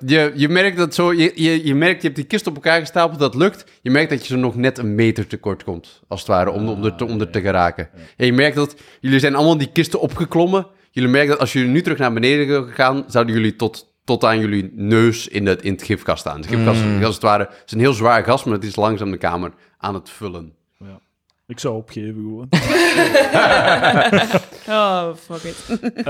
je, 0.06 0.32
je 0.36 0.50
merkt 0.50 0.78
dat 0.78 0.94
zo, 0.94 1.14
je, 1.14 1.32
je, 1.36 1.66
je 1.66 1.76
merkt, 1.76 2.02
je 2.02 2.08
hebt 2.08 2.16
die 2.16 2.26
kist 2.26 2.48
op 2.48 2.56
elkaar 2.56 2.80
gestapeld, 2.80 3.20
dat 3.20 3.36
lukt. 3.36 3.66
Je 3.82 3.92
merkt 3.92 4.10
dat 4.10 4.28
je 4.28 4.34
zo 4.34 4.40
nog 4.40 4.56
net 4.56 4.78
een 4.78 4.96
meter 4.96 5.28
tekort 5.28 5.64
komt, 5.64 6.02
als 6.08 6.20
het 6.20 6.30
ware, 6.30 6.52
om, 6.52 6.70
om, 6.70 6.86
er, 6.86 6.96
te, 6.96 7.06
om 7.06 7.20
er 7.20 7.30
te 7.30 7.42
geraken. 7.42 7.90
En 8.18 8.26
je 8.26 8.34
merkt 8.34 8.56
dat, 8.56 8.76
jullie 9.00 9.20
zijn 9.20 9.36
allemaal 9.36 9.58
die 9.58 9.72
kisten 9.72 10.02
opgeklommen. 10.02 10.68
Jullie 11.00 11.14
merken 11.14 11.32
dat 11.32 11.40
als 11.40 11.54
jullie 11.54 11.70
nu 11.70 11.82
terug 11.82 11.98
naar 11.98 12.14
beneden 12.14 12.68
gaan, 12.68 13.04
zouden 13.08 13.36
jullie 13.36 13.56
tot, 13.56 13.94
tot 14.04 14.24
aan 14.24 14.40
jullie 14.40 14.72
neus 14.76 15.28
in 15.28 15.46
het, 15.46 15.62
in 15.62 15.72
het 15.72 15.84
gifkast 15.84 16.20
staan. 16.20 16.42
De 16.42 16.48
gifkast, 16.48 16.84
mm. 16.84 17.04
als 17.04 17.14
het 17.14 17.24
ware, 17.24 17.50
is 17.66 17.72
een 17.72 17.80
heel 17.80 17.94
zwaar 17.94 18.24
gas, 18.24 18.44
maar 18.44 18.54
het 18.54 18.64
is 18.64 18.76
langzaam 18.76 19.12
de 19.12 19.18
kamer 19.18 19.52
aan 19.78 19.94
het 19.94 20.10
vullen. 20.10 20.54
Ja. 20.78 21.00
Ik 21.48 21.60
zou 21.60 21.76
opgeven 21.76 22.14
gewoon. 22.14 22.48
oh, 24.80 25.16
fuck 25.16 25.44
it. 25.44 25.80
Uh, 25.98 26.06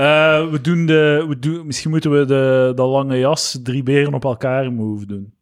we 0.52 0.58
doen 0.62 0.86
de, 0.86 1.24
we 1.28 1.38
doen, 1.38 1.66
misschien 1.66 1.90
moeten 1.90 2.18
we 2.18 2.24
de, 2.24 2.72
de 2.74 2.82
lange 2.82 3.18
jas 3.18 3.58
drie 3.62 3.82
beren 3.82 4.14
op 4.14 4.24
elkaar 4.24 4.72
move 4.72 5.06
doen. 5.06 5.32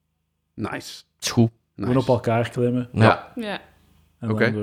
Nice. 0.54 1.02
Is 1.20 1.30
goed. 1.30 1.50
Gewoon 1.76 1.96
op 1.96 2.08
elkaar 2.08 2.50
klimmen. 2.50 2.88
Ja. 2.92 3.32
ja. 3.34 3.60
Oké. 4.20 4.54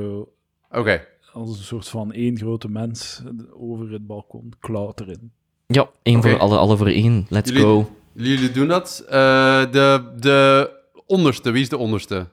Oké. 0.71 1.01
Als 1.35 1.57
een 1.57 1.63
soort 1.63 1.87
van 1.87 2.11
één 2.11 2.37
grote 2.37 2.69
mens 2.69 3.21
over 3.59 3.91
het 3.91 4.07
balkon 4.07 4.53
klauteren. 4.59 5.31
Ja, 5.67 5.89
één 6.03 6.21
voor 6.21 6.37
alle, 6.39 6.57
alle 6.57 6.77
voor 6.77 6.87
één. 6.87 7.25
Let's 7.29 7.51
go. 7.51 7.89
Jullie 8.13 8.51
doen 8.51 8.67
dat. 8.67 9.03
Uh, 9.05 9.11
de, 9.71 10.13
de 10.19 10.69
onderste, 11.05 11.51
wie 11.51 11.61
is 11.61 11.69
de 11.69 11.77
onderste? 11.77 12.27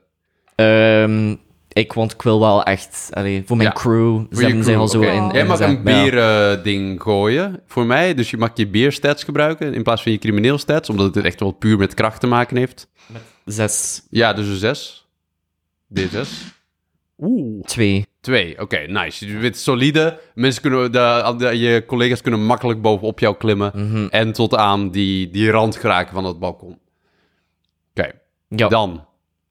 Um, 0.57 1.41
ik, 1.69 1.93
want 1.93 2.13
ik 2.13 2.23
wil 2.23 2.41
wel 2.41 2.63
echt, 2.63 3.09
allee, 3.13 3.43
voor 3.47 3.57
mijn 3.57 3.73
crew, 3.73 4.25
ze 4.31 4.45
hebben 4.45 4.63
crew, 4.63 4.79
al 4.79 4.89
zo 4.89 5.01
in, 5.01 5.31
Jij 5.33 5.45
mag 5.45 5.61
een 5.61 5.83
beer-ding 5.83 6.95
uh, 6.95 7.01
gooien 7.01 7.61
voor 7.67 7.87
mij, 7.87 8.15
dus 8.15 8.31
je 8.31 8.37
mag 8.37 8.51
je 8.55 8.69
beerstats 8.69 9.25
gebruiken 9.25 9.75
in 9.75 9.83
plaats 9.83 10.03
van 10.03 10.13
je 10.13 10.19
crimineel 10.19 10.59
stats, 10.59 10.91
omdat 10.91 11.15
het 11.15 11.25
echt 11.25 11.41
wel 11.41 11.53
puur 11.53 11.79
met 11.79 11.95
kracht 11.95 12.21
te 12.21 12.27
maken 12.27 12.57
heeft. 12.57 12.89
Met 13.07 13.23
zes. 13.45 14.03
Ja, 14.11 14.33
dus 14.33 14.47
een 14.47 14.57
zes. 14.57 15.07
D6. 16.01 16.61
Oeh. 17.23 17.65
Twee. 17.65 18.07
Twee, 18.21 18.61
oké, 18.61 18.79
nice. 18.79 19.27
Je 19.27 19.39
bent 19.39 19.57
solide. 19.57 20.21
Mensen 20.35 20.63
kunnen, 20.63 20.93
de, 20.93 21.59
je 21.59 21.85
collega's 21.87 22.21
kunnen 22.21 22.45
makkelijk 22.45 22.83
bovenop 22.83 23.19
jou 23.19 23.37
klimmen. 23.37 23.73
Mhm. 23.75 24.07
En 24.11 24.33
tot 24.33 24.55
aan 24.57 24.91
die, 24.91 25.31
die 25.31 25.51
rand 25.51 25.77
geraken 25.77 26.15
van 26.15 26.25
het 26.25 26.39
balkon. 26.39 26.79
Oké, 27.91 28.11
ja. 28.49 28.69
dan. 28.69 29.05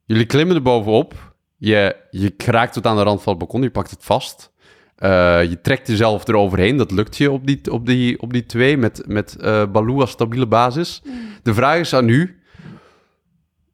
Jullie 0.05 0.25
klimmen 0.25 0.55
er 0.55 0.61
bovenop. 0.61 1.33
Je, 1.57 1.95
je 2.09 2.29
kraakt 2.29 2.73
tot 2.73 2.85
aan 2.85 2.95
de 2.95 3.03
rand 3.03 3.21
van 3.21 3.33
het 3.33 3.41
balkon, 3.41 3.61
je 3.61 3.71
pakt 3.71 3.89
het 3.89 4.03
vast. 4.03 4.51
Uh, 4.99 5.09
je 5.49 5.61
trekt 5.61 5.87
jezelf 5.87 6.27
eroverheen. 6.27 6.77
Dat 6.77 6.91
lukt 6.91 7.17
je 7.17 7.31
op 7.31 7.47
die, 7.47 7.71
op 7.71 7.85
die, 7.85 8.21
op 8.21 8.33
die 8.33 8.45
twee 8.45 8.77
met, 8.77 9.03
met 9.07 9.37
uh, 9.41 9.65
Baloo 9.71 9.99
als 9.99 10.11
stabiele 10.11 10.47
basis. 10.47 11.01
Mm. 11.05 11.13
De 11.43 11.53
vraag 11.53 11.79
is 11.79 11.93
aan 11.93 12.09
u. 12.09 12.41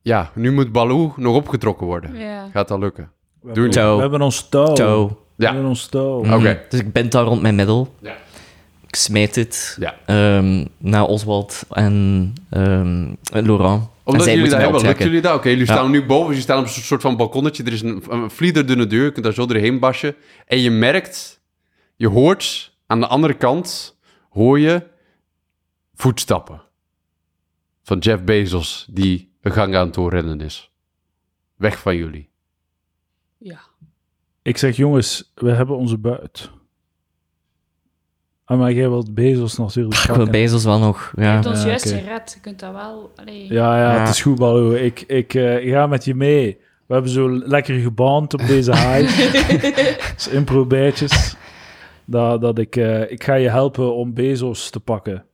Ja, 0.02 0.32
nu 0.36 0.52
moet 0.52 0.72
Baloo 0.72 1.14
nog 1.16 1.36
opgetrokken 1.36 1.88
worden. 1.88 2.18
Yeah. 2.18 2.52
Gaat 2.52 2.68
dat 2.68 2.80
lukken? 2.80 3.12
We, 3.42 3.54
Doe 3.54 3.64
hebben, 3.64 3.96
we 3.96 4.02
hebben 4.02 4.22
ons 4.22 4.50
touw. 4.50 4.76
Ja. 4.76 5.18
We 5.36 5.46
hebben 5.46 5.66
ons 5.66 5.86
touw. 5.86 6.24
Mm. 6.24 6.34
Oké. 6.34 6.66
Dus 6.70 6.80
ik 6.80 6.94
ben 6.94 7.10
daar 7.10 7.24
rond 7.24 7.42
mijn 7.42 7.56
middel. 7.56 7.96
Ja. 8.02 8.16
Ik 8.88 8.96
smijt 8.96 9.36
het 9.36 9.78
ja. 9.80 10.38
um, 10.38 10.68
naar 10.78 11.06
Oswald 11.06 11.64
en 11.70 12.34
um, 12.50 13.18
Laurent 13.32 13.90
omdat 14.08 14.26
jullie 14.26 14.50
dat 14.50 14.60
hebben, 14.60 14.82
lukt 14.82 15.04
jullie 15.04 15.22
dat? 15.22 15.36
Oké, 15.36 15.50
jullie 15.50 15.66
staan 15.66 15.92
nu 15.92 16.06
boven, 16.06 16.28
jullie 16.28 16.42
staan 16.42 16.60
op 16.60 16.66
een 16.66 16.72
soort 16.72 17.02
van 17.02 17.18
balkonnetje. 17.18 17.64
Er 17.64 17.74
is 17.74 17.82
een, 17.82 18.04
een 18.10 18.30
vliederdunne 18.30 18.88
deur, 18.88 19.04
je 19.04 19.12
kunt 19.12 19.26
daar 19.26 19.34
zo 19.34 19.46
doorheen 19.46 19.80
basje. 19.80 20.16
En 20.46 20.60
je 20.60 20.72
merkt, 20.72 21.42
je 21.96 22.08
hoort 22.08 22.76
aan 22.86 23.00
de 23.00 23.08
andere 23.08 23.34
kant, 23.34 23.98
hoor 24.30 24.60
je 24.60 24.84
voetstappen. 25.94 26.62
Van 27.84 27.98
Jeff 27.98 28.24
Bezos, 28.24 28.88
die 28.90 29.34
een 29.42 29.52
gang 29.52 29.76
aan 29.76 29.86
het 29.86 29.94
doorrennen 29.94 30.42
is. 30.42 30.72
Weg 31.56 31.80
van 31.80 31.96
jullie. 31.96 32.30
Ja. 33.38 33.60
Ik 34.42 34.58
zeg, 34.58 34.76
jongens, 34.76 35.32
we 35.36 35.52
hebben 35.52 35.78
onze 35.78 35.98
buit. 35.98 36.50
Ah, 38.46 38.60
maar 38.60 38.72
jij 38.72 38.90
wilt 38.90 39.14
Bezos 39.14 39.58
natuurlijk 39.58 40.04
Ik 40.04 40.16
wil 40.16 40.30
Bezos 40.30 40.64
wel 40.64 40.80
nog, 40.80 41.14
ja. 41.16 41.24
Je 41.24 41.30
hebt 41.30 41.46
ons 41.46 41.64
juist 41.64 41.92
gered, 41.92 42.34
je 42.34 42.40
kunt 42.40 42.60
dat 42.60 42.74
wel... 42.74 43.12
Ja, 43.26 43.78
ja, 43.78 44.00
het 44.00 44.10
is 44.10 44.22
goed, 44.22 44.38
Baloo. 44.38 44.72
Ik, 44.72 45.02
ik 45.02 45.34
uh, 45.34 45.74
ga 45.74 45.88
met 45.88 46.06
je 46.06 46.16
mee. 46.16 46.58
We 46.86 46.94
hebben 46.94 47.12
zo 47.12 47.30
lekker 47.30 47.80
geband 47.80 48.34
op 48.34 48.48
deze 48.48 48.76
hike. 48.78 50.08
dus 50.16 50.28
impro 50.28 50.68
Dat, 52.06 52.42
dat 52.42 52.58
ik, 52.58 52.76
uh, 52.76 53.12
ik 53.12 53.24
ga 53.24 53.34
je 53.34 53.50
helpen 53.50 53.96
om 53.96 54.14
Bezos 54.14 54.70
te 54.70 54.80
pakken. 54.80 55.26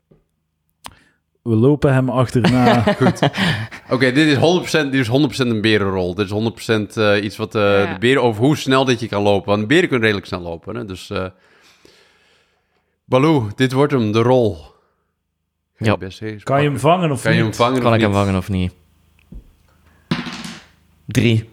We 1.43 1.55
lopen 1.55 1.93
hem 1.93 2.09
achterna. 2.09 2.83
Goed. 3.01 3.19
Oké, 3.89 4.11
dit 4.11 4.27
is 4.27 4.35
100%, 4.35 4.89
dit 4.89 4.93
is 4.93 5.09
100% 5.09 5.11
een 5.47 5.61
berenrol. 5.61 6.15
Dit 6.15 6.25
is 6.25 6.63
100% 6.93 6.97
uh, 6.97 7.23
iets 7.23 7.37
wat 7.37 7.55
uh, 7.55 7.61
ja. 7.61 7.93
de 7.93 7.99
beren... 7.99 8.23
Over 8.23 8.43
hoe 8.43 8.57
snel 8.57 8.85
dat 8.85 8.99
je 8.99 9.07
kan 9.07 9.21
lopen. 9.21 9.55
Want 9.55 9.67
beren 9.67 9.87
kunnen 9.87 10.01
redelijk 10.01 10.27
snel 10.27 10.41
lopen. 10.41 10.75
Hè? 10.75 10.85
Dus... 10.85 11.09
Uh, 11.09 11.25
Baloo, 13.05 13.49
dit 13.55 13.71
wordt 13.71 13.91
hem, 13.91 14.11
de 14.11 14.21
rol. 14.21 14.57
Ja. 15.77 15.97
Kan 16.43 16.61
je 16.61 16.69
hem 16.69 16.79
vangen 16.79 17.11
of 17.11 17.21
kan 17.21 17.31
niet? 17.31 17.39
Je 17.39 17.45
hem 17.45 17.53
vangen 17.53 17.81
kan 17.81 17.93
ik 17.93 17.99
niet? 17.99 18.07
hem 18.07 18.17
vangen 18.17 18.35
of 18.35 18.49
niet? 18.49 18.73
Drie. 21.05 21.49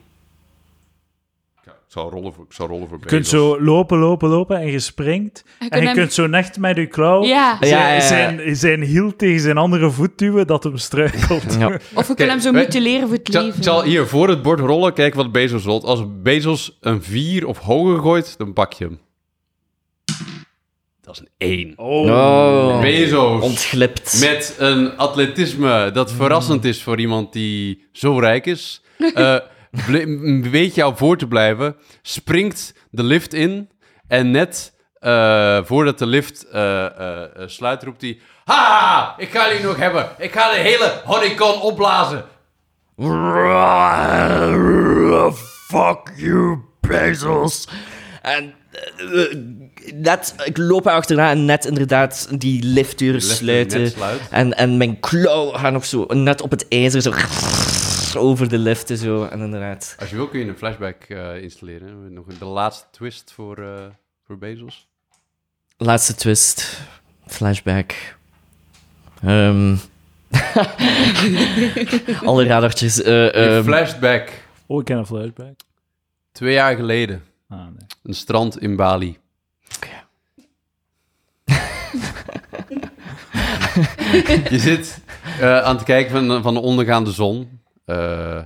Ik 1.90 1.96
zal 1.96 2.10
rollen 2.10 2.32
voor, 2.34 2.44
ik 2.44 2.52
zal 2.52 2.66
rollen 2.66 2.88
voor 2.88 2.98
Je 3.00 3.06
kunt 3.06 3.26
zo 3.26 3.62
lopen, 3.62 3.98
lopen, 3.98 4.28
lopen 4.28 4.56
en 4.60 4.66
je 4.66 4.78
springt. 4.78 5.44
En, 5.68 5.82
je 5.82 5.92
kunt 5.92 6.12
zo 6.12 6.26
net 6.26 6.58
met 6.58 6.76
je 6.76 6.86
klauw 6.86 7.24
ja. 7.24 7.56
Zijn, 7.60 7.70
ja, 7.70 7.92
ja, 7.92 8.00
zijn, 8.00 8.56
zijn 8.56 8.82
hiel 8.82 9.16
tegen 9.16 9.40
zijn 9.40 9.56
andere 9.56 9.90
voet 9.90 10.18
duwen 10.18 10.46
dat 10.46 10.64
hem 10.64 10.76
struikelt. 10.76 11.56
Of 11.94 12.06
we 12.06 12.14
kunnen 12.14 12.34
hem 12.34 12.40
zo 12.40 12.52
mutileren 12.52 13.08
voor 13.08 13.16
het 13.16 13.28
leven. 13.28 13.56
Ik 13.56 13.62
zal 13.62 13.82
hier 13.82 14.06
voor 14.06 14.28
het 14.28 14.42
bord 14.42 14.60
rollen, 14.60 14.92
kijken 14.92 15.18
wat 15.18 15.32
Bezos 15.32 15.64
rolt. 15.64 15.84
Als 15.84 16.00
Bezos 16.22 16.78
een 16.80 17.02
4 17.02 17.46
of 17.46 17.58
hoger 17.58 17.98
gooit, 17.98 18.38
dan 18.38 18.52
pak 18.52 18.72
je 18.72 18.84
hem. 18.84 19.00
Dat 21.00 21.14
is 21.14 21.20
een 21.20 21.48
1. 21.48 21.72
Oh. 21.76 22.06
oh. 22.06 22.80
Bezos. 22.80 23.42
Ontglipt. 23.42 24.20
Met 24.20 24.54
een 24.58 24.96
atletisme 24.96 25.90
dat 25.92 26.12
verrassend 26.12 26.64
is 26.64 26.82
voor 26.82 27.00
iemand 27.00 27.32
die 27.32 27.88
zo 27.92 28.18
rijk 28.18 28.46
is. 28.46 28.82
Uh, 28.98 29.36
weet 30.51 30.74
jou 30.74 30.97
voor 30.97 31.16
te 31.16 31.26
blijven. 31.26 31.76
Springt 32.02 32.74
de 32.90 33.02
lift 33.02 33.34
in. 33.34 33.70
En 34.09 34.30
net 34.30 34.72
uh, 35.01 35.59
voordat 35.64 35.98
de 35.98 36.06
lift 36.06 36.47
uh, 36.55 36.86
sluit, 37.47 37.82
roept 37.82 38.01
hij... 38.01 38.20
Ha! 38.44 39.14
Ik 39.18 39.30
ga 39.30 39.48
jullie 39.48 39.64
nog 39.64 39.76
hebben. 39.76 40.09
Ik 40.18 40.32
ga 40.32 40.52
de 40.52 40.59
hele 40.59 41.01
honeycon 41.05 41.60
opblazen. 41.60 42.24
Fuck 45.66 46.12
you, 46.16 46.59
Bezos. 46.80 47.68
En 48.22 48.55
net, 49.94 50.34
ik 50.44 50.56
loop 50.56 50.86
achterna 50.86 51.30
en 51.30 51.44
net 51.44 51.64
inderdaad 51.64 52.28
die 52.40 52.62
liftdeuren 52.62 53.22
sluiten. 53.22 53.92
En, 54.30 54.56
en 54.56 54.76
mijn 54.76 55.01
klauw 55.01 55.51
gaat 55.51 55.72
nog 55.72 55.84
zo 55.84 56.05
net 56.09 56.42
op 56.42 56.51
het 56.51 56.68
ijzer 56.68 57.02
zo 57.02 57.10
over 58.16 58.49
de 58.49 58.59
liften 58.59 58.97
zo. 58.97 59.24
En 59.24 59.41
inderdaad. 59.41 59.97
Als 59.99 60.11
je 60.11 60.16
wil 60.16 60.28
kun 60.28 60.41
je 60.41 60.47
een 60.47 60.57
flashback 60.57 61.09
uh, 61.09 61.43
installeren. 61.43 62.12
Nog 62.12 62.27
de 62.27 62.45
laatste 62.45 62.87
twist 62.91 63.32
voor, 63.32 63.59
uh, 63.59 63.85
voor 64.27 64.39
Bezos. 64.39 64.89
Laatste 65.77 66.15
twist. 66.15 66.81
Flashback. 67.27 67.95
Um. 69.24 69.81
Alle 72.24 72.45
radartjes. 72.45 73.05
Uh, 73.05 73.55
um. 73.57 73.65
Flashback. 73.65 74.31
Oh, 74.66 74.78
ik 74.78 74.85
ken 74.85 74.99
een 74.99 75.07
flashback. 75.07 75.61
Twee 76.32 76.53
jaar 76.53 76.77
geleden. 76.77 77.23
Ah, 77.49 77.59
nee. 77.59 77.87
Een 78.03 78.15
strand 78.15 78.61
in 78.61 78.77
Bali. 78.77 79.19
Okay. 79.77 80.03
je 84.51 84.59
zit 84.59 85.01
uh, 85.41 85.62
aan 85.62 85.77
het 85.77 85.85
kijken 85.85 86.11
van, 86.11 86.43
van 86.43 86.55
de 86.55 86.61
ondergaande 86.61 87.12
zon. 87.12 87.60
Uh, 87.90 88.42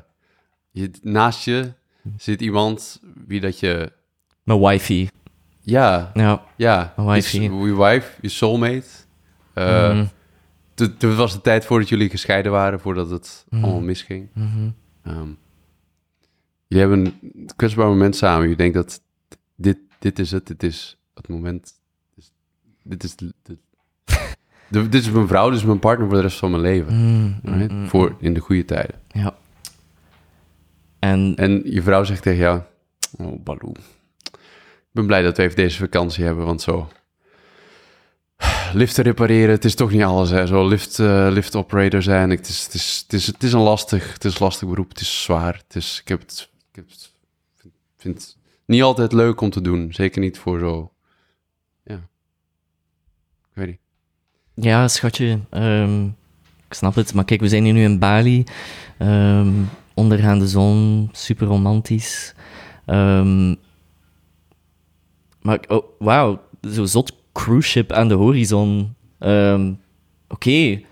je, 0.71 0.91
naast 1.03 1.45
je 1.45 1.73
zit 2.17 2.41
iemand 2.41 3.01
wie 3.27 3.41
dat 3.41 3.61
je... 3.61 3.93
Mijn 4.43 4.61
wifey. 4.61 5.11
Ja. 5.61 6.11
Ja, 6.15 6.45
ja. 6.57 6.93
mijn 6.97 7.09
wifey. 7.09 7.41
Je, 7.41 7.77
wife, 7.77 8.11
je 8.21 8.29
soulmate. 8.29 8.87
Uh, 9.55 9.93
mm. 9.93 10.09
het 10.75 11.03
was 11.03 11.33
de 11.33 11.41
tijd 11.41 11.65
voordat 11.65 11.89
jullie 11.89 12.11
gescheiden 12.11 12.53
waren, 12.53 12.81
voordat 12.81 13.11
het 13.11 13.45
mhm. 13.49 13.65
allemaal 13.65 13.83
misging. 13.83 14.29
Mm 14.33 14.75
jullie 16.75 16.89
hebben 16.89 17.23
een 17.35 17.51
kwetsbaar 17.57 17.89
moment 17.89 18.17
samen. 18.17 18.49
Je 18.49 18.57
denkt 18.57 18.75
dat 18.75 19.03
dit, 19.57 19.79
dit 19.99 20.19
is 20.19 20.31
het, 20.31 20.47
dit 20.47 20.63
is 20.63 20.99
het 21.15 21.29
moment. 21.29 21.73
Dit 22.83 23.05
is, 23.05 23.17
de, 23.17 23.59
dit 24.69 24.95
is 24.95 25.11
mijn 25.11 25.29
vrouw, 25.29 25.51
dit 25.51 25.59
is 25.59 25.65
mijn 25.65 25.79
partner 25.79 26.07
voor 26.07 26.17
de 26.17 26.23
rest 26.23 26.39
van 26.39 26.51
mijn 26.51 26.63
leven. 26.63 26.95
Mm, 26.95 27.39
mm, 27.43 27.89
voor 27.89 28.17
in 28.19 28.35
de 28.35 28.41
goede 28.41 28.65
tijden. 28.65 29.01
Ja. 29.09 29.35
En, 30.99 31.35
en 31.37 31.63
je 31.65 31.83
vrouw 31.83 32.05
zegt 32.05 32.23
tegen 32.23 32.39
jou, 32.39 32.61
oh 33.19 33.43
Baloo, 33.45 33.73
ik 34.33 34.91
ben 34.91 35.07
blij 35.07 35.23
dat 35.23 35.37
we 35.37 35.43
even 35.43 35.57
deze 35.57 35.79
vakantie 35.79 36.25
hebben, 36.25 36.45
want 36.45 36.63
zo 36.63 36.89
liften 38.73 39.05
repareren, 39.05 39.51
het 39.51 39.65
is 39.65 39.75
toch 39.75 39.91
niet 39.91 40.03
alles. 40.03 40.31
Hè. 40.31 40.47
Zo 40.47 40.69
lift, 40.69 40.99
uh, 40.99 41.29
lift 41.31 41.57
operator 41.57 42.03
zijn, 42.03 42.31
het 42.31 42.49
is, 42.49 42.65
het, 42.65 42.75
is, 42.75 43.01
het, 43.03 43.13
is, 43.13 43.27
het 43.27 43.43
is 43.43 43.53
een 43.53 43.61
lastig, 43.61 44.13
het 44.13 44.25
is 44.25 44.33
een 44.33 44.45
lastig 44.45 44.69
beroep, 44.69 44.89
het 44.89 45.01
is 45.01 45.23
zwaar. 45.23 45.55
Het 45.67 45.77
is, 45.77 46.01
ik 46.01 46.09
heb 46.09 46.21
het, 46.21 46.51
ik 46.71 46.77
heb 46.77 46.89
het, 46.89 47.13
vind, 47.57 47.73
vind 47.97 48.23
het 48.23 48.37
niet 48.67 48.83
altijd 48.83 49.13
leuk 49.13 49.41
om 49.41 49.51
te 49.51 49.61
doen. 49.61 49.93
Zeker 49.93 50.21
niet 50.21 50.39
voor 50.39 50.59
zo, 50.59 50.93
ja, 51.85 51.95
ik 51.95 53.53
weet 53.53 53.67
niet. 53.67 53.84
Ja, 54.55 54.89
schatje, 54.89 55.39
um, 55.51 56.17
ik 56.69 56.75
snap 56.75 56.95
het. 56.95 57.15
Maar 57.15 57.25
kijk, 57.25 57.41
we 57.41 57.49
zijn 57.49 57.65
hier 57.65 57.73
nu 57.73 57.83
in 57.83 57.99
Bali, 57.99 58.45
um, 58.99 59.69
ondergaande 59.95 60.49
zon, 60.49 61.09
super 61.13 61.47
romantisch. 61.47 62.35
Um, 62.87 63.57
maar, 65.41 65.61
oh, 65.69 65.85
wauw, 65.99 66.41
zo 66.71 66.85
zot 66.85 67.13
cruise 67.33 67.69
ship 67.69 67.93
aan 67.93 68.09
de 68.09 68.15
horizon. 68.15 68.95
Oké. 69.19 69.77
Okay. 70.29 70.87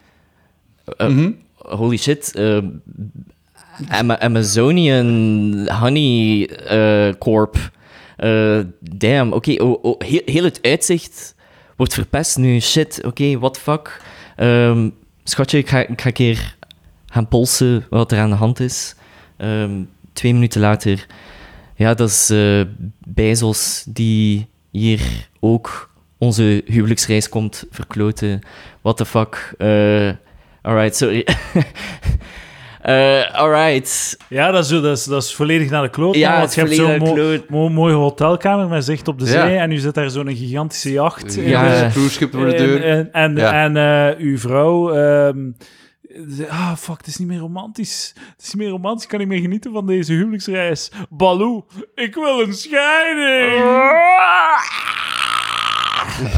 Uh, 0.98 1.09
mm 1.09 1.16
-hmm. 1.16 1.36
Holy 1.56 1.97
shit. 1.97 2.32
Uh, 2.36 2.59
Amazonian 4.18 5.68
Honey 5.68 6.48
uh, 6.72 7.12
Corp. 7.18 7.70
Uh, 8.18 8.60
damn, 8.80 9.32
oké. 9.32 9.51
Okay. 9.52 9.66
Oh, 9.66 9.84
oh, 9.84 10.01
heel, 10.01 10.22
heel, 10.24 10.44
het 10.44 10.59
uitzicht 10.62 11.34
wordt 11.82 11.96
verpest 11.96 12.36
nu. 12.36 12.60
Shit, 12.60 13.04
oké, 13.04 13.38
what 13.38 13.59
fuck. 13.59 14.00
Um, 14.36 14.94
schatje, 15.24 15.59
ik 15.59 15.68
ga, 15.68 15.86
ik 15.86 16.00
ga 16.00 16.06
een 16.06 16.12
keer 16.12 16.56
gaan 17.06 17.28
polsen 17.28 17.86
wat 17.90 18.12
er 18.12 18.18
aan 18.18 18.30
de 18.30 18.36
hand 18.36 18.60
is. 18.60 18.94
Um, 19.38 19.90
twee 20.12 20.34
minuten 20.34 20.60
later. 20.60 21.06
Ja, 21.76 21.94
dat 21.94 22.09
is 22.09 22.30
uh, 22.30 22.64
Bezos 23.06 23.84
die 23.88 24.48
hier 24.70 25.28
ook 25.40 25.90
onze 26.18 26.62
huwelijksreis 26.66 27.28
komt 27.28 27.64
verkloten. 27.70 28.40
What 28.80 28.96
the 28.96 29.06
fuck. 29.06 29.54
Uh, 29.59 30.10
alright, 30.62 30.96
sorry. 30.96 31.26
uh, 32.84 33.34
alright. 33.34 34.16
Ja, 34.28 34.50
dat 34.50 34.64
is, 34.64 34.70
dat, 34.70 34.84
is, 34.84 35.04
dat 35.04 35.22
is 35.22 35.34
volledig 35.34 35.70
naar 35.70 35.82
de 35.82 35.90
kloot. 35.90 36.14
Ja, 36.14 36.38
want 36.38 36.54
je 36.54 36.60
hebt 36.60 36.74
zo'n 36.74 37.44
mo 37.48 37.68
mooie 37.68 37.94
hotelkamer 37.94 38.68
met 38.68 38.84
zicht 38.84 39.09
op 39.09 39.18
de 39.18 39.26
zee 39.26 39.56
en 39.56 39.70
u 39.70 39.76
zit 39.76 39.94
daar 39.94 40.10
zo'n 40.10 40.36
gigantische 40.36 40.92
jacht. 40.92 41.34
Ja, 41.34 41.64
een 41.64 41.90
cruiseschip 41.90 42.32
voor 42.32 42.46
de 42.46 42.56
deur. 42.56 43.10
En, 43.12 43.36
en, 43.36 43.76
uh, 43.76 44.26
uw 44.26 44.38
vrouw... 44.38 44.94
Um, 44.94 45.56
ah, 46.48 46.76
fuck, 46.76 46.96
het 46.96 47.06
is 47.06 47.16
niet 47.16 47.28
meer 47.28 47.38
romantisch. 47.38 48.12
Het 48.14 48.42
is 48.46 48.52
niet 48.52 48.62
meer 48.62 48.72
romantisch, 48.72 49.02
ik 49.02 49.09
kan 49.09 49.18
niet 49.18 49.28
meer 49.28 49.40
genieten 49.40 49.72
van 49.72 49.86
deze 49.86 50.12
huwelijksreis. 50.12 50.90
Baloo, 51.10 51.66
ik 51.94 52.14
wil 52.14 52.40
een 52.40 52.54
scheiding! 52.54 53.62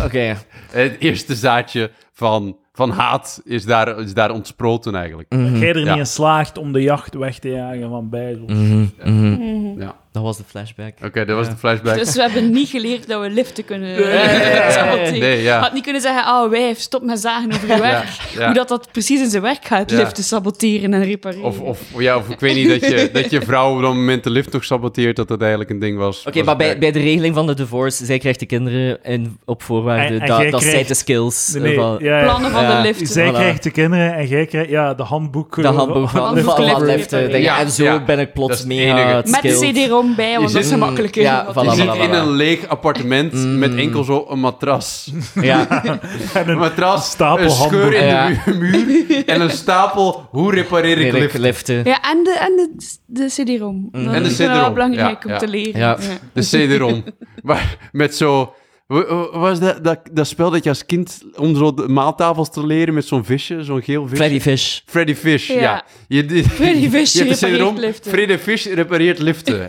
Oké. 0.04 0.36
Het 0.70 0.96
eerste 0.98 1.34
zaadje 1.34 1.90
van, 2.12 2.58
van 2.76 2.90
haat 2.90 3.40
is 3.44 3.64
daar, 3.64 3.98
is 3.98 4.14
daar 4.14 4.30
ontsproten 4.30 4.94
eigenlijk. 4.94 5.32
Mm 5.32 5.46
-hmm. 5.46 5.56
Jij 5.56 5.68
er 5.68 5.84
niet 5.84 5.96
in 5.96 6.06
slaagt 6.06 6.58
om 6.58 6.72
de 6.72 6.82
jacht 6.82 7.14
weg 7.14 7.38
te 7.38 7.48
jagen 7.48 7.88
van 7.88 8.08
Bijbel. 8.08 8.46
Mm 8.46 8.90
-hmm. 8.98 9.80
ja. 9.80 9.94
Dat 10.14 10.22
was 10.22 10.36
de 10.36 10.44
flashback. 10.46 10.92
Oké, 11.04 11.24
dat 11.24 11.36
was 11.36 11.48
de 11.48 11.56
flashback. 11.56 11.94
Dus 11.94 12.14
we 12.14 12.20
hebben 12.20 12.50
niet 12.50 12.68
geleerd 12.68 13.08
dat 13.08 13.20
we 13.20 13.30
liften 13.30 13.64
kunnen 13.64 13.94
nee, 13.94 15.20
nee, 15.20 15.42
ja. 15.42 15.60
Had 15.60 15.72
niet 15.72 15.82
kunnen 15.82 16.02
zeggen, 16.02 16.34
oh 16.34 16.50
wijf, 16.50 16.78
stop 16.78 17.02
met 17.02 17.20
zagen 17.20 17.52
over 17.52 17.68
je 17.68 17.80
werk. 17.80 18.08
Hoe 18.44 18.54
dat, 18.54 18.68
dat 18.68 18.88
precies 18.92 19.20
in 19.20 19.30
zijn 19.30 19.42
werk 19.42 19.64
gaat, 19.64 19.90
liften 19.90 20.24
saboteren 20.24 20.94
en 20.94 21.04
repareren. 21.04 21.44
Of, 21.44 21.60
of, 21.60 21.80
ja, 21.98 22.16
of 22.16 22.28
ik 22.28 22.40
weet 22.40 22.54
niet, 22.54 22.68
dat 22.68 22.90
je, 22.90 23.10
dat 23.12 23.30
je 23.30 23.42
vrouw 23.42 23.74
op 23.74 23.82
dat 23.82 23.94
moment 23.94 24.24
de 24.24 24.30
lift 24.30 24.52
nog 24.52 24.64
saboteert, 24.64 25.16
dat 25.16 25.28
dat 25.28 25.40
eigenlijk 25.40 25.70
een 25.70 25.78
ding 25.78 25.98
was. 25.98 26.24
Oké, 26.26 26.42
maar 26.42 26.56
bij, 26.56 26.78
bij 26.78 26.92
de 26.92 27.00
regeling 27.00 27.34
van 27.34 27.46
de 27.46 27.54
divorce, 27.54 28.04
zij 28.04 28.18
krijgt 28.18 28.40
de 28.40 28.46
kinderen 28.46 28.98
in, 29.02 29.38
op 29.44 29.62
voorwaarde 29.62 30.18
dat, 30.18 30.50
dat 30.50 30.62
zij 30.62 30.84
de 30.84 30.94
skills... 30.94 31.52
Nee, 31.52 31.74
van, 31.74 31.96
plannen 31.96 32.50
van 32.50 32.66
de 32.66 32.80
lift. 32.82 33.10
Zij 33.10 33.32
krijgt 33.32 33.62
de 33.62 33.70
kinderen 33.70 34.14
en 34.14 34.26
jij 34.26 34.46
krijgt 34.46 34.70
ja, 34.70 34.94
de 34.94 35.02
handboek... 35.02 35.62
De 35.62 35.66
handboek 35.66 36.08
van, 36.08 36.38
van, 36.38 36.84
liften. 36.84 37.42
Ja, 37.42 37.58
en 37.58 37.70
zo 37.70 38.00
ben 38.06 38.18
ik 38.18 38.32
plots 38.32 38.64
mee 38.64 38.92
Met 39.24 39.42
de 39.42 39.72
cd-rom 39.72 40.03
bij, 40.16 40.38
want 40.38 40.52
dat 40.52 40.64
is 40.64 40.76
makkelijker. 40.76 41.22
Ja, 41.22 41.46
je 41.62 41.70
zit 41.70 41.94
in 41.94 42.12
een 42.12 42.30
leeg 42.30 42.68
appartement 42.68 43.32
mm. 43.32 43.58
met 43.58 43.74
enkel 43.74 44.04
zo 44.04 44.26
een 44.28 44.40
matras. 44.40 45.12
Ja. 45.40 45.84
een 46.46 46.58
matras, 46.58 47.10
stapel 47.10 47.44
een 47.44 47.50
scheur 47.50 47.92
in 47.92 48.38
de 48.44 48.52
muur 48.58 49.24
en 49.26 49.40
een 49.40 49.50
stapel 49.50 50.28
hoe 50.30 50.54
repareer 50.54 50.98
ik 50.98 51.12
liften. 51.12 51.40
liften. 51.40 51.84
Ja, 51.84 52.02
en 52.02 52.24
de, 52.24 52.36
en 52.40 52.56
de, 52.56 52.96
de 53.06 53.26
CD-ROM. 53.26 53.88
Mm. 53.92 54.08
En 54.08 54.22
de 54.22 54.28
CD-ROM. 54.28 54.48
Dat 54.48 54.54
is 54.54 54.58
wel 54.60 54.72
belangrijk 54.72 55.24
om 55.24 55.38
te 55.38 55.48
leren. 55.48 55.80
Ja. 55.80 55.96
De 56.32 56.40
CD-ROM. 56.40 57.04
met 57.92 58.16
zo 58.16 58.54
was 58.86 59.60
dat, 59.60 59.84
dat, 59.84 59.98
dat 60.12 60.26
spel 60.26 60.50
dat 60.50 60.64
je 60.64 60.68
als 60.68 60.86
kind 60.86 61.22
om 61.36 61.56
zo 61.56 61.74
de 61.74 61.88
maaltafels 61.88 62.50
te 62.50 62.66
leren 62.66 62.94
met 62.94 63.06
zo'n 63.06 63.24
visje, 63.24 63.64
zo'n 63.64 63.82
geel 63.82 64.02
visje? 64.02 64.16
Freddy 64.16 64.40
Fish. 64.40 64.80
Freddy 64.86 65.14
Fish, 65.14 65.48
ja. 65.48 65.60
ja. 65.60 65.84
Je, 66.08 66.44
Freddy 66.44 66.90
Fish 66.90 67.12
je 67.12 67.24
repareert 67.24 67.78
liften. 67.78 68.10
Freddy 68.10 68.38
Fish 68.38 68.66
repareert 68.66 69.18
liften. 69.18 69.68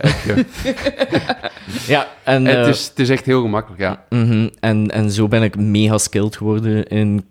ja, 1.86 2.08
en... 2.24 2.44
het, 2.44 2.66
uh, 2.66 2.68
is, 2.68 2.86
het 2.88 2.98
is 2.98 3.08
echt 3.08 3.24
heel 3.24 3.40
gemakkelijk, 3.40 3.80
ja. 3.80 4.04
Mm 4.08 4.28
-hmm. 4.28 4.50
en, 4.60 4.90
en 4.90 5.10
zo 5.10 5.28
ben 5.28 5.42
ik 5.42 5.56
mega 5.56 5.98
skilled 5.98 6.36
geworden 6.36 6.84
in 6.84 7.24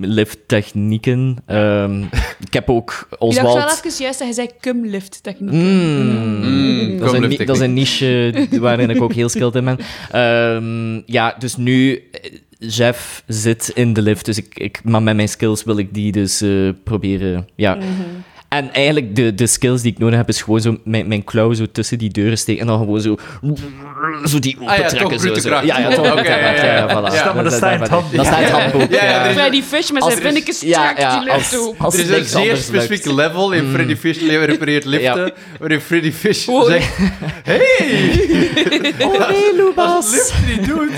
lifttechnieken. 0.00 1.36
Um, 1.46 2.08
ik 2.40 2.52
heb 2.52 2.70
ook 2.70 3.08
Oswald... 3.18 3.36
Ik 3.36 3.42
dacht 3.42 3.82
wel 3.82 3.90
even 3.90 4.02
juist 4.02 4.18
dat 4.18 4.28
hij 4.28 4.32
zei 4.36 4.48
cumlifttechnieken. 4.60 5.58
Mm. 5.58 6.40
Mm. 6.40 6.98
Dat, 6.98 7.14
is 7.14 7.20
een, 7.20 7.46
dat, 7.46 7.56
is 7.56 7.62
een, 7.62 7.74
niche 7.74 8.46
waarin 8.60 8.90
ik 8.90 9.02
ook 9.02 9.12
heel 9.12 9.28
skilled 9.28 9.54
in 9.54 9.64
ben. 9.64 9.78
Um, 10.54 11.02
ja, 11.06 11.29
dus 11.38 11.56
nu, 11.56 12.08
eh, 12.12 12.32
Jeff 12.58 13.22
zit 13.26 13.68
in 13.68 13.92
de 13.92 14.02
lift, 14.02 14.24
dus 14.24 14.38
ik, 14.38 14.58
ik, 14.58 14.84
maar 14.84 15.02
met 15.02 15.16
mijn 15.16 15.28
skills 15.28 15.64
wil 15.64 15.78
ik 15.78 15.94
die 15.94 16.12
dus 16.12 16.42
uh, 16.42 16.72
proberen, 16.84 17.48
ja. 17.54 17.78
-hmm. 17.78 18.22
En 18.50 18.72
eigenlijk, 18.72 19.16
de, 19.16 19.34
de 19.34 19.46
skills 19.46 19.82
die 19.82 19.92
ik 19.92 19.98
nodig 19.98 20.16
heb, 20.16 20.28
is 20.28 20.42
gewoon 20.42 20.60
zo 20.60 20.78
mijn, 20.84 21.08
mijn 21.08 21.24
klauw 21.24 21.52
zo 21.52 21.66
tussen 21.72 21.98
die 21.98 22.10
deuren 22.10 22.38
steken 22.38 22.60
en 22.60 22.66
dan 22.66 22.78
gewoon 22.78 23.00
zo... 23.00 23.16
Zo 24.24 24.38
die 24.38 24.56
opentrekken. 24.60 25.06
Ah, 25.06 25.10
ja, 25.12 25.18
zo, 25.18 25.34
zo. 25.34 25.48
Ja, 25.48 25.78
ja, 25.78 25.90
toch. 25.90 26.12
Oké, 26.12 26.34
ja, 26.34 26.54
ja, 26.54 26.64
ja, 26.64 26.88
voilà. 26.88 27.14
ja, 27.14 27.32
maar 27.32 27.44
dat 27.44 27.52
staat 27.52 27.74
in 27.74 27.80
het 27.80 27.88
handboek. 27.88 28.16
Dat 28.16 28.26
staat 28.26 28.38
in 28.38 28.44
het 28.44 28.52
handboek, 28.52 28.90
ja. 28.90 29.32
Freddy 29.32 29.62
Fish 29.62 29.90
met 29.90 30.04
zijn 30.04 30.18
vinnetjes 30.18 30.60
ja, 30.60 30.94
ja, 30.96 31.18
die 31.18 31.32
lift 31.32 31.58
als, 31.78 31.94
Er 31.94 32.00
is 32.00 32.08
een 32.08 32.24
zeer 32.24 32.56
specifiek 32.56 33.04
level 33.04 33.52
in 33.52 33.64
mm. 33.64 33.72
Freddy 33.72 33.96
Fish 33.96 34.20
repareert 34.20 34.84
liften, 34.84 35.32
waarin 35.58 35.80
Freddy 35.80 36.12
Fish 36.12 36.44
zegt... 36.44 36.96
Hey! 37.42 38.38
Oh 39.00 39.28
nee, 39.28 39.54
Lubas. 39.56 39.94
Als 39.94 40.10
lift 40.10 40.34
niet 40.46 40.66
doet, 40.66 40.90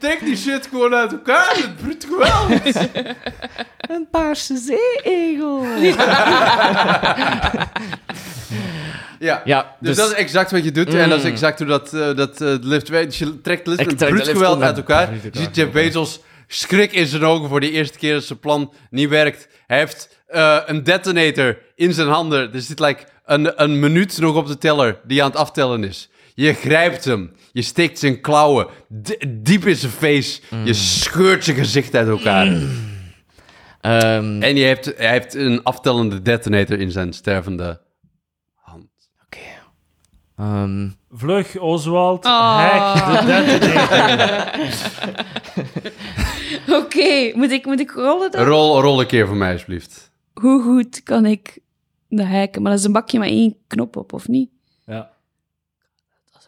trek 0.00 0.18
die 0.24 0.36
shit 0.36 0.68
gewoon 0.70 0.94
uit 0.94 1.12
elkaar. 1.12 1.52
Het 1.56 1.76
broedt 1.76 2.06
geweld. 2.10 2.76
Een 3.90 4.06
paarse 4.10 4.56
zee-egel. 4.56 5.64
Ja, 9.24 9.42
ja 9.44 9.76
dus, 9.80 9.88
dus, 9.88 9.96
dat 9.96 10.10
is 10.10 10.16
exact 10.16 10.50
wat 10.50 10.64
je 10.64 10.72
doet. 10.72 10.94
En 10.94 11.08
dat 11.08 11.18
is 11.18 11.24
mm. 11.24 11.30
exact 11.30 11.58
hoe 11.58 11.68
dat, 11.68 11.94
uh, 11.94 12.16
dat 12.16 12.40
uh, 12.40 12.54
lift. 12.60 12.86
Dus 12.86 13.18
je 13.18 13.40
trekt 13.40 13.66
met 13.66 13.96
bloedgeweld 13.96 14.62
uit 14.62 14.76
elkaar. 14.76 15.12
Je 15.12 15.30
ziet 15.32 15.56
Jeff 15.56 15.72
Bezos 15.72 16.20
schrik 16.46 16.92
in 16.92 17.06
zijn 17.06 17.24
ogen 17.24 17.48
voor 17.48 17.60
de 17.60 17.70
eerste 17.70 17.98
keer 17.98 18.14
dat 18.14 18.24
zijn 18.24 18.38
plan 18.38 18.72
niet 18.90 19.08
werkt. 19.08 19.48
Hij 19.66 19.78
heeft 19.78 20.08
uh, 20.30 20.58
een 20.66 20.84
detonator 20.84 21.58
in 21.74 21.92
zijn 21.92 22.08
handen. 22.08 22.54
Er 22.54 22.60
zit 22.60 22.78
like 22.78 23.04
een, 23.24 23.62
een 23.62 23.78
minuut 23.78 24.18
nog 24.18 24.36
op 24.36 24.46
de 24.46 24.58
teller 24.58 24.98
die 25.04 25.22
aan 25.22 25.30
het 25.30 25.38
aftellen 25.38 25.84
is. 25.84 26.08
Je 26.34 26.52
grijpt 26.52 27.04
hem. 27.04 27.32
Je 27.52 27.62
steekt 27.62 27.98
zijn 27.98 28.20
klauwen 28.20 28.66
diep 29.28 29.66
in 29.66 29.76
zijn 29.76 29.92
face. 29.92 30.40
Mm. 30.50 30.66
Je 30.66 30.74
scheurt 30.74 31.44
zijn 31.44 31.56
gezicht 31.56 31.94
uit 31.94 32.08
elkaar. 32.08 32.46
Mm. 32.46 32.93
Um, 33.86 34.42
en 34.42 34.56
je 34.56 34.64
hebt, 34.64 34.84
hij 34.96 35.10
heeft 35.10 35.34
een 35.34 35.62
aftellende 35.62 36.22
detonator 36.22 36.80
in 36.80 36.90
zijn 36.90 37.12
stervende 37.12 37.80
hand. 38.54 38.88
Oké. 39.24 39.38
Okay. 40.36 40.62
Um, 40.62 40.82
ehm, 40.82 41.18
Vlug, 41.18 41.58
Oswald. 41.58 42.24
Oh. 42.24 42.56
Hack 42.56 42.94
de 43.20 43.26
detonator. 43.26 44.54
Oké, 46.68 46.84
okay. 46.84 47.32
moet, 47.34 47.50
ik, 47.50 47.66
moet 47.66 47.80
ik 47.80 47.90
rollen 47.90 48.30
dan? 48.30 48.44
Rol, 48.44 48.80
rol 48.80 49.00
een 49.00 49.06
keer 49.06 49.26
voor 49.26 49.36
mij, 49.36 49.52
alsjeblieft. 49.52 50.10
Hoe 50.32 50.62
goed 50.62 51.02
kan 51.02 51.26
ik 51.26 51.58
de 52.08 52.24
hacken? 52.24 52.62
Maar 52.62 52.70
dat 52.70 52.80
is 52.80 52.86
een 52.86 52.92
bakje 52.92 53.18
met 53.18 53.28
één 53.28 53.56
knop 53.66 53.96
op, 53.96 54.12
of 54.12 54.28
niet? 54.28 54.50
Ja. 54.86 55.10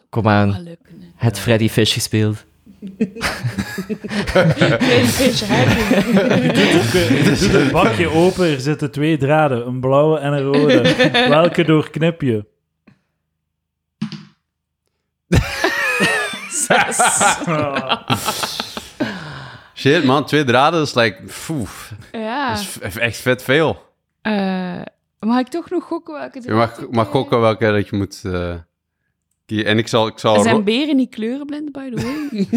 Kom 0.09 0.27
aan. 0.27 0.67
Het 1.15 1.39
Freddy 1.39 1.69
Fish 1.69 1.93
gespeeld. 1.93 2.45
Je 2.79 3.09
doet 7.39 7.51
het 7.51 7.71
bakje 7.71 8.09
open, 8.09 8.45
er 8.45 8.59
zitten 8.59 8.91
twee 8.91 9.17
draden, 9.17 9.67
een 9.67 9.79
blauwe 9.79 10.19
en 10.19 10.33
een 10.33 10.43
rode. 10.43 10.95
Welke 11.29 11.63
doorknip 11.63 12.21
je? 12.21 12.45
Shit, 19.75 20.03
man, 20.03 20.25
twee 20.25 20.43
draden, 20.43 20.81
is 20.81 20.93
like... 20.93 21.23
Ja. 22.11 22.49
Dat 22.49 22.59
is 22.83 22.97
echt 22.97 23.17
vet 23.17 23.43
veel. 23.43 23.85
Uh, 24.23 24.81
mag 25.19 25.39
ik 25.39 25.47
toch 25.47 25.69
nog 25.69 25.83
gokken 25.83 26.13
welke... 26.13 26.41
Je 26.45 26.53
mag, 26.53 26.89
mag 26.89 27.07
gokken 27.07 27.39
welke 27.39 27.71
dat 27.71 27.89
je 27.89 27.95
moet... 27.95 28.21
Uh... 28.25 28.55
En 29.47 29.77
ik 29.77 29.87
zal... 29.87 30.07
Ik 30.07 30.19
zal 30.19 30.41
Zijn 30.41 30.63
beren 30.63 30.95
niet 30.95 31.09
kleurenblind, 31.09 31.71
by 31.71 31.89
the 31.95 32.01
way? 32.01 32.47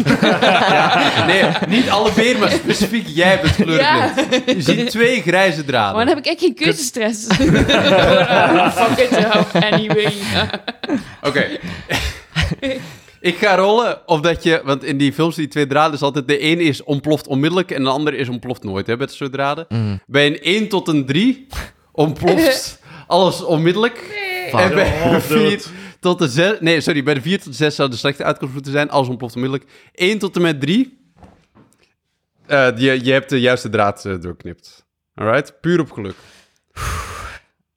nee, 1.31 1.43
niet 1.67 1.89
alle 1.89 2.11
beren, 2.15 2.39
maar 2.39 2.51
specifiek 2.51 3.07
jij 3.07 3.39
bent 3.41 3.55
kleurenblind. 3.55 4.45
Ja. 4.45 4.53
Je 4.53 4.61
ziet 4.61 4.89
twee 4.89 5.21
grijze 5.21 5.65
draden. 5.65 5.95
Maar 5.95 6.05
dan 6.05 6.15
heb 6.15 6.25
ik 6.25 6.31
echt 6.31 6.39
geen 6.39 6.55
keuzestress. 6.55 7.27
Fuck 8.77 8.97
it 8.97 9.53
anyway. 9.53 10.13
Oké. 11.21 11.45
Ik 13.19 13.37
ga 13.37 13.55
rollen 13.55 14.07
of 14.07 14.19
dat 14.19 14.43
je... 14.43 14.61
Want 14.63 14.83
in 14.83 14.97
die 14.97 15.13
films, 15.13 15.35
die 15.35 15.47
twee 15.47 15.67
draden, 15.67 15.93
is 15.93 16.01
altijd... 16.01 16.27
De 16.27 16.37
ene 16.37 16.63
is 16.63 16.83
ontploft 16.83 17.27
onmiddellijk 17.27 17.71
en 17.71 17.83
de 17.83 17.89
andere 17.89 18.17
is 18.17 18.29
ontploft 18.29 18.63
nooit, 18.63 18.87
hè, 18.87 18.97
met 18.97 19.13
zo'n 19.13 19.29
draden. 19.29 19.65
Mm. 19.69 20.01
Bij 20.05 20.27
een 20.27 20.39
1 20.39 20.67
tot 20.67 20.87
een 20.87 21.05
3 21.05 21.47
ontploft 21.91 22.79
alles 23.07 23.43
onmiddellijk. 23.43 24.01
Nee. 24.51 24.61
En 24.61 24.73
bij 24.73 25.01
een 25.03 25.21
4 25.21 25.65
tot 26.01 26.19
de 26.19 26.27
6... 26.27 26.59
Nee, 26.59 26.81
sorry, 26.81 27.03
bij 27.03 27.13
de 27.13 27.21
4 27.21 27.37
tot 27.37 27.47
de 27.47 27.53
6 27.53 27.75
zou 27.75 27.89
de 27.89 27.95
slechte 27.95 28.23
uitkomst 28.23 28.53
moeten 28.53 28.71
zijn. 28.71 28.89
Alles 28.89 29.07
ontploft 29.07 29.35
onmiddellijk. 29.35 29.69
1 29.93 30.19
tot 30.19 30.35
en 30.35 30.41
met 30.41 30.61
3... 30.61 30.99
Uh, 32.47 32.77
je, 32.77 33.03
je 33.03 33.11
hebt 33.11 33.29
de 33.29 33.39
juiste 33.39 33.69
draad 33.69 34.05
uh, 34.05 34.19
doorknipt. 34.19 34.85
Alright? 35.15 35.61
Puur 35.61 35.79
op 35.79 35.91
geluk. 35.91 36.15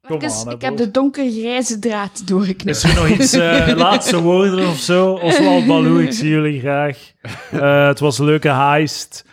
Kom 0.06 0.22
aan, 0.22 0.51
ik 0.51 0.60
heb 0.60 0.76
de 0.76 0.90
donkergrijze 0.90 1.78
draad 1.78 2.26
doorgeknipt. 2.26 2.76
Is 2.76 2.82
er 2.82 2.94
nog 2.94 3.09
iets 3.09 3.34
uh, 3.34 3.76
laatste 3.86 4.20
woorden 4.20 4.68
of 4.68 4.78
zo? 4.78 5.12
Oswald 5.12 5.66
Baloo, 5.66 5.98
ik 5.98 6.12
zie 6.12 6.28
jullie 6.28 6.60
graag. 6.60 6.98
Uh, 7.52 7.86
het 7.86 8.01
was 8.01 8.18
een 8.18 8.24
leuke 8.24 8.52
heist. 8.52 9.24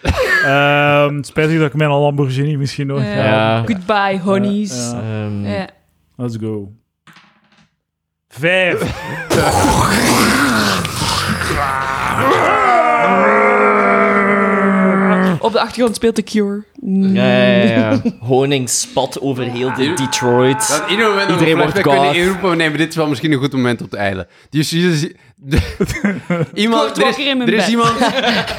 Um, 0.46 1.24
spijtig 1.24 1.58
dat 1.58 1.68
ik 1.68 1.74
mijn 1.74 1.90
Lamborghini 1.90 2.58
misschien 2.58 2.88
nog 2.88 3.00
uh. 3.00 3.64
Goodbye, 3.66 4.20
honeys. 4.20 4.92
Um, 4.92 5.46
yeah. 5.46 5.68
Let's 6.16 6.38
go. 6.40 6.81
Vijf. 8.32 8.82
Op 15.40 15.52
de 15.52 15.60
achtergrond 15.60 15.96
speelt 15.96 16.16
The 16.16 16.22
Cure. 16.22 16.64
Ja, 16.86 17.46
ja, 17.46 17.64
ja. 17.64 18.02
Honing 18.20 18.70
spat 18.70 19.22
over 19.22 19.44
heel 19.44 19.74
de 19.74 19.94
Detroit. 19.94 20.68
Dat 20.68 20.90
ieder 20.90 21.08
moment 21.08 21.30
Iedereen 21.30 21.58
wordt 21.58 21.82
kunnen 21.82 22.16
inroepen, 22.16 22.58
nee, 22.58 22.70
maar 22.70 22.78
dit 22.78 22.90
is 22.90 22.96
wel 22.96 23.08
misschien 23.08 23.32
een 23.32 23.40
goed 23.40 23.52
moment 23.52 23.82
op 23.82 23.92
het 23.92 24.00
eilen. 24.00 24.28
Dus, 24.50 24.70
dus, 24.70 25.08
iemand, 26.54 26.98
er 26.98 27.08
is, 27.08 27.18
er 27.18 27.54
is 27.54 27.68
iemand, 27.70 28.00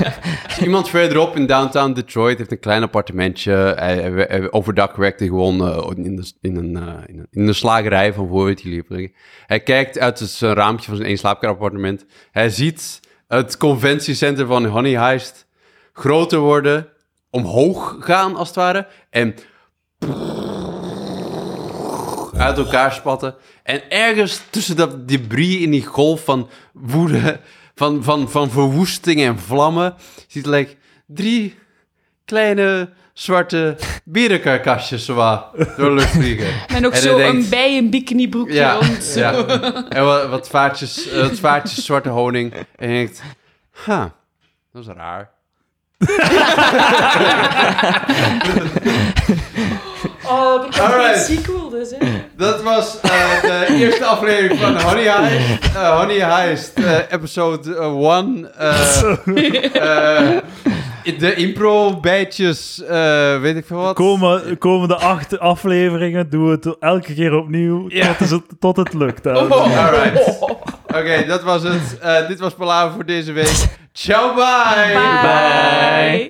iemand 0.66 0.88
verderop 0.88 1.36
in 1.36 1.46
downtown 1.46 1.92
Detroit, 1.92 2.38
heeft 2.38 2.52
een 2.52 2.60
klein 2.60 2.82
appartementje. 2.82 3.52
Hij, 3.52 3.96
hij, 3.96 4.52
overdag 4.52 4.96
werkt 4.96 5.18
hij 5.18 5.28
gewoon 5.28 5.68
uh, 5.68 6.04
in, 6.04 6.16
de, 6.16 6.32
in, 6.40 6.56
een, 6.56 6.76
uh, 6.76 6.94
in, 7.06 7.18
een, 7.18 7.26
in 7.30 7.48
een 7.48 7.54
slagerij 7.54 8.12
van 8.12 8.28
voor 8.28 8.48
het. 8.48 8.62
Hij 9.46 9.60
kijkt 9.60 9.98
uit 9.98 10.18
zijn 10.18 10.54
raampje 10.54 10.84
van 10.86 10.96
zijn 10.96 11.08
één 11.08 11.18
slaapkamerappartement. 11.18 12.04
Hij 12.30 12.50
ziet 12.50 13.00
het 13.28 13.56
conventiecentrum 13.56 14.46
van 14.46 14.66
Honey 14.66 14.98
Heist 14.98 15.46
groter 15.92 16.38
worden, 16.38 16.88
omhoog 17.30 17.96
gaan 18.00 18.36
als 18.36 18.48
het 18.48 18.56
ware. 18.56 18.86
En 19.10 19.34
uit 22.36 22.58
elkaar 22.58 22.92
spatten. 22.92 23.34
En 23.62 23.90
ergens 23.90 24.40
tussen 24.50 24.76
dat 24.76 25.08
debris 25.08 25.56
in 25.56 25.70
die 25.70 25.84
golf 25.84 26.24
van 26.24 26.48
woede, 26.72 27.40
van, 27.74 28.04
van, 28.04 28.30
van 28.30 28.50
verwoesting 28.50 29.20
en 29.20 29.38
vlammen, 29.38 29.94
ziet 30.26 30.46
like, 30.46 30.76
drie 31.06 31.54
kleine 32.24 32.88
zwarte 33.12 33.76
bierenkarkastjes 34.04 35.04
zo 35.04 35.14
door 35.54 35.74
de 35.76 35.90
lucht 35.90 36.10
vliegen. 36.10 36.46
En 36.76 36.86
ook 36.86 36.94
zo 36.94 37.18
een 37.18 37.48
bij 37.48 37.76
een 37.76 37.90
bikinibroekje 37.90 38.54
ja, 38.54 38.72
rond. 38.72 39.04
Zo. 39.04 39.20
Ja. 39.20 39.34
En 39.88 40.04
wat, 40.04 40.28
wat, 40.28 40.48
vaartjes, 40.48 41.12
wat 41.14 41.38
vaartjes 41.38 41.84
zwarte 41.84 42.08
honing. 42.08 42.52
En 42.76 42.90
je 42.90 42.94
denkt, 42.94 43.22
ha, 43.70 44.14
dat 44.72 44.82
is 44.82 44.88
raar. 44.94 45.30
oh, 50.26 50.70
dat 50.70 51.14
een 51.14 51.20
sequel 51.20 51.68
dus, 51.68 51.90
hè? 51.90 51.96
Dat 52.36 52.62
was 52.62 52.98
uh, 53.04 53.40
de 53.40 53.66
eerste 53.74 54.04
aflevering 54.04 54.60
van 54.60 54.80
Honey 54.80 55.08
Heist. 55.08 55.74
Uh, 55.76 55.98
Honey 55.98 56.18
Heist, 56.18 56.78
uh, 56.78 56.98
episode 57.10 57.74
1. 57.74 58.50
de 61.18 61.34
impro-bijtjes, 61.34 62.82
weet 63.40 63.56
ik 63.56 63.66
veel 63.66 63.76
wat. 63.76 63.94
Komen, 63.94 64.58
komende 64.58 64.96
acht 64.96 65.38
afleveringen 65.38 66.30
doen 66.30 66.46
we 66.46 66.50
het 66.50 66.76
elke 66.80 67.14
keer 67.14 67.34
opnieuw 67.34 67.88
tot, 68.18 68.30
het, 68.30 68.42
tot 68.58 68.76
het 68.76 68.94
lukt. 68.94 69.26
Oh, 69.26 69.50
alright. 69.84 70.40
Oké, 70.86 71.24
dat 71.26 71.42
was 71.42 71.62
het. 71.62 71.98
dit 72.28 72.38
was 72.40 72.54
Palaver 72.54 72.94
voor 72.94 73.06
deze 73.06 73.32
week. 73.32 73.80
Ciao, 73.92 74.34
bye. 74.34 74.92
Bye. 74.92 75.20
bye. 75.22 76.20